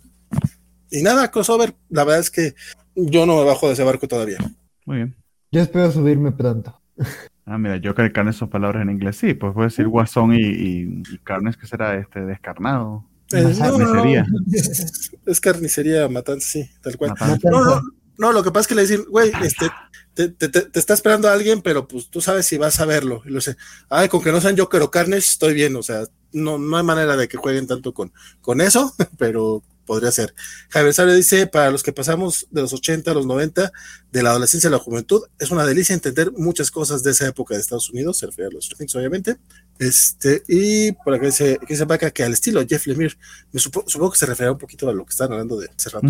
[0.91, 2.56] Y nada, crossover, la verdad es que
[2.95, 4.40] yo no me bajo de ese barco todavía.
[4.85, 5.16] Muy bien.
[5.51, 6.80] Yo espero subirme pronto.
[7.49, 9.17] Ah, mira, yo que carnes son palabras en inglés.
[9.17, 13.03] Sí, pues puede decir guasón y, y, carnes que será este descarnado.
[13.31, 14.25] Es, carnicería.
[15.25, 17.13] es carnicería, matanza, sí, tal cual.
[17.43, 17.81] No, no,
[18.19, 19.67] no, lo que pasa es que le dicen, güey, este,
[20.13, 23.23] te, te, te, está esperando a alguien, pero pues tú sabes si vas a verlo.
[23.25, 23.57] Y lo sé,
[23.89, 25.75] ay, con que no sean yo, pero carnes, estoy bien.
[25.75, 30.11] O sea, no, no hay manera de que jueguen tanto con, con eso, pero podría
[30.11, 30.35] ser.
[30.69, 33.71] Javier Sabio dice, para los que pasamos de los 80 a los 90,
[34.11, 37.55] de la adolescencia a la juventud, es una delicia entender muchas cosas de esa época
[37.55, 39.37] de Estados Unidos, se refiere a los Things, obviamente.
[39.79, 43.15] Este, y por acá dice, que dice Vaca que al estilo Jeff Lemire,
[43.51, 46.07] me supongo que se refiere un poquito a lo que están hablando de hace rato,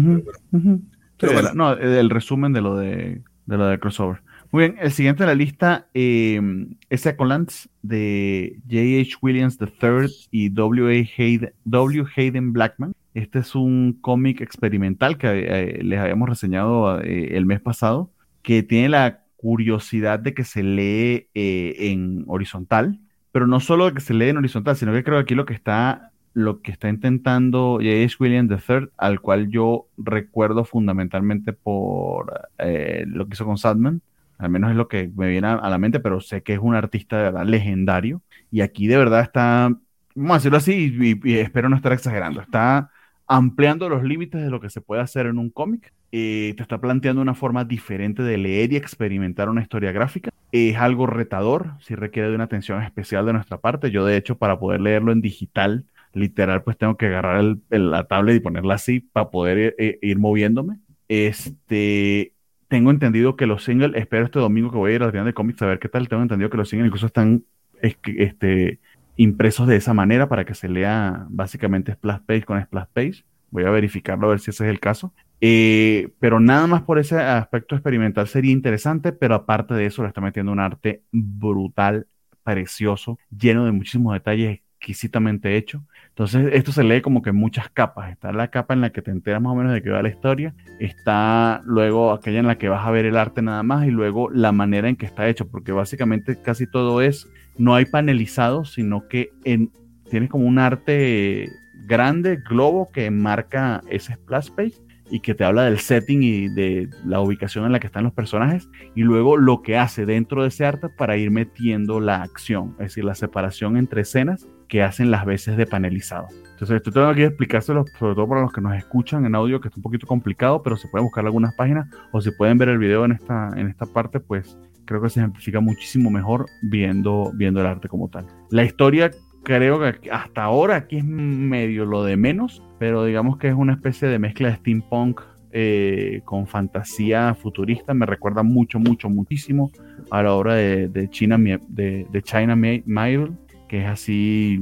[1.18, 1.54] pero bueno.
[1.54, 4.22] no, el resumen de lo de, de lo de crossover.
[4.52, 6.42] Muy bien, el siguiente de la lista eh,
[6.90, 9.18] es Ecolance de J.H.
[9.22, 11.10] Williams III y W.
[11.18, 12.06] Hayden, w.
[12.16, 12.94] Hayden Blackman.
[13.14, 18.12] Este es un cómic experimental que eh, les habíamos reseñado eh, el mes pasado,
[18.44, 23.00] que tiene la curiosidad de que se lee eh, en horizontal,
[23.32, 25.54] pero no solo que se lee en horizontal, sino que creo que aquí lo que
[25.54, 28.18] está, lo que está intentando J.H.
[28.20, 34.02] Williams III, al cual yo recuerdo fundamentalmente por lo que hizo con Sadman,
[34.38, 36.76] al menos es lo que me viene a, la mente, pero sé que es un
[36.76, 38.22] artista de verdad legendario,
[38.52, 39.74] y aquí de verdad está,
[40.16, 42.90] vamos a decirlo así, y espero no estar exagerando, está
[43.30, 45.94] ampliando los límites de lo que se puede hacer en un cómic.
[46.12, 50.32] Eh, te está planteando una forma diferente de leer y experimentar una historia gráfica.
[50.52, 53.92] Es algo retador, si requiere de una atención especial de nuestra parte.
[53.92, 58.38] Yo, de hecho, para poder leerlo en digital, literal, pues tengo que agarrar la tablet
[58.38, 60.80] y ponerla así para poder eh, ir moviéndome.
[61.08, 62.34] Este,
[62.68, 65.28] tengo entendido que los singles, espero este domingo que voy a ir a la tienda
[65.28, 66.10] de cómics a ver qué tal.
[66.10, 67.44] Tengo entendido que los singles incluso están
[67.82, 68.80] este,
[69.20, 73.26] impresos de esa manera para que se lea básicamente splash page con splash page.
[73.52, 75.14] Voy a verificarlo a ver si ese es el caso.
[75.42, 80.08] Eh, pero nada más por ese aspecto experimental sería interesante, pero aparte de eso le
[80.08, 82.08] está metiendo un arte brutal,
[82.46, 85.84] precioso, lleno de muchísimos detalles exquisitamente hecho.
[86.08, 88.12] Entonces, esto se lee como que en muchas capas.
[88.12, 90.08] Está la capa en la que te enteras más o menos de qué va la
[90.08, 90.56] historia.
[90.80, 94.30] Está luego aquella en la que vas a ver el arte nada más y luego
[94.30, 97.28] la manera en que está hecho, porque básicamente casi todo es
[97.60, 99.72] no hay panelizado, sino que en,
[100.10, 101.48] tienes como un arte
[101.88, 104.74] grande, globo, que marca ese splash page
[105.12, 108.14] y que te habla del setting y de la ubicación en la que están los
[108.14, 112.72] personajes y luego lo que hace dentro de ese arte para ir metiendo la acción,
[112.74, 116.28] es decir, la separación entre escenas que hacen las veces de panelizado.
[116.52, 119.70] Entonces, esto tengo que explicárselo, sobre todo para los que nos escuchan en audio, que
[119.70, 122.78] es un poquito complicado, pero se pueden buscar algunas páginas o si pueden ver el
[122.78, 127.62] video en esta, en esta parte, pues creo que se ejemplifica muchísimo mejor viendo, viendo
[127.62, 128.26] el arte como tal.
[128.50, 129.12] La historia
[129.44, 133.74] creo que hasta ahora aquí es medio lo de menos, pero digamos que es una
[133.74, 137.94] especie de mezcla de steampunk eh, con fantasía futurista.
[137.94, 139.72] Me recuerda mucho, mucho, muchísimo
[140.10, 143.34] a la obra de, China, de, de China Mabel,
[143.68, 144.60] que es así,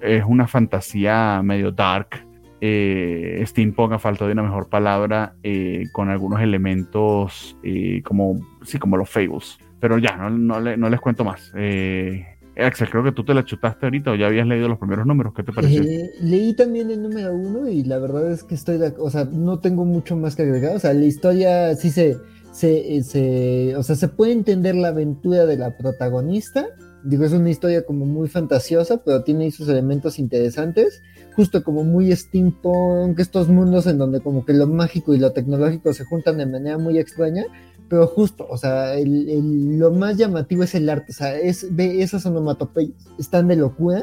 [0.00, 2.26] es una fantasía medio dark,
[2.62, 7.58] eh, steampunk a falta de una mejor palabra, eh, con algunos elementos
[8.04, 9.58] como, sí, como los fables.
[9.80, 11.52] Pero ya, no, no, no les cuento más.
[11.54, 12.24] Eh,
[12.58, 15.34] Axel, creo que tú te la chutaste ahorita o ya habías leído los primeros números.
[15.34, 15.82] ¿Qué te pareció?
[15.82, 19.24] Eh, leí también el número uno y la verdad es que estoy, de, o sea,
[19.30, 20.76] no tengo mucho más que agregar.
[20.76, 22.16] O sea, la historia sí se,
[22.52, 26.66] se, se, o sea, se puede entender la aventura de la protagonista.
[27.04, 31.02] Digo, es una historia como muy fantasiosa, pero tiene sus elementos interesantes.
[31.36, 35.92] Justo como muy steampunk, estos mundos en donde como que lo mágico y lo tecnológico
[35.92, 37.44] se juntan de manera muy extraña
[37.88, 42.26] pero justo, o sea, lo más llamativo es el arte, o sea, es, ve esas
[42.26, 44.02] onomatopeyas, están de locura,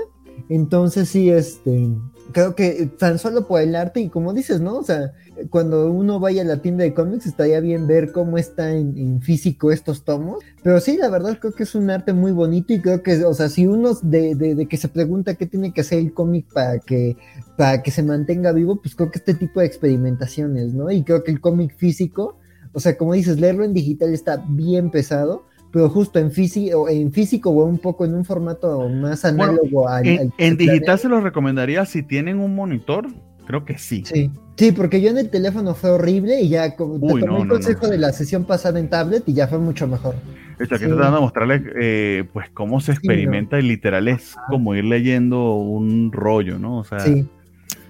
[0.50, 1.90] entonces sí, este,
[2.32, 4.78] creo que tan solo por el arte y como dices, ¿no?
[4.78, 5.14] O sea,
[5.50, 9.72] cuando uno vaya a la tienda de cómics estaría bien ver cómo está en, físico
[9.72, 13.04] estos tomos, pero sí, la verdad creo que es un arte muy bonito y creo
[13.04, 16.00] que, o sea, si uno de, de, de que se pregunta qué tiene que hacer
[16.00, 17.18] el cómic para que,
[17.58, 20.90] para que se mantenga vivo, pues creo que este tipo de experimentaciones, ¿no?
[20.92, 22.38] Y creo que el cómic físico
[22.74, 27.12] o sea, como dices, leerlo en digital está bien pesado, pero justo en físico, en
[27.12, 31.86] físico o un poco en un formato más análogo al, En, digital se los recomendaría
[31.86, 33.08] si tienen un monitor,
[33.46, 34.04] creo que sí.
[34.06, 34.30] Sí.
[34.56, 37.88] Sí, porque yo en el teléfono fue horrible y ya como te tomé el consejo
[37.88, 40.14] de la sesión pasada en tablet y ya fue mucho mejor.
[40.60, 44.36] De hecho, aquí te dando a mostrarles eh, pues cómo se experimenta y literal es
[44.50, 46.78] como ir leyendo un rollo, ¿no?
[46.78, 47.28] O sea, sí,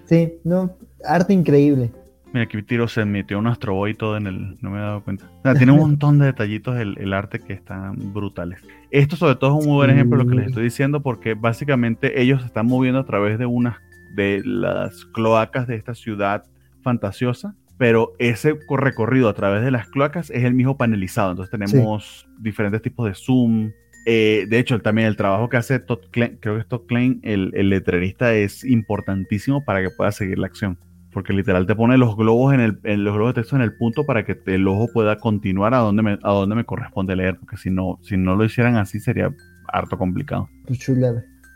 [0.05, 1.91] sí, no, arte increíble.
[2.33, 4.57] Mira, aquí Tiro se metió un Astro y todo en el.
[4.59, 5.25] No me he dado cuenta.
[5.25, 8.59] O sea, tiene un montón de detallitos el, arte que están brutales.
[8.89, 11.35] Esto, sobre todo, es un muy buen ejemplo de lo que les estoy diciendo, porque
[11.35, 13.77] básicamente ellos se están moviendo a través de unas
[14.15, 16.43] de las cloacas de esta ciudad
[16.81, 21.31] fantasiosa, pero ese recorrido a través de las cloacas es el mismo panelizado.
[21.31, 23.71] Entonces tenemos diferentes tipos de zoom.
[24.07, 27.19] Eh, de hecho, también el trabajo que hace Todd Klein, creo que es Todd Klein,
[27.21, 30.79] el, el letrerista, es importantísimo para que pueda seguir la acción
[31.14, 34.06] porque literal te pone los globos en el, los globos de texto en el punto
[34.06, 37.58] para que el ojo pueda continuar a donde me, a donde me corresponde leer, porque
[37.58, 39.33] si no, si no lo hicieran así sería
[39.72, 40.50] harto complicado.
[40.67, 40.80] Pues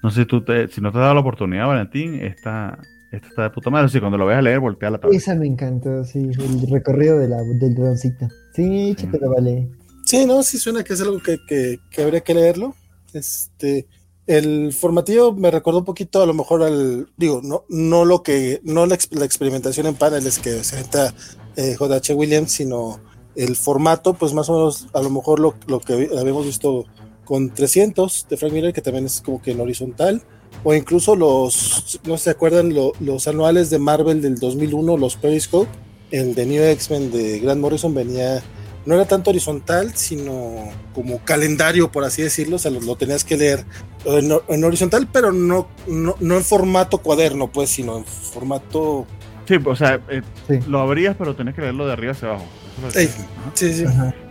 [0.04, 2.78] no sé si tú te, si no te has dado la oportunidad, Valentín, esta,
[3.12, 3.90] esta está de puta madre.
[3.90, 5.18] Sí, cuando lo veas a leer, voltea la tabla.
[5.18, 8.28] Esa me encantó, sí, el recorrido de la, del droncito.
[8.54, 9.68] Sí, échatelo, vale.
[10.06, 12.76] Sí, no, sí suena que es algo que, que, que habría que leerlo.
[13.14, 13.88] Este,
[14.28, 18.60] el formativo me recordó un poquito a lo mejor al, digo, no, no lo que,
[18.64, 21.14] no la, experimentación en paneles que se inventa
[21.56, 23.00] eh, JH Williams, sino
[23.36, 26.86] el formato, pues más o menos a lo mejor lo, lo, que habíamos visto
[27.24, 30.22] con 300 de Frank Miller, que también es como que en horizontal,
[30.64, 35.70] o incluso los, no se acuerdan, los anuales de Marvel del 2001, los Periscope,
[36.12, 38.44] el de New X-Men de Grant Morrison venía
[38.88, 43.36] no era tanto horizontal, sino como calendario, por así decirlo, o sea, lo, tenías que
[43.36, 43.66] leer
[44.06, 49.06] en, horizontal, pero no, no, en formato cuaderno, pues, sino en formato...
[49.46, 50.22] Sí, o sea, eh,
[50.68, 52.46] lo abrías, pero tenés que leerlo de arriba hacia abajo.
[52.94, 53.10] Sí,
[53.56, 53.86] sí, sí.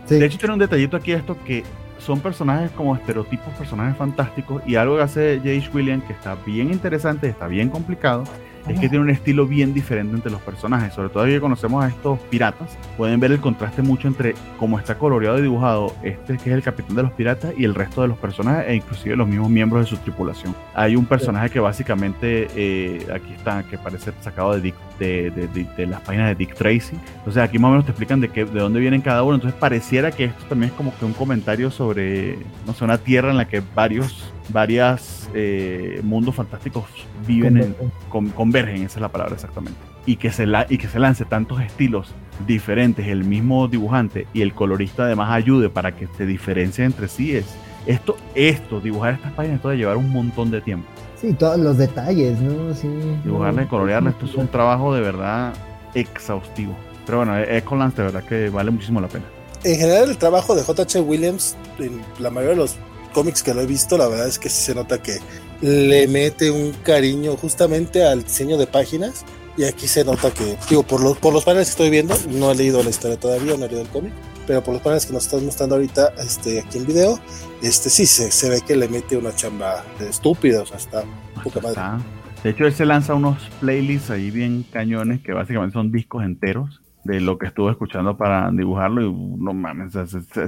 [0.09, 1.63] De hecho, tiene un detallito aquí esto que
[1.99, 5.69] son personajes como estereotipos, personajes fantásticos, y algo que hace J.H.
[5.71, 8.23] Williams que está bien interesante, está bien complicado,
[8.67, 10.93] es que tiene un estilo bien diferente entre los personajes.
[10.93, 14.97] Sobre todo que conocemos a estos piratas, pueden ver el contraste mucho entre cómo está
[14.97, 18.09] coloreado y dibujado este que es el capitán de los piratas y el resto de
[18.09, 20.55] los personajes e inclusive los mismos miembros de su tripulación.
[20.73, 26.29] Hay un personaje que básicamente eh, aquí está, que parece sacado de, de, las páginas
[26.29, 26.95] de Dick Tracy.
[27.17, 29.35] Entonces aquí más o menos te explican de, qué, de dónde vienen cada uno.
[29.35, 33.31] Entonces pareciera que esto también es como que un comentario sobre, no sé, una tierra
[33.31, 36.85] en la que varios varias eh, mundos fantásticos
[37.27, 37.75] viven en,
[38.09, 39.79] convergen, esa es la palabra exactamente.
[40.05, 42.13] Y que, se la, y que se lance tantos estilos
[42.45, 47.35] diferentes, el mismo dibujante y el colorista además ayude para que se diferencie entre sí.
[47.35, 50.87] Es, esto, esto, dibujar estas páginas, esto de llevar un montón de tiempo.
[51.19, 52.73] Sí, todos los detalles, ¿no?
[52.75, 52.87] Sí.
[53.23, 55.53] Dibujarle, colorearle, esto es un trabajo de verdad
[55.95, 56.75] exhaustivo.
[57.05, 59.25] Pero bueno, Ecolance de verdad que vale muchísimo la pena.
[59.63, 60.99] En general, el trabajo de J.H.
[61.01, 62.75] Williams, en la mayoría de los
[63.13, 65.17] cómics que lo he visto, la verdad es que sí se nota que
[65.61, 69.25] le mete un cariño justamente al diseño de páginas.
[69.57, 72.51] Y aquí se nota que, digo, por los, por los paneles que estoy viendo, no
[72.51, 74.13] he leído la historia todavía, no he leído el cómic,
[74.47, 77.19] pero por los paneles que nos están mostrando ahorita este, aquí en video,
[77.61, 81.03] este sí se, se ve que le mete una chamba de estúpidos hasta
[81.43, 82.03] poca madre.
[82.43, 86.81] De hecho, él se lanza unos playlists ahí bien cañones que básicamente son discos enteros
[87.03, 89.93] de lo que estuve escuchando para dibujarlo y no mames,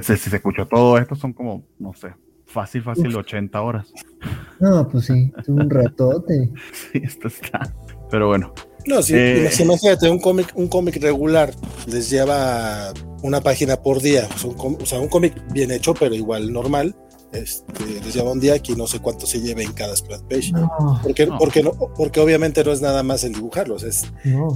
[0.01, 2.13] si se escuchó todo esto son como, no sé,
[2.49, 3.93] Fácil, fácil, 80 horas.
[4.59, 6.49] No, pues sí, es un ratote.
[6.71, 7.71] sí, esto está.
[8.09, 8.53] Pero bueno.
[8.85, 11.53] No, sí, eh, imagínate, un cómic, un cómic regular
[11.87, 14.27] les lleva una página por día.
[14.43, 16.95] O sea, un cómic bien hecho, pero igual normal.
[17.31, 20.51] Este, les lleva un día aquí no sé cuánto se lleve en cada splash page.
[21.03, 24.05] porque, Porque, no, porque obviamente no es nada más el dibujarlos, es,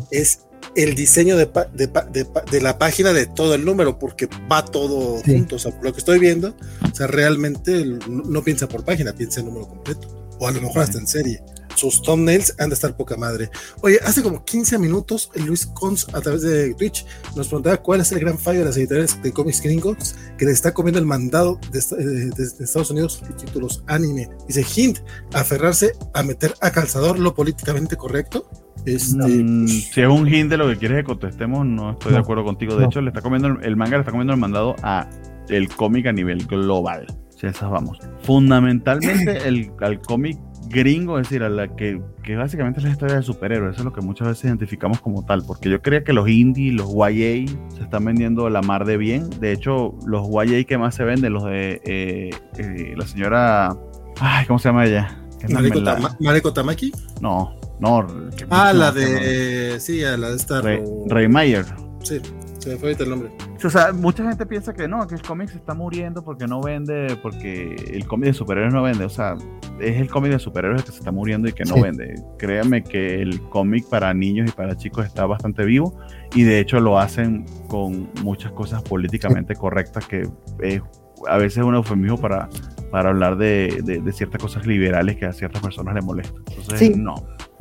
[0.09, 0.39] es
[0.75, 5.57] el diseño de, de, la página de todo el número, porque va todo junto.
[5.57, 6.55] O sea, lo que estoy viendo,
[6.91, 10.07] o sea, realmente no, piensa por página, piensa en número completo.
[10.39, 11.43] O a lo mejor hasta en serie.
[11.75, 13.49] Sus thumbnails han de estar poca madre.
[13.81, 18.11] Oye, hace como 15 minutos, Luis Cons a través de Twitch nos preguntaba cuál es
[18.11, 21.59] el gran fallo de las editoriales de cómics gringos que le está comiendo el mandado
[21.71, 22.29] de, eh,
[22.59, 24.29] Estados Unidos de títulos anime.
[24.47, 24.99] Dice Hint,
[25.33, 28.47] aferrarse a meter a calzador lo políticamente correcto
[28.85, 32.19] este, mm, si es un hint de lo que quieres que contestemos, no estoy de
[32.19, 32.75] acuerdo contigo.
[32.75, 35.07] De hecho, le está comiendo el, manga le está comiendo el mandado a
[35.49, 37.05] el cómic a nivel global.
[37.29, 37.99] Si esas vamos.
[38.23, 43.15] Fundamentalmente el, al cómic gringo, es decir, a la que, que, básicamente es la historia
[43.15, 43.73] de superhéroes.
[43.73, 45.43] Eso es lo que muchas veces identificamos como tal.
[45.45, 49.29] Porque yo creía que los indie, los YA, se están vendiendo la mar de bien.
[49.39, 53.77] De hecho, los YA que más se venden, los de eh, eh, la señora.
[54.19, 55.19] Ay, ¿cómo se llama ella?
[56.19, 56.91] ¿Mariko, Tamaki?
[57.21, 58.07] No, no.
[58.49, 59.79] Ah, la de.
[59.79, 60.61] Sí, la de esta.
[60.61, 61.65] Rey, Mayer.
[62.01, 62.21] Sí,
[62.63, 63.29] se me fue ahorita el nombre.
[63.63, 66.61] O sea, mucha gente piensa que no, que el cómic se está muriendo porque no
[66.61, 69.05] vende, porque el cómic de superhéroes no vende.
[69.05, 69.35] O sea,
[69.79, 72.15] es el cómic de superhéroes que se está muriendo y que no vende.
[72.37, 75.97] Créame que el cómic para niños y para chicos está bastante vivo
[76.33, 80.27] y de hecho lo hacen con muchas cosas políticamente correctas que
[80.61, 80.81] es
[81.27, 82.49] a veces es un eufemismo para,
[82.91, 86.43] para hablar de, de, ciertas cosas liberales que a ciertas personas les molestan.
[86.49, 87.15] Entonces, no.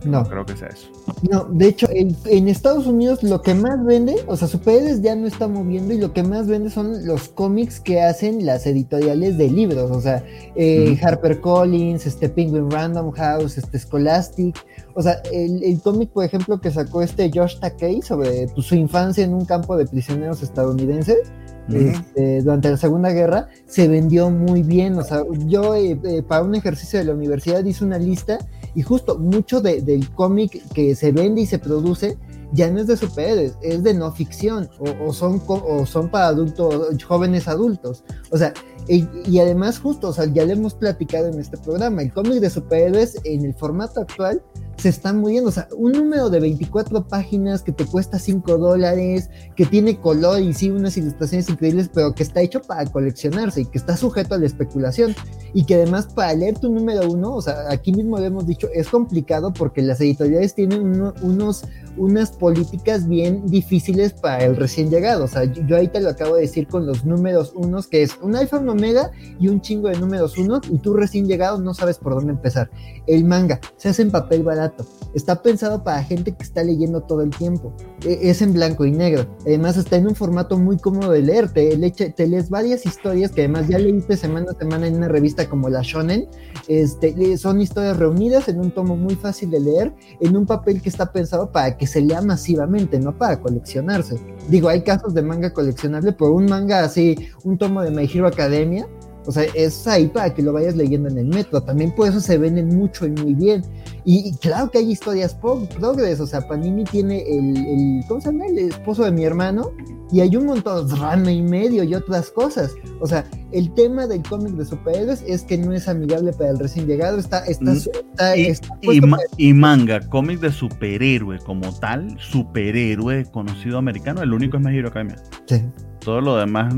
[0.04, 0.24] No.
[0.24, 0.88] creo que sea eso.
[1.28, 5.26] No, de hecho, en, Estados Unidos lo que más vende, o sea, Superhéroes ya no
[5.26, 9.50] está moviendo y lo que más vende son los cómics que hacen las editoriales de
[9.50, 10.24] libros, o sea,
[10.54, 14.56] eh, Harper Collins, este Penguin Random House, este Scholastic,
[14.94, 19.24] o sea, el, cómic, por ejemplo, que sacó este Josh Takei sobre pues, su infancia
[19.24, 21.32] en un campo de prisioneros estadounidenses,
[21.68, 24.98] este, durante la Segunda Guerra, se vendió muy bien.
[24.98, 28.38] O sea, yo eh, eh, para un ejercicio de la universidad hice una lista
[28.74, 32.18] y justo mucho del cómic que se vende y se produce
[32.52, 37.02] ya no es de superhéroes, es de no ficción o, son, o son para adultos,
[37.02, 38.04] jóvenes adultos.
[38.30, 38.52] O sea,
[38.88, 42.50] y, además justo, o sea, ya le hemos platicado en este programa, el cómic de
[42.50, 44.42] superhéroes en el formato actual
[44.76, 45.48] se están muriendo.
[45.48, 50.40] O sea, un número de 24 páginas que te cuesta 5 dólares, que tiene color
[50.40, 54.34] y sí unas ilustraciones increíbles, pero que está hecho para coleccionarse y que está sujeto
[54.34, 55.14] a la especulación.
[55.54, 58.68] Y que además para leer tu número uno, o sea, aquí mismo le hemos dicho,
[58.72, 60.82] es complicado porque las editoriales tienen
[61.22, 61.64] unos,
[61.96, 65.24] unas políticas bien difíciles para el recién llegado.
[65.24, 68.16] O sea, yo, ahí te lo acabo de decir con los números unos, que es
[68.22, 71.98] un iPhone Omega y un chingo de números unos, y tú recién llegado no sabes
[71.98, 72.70] por dónde empezar.
[73.06, 77.20] El manga se hace en papel barato Está pensado para gente que está leyendo todo
[77.20, 77.74] el tiempo.
[78.04, 79.26] E, es en blanco y negro.
[79.42, 81.50] Además está en un formato muy cómodo de leer.
[81.52, 85.68] Te, lees varias historias que además ya leíste semana a semana en una revista como
[85.68, 86.28] la Shonen.
[86.66, 90.88] Este, son historias reunidas en un tomo muy fácil de leer, en un papel que
[90.88, 94.18] está pensado para que se lea masivamente, no para coleccionarse.
[94.48, 98.26] Digo, hay casos de manga coleccionable, pero un manga así, un tomo de My Hero
[98.26, 98.88] Academia,
[99.26, 101.62] o sea, es ahí para que lo vayas leyendo en el metro.
[101.62, 103.62] También por eso se venden mucho y muy bien.
[104.04, 106.20] Y, claro que hay historias progres.
[106.20, 108.46] O sea, Panini tiene el, el, ¿cómo se llama?
[108.46, 109.70] El esposo de mi hermano.
[110.10, 112.74] Y hay un montón, rama y medio y otras cosas.
[113.00, 116.58] O sea, el tema del cómic de superhéroes es que no es amigable para el
[116.58, 117.18] recién llegado.
[117.18, 118.36] Está, está, mm,
[118.82, 119.00] y,
[119.38, 124.88] y, manga, cómic de superhéroe como tal, superhéroe conocido americano, el único es My Hero
[124.88, 125.16] Academia.
[125.46, 125.62] Sí.
[126.04, 126.74] Todo lo demás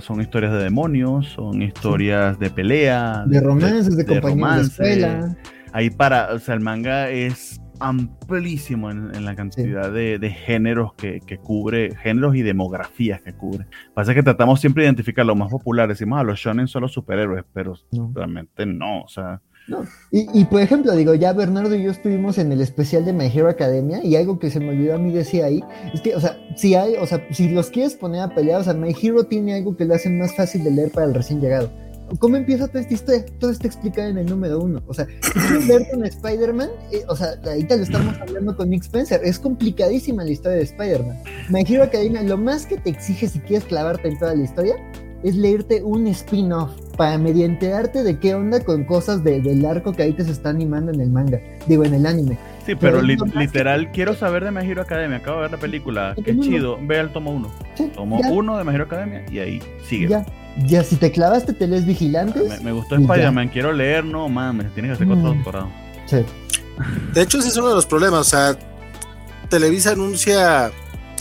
[0.00, 5.36] son historias de demonios, son historias de pelea, de, romances, de, de, de
[5.72, 11.94] Ahí para, o sea, el manga es amplísimo en, la cantidad de, géneros que, cubre,
[11.96, 13.66] géneros y demografías que cubre.
[13.94, 16.82] Pasa que tratamos siempre de identificar lo más popular, decimos a ah, los shonen son
[16.82, 17.74] los superhéroes, pero
[18.14, 19.40] realmente no, o sea,
[20.10, 23.48] y, por ejemplo, digo, ya Bernardo y yo estuvimos en el especial de My Hero
[23.48, 25.62] Academia y algo que se me olvidó a mí decir ahí
[25.92, 28.64] es que, o sea, si hay, o sea, si los quieres poner a pelear, o
[28.64, 31.40] sea, My Hero tiene algo que lo hace más fácil de leer para el recién
[31.40, 31.70] llegado.
[32.20, 33.24] ¿Cómo empieza toda esta historia?
[33.40, 34.80] Todo está explicado en el número uno.
[34.86, 38.70] O sea, si quieres leer con Spider-Man, eh, o sea, ahorita lo estamos hablando con
[38.70, 39.20] Nick Spencer.
[39.24, 41.18] Es complicadísima la historia de Spider-Man.
[41.50, 44.76] My Hero Academia, lo más que te exige si quieres clavarte en toda la historia
[45.26, 50.04] es leerte un spin-off para mediante arte de qué onda con cosas del arco que
[50.04, 52.38] ahí te se está animando en el manga, digo, en el anime.
[52.64, 55.18] Sí, pero, literal, quiero saber de My Hero Academia.
[55.18, 56.14] Acabo de ver la película.
[56.24, 56.78] Qué chido.
[56.80, 57.50] Ve al tomo 1.
[57.94, 60.08] tomo 1 de My Hero Academia y ahí sigue.
[60.08, 60.26] Ya.
[60.64, 62.62] Ya, si te clavaste, te lees Vigilantes.
[62.62, 63.48] Me, gustó Spider-Man.
[63.48, 64.72] Quiero leer, no mames.
[64.74, 65.36] Tienes que hacer todo mm.
[65.36, 65.68] doctorado.
[66.06, 66.18] Sí.
[67.12, 68.20] De hecho, ese es uno de los problemas.
[68.20, 68.56] O sea,
[69.48, 70.70] Televisa anuncia.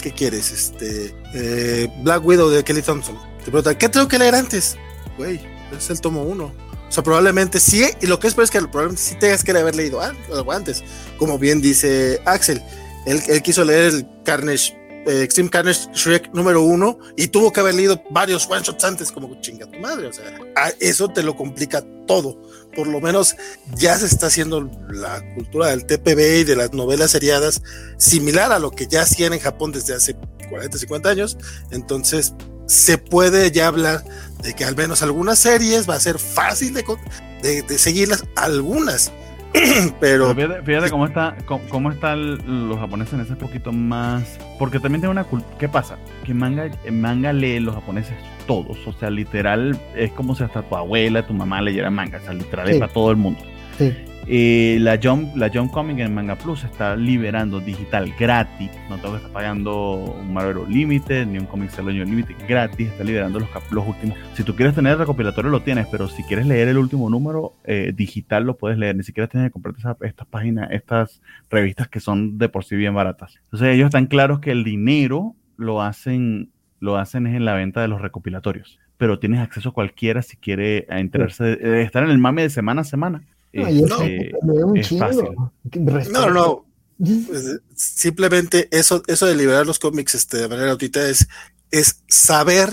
[0.02, 0.52] ¿Qué quieres?
[0.52, 1.14] Este.
[1.34, 3.16] Eh, Black Widow de Kelly Thompson.
[3.46, 4.76] Te preguntan, ¿qué tengo que leer antes?
[5.18, 5.40] Güey,
[5.78, 6.44] es el tomo 1.
[6.44, 9.76] O sea, probablemente sí, y lo que es es que probablemente sí tengas que haber
[9.76, 10.84] leído algo antes.
[11.20, 12.60] Como bien dice Axel,
[13.06, 14.74] él, quiso leer el Carnage,
[15.06, 19.12] eh, Extreme Carnage Shrek número 1 y tuvo que haber leído varios one shots antes,
[19.12, 20.08] como chinga tu madre.
[20.08, 20.26] O sea,
[20.80, 22.42] eso te lo complica todo.
[22.76, 23.36] Por lo menos
[23.76, 27.62] ya se está haciendo la cultura del TPB y de las novelas seriadas
[27.98, 30.16] similar a lo que ya hacían en Japón desde hace
[30.50, 31.38] 40, 50 años.
[31.70, 32.34] Entonces,
[32.66, 34.04] se puede ya hablar
[34.42, 36.84] de que al menos algunas series va a ser fácil de,
[37.62, 39.12] de, seguirlas, algunas.
[40.00, 41.36] Pero, fíjate, cómo está
[41.70, 45.98] cómo, están los japoneses en ese poquito más porque también tiene una cultura ¿qué pasa?
[46.26, 48.16] que manga manga lee los japoneses
[48.48, 52.22] todos o sea literal es como si hasta tu abuela tu mamá leyera manga o
[52.22, 53.40] sea literal es para todo el mundo
[53.78, 53.96] sí.
[54.28, 58.72] Eh, la Jump, la Jump Comic en Manga Plus está liberando digital gratis.
[58.90, 62.88] No tengo que estar pagando un Marvel Limited ni un Comic Salon Limited gratis.
[62.88, 64.18] Está liberando los, los últimos.
[64.34, 67.54] Si tú quieres tener el recopilatorio, lo tienes, pero si quieres leer el último número
[67.64, 68.96] eh, digital, lo puedes leer.
[68.96, 72.96] Ni siquiera tienes que comprarte estas páginas, estas revistas que son de por sí bien
[72.96, 73.40] baratas.
[73.46, 77.82] Entonces, ellos están claros que el dinero lo hacen lo hacen es en la venta
[77.82, 82.18] de los recopilatorios, pero tienes acceso a cualquiera si quiere enterarse de, estar en el
[82.18, 83.24] mame de semana a semana.
[83.56, 85.26] No, es, fácil.
[86.12, 86.66] No, no.
[86.98, 91.28] Pues, simplemente eso, eso de liberar los cómics este, de manera gratuita es,
[91.72, 92.70] es saber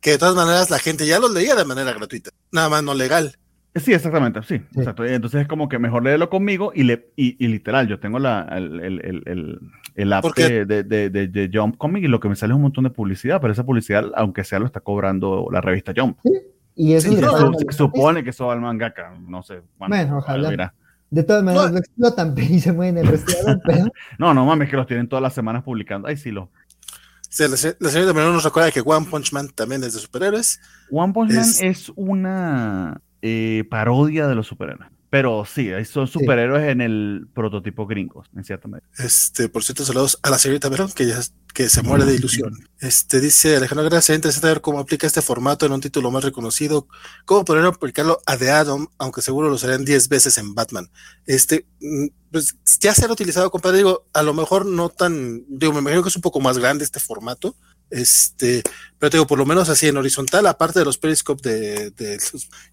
[0.00, 2.94] que de todas maneras la gente ya los leía de manera gratuita, nada más no
[2.94, 3.36] legal.
[3.74, 5.04] Sí, exactamente, sí, Exacto.
[5.04, 8.80] Entonces es como que mejor léelo conmigo y, le, y, literal, yo tengo la, el,
[8.80, 9.60] el, el,
[9.94, 12.62] el app de, de, de, de, Jump Comic y lo que me sale es un
[12.62, 16.18] montón de publicidad, pero esa publicidad, aunque sea, lo está cobrando la revista Jump.
[16.24, 16.32] Sí,
[16.76, 19.62] y eso se supone que eso va al mangaka, no sé.
[19.78, 20.74] Bueno, ojalá.
[21.10, 23.20] De todas maneras, lo explotan y se mueven el
[23.64, 23.86] pero...
[24.18, 26.08] no, no mames, que los tienen todas las semanas publicando.
[26.08, 26.50] Ay, sí, lo.
[27.30, 30.60] Sí, la, señorita Menor nos recuerda que One Punch Man también es de superhéroes.
[30.90, 34.90] One Punch Man es una eh, parodia de los superhéroes.
[35.08, 38.86] Pero sí, son superhéroes en el prototipo gringos, en cierta medida.
[38.98, 41.20] Este, por cierto, saludos a la señorita Verón, que ya
[41.56, 42.68] que se muere de ilusión.
[42.80, 46.86] Este dice Alejandro Gracia, interesante ver cómo aplica este formato en un título más reconocido,
[47.24, 50.90] cómo poder aplicarlo a The Atom, aunque seguro lo usarían 10 veces en Batman.
[51.24, 55.72] Este, mm, pues ya se ha utilizado, compadre, digo, a lo mejor no tan, digo,
[55.72, 57.56] me imagino que es un poco más grande este formato,
[57.88, 58.62] este,
[58.98, 62.20] pero te digo, por lo menos así en horizontal, aparte de los periscopes de, de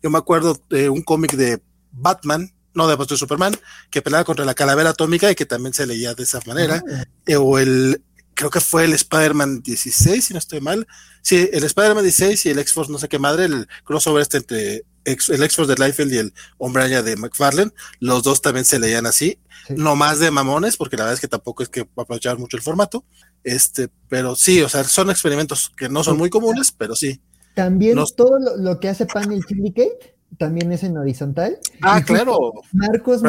[0.02, 1.62] yo me acuerdo de un cómic de
[1.94, 3.56] Batman, no de, de Superman,
[3.90, 7.06] que peleaba contra la calavera atómica y que también se leía de esa manera, ah.
[7.26, 8.02] eh, o el,
[8.44, 10.86] creo que fue el Spider-Man 16, si no estoy mal,
[11.22, 14.84] sí, el Spider-Man 16 y el X-Force, no sé qué madre, el crossover este entre
[15.06, 19.40] el X-Force de Liefeld y el Hombre de McFarlane, los dos también se leían así,
[19.70, 22.64] no más de mamones, porque la verdad es que tampoco es que aprovechar mucho el
[22.64, 23.06] formato,
[23.46, 27.22] este, pero sí, o sea, son experimentos que no son muy comunes, pero sí.
[27.56, 31.58] También todo lo, que hace Panel Syndicate también es en horizontal.
[31.82, 32.54] Ah, claro.
[32.72, 33.22] Marcos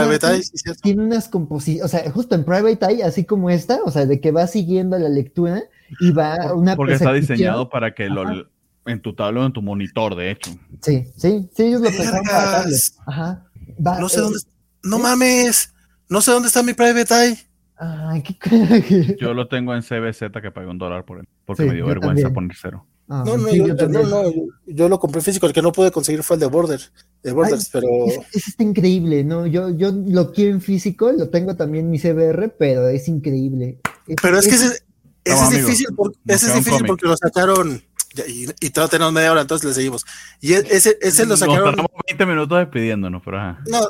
[0.83, 4.21] tiene unas composiciones, o sea, justo en Private Eye, así como esta, o sea, de
[4.21, 5.65] que va siguiendo la lectura
[6.01, 8.47] y va una Porque está diseñado para que lo
[8.87, 10.51] en tu tablo o en tu monitor, de hecho.
[10.83, 12.65] Sí, sí, sí, ellos lo pensaron para
[13.07, 13.45] Ajá.
[13.79, 14.39] no sé dónde,
[14.83, 15.73] no mames,
[16.09, 17.39] no sé dónde está mi Private Eye.
[17.77, 21.75] Ay, qué Yo lo tengo en CBZ que pagué un dólar por él, porque me
[21.75, 22.87] dio vergüenza poner cero.
[23.09, 24.33] Ah, no, no, yo, no,
[24.67, 26.81] yo, lo compré físico, el que no pude conseguir fue el de Border,
[27.23, 27.87] de Borders, pero...
[28.07, 29.47] Es, está increíble, ¿no?
[29.47, 33.79] Yo, yo lo quiero en físico, lo tengo también en mi CBR, pero es increíble.
[34.23, 34.79] pero es, que ese,
[35.25, 37.83] es difícil, porque, ese es difícil porque lo sacaron
[38.29, 40.05] y, y tenemos media hora, entonces le seguimos.
[40.41, 41.75] Y e, ese, ese lo sacaron.
[41.77, 43.63] Nos 20 minutos despidiéndonos, pero ajá.
[43.67, 43.81] No,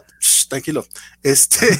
[0.48, 0.84] tranquilo.
[1.22, 1.66] Este,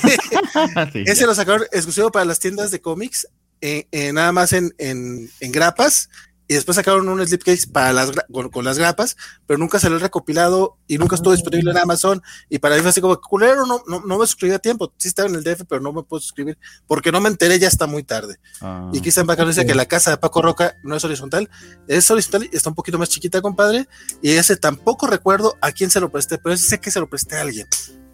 [1.06, 3.26] ese lo sacaron exclusivo para las tiendas de cómics,
[3.60, 6.10] eh, eh, nada más en, en, en grapas
[6.46, 8.12] y después sacaron un slipcase para las
[8.52, 9.16] con, las grapas,
[9.46, 12.22] pero nunca salió recopilado y nunca estuvo disponible en Amazon.
[12.50, 14.92] Y para mí fue así como, culero, no, no, no me suscribí a tiempo.
[14.98, 17.68] Sí estaba en el DF, pero no me puedo suscribir porque no me enteré, ya
[17.68, 18.38] está muy tarde.
[18.60, 21.48] Ah, y Cristian Bacano dice que la casa de Paco Roca no es horizontal,
[21.88, 23.88] es horizontal y está un poquito más chiquita, compadre.
[24.20, 27.08] Y ese tampoco recuerdo a quién se lo presté, pero ese sé que se lo
[27.08, 27.66] presté a alguien.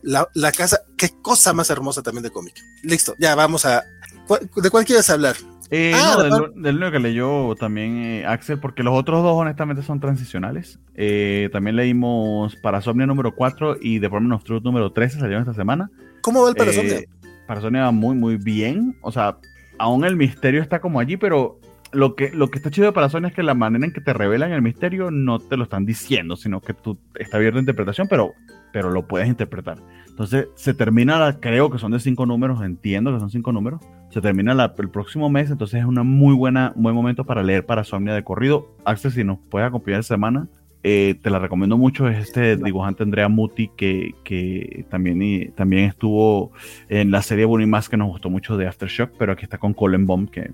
[0.03, 2.55] La, la casa, qué cosa más hermosa también de cómic.
[2.83, 3.85] Listo, ya vamos a.
[4.57, 5.37] ¿De cuál quieres hablar?
[5.73, 9.83] Eh, ah, no, del, único que leyó también eh, Axel, porque los otros dos honestamente
[9.83, 10.81] son transicionales.
[10.95, 15.89] Eh, también leímos Parasomnia número 4 y Department of Truth número 13 salieron esta semana.
[16.23, 16.99] ¿Cómo va el Parasomnia?
[16.99, 17.09] Eh,
[17.47, 18.97] Parasomnia va muy, muy bien.
[19.03, 19.39] O sea,
[19.79, 21.61] aún el misterio está como allí, pero
[21.93, 24.13] lo que, lo que está chido de Parasomnia es que la manera en que te
[24.13, 28.09] revelan el misterio no te lo están diciendo, sino que tú está abierto a interpretación,
[28.09, 28.33] pero,
[28.73, 29.79] pero lo puedes interpretar.
[30.09, 33.81] Entonces se termina, creo que son de cinco números, entiendo que son cinco números.
[34.11, 37.65] Se termina el próximo mes, entonces es una muy buena, un buen momento para leer
[37.65, 38.75] Parasomnia de corrido.
[38.85, 40.49] Axel, si nos puedes acompañar esta semana,
[40.83, 42.09] eh, te la recomiendo mucho.
[42.09, 46.51] Es este dibujante Andrea Muti que, que también, y, también estuvo
[46.89, 49.75] en la serie Bunny Más que nos gustó mucho de Aftershock, pero aquí está con
[49.75, 50.51] Colin Bomb, que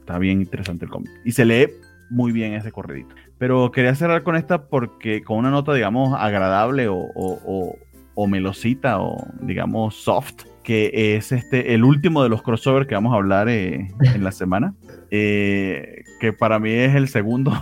[0.00, 1.10] está bien interesante el cómic.
[1.24, 1.68] Y se lee
[2.10, 3.14] muy bien ese corredito.
[3.38, 7.76] Pero quería cerrar con esta porque con una nota, digamos, agradable o, o,
[8.14, 13.12] o melosita o digamos soft, que es este el último de los crossovers que vamos
[13.12, 14.74] a hablar eh, en la semana,
[15.10, 17.52] eh, que para mí es el segundo,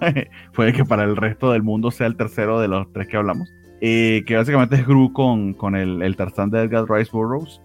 [0.54, 3.48] puede que para el resto del mundo sea el tercero de los tres que hablamos.
[3.80, 7.60] Eh, que básicamente es Gru con, con el, el Tarzán de Edgar Rice Burroughs,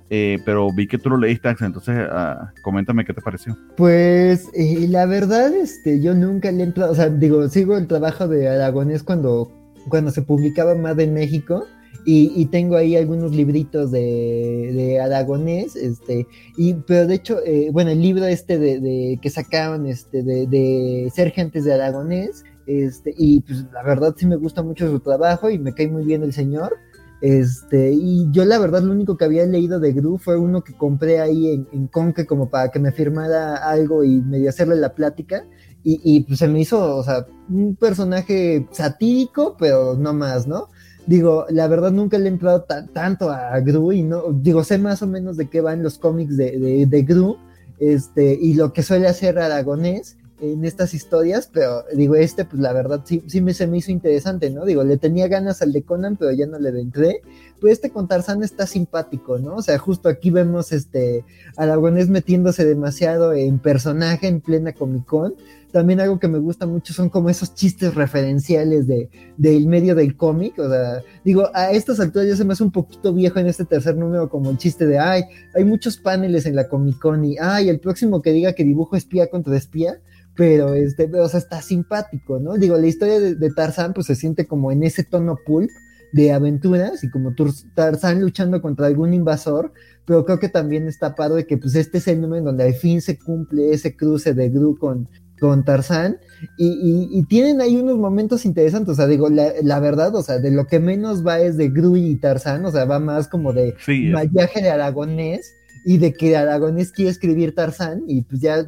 [0.46, 3.58] pero vi que tú lo leíste, entonces uh, coméntame qué te pareció.
[3.78, 8.28] Pues la verdad, este, yo nunca le he entrado, o sea, digo, sigo el trabajo
[8.28, 9.52] de Aragonés cuando,
[9.90, 11.66] cuando se publicaba más en México,
[12.06, 17.92] y, tengo ahí algunos libritos de, de aragonés, este, y, pero de hecho, eh, bueno,
[17.92, 23.42] el libro este de, que sacaron este, de, de ser gentes de aragonés, este, y
[23.42, 26.34] pues la verdad sí me gusta mucho su trabajo y me cae muy bien el
[26.34, 26.76] señor.
[27.22, 30.74] Este, y yo la verdad lo único que había leído de Gru fue uno que
[30.74, 34.94] compré ahí en, en Conque como para que me firmara algo y medio hacerle la
[34.94, 35.46] plática
[35.86, 40.70] y, pues se me hizo, o sea, un personaje satírico, pero no más, ¿no?
[41.06, 45.02] Digo, la verdad nunca le he entrado tanto a Gru y no, digo, sé más
[45.02, 47.38] o menos de qué van los cómics de, de, de Gru,
[47.80, 52.74] este, y lo que suele hacer Aragonés, en estas historias, pero digo, este, pues la
[52.74, 54.66] verdad sí, sí me, se me hizo interesante, ¿no?
[54.66, 57.22] Digo, le tenía ganas al de Conan, pero ya no le entré.
[57.62, 59.56] Pues este con Tarzán está simpático, ¿no?
[59.56, 61.24] O sea, justo aquí vemos este
[61.56, 65.36] Aragonés metiéndose demasiado en personaje en plena Comic Con.
[65.72, 70.16] También algo que me gusta mucho son como esos chistes referenciales de, del medio del
[70.16, 70.60] cómic.
[70.60, 73.66] O sea, digo, a estas alturas ya se me hace un poquito viejo en este
[73.66, 75.24] tercer número como el chiste de, ay,
[75.56, 78.96] hay muchos paneles en la Comic Con y, ay, el próximo que diga que dibujo
[78.96, 80.00] espía contra espía
[80.36, 82.54] pero este, o sea, está simpático, ¿no?
[82.54, 85.70] Digo, la historia de, Tarzán pues se siente como en ese tono pulp
[86.12, 87.34] de aventuras y como
[87.76, 89.74] Tarzán luchando contra algún invasor,
[90.06, 92.74] pero creo que también está de que pues este es el número en donde al
[92.74, 95.08] fin se cumple ese cruce de Gru con,
[95.40, 96.18] con Tarzán
[96.58, 100.68] y, tienen ahí unos momentos interesantes, o sea, digo, la, verdad, o sea, de lo
[100.68, 104.12] que menos va es de Gru y Tarzán, o sea, va más como de sí,
[104.32, 105.54] viaje de aragonés
[105.86, 108.66] y de que Aragonés quiere escribir Tarzán y pues ya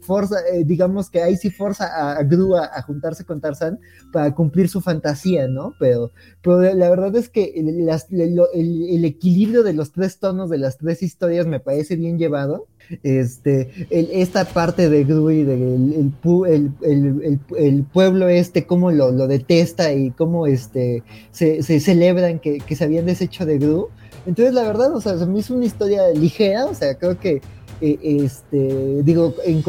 [0.00, 3.80] forza, eh, digamos que ahí sí forza a, Gru a, juntarse con Tarzán
[4.12, 5.74] para cumplir su fantasía, ¿no?
[5.80, 6.10] Pero,
[6.42, 11.46] pero la verdad es que el, equilibrio de los tres tonos de las tres historias
[11.46, 12.66] me parece bien llevado.
[13.04, 16.12] Este, esta parte de Gru y del
[16.44, 23.06] el, pueblo este, cómo lo, detesta y cómo este, se, celebran que, que se habían
[23.06, 23.88] deshecho de Gru
[24.26, 27.40] entonces, la verdad, o sea, se me hizo una historia ligera, o sea, creo que,
[27.80, 29.62] eh, este, digo, en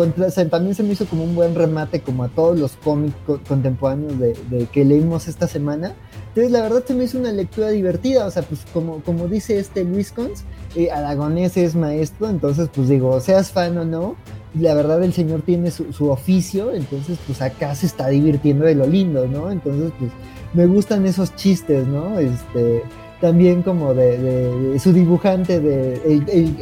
[0.49, 3.15] también se me hizo como un buen remate como a todos los cómics
[3.48, 5.95] contemporáneos de, que leímos esta semana.
[6.30, 9.57] Entonces, la verdad, se me hizo una lectura divertida, o sea, pues como, como dice
[9.57, 10.43] este Luis Cons,
[10.75, 14.15] eh, Aragonés es maestro, entonces, pues digo, seas fan o no,
[14.53, 18.75] la verdad el señor tiene su, su oficio, entonces, pues acá se está divirtiendo de
[18.75, 19.49] lo lindo, ¿no?
[19.51, 20.11] Entonces, pues
[20.53, 22.19] me gustan esos chistes, ¿no?
[22.19, 22.83] Este
[23.24, 25.93] también como de, su dibujante, de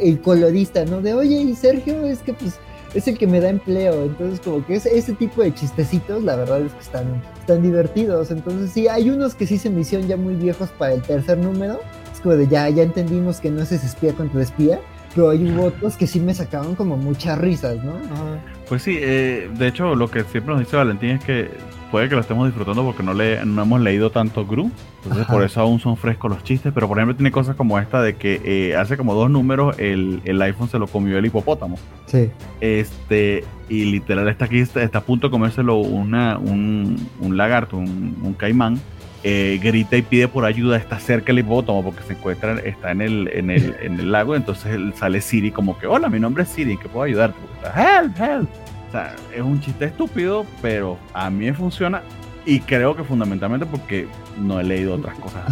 [0.00, 1.02] el, colorista, ¿no?
[1.02, 2.60] De, oye, y Sergio es que pues
[2.94, 6.60] es el que me da empleo, entonces como que ese tipo de chistecitos, la verdad
[6.60, 10.16] es que están, están divertidos, entonces sí, hay unos que sí se me hicieron ya
[10.16, 11.80] muy viejos para el tercer número,
[12.12, 14.78] es como de ya, ya entendimos que no es espía contra espía,
[15.16, 17.94] pero hay otros que sí me sacaban como muchas risas, ¿no?
[18.68, 21.50] Pues sí, eh, de hecho lo que siempre nos dice Valentín es que
[21.92, 24.70] puede que lo estemos disfrutando porque no, le, no hemos leído tanto Gru,
[25.04, 28.00] entonces por eso aún son frescos los chistes, pero por ejemplo tiene cosas como esta
[28.00, 31.78] de que eh, hace como dos números el, iPhone se lo comió el hipopótamo.
[32.06, 32.30] Sí.
[32.62, 36.96] Este, y literal está aquí, está, a punto de comérselo una, un,
[37.36, 38.80] lagarto, un, caimán.
[39.24, 43.02] Eh, grita y pide por ayuda, está cerca el hipopótamo porque se encuentra, está en
[43.02, 46.48] el, en el, en el lago, entonces sale Siri como que, hola, mi nombre es
[46.48, 47.38] Siri, ¿en qué puedo ayudarte?
[47.76, 48.71] Help, help.
[48.92, 52.02] O sea, es un chiste estúpido, pero a mí me funciona
[52.44, 54.06] y creo que fundamentalmente porque
[54.38, 55.46] no he leído otras cosas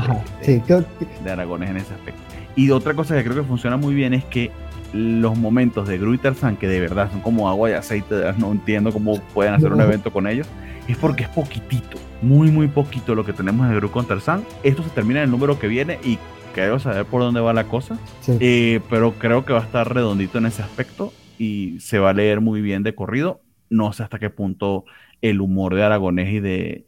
[1.25, 2.21] de, Aragones en ese aspecto.
[2.55, 4.51] Y otra cosa que creo que funciona muy bien es que
[4.93, 8.53] los momentos de Gru y Tarzan, que de verdad son como agua y aceite, no
[8.53, 10.47] entiendo cómo pueden hacer un evento con ellos,
[10.87, 14.45] es porque es poquitito, muy, muy poquito lo que tenemos de Gru con Tarzan.
[14.63, 16.19] Esto se termina en el número que viene y
[16.55, 17.97] creo saber por dónde va la cosa,
[18.29, 22.13] eh, pero creo que va a estar redondito en ese aspecto y se va a
[22.13, 23.41] leer muy bien de corrido.
[23.71, 24.85] No sé hasta qué punto
[25.23, 26.85] el humor de Aragonés y de,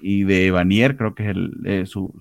[0.00, 2.12] y, de Vanier, creo que es el, eh, su,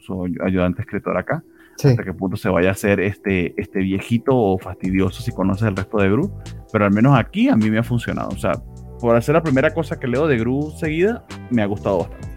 [0.44, 1.44] ayudante escritor acá,
[1.76, 5.76] hasta qué punto se vaya a hacer este, este viejito o fastidioso si conoces el
[5.76, 6.34] resto de Gru.
[6.72, 8.30] Pero al menos aquí a mí me ha funcionado.
[8.30, 8.54] O sea,
[9.00, 12.33] por hacer la primera cosa que leo de Gru seguida, me ha gustado bastante.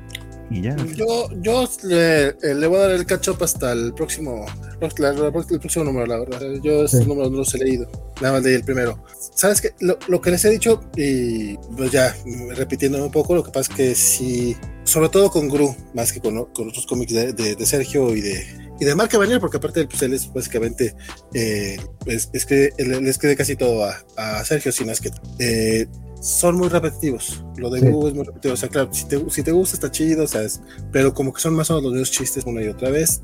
[0.50, 4.47] Yo, yo le, eh, le, voy a dar el catch up hasta el próximo,
[4.81, 6.41] el próximo número, la verdad.
[6.62, 7.89] Yo este número no los he leído,
[8.20, 9.02] nada más leí el primero.
[9.34, 9.70] ¿Sabes qué?
[9.81, 12.15] Lo, lo, que les he dicho, y pues ya
[12.55, 16.20] repitiendo un poco, lo que pasa es que si, sobre todo con Gru, más que
[16.20, 18.47] con, con otros cómics de, de, Sergio y de,
[18.78, 20.94] y de Banier, porque aparte pues, él es básicamente,
[21.34, 21.76] eh,
[22.07, 25.10] es, es, que él, le escribe casi todo a, a Sergio, si no es que
[25.41, 25.89] eh,
[26.20, 27.44] son muy repetitivos.
[27.56, 28.54] Lo de Google es muy repetitivo.
[28.54, 30.60] O sea, claro, si te, si te gusta está chido, ¿sabes?
[30.92, 33.22] Pero como que son más o menos los mismos chistes una y otra vez.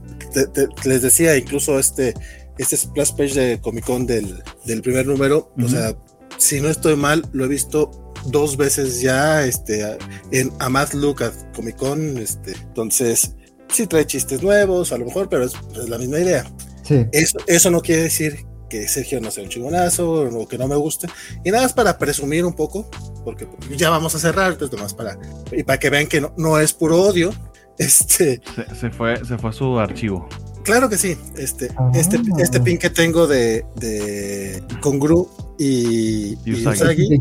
[0.85, 2.15] les decía, incluso este,
[2.59, 5.97] este splash page de Comic Con del, del primer número, o sea,
[6.39, 7.91] si no estoy mal, lo he visto
[8.27, 9.97] dos veces ya este,
[10.31, 12.19] en A Mad Look at Comic Con.
[12.19, 13.35] Este, entonces,
[13.69, 16.45] sí trae chistes nuevos, a lo mejor, pero es, es la misma idea.
[16.87, 17.07] Sí.
[17.13, 20.77] Eso, eso no quiere decir que Sergio no sea un chingonazo o que no me
[20.77, 21.07] guste.
[21.45, 22.89] Y nada más para presumir un poco,
[23.23, 25.19] porque ya vamos a cerrar, entonces nomás para,
[25.53, 27.33] y para que vean que no, no es puro odio.
[27.79, 28.43] Este,
[28.79, 30.29] se, fue, se fue a su archivo.
[30.63, 31.17] Claro que sí.
[31.37, 32.37] Este, este, ah.
[32.39, 35.29] este pin que tengo de, de Congru
[35.59, 37.19] y, y Usagi.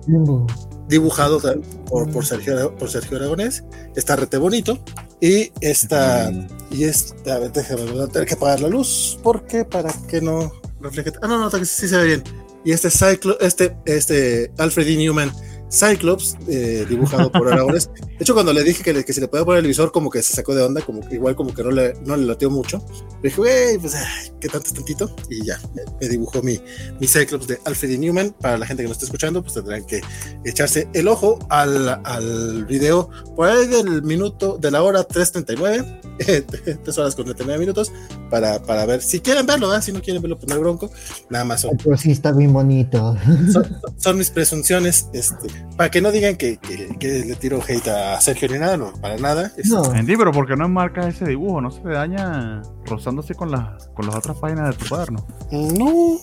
[0.90, 1.40] dibujado
[1.88, 3.64] por, Sergio, por Sergio Aragonés,
[3.96, 4.78] está rete bonito,
[5.22, 6.32] y esta,
[6.70, 10.22] y esta, a ver, déjame, voy a tener que apagar la luz, porque para que
[10.22, 12.24] no refleje, ah, no, no, sí se ve bien,
[12.64, 14.98] y este Cyclo, este, este Alfred E.
[14.98, 15.32] Newman
[15.72, 17.90] Cyclops, eh, dibujado por Aragones.
[18.22, 20.10] De hecho, cuando le dije que, le, que se le podía poner el visor, como
[20.10, 22.52] que se sacó de onda, como que igual como que no le, no le lateó
[22.52, 22.84] mucho.
[23.24, 23.96] Le dije, güey, pues,
[24.40, 25.16] ¿qué tanto tantito?
[25.30, 25.60] Y ya,
[26.00, 26.60] me, dibujó mi,
[27.00, 27.98] mi Cyclops de Alfred e.
[27.98, 28.32] Newman.
[28.32, 30.02] Para la gente que no está escuchando, pues tendrán que
[30.44, 36.98] echarse el ojo al, al video por ahí del minuto, de la hora 3.39, 3
[36.98, 37.92] horas con 39 minutos,
[38.30, 40.92] para, para ver si quieren verlo, si no quieren verlo, poner pues bronco,
[41.30, 41.62] nada más.
[41.62, 43.18] Son, pues sí, está bien bonito.
[43.52, 46.60] Son, son mis presunciones, este para que no digan que,
[47.02, 49.52] le tiro hate a Sergio ni nada, no, para nada.
[49.66, 49.84] No.
[50.06, 53.50] pero porque no enmarca ese dibujo, no se le daña rozándose con,
[53.94, 55.26] con las otras páginas de tu cuaderno.
[55.52, 56.18] No.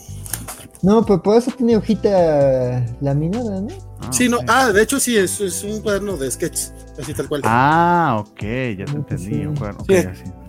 [0.82, 3.68] No, pero por eso tiene hojita laminada, ¿no?
[4.00, 7.28] Ah, sí, no, ah, de hecho sí, es, es un cuaderno de sketches, así tal
[7.28, 7.42] cual.
[7.44, 8.40] Ah, ok,
[8.78, 9.94] ya te entendí, un cuaderno, sí,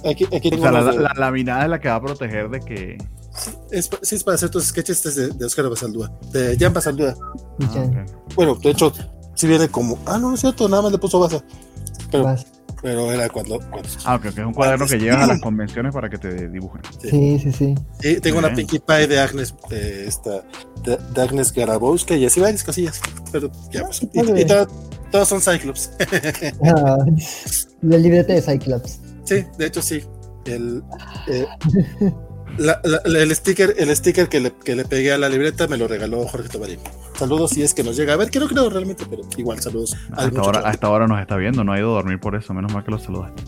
[0.08, 2.98] Aquí, aquí tengo o sea, la, laminada es la que va a proteger de que...
[3.36, 7.16] Sí, es, sí, es para hacer tus sketches de, de Oscar Basaldúa, de Jan Basaldúa.
[7.62, 8.92] Ah, bueno, de hecho,
[9.36, 11.44] si viene como, ah, no, no es cierto, nada más le puso Basa.
[12.12, 12.36] Pero,
[12.82, 13.60] pero era cuando,
[14.06, 16.82] Ah, ok, es un cuaderno que llevas a las convenciones para que te dibujen.
[17.02, 17.76] Sí, sí, sí.
[18.00, 18.20] sí.
[18.22, 20.44] tengo una Pinkie Pie de Agnes, de esta,
[20.84, 23.02] de, Agnes Garabowska y así varias cosillas.
[23.32, 24.46] Pero ya, pues, y,
[25.12, 25.92] todos son Cyclops.
[26.66, 26.98] ah,
[27.82, 29.00] la libreta de Cyclops.
[29.24, 30.04] Sí, de hecho sí.
[30.46, 30.84] El,
[31.28, 31.46] eh,
[32.60, 36.28] el sticker, el sticker que le, que le, pegué a la libreta me lo regaló
[36.28, 36.80] Jorge Tobarín.
[37.18, 38.14] Saludos si es que nos llega.
[38.14, 39.96] A ver, que no realmente, pero igual saludos.
[40.12, 42.74] Hasta ahora, hasta ahora nos está viendo, no ha ido a dormir por eso, menos
[42.74, 43.44] mal que lo saludaste.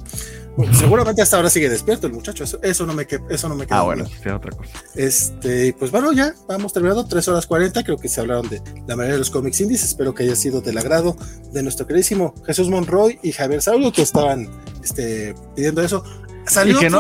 [0.74, 3.80] seguramente hasta ahora sigue despierto el muchacho, eso, no me eso no me queda.
[3.80, 4.72] Ah, bueno, sí, otra cosa.
[4.96, 8.96] Este, pues bueno, ya vamos terminando, 3 horas 40, creo que se hablaron de la
[8.96, 11.16] mayoría de los cómics indies, espero que haya sido del agrado
[11.52, 14.50] de nuestro queridísimo Jesús Monroy y Javier Saulo que estaban
[14.84, 16.04] este, pidiendo eso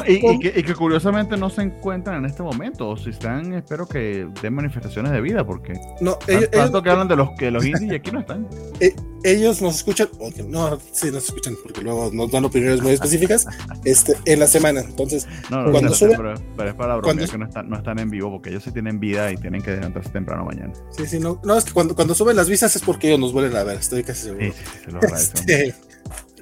[0.07, 4.53] y, que curiosamente no se encuentran en este momento, o si están, espero que den
[4.53, 7.95] manifestaciones de vida, porque no, ellos, tanto que hablan de los que los indies y
[7.95, 8.47] aquí no están.
[8.79, 10.09] Eh, ellos nos escuchan,
[10.47, 13.45] no, sí nos escuchan, porque luego nos dan opiniones muy específicas
[13.85, 14.81] este, en la semana.
[14.81, 18.49] Entonces, cuando suben, pero, es para bromear que no están, no están en vivo, porque
[18.49, 20.73] ellos sí tienen vida y tienen que levantarse temprano mañana.
[20.97, 23.33] Sí, sí, no, no es que cuando, cuando suben las visas es porque ellos nos
[23.33, 24.45] vuelven a ver, estoy casi seguro.
[24.45, 25.75] Sí, sí, sí se lo este,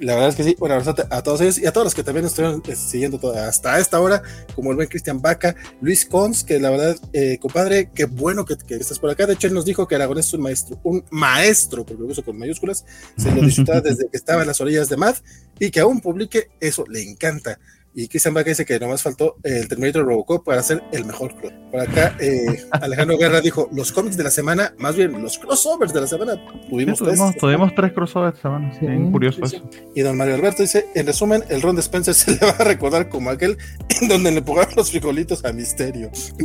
[0.00, 2.26] la verdad es que sí, bueno, a todos ellos y a todos los que también
[2.26, 4.22] estuvieron eh, siguiendo hasta esta hora,
[4.54, 8.56] como el buen Cristian Vaca, Luis Cons, que la verdad, eh, compadre, qué bueno que,
[8.74, 9.26] estás por acá.
[9.26, 12.24] De hecho, él nos dijo que Aragonés es un maestro, un maestro, porque lo uso
[12.24, 12.84] con mayúsculas,
[13.16, 15.16] se lo disfrutaba desde que estaba en las orillas de Mad
[15.58, 17.58] y que aún publique, eso le encanta.
[17.92, 21.80] Y Christian Vaca dice que nomás faltó el Terminator Robocop para ser el mejor Por
[21.80, 26.00] acá, eh, Alejandro Guerra dijo: Los cómics de la semana, más bien los crossovers de
[26.00, 26.40] la semana.
[26.68, 28.72] Tuvimos, tres, tuvimos, tres crossovers de semana.
[28.78, 29.68] Sí, curioso eso.
[29.94, 32.64] Y don Mario Alberto dice: En resumen, el Ron de Spencer se le va a
[32.64, 33.58] recordar como aquel
[34.00, 36.10] en donde le pongan los frijolitos a Misterio.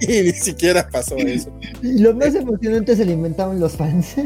[0.00, 1.52] y, ni siquiera pasó eso.
[1.82, 4.16] Y lo más emocionante se le inventaron los fans.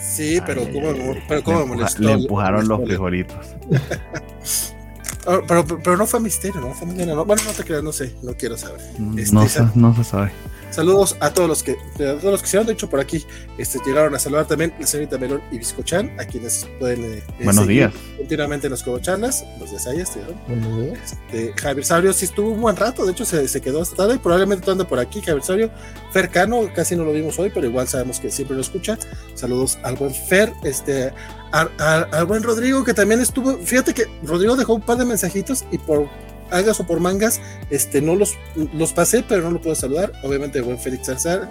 [0.00, 0.92] Sí, pero ¿cómo,
[1.28, 2.02] pero cómo le, molestó?
[2.02, 3.46] Le empujaron los frijolitos.
[5.24, 6.74] Ah, pero, pero, no fue misterio, ¿no?
[6.74, 8.80] Fue no, bueno, no te creas, no sé, no quiero saber.
[9.16, 10.32] Este, no, se, no se sabe.
[10.72, 13.24] Saludos a todos los que, a todos los que se han dicho por aquí.
[13.58, 17.44] Este, llegaron a saludar también la señorita Melón y Biscochan, a quienes pueden eh, eh,
[17.44, 17.92] Buenos días.
[18.16, 19.44] continuamente en los charlas.
[19.60, 20.34] Los días ahí estuvieron.
[20.94, 24.18] Este, Javier Sabrio sí estuvo un buen rato, de hecho se, se quedó hasta tarde,
[24.18, 25.20] probablemente anda por aquí.
[25.20, 25.70] Javier Sabrio,
[26.10, 28.98] Fer Cano, casi no lo vimos hoy, pero igual sabemos que siempre lo escucha.
[29.34, 31.12] Saludos al buen Fer, este,
[31.52, 33.58] al buen Rodrigo, que también estuvo.
[33.58, 36.08] Fíjate que Rodrigo dejó un par de mensajitos y por
[36.52, 37.40] hagas o por mangas,
[37.70, 38.36] este, no los,
[38.74, 40.12] los pasé, pero no lo puedo saludar.
[40.22, 41.50] Obviamente, buen Félix Farsar,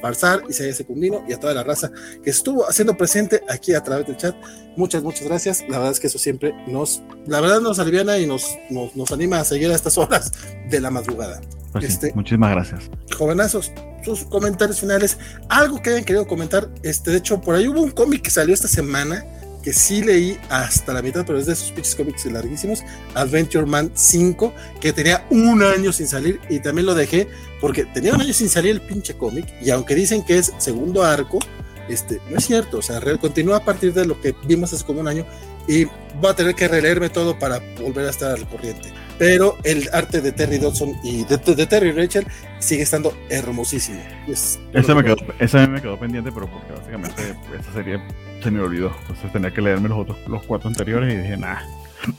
[0.00, 1.90] Farsar, Isaías Secundino y a toda la raza
[2.22, 4.34] que estuvo haciendo presente aquí a través del chat.
[4.76, 5.60] Muchas, muchas gracias.
[5.68, 9.40] La verdad es que eso siempre nos, la verdad nos aliviana y nos, nos, anima
[9.40, 10.32] a seguir a estas horas
[10.70, 11.40] de la madrugada.
[11.72, 12.90] Pues este, muchísimas gracias.
[13.16, 13.72] Jovenazos,
[14.04, 16.68] sus comentarios finales, algo que hayan querido comentar.
[16.82, 19.24] Este, de hecho, por ahí hubo un cómic que salió esta semana
[19.66, 23.90] que sí leí hasta la mitad, pero es de esos pinches cómics larguísimos, Adventure Man
[23.94, 27.26] 5, que tenía un año sin salir y también lo dejé
[27.60, 31.02] porque tenía un año sin salir el pinche cómic y aunque dicen que es segundo
[31.02, 31.40] arco,
[31.88, 35.00] este, no es cierto, o sea, continúa a partir de lo que vimos hace como
[35.00, 35.26] un año
[35.66, 35.86] y
[36.20, 38.92] voy a tener que releerme todo para volver a estar al corriente.
[39.18, 42.24] Pero el arte de Terry Dodson y de, Terry Rachel
[42.60, 44.00] sigue estando hermosísimo.
[44.28, 48.00] ese, me quedó, ese me quedó pendiente, pero porque básicamente esa serie
[48.46, 48.94] se me olvidó.
[49.00, 51.58] Entonces tenía que leerme los otros, los cuatro anteriores y dije, nah.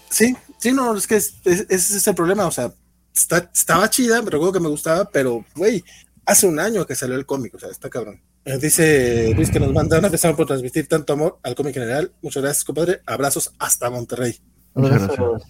[0.09, 2.45] Sí, sí, no, es que ese es, el problema.
[2.45, 2.73] O sea,
[3.15, 5.85] está, estaba chida, me recuerdo que me gustaba, pero, güey,
[6.25, 8.21] hace un año que salió el cómic, o sea, está cabrón.
[8.43, 12.11] Eh, dice Luis que nos manda una persona por transmitir tanto amor al cómic general.
[12.21, 13.01] Muchas gracias, compadre.
[13.05, 14.37] Abrazos hasta Monterrey.
[14.73, 15.19] Muchas gracias.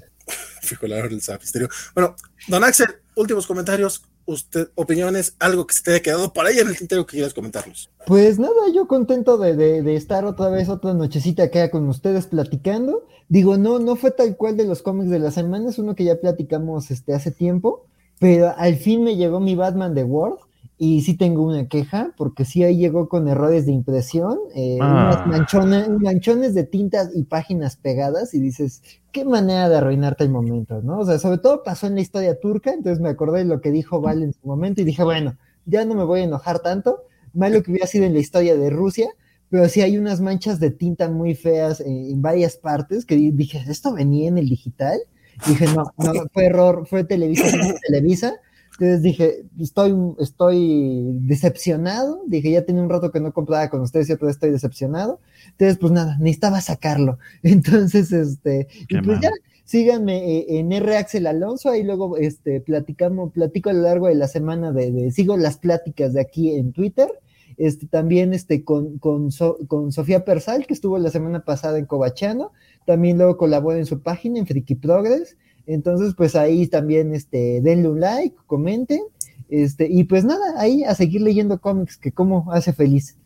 [1.95, 2.13] Bueno,
[2.49, 6.67] don Axel, últimos comentarios usted, opiniones, algo que se te haya quedado por ahí en
[6.67, 7.89] el tintero que quieras comentarnos.
[8.05, 13.07] Pues nada, yo contento de, estar otra vez, otra nochecita acá con ustedes platicando.
[13.29, 16.03] Digo, no, no fue tal cual de los cómics de la semana, es uno que
[16.03, 17.85] ya platicamos este, hace tiempo,
[18.19, 20.39] pero al fin me llegó mi Batman de World
[20.79, 25.25] y sí tengo una queja, porque sí ahí llegó con errores de impresión, eh, ah.
[25.27, 30.81] manchones, manchones de tintas y páginas pegadas, y dices, qué manera de arruinarte el momento,
[30.83, 30.99] ¿no?
[30.99, 33.71] O sea, sobre todo pasó en la historia turca, entonces me acordé de lo que
[33.71, 37.03] dijo Val en su momento y dije, bueno, ya no me voy a enojar tanto,
[37.33, 39.09] malo que hubiera sido en la historia de Rusia,
[39.49, 43.93] pero sí hay unas manchas de tinta muy feas en, varias partes que dije, ¿esto
[43.93, 44.99] venía en el digital?
[45.47, 47.45] dije, no, no, fue error, fue Televisa,
[47.87, 48.35] Televisa,
[48.79, 52.21] entonces dije, estoy, estoy decepcionado.
[52.27, 55.19] Dije, ya tenía un rato que no compraba con ustedes y otra vez estoy decepcionado.
[55.51, 57.17] Entonces, pues nada, necesitaba sacarlo.
[57.41, 59.31] Entonces, este, y pues ya,
[59.65, 64.15] síganme eh, en R Axel Alonso, ahí luego este, platicamos, platico a lo largo de
[64.15, 67.09] la semana de, sigo las pláticas de aquí en Twitter.
[67.57, 69.31] Este, también este, con, con,
[69.67, 72.51] con Sofía Persal, que estuvo la semana pasada en Cobachano,
[72.85, 75.35] también luego colabora en su página, en Friki Progress,
[75.67, 79.01] entonces, pues ahí también, este, denle un like, comenten,
[79.49, 83.17] este, y pues nada, ahí a seguir leyendo cómics, que como hace feliz.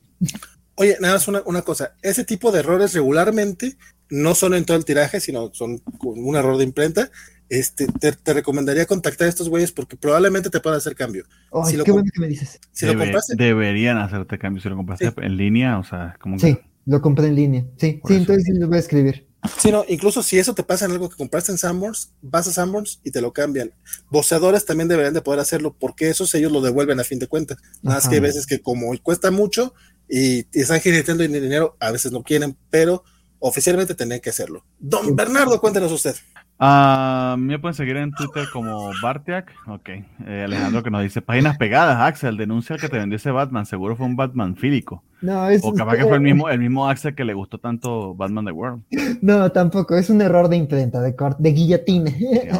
[0.76, 3.78] Oye, nada más una, una, cosa, ese tipo de errores regularmente
[4.10, 7.11] no son en todo el tiraje, sino son con un error de imprenta.
[7.50, 11.26] Este, te, recomendaría contactar a estos güeyes porque probablemente te puedan hacer cambio.
[11.66, 12.60] si qué bueno que me dices.
[12.72, 16.58] Si lo compraste, deberían hacerte cambio si lo compraste en línea, o sea, como Sí,
[16.86, 17.66] lo compré en línea.
[17.78, 19.28] Sí, sí, entonces sí lo voy a escribir.
[19.58, 22.52] Sí, no, incluso si eso te pasa en algo que compraste en Sanborns, vas a
[22.52, 23.74] Sanborns y te lo cambian.
[24.10, 27.58] Boceadores también deberían de poder hacerlo porque esos ellos lo devuelven a fin de cuentas.
[27.82, 29.74] Nada más que hay veces que como cuesta mucho
[30.08, 33.03] y, están generando dinero, a veces no quieren, pero
[33.40, 34.64] oficialmente tendrían que hacerlo.
[34.78, 36.16] Don Bernardo, cuéntenos usted.
[36.61, 39.51] Uh, me pueden seguir en Twitter como Bartiak.
[39.65, 39.90] Ok.
[40.27, 41.98] Eh, Alejandro que nos dice páginas pegadas.
[41.99, 43.65] Axel, denuncia que te vendió ese Batman.
[43.65, 45.03] Seguro fue un Batman fílico.
[45.22, 48.14] No, es, o capaz que fue el mismo, el mismo Axel que le gustó tanto
[48.14, 48.83] Batman The World.
[49.22, 49.95] No, tampoco.
[49.95, 52.11] Es un error de imprenta, de, de guillotina.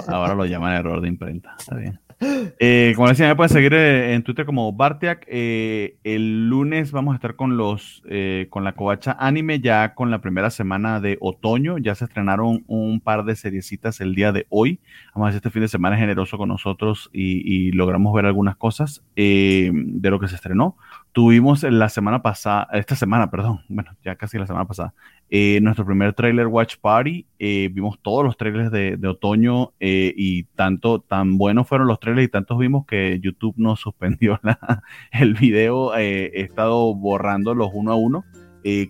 [0.08, 1.56] Ahora lo llaman error de imprenta.
[1.60, 2.00] Está bien.
[2.60, 5.26] Eh, como decía, me pueden seguir eh, en Twitter como Bartiak.
[5.28, 8.04] Eh, el lunes vamos a estar con los
[8.50, 11.78] con la covacha anime, ya con la primera semana de otoño.
[11.80, 14.80] Ya se estrenaron un par de seriecitas el día de hoy.
[15.16, 19.72] Vamos a este fin de semana generoso con nosotros y, logramos ver algunas cosas de
[20.04, 20.78] lo que se estrenó.
[21.14, 24.94] Tuvimos la semana pasada, esta semana, perdón, bueno, ya casi la semana pasada,
[25.30, 27.26] eh, nuestro primer trailer Watch Party.
[27.38, 32.28] Eh, vimos todos los trailers de, otoño eh, y tanto, tan buenos fueron los trailers
[32.28, 34.40] y tantos vimos que YouTube nos suspendió
[35.12, 35.96] el video.
[35.96, 38.24] he estado borrando los uno a uno.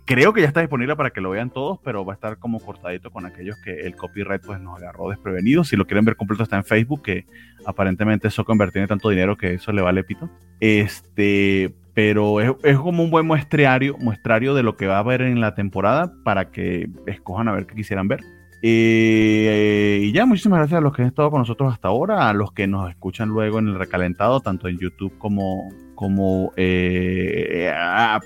[0.06, 2.60] creo que ya está disponible para que lo vean todos, pero va a estar como
[2.60, 5.70] cortadito con aquellos que el copyright pues nos agarró desprevenidos.
[5.70, 7.26] Si lo quieren ver completo está en Facebook, que
[7.66, 10.30] aparentemente eso convertido en tanto dinero que eso le vale pito.
[10.60, 15.42] Este, pero es, como un buen muestrario, muestrario de lo que va a haber en
[15.42, 18.22] la temporada para que escojan a ver qué quisieran ver.
[18.64, 22.34] Eh, y ya, muchísimas gracias a los que han estado con nosotros hasta ahora, a
[22.34, 27.74] los que nos escuchan luego en el recalentado, tanto en YouTube como, como eh,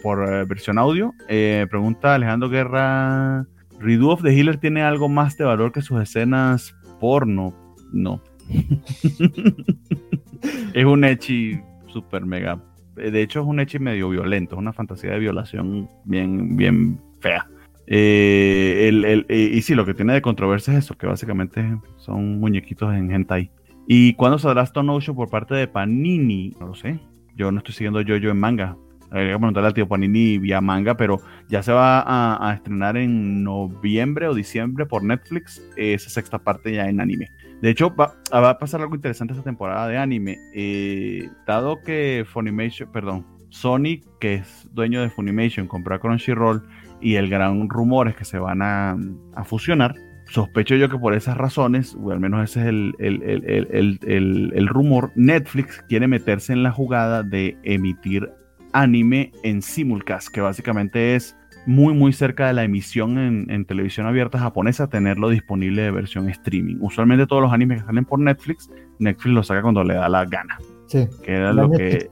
[0.04, 1.14] por versión audio.
[1.30, 3.48] Eh, pregunta Alejandro Guerra,
[3.80, 7.54] ¿Redo of the Healer tiene algo más de valor que sus escenas porno?
[7.94, 8.22] No.
[10.74, 14.74] es un Echi super mega eh, de hecho es un hecho medio violento, es una
[14.74, 17.48] fantasía de violación bien, bien fea.
[17.88, 18.90] Eh,
[19.30, 21.64] eh, y sí, lo que tiene de controversia es eso, que básicamente
[21.98, 23.52] son muñequitos en hentai.
[23.88, 26.56] ¿Y cuándo saldrá Stone Ocean por parte de Panini?
[26.60, 27.00] No lo sé.
[27.36, 28.78] Yo no estoy siguiendo yo en manga.
[29.12, 33.44] Habría que preguntarle al tío Panini vía manga, pero ya se va a, estrenar en
[33.44, 37.30] noviembre o diciembre por Netflix esa sexta parte ya en anime.
[37.62, 40.38] De hecho, va, a pasar algo interesante esta temporada de anime.
[40.54, 46.64] Eh, dado que Funimation, perdón, Sony, que es dueño de Funimation, compró a Crunchyroll
[47.02, 48.98] y el gran rumor es que se van a,
[49.46, 49.96] fusionar,
[50.28, 55.84] sospecho yo que por esas razones, o al menos ese es el, el, rumor, Netflix
[55.88, 58.30] quiere meterse en la jugada de emitir
[58.74, 64.40] anime en simulcast, que básicamente es muy muy cerca de la emisión en, televisión abierta
[64.40, 66.78] japonesa tenerlo disponible de versión streaming.
[66.82, 68.70] Usualmente todos los animes que salen por Netflix,
[69.00, 70.58] Netflix los saca cuando le da la gana.
[70.88, 71.08] Sí.
[71.24, 72.08] Que era lo que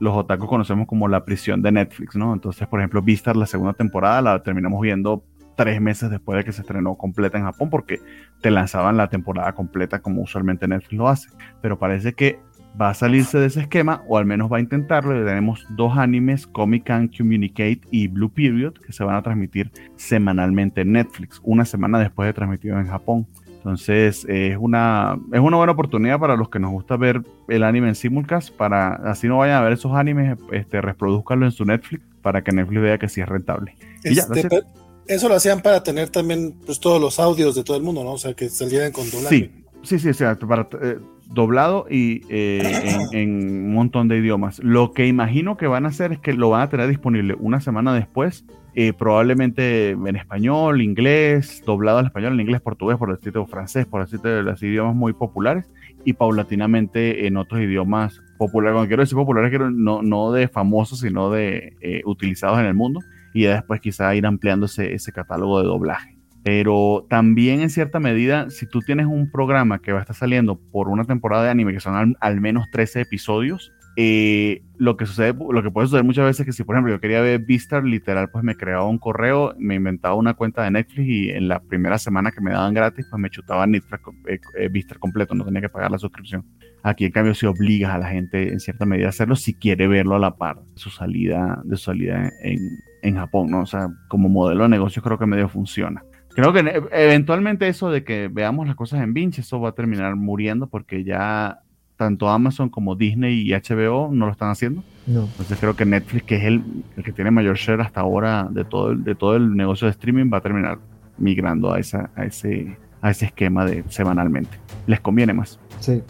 [0.00, 2.32] los otakus conocemos como la prisión de Netflix, ¿no?
[2.32, 5.24] Entonces, por ejemplo, Vistar la segunda temporada la terminamos viendo
[5.56, 8.00] tres meses después de que se estrenó completa en Japón porque
[8.40, 11.28] te lanzaban la temporada completa como usualmente Netflix lo hace.
[11.60, 12.40] Pero parece que
[12.80, 15.96] va a salirse de ese esquema, o al menos va a intentarlo, y tenemos dos
[15.96, 21.40] animes, Comic Can Communicate y Blue Period, que se van a transmitir semanalmente en Netflix,
[21.44, 23.26] una semana después de transmitido en Japón.
[23.56, 27.88] Entonces es una, es una buena oportunidad para los que nos gusta ver el anime
[27.88, 32.04] en simulcast, para así no vayan a ver esos animes, este, reproduzcanlo en su Netflix,
[32.20, 33.74] para que Netflix vea que sí es rentable.
[34.02, 34.64] Este,
[35.06, 38.12] eso lo hacían para tener también pues, todos los audios de todo el mundo, ¿no?
[38.12, 39.50] O sea, que salieran con doblaje.
[39.82, 40.98] Sí, sí, sí, para, eh,
[41.34, 44.60] doblado y eh, en, un montón de idiomas.
[44.60, 47.60] Lo que imagino que van a hacer es que lo van a tener disponible una
[47.60, 53.44] semana después, eh, probablemente en español, inglés, doblado al español, en inglés, portugués, por decirte,
[53.46, 55.70] francés, por decirte, los idiomas muy populares,
[56.04, 58.74] y paulatinamente en otros idiomas populares.
[58.74, 62.74] Cuando quiero decir populares, quiero no, no de famosos, sino de eh, utilizados en el
[62.74, 63.00] mundo,
[63.32, 66.13] y después quizá ir ampliando ese, ese catálogo de doblaje
[66.44, 70.60] pero también en cierta medida, si tú tienes un programa que va a estar saliendo
[70.60, 75.34] por una temporada de anime, que son al, menos 13 episodios, eh, lo que sucede,
[75.34, 77.84] lo que puede suceder muchas veces es que si, por ejemplo, yo quería ver Vistar,
[77.84, 81.60] literal, pues me creaba un correo, me inventaba una cuenta de Netflix y en la
[81.60, 85.62] primera semana que me daban gratis, pues me chutaba Vistar eh, eh, completo, no tenía
[85.62, 86.44] que pagar la suscripción.
[86.82, 89.88] Aquí, en cambio, si obligas a la gente en cierta medida a hacerlo si quiere
[89.88, 92.58] verlo a la par de su salida, de su salida en,
[93.00, 93.62] en Japón, ¿no?
[93.62, 96.02] O sea, como modelo de negocio creo que medio funciona.
[96.34, 100.16] Creo que eventualmente eso de que veamos las cosas en binge, eso va a terminar
[100.16, 101.60] muriendo porque ya
[101.96, 104.82] tanto Amazon como Disney y HBO no lo están haciendo.
[105.06, 105.22] No.
[105.22, 106.62] Entonces creo que Netflix, que es el,
[107.04, 110.30] que tiene mayor share hasta ahora de todo, el, de todo el negocio de streaming,
[110.32, 110.78] va a terminar
[111.18, 114.58] migrando a, esa, a, ese, a ese esquema de semanalmente.
[114.86, 115.60] Les conviene más.
[115.78, 116.02] Sí.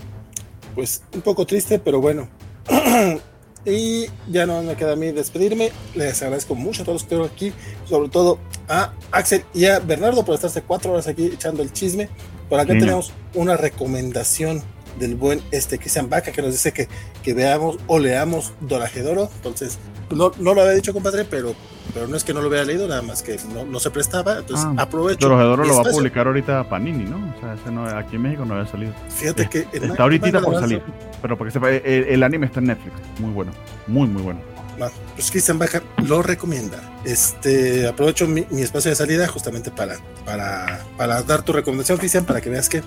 [0.74, 2.28] Pues un poco triste, pero bueno.
[3.66, 5.72] Y ya no me queda a mí despedirme.
[5.94, 7.52] Les agradezco mucho a todos los que estuvieron aquí,
[7.88, 12.08] sobre todo a Axel y a Bernardo por estarse cuatro horas aquí echando el chisme.
[12.48, 14.62] Por acá tenemos una recomendación
[14.98, 16.88] del buen este Cristian Vaca que nos dice que,
[17.22, 19.30] que veamos o leamos Dorajedoro.
[19.36, 19.78] Entonces,
[20.10, 21.54] no, no lo había dicho, compadre, pero,
[21.94, 24.38] pero no es que no lo hubiera leído, nada más que no, no se prestaba.
[24.38, 25.28] Entonces, ah, aprovecho.
[25.28, 27.32] Dorajedoro lo va a publicar ahorita Panini, ¿no?
[27.36, 28.92] O sea, ese no, aquí en México no había salido.
[29.08, 29.68] Fíjate que.
[29.72, 30.82] Está ahorita por salir.
[31.22, 32.96] Pero porque sepa, el, anime está en Netflix.
[33.20, 33.52] Muy bueno.
[33.86, 34.40] Muy, muy bueno.
[35.14, 36.98] pues Cristian Baja lo recomienda.
[37.04, 42.40] Este, aprovecho mi, espacio de salida justamente para, para, para dar tu recomendación, Cristian, para
[42.40, 42.82] que veas que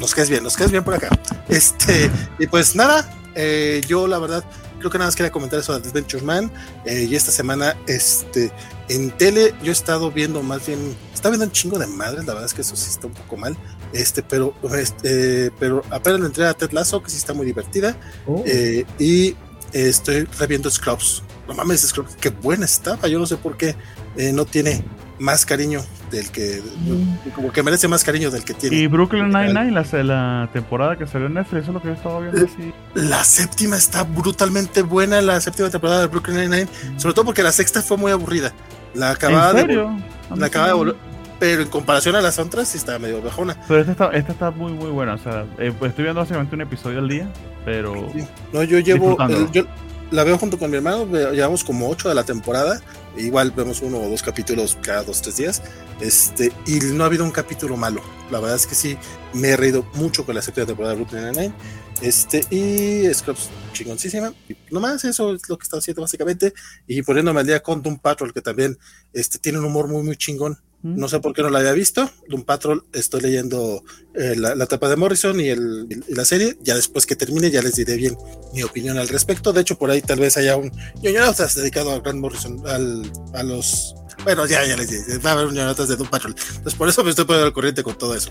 [0.00, 1.10] nos quedes bien, nos quedes bien por acá.
[1.48, 4.42] Este, y pues nada, eh, yo la verdad
[4.78, 6.50] creo que nada más quería comentar eso de Adventure Man.
[6.84, 8.50] Eh, y esta semana, este,
[8.88, 12.32] en tele, yo he estado viendo más bien, estaba viendo un chingo de madres, la
[12.34, 13.56] verdad es que eso sí está un poco mal.
[13.92, 17.96] Este, pero, este, pero apenas le entré a Ted Lasso, que sí está muy divertida.
[18.26, 18.42] Oh.
[18.46, 19.36] Eh, y
[19.72, 21.22] estoy reviendo Scrubs.
[21.46, 23.08] No mames, Scrubs, qué buena estaba.
[23.08, 23.74] Yo no sé por qué
[24.16, 24.84] eh, no tiene
[25.18, 25.80] más cariño
[26.10, 27.30] del que mm.
[27.34, 28.76] como que merece más cariño del que tiene.
[28.76, 31.94] Y Brooklyn Nine-Nine, la, la, temporada que salió en Netflix, eso es lo que yo
[31.94, 32.72] estaba viendo así.
[32.94, 37.00] La séptima está brutalmente buena, la séptima temporada de Brooklyn Nine-Nine, mm.
[37.00, 38.52] sobre todo porque la sexta fue muy aburrida.
[38.94, 39.96] La acababa ¿En serio?
[40.30, 40.94] de la acababa de
[41.38, 43.56] pero en comparación a las otras sí está medio bajona.
[43.68, 46.62] Pero esta está, esta está muy muy buena, o sea, eh, estoy viendo básicamente un
[46.62, 47.28] episodio al día,
[47.64, 48.08] pero
[48.52, 49.16] No, yo llevo
[49.52, 49.64] yo
[50.10, 52.80] la veo junto con mi hermano, llevamos como ocho de la temporada,
[53.16, 55.62] igual vemos uno o dos capítulos cada dos tres días,
[56.00, 58.02] este y no ha habido un capítulo malo.
[58.30, 58.96] La verdad es que sí
[59.34, 61.54] me he reído mucho con la séptima temporada de Brooklyn Nine-Nine.
[62.02, 64.32] Este, y Scrubs chingoncísima.
[64.48, 66.52] Y nomás eso es lo que está haciendo básicamente.
[66.86, 68.78] Y poniéndome al día con Doom Patrol, que también
[69.12, 70.58] este, tiene un humor muy, muy chingón.
[70.94, 72.08] No sé por qué no la había visto.
[72.28, 73.82] Doom Patrol, estoy leyendo
[74.14, 76.56] eh, la, la, tapa de Morrison y, el, la serie.
[76.62, 78.16] Ya después que termine, ya les diré bien
[78.54, 79.52] mi opinión al respecto.
[79.52, 80.70] De hecho, por ahí tal vez haya un
[81.16, 83.94] has dedicado a Grant Morrison, al, a los.
[84.24, 86.34] Bueno, ya, ya les dije, va a haber un notas de Doom Patrol.
[86.38, 88.30] Entonces, por eso me estoy poniendo al corriente con todo eso.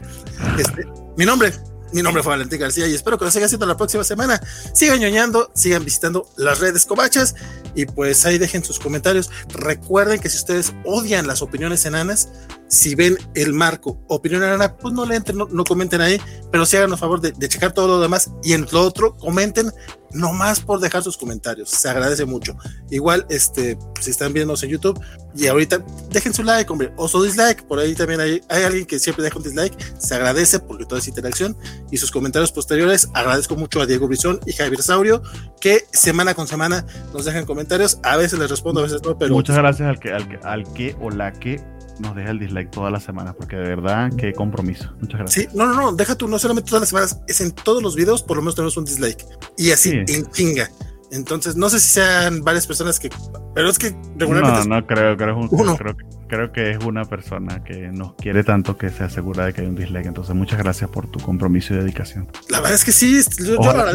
[0.58, 1.54] Este, mi nombre,
[1.96, 4.42] mi nombre fue Valentín García y espero que lo sigan haciendo la próxima semana.
[4.74, 7.36] Sigan ñoñando, sigan visitando las redes cobachas
[7.74, 9.32] y pues ahí dejen sus comentarios.
[9.48, 12.28] Recuerden que si ustedes odian las opiniones enanas,
[12.68, 14.44] si ven el marco opinión
[14.82, 16.20] pues no le entren, no, comenten ahí,
[16.52, 19.16] pero sí hagan el favor de, de, checar todo lo demás y en lo otro
[19.16, 19.72] comenten
[20.16, 22.56] no más por dejar sus comentarios, se agradece mucho.
[22.90, 25.00] Igual, este, si están viendo en YouTube
[25.36, 28.86] y ahorita dejen su like, hombre, o su dislike, por ahí también hay, hay alguien
[28.86, 31.58] que siempre deja un dislike, se agradece porque toda esa interacción
[31.92, 35.22] y sus comentarios posteriores, agradezco mucho a Diego Brizón y Javier Saurio,
[35.60, 39.34] que semana con semana nos dejan comentarios, a veces les respondo, a veces no, pero...
[39.34, 41.62] Muchas gracias al que, al que, al que o la que
[42.00, 44.94] nos deja el dislike todas las semanas, porque de verdad, qué compromiso.
[45.02, 45.52] Muchas gracias.
[45.52, 47.96] Sí, no, no, no, deja tú, no solamente todas las semanas, es en todos los
[47.96, 49.26] videos, por lo menos tenemos un dislike.
[49.58, 50.70] Y así, en chinga.
[51.12, 53.10] Entonces, no sé si sean varias personas que.
[53.54, 54.68] Pero es que regularmente.
[54.68, 55.78] No, no creo, creo, uno.
[55.78, 55.96] creo,
[56.28, 59.68] creo que es una persona que nos quiere tanto que se asegura de que hay
[59.68, 60.08] un dislike.
[60.08, 62.28] Entonces, muchas gracias por tu compromiso y dedicación.
[62.50, 63.22] La verdad es que sí.
[63.46, 63.94] Yo, ojalá,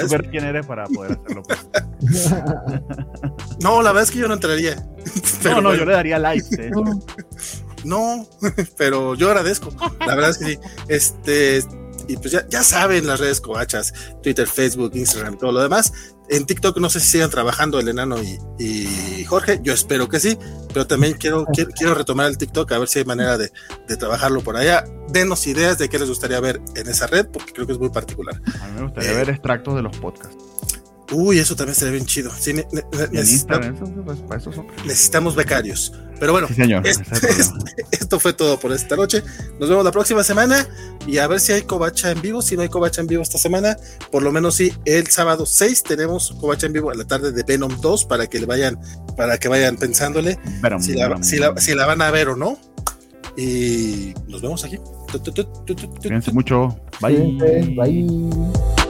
[0.00, 1.42] yo quién eres para poder hacerlo.
[1.42, 1.60] Pues.
[3.60, 4.76] no, la verdad es que yo no entraría.
[5.44, 6.70] no, no, yo le daría like.
[7.86, 8.28] No,
[8.76, 9.72] pero yo agradezco.
[10.00, 10.58] La verdad es que sí.
[10.88, 11.64] Este
[12.08, 13.92] y pues ya, ya saben las redes covachas,
[14.22, 15.92] Twitter, Facebook, Instagram, todo lo demás.
[16.28, 18.16] En TikTok no sé si sigan trabajando el enano
[18.58, 20.36] y, Jorge, yo espero que sí,
[20.72, 23.52] pero también quiero, quiero, retomar el TikTok a ver si hay manera de,
[23.86, 24.84] de, trabajarlo por allá.
[25.08, 27.90] Denos ideas de qué les gustaría ver en esa red, porque creo que es muy
[27.90, 28.40] particular.
[28.60, 30.45] A mí me gustaría ver extractos de los podcasts.
[31.12, 32.32] Uy, eso también sería bien chido.
[34.84, 35.92] necesitamos becarios.
[36.18, 36.48] Pero bueno,
[37.92, 39.22] esto fue todo por esta noche.
[39.60, 40.66] Nos vemos la próxima semana
[41.06, 42.40] y a ver si hay covacha en vivo.
[42.42, 43.76] Si no hay covacha en vivo esta semana,
[44.10, 47.42] por lo menos sí, el sábado 6 tenemos covacha en vivo a la tarde de
[47.42, 48.78] Venom 2 para que le vayan,
[49.16, 50.38] para que vayan pensándole
[50.80, 52.58] si, la, si, la, van a ver o no.
[53.36, 54.78] Y nos vemos aquí.
[56.00, 56.80] Cuídense mucho.
[57.00, 57.36] Bye.
[57.76, 58.85] Bye.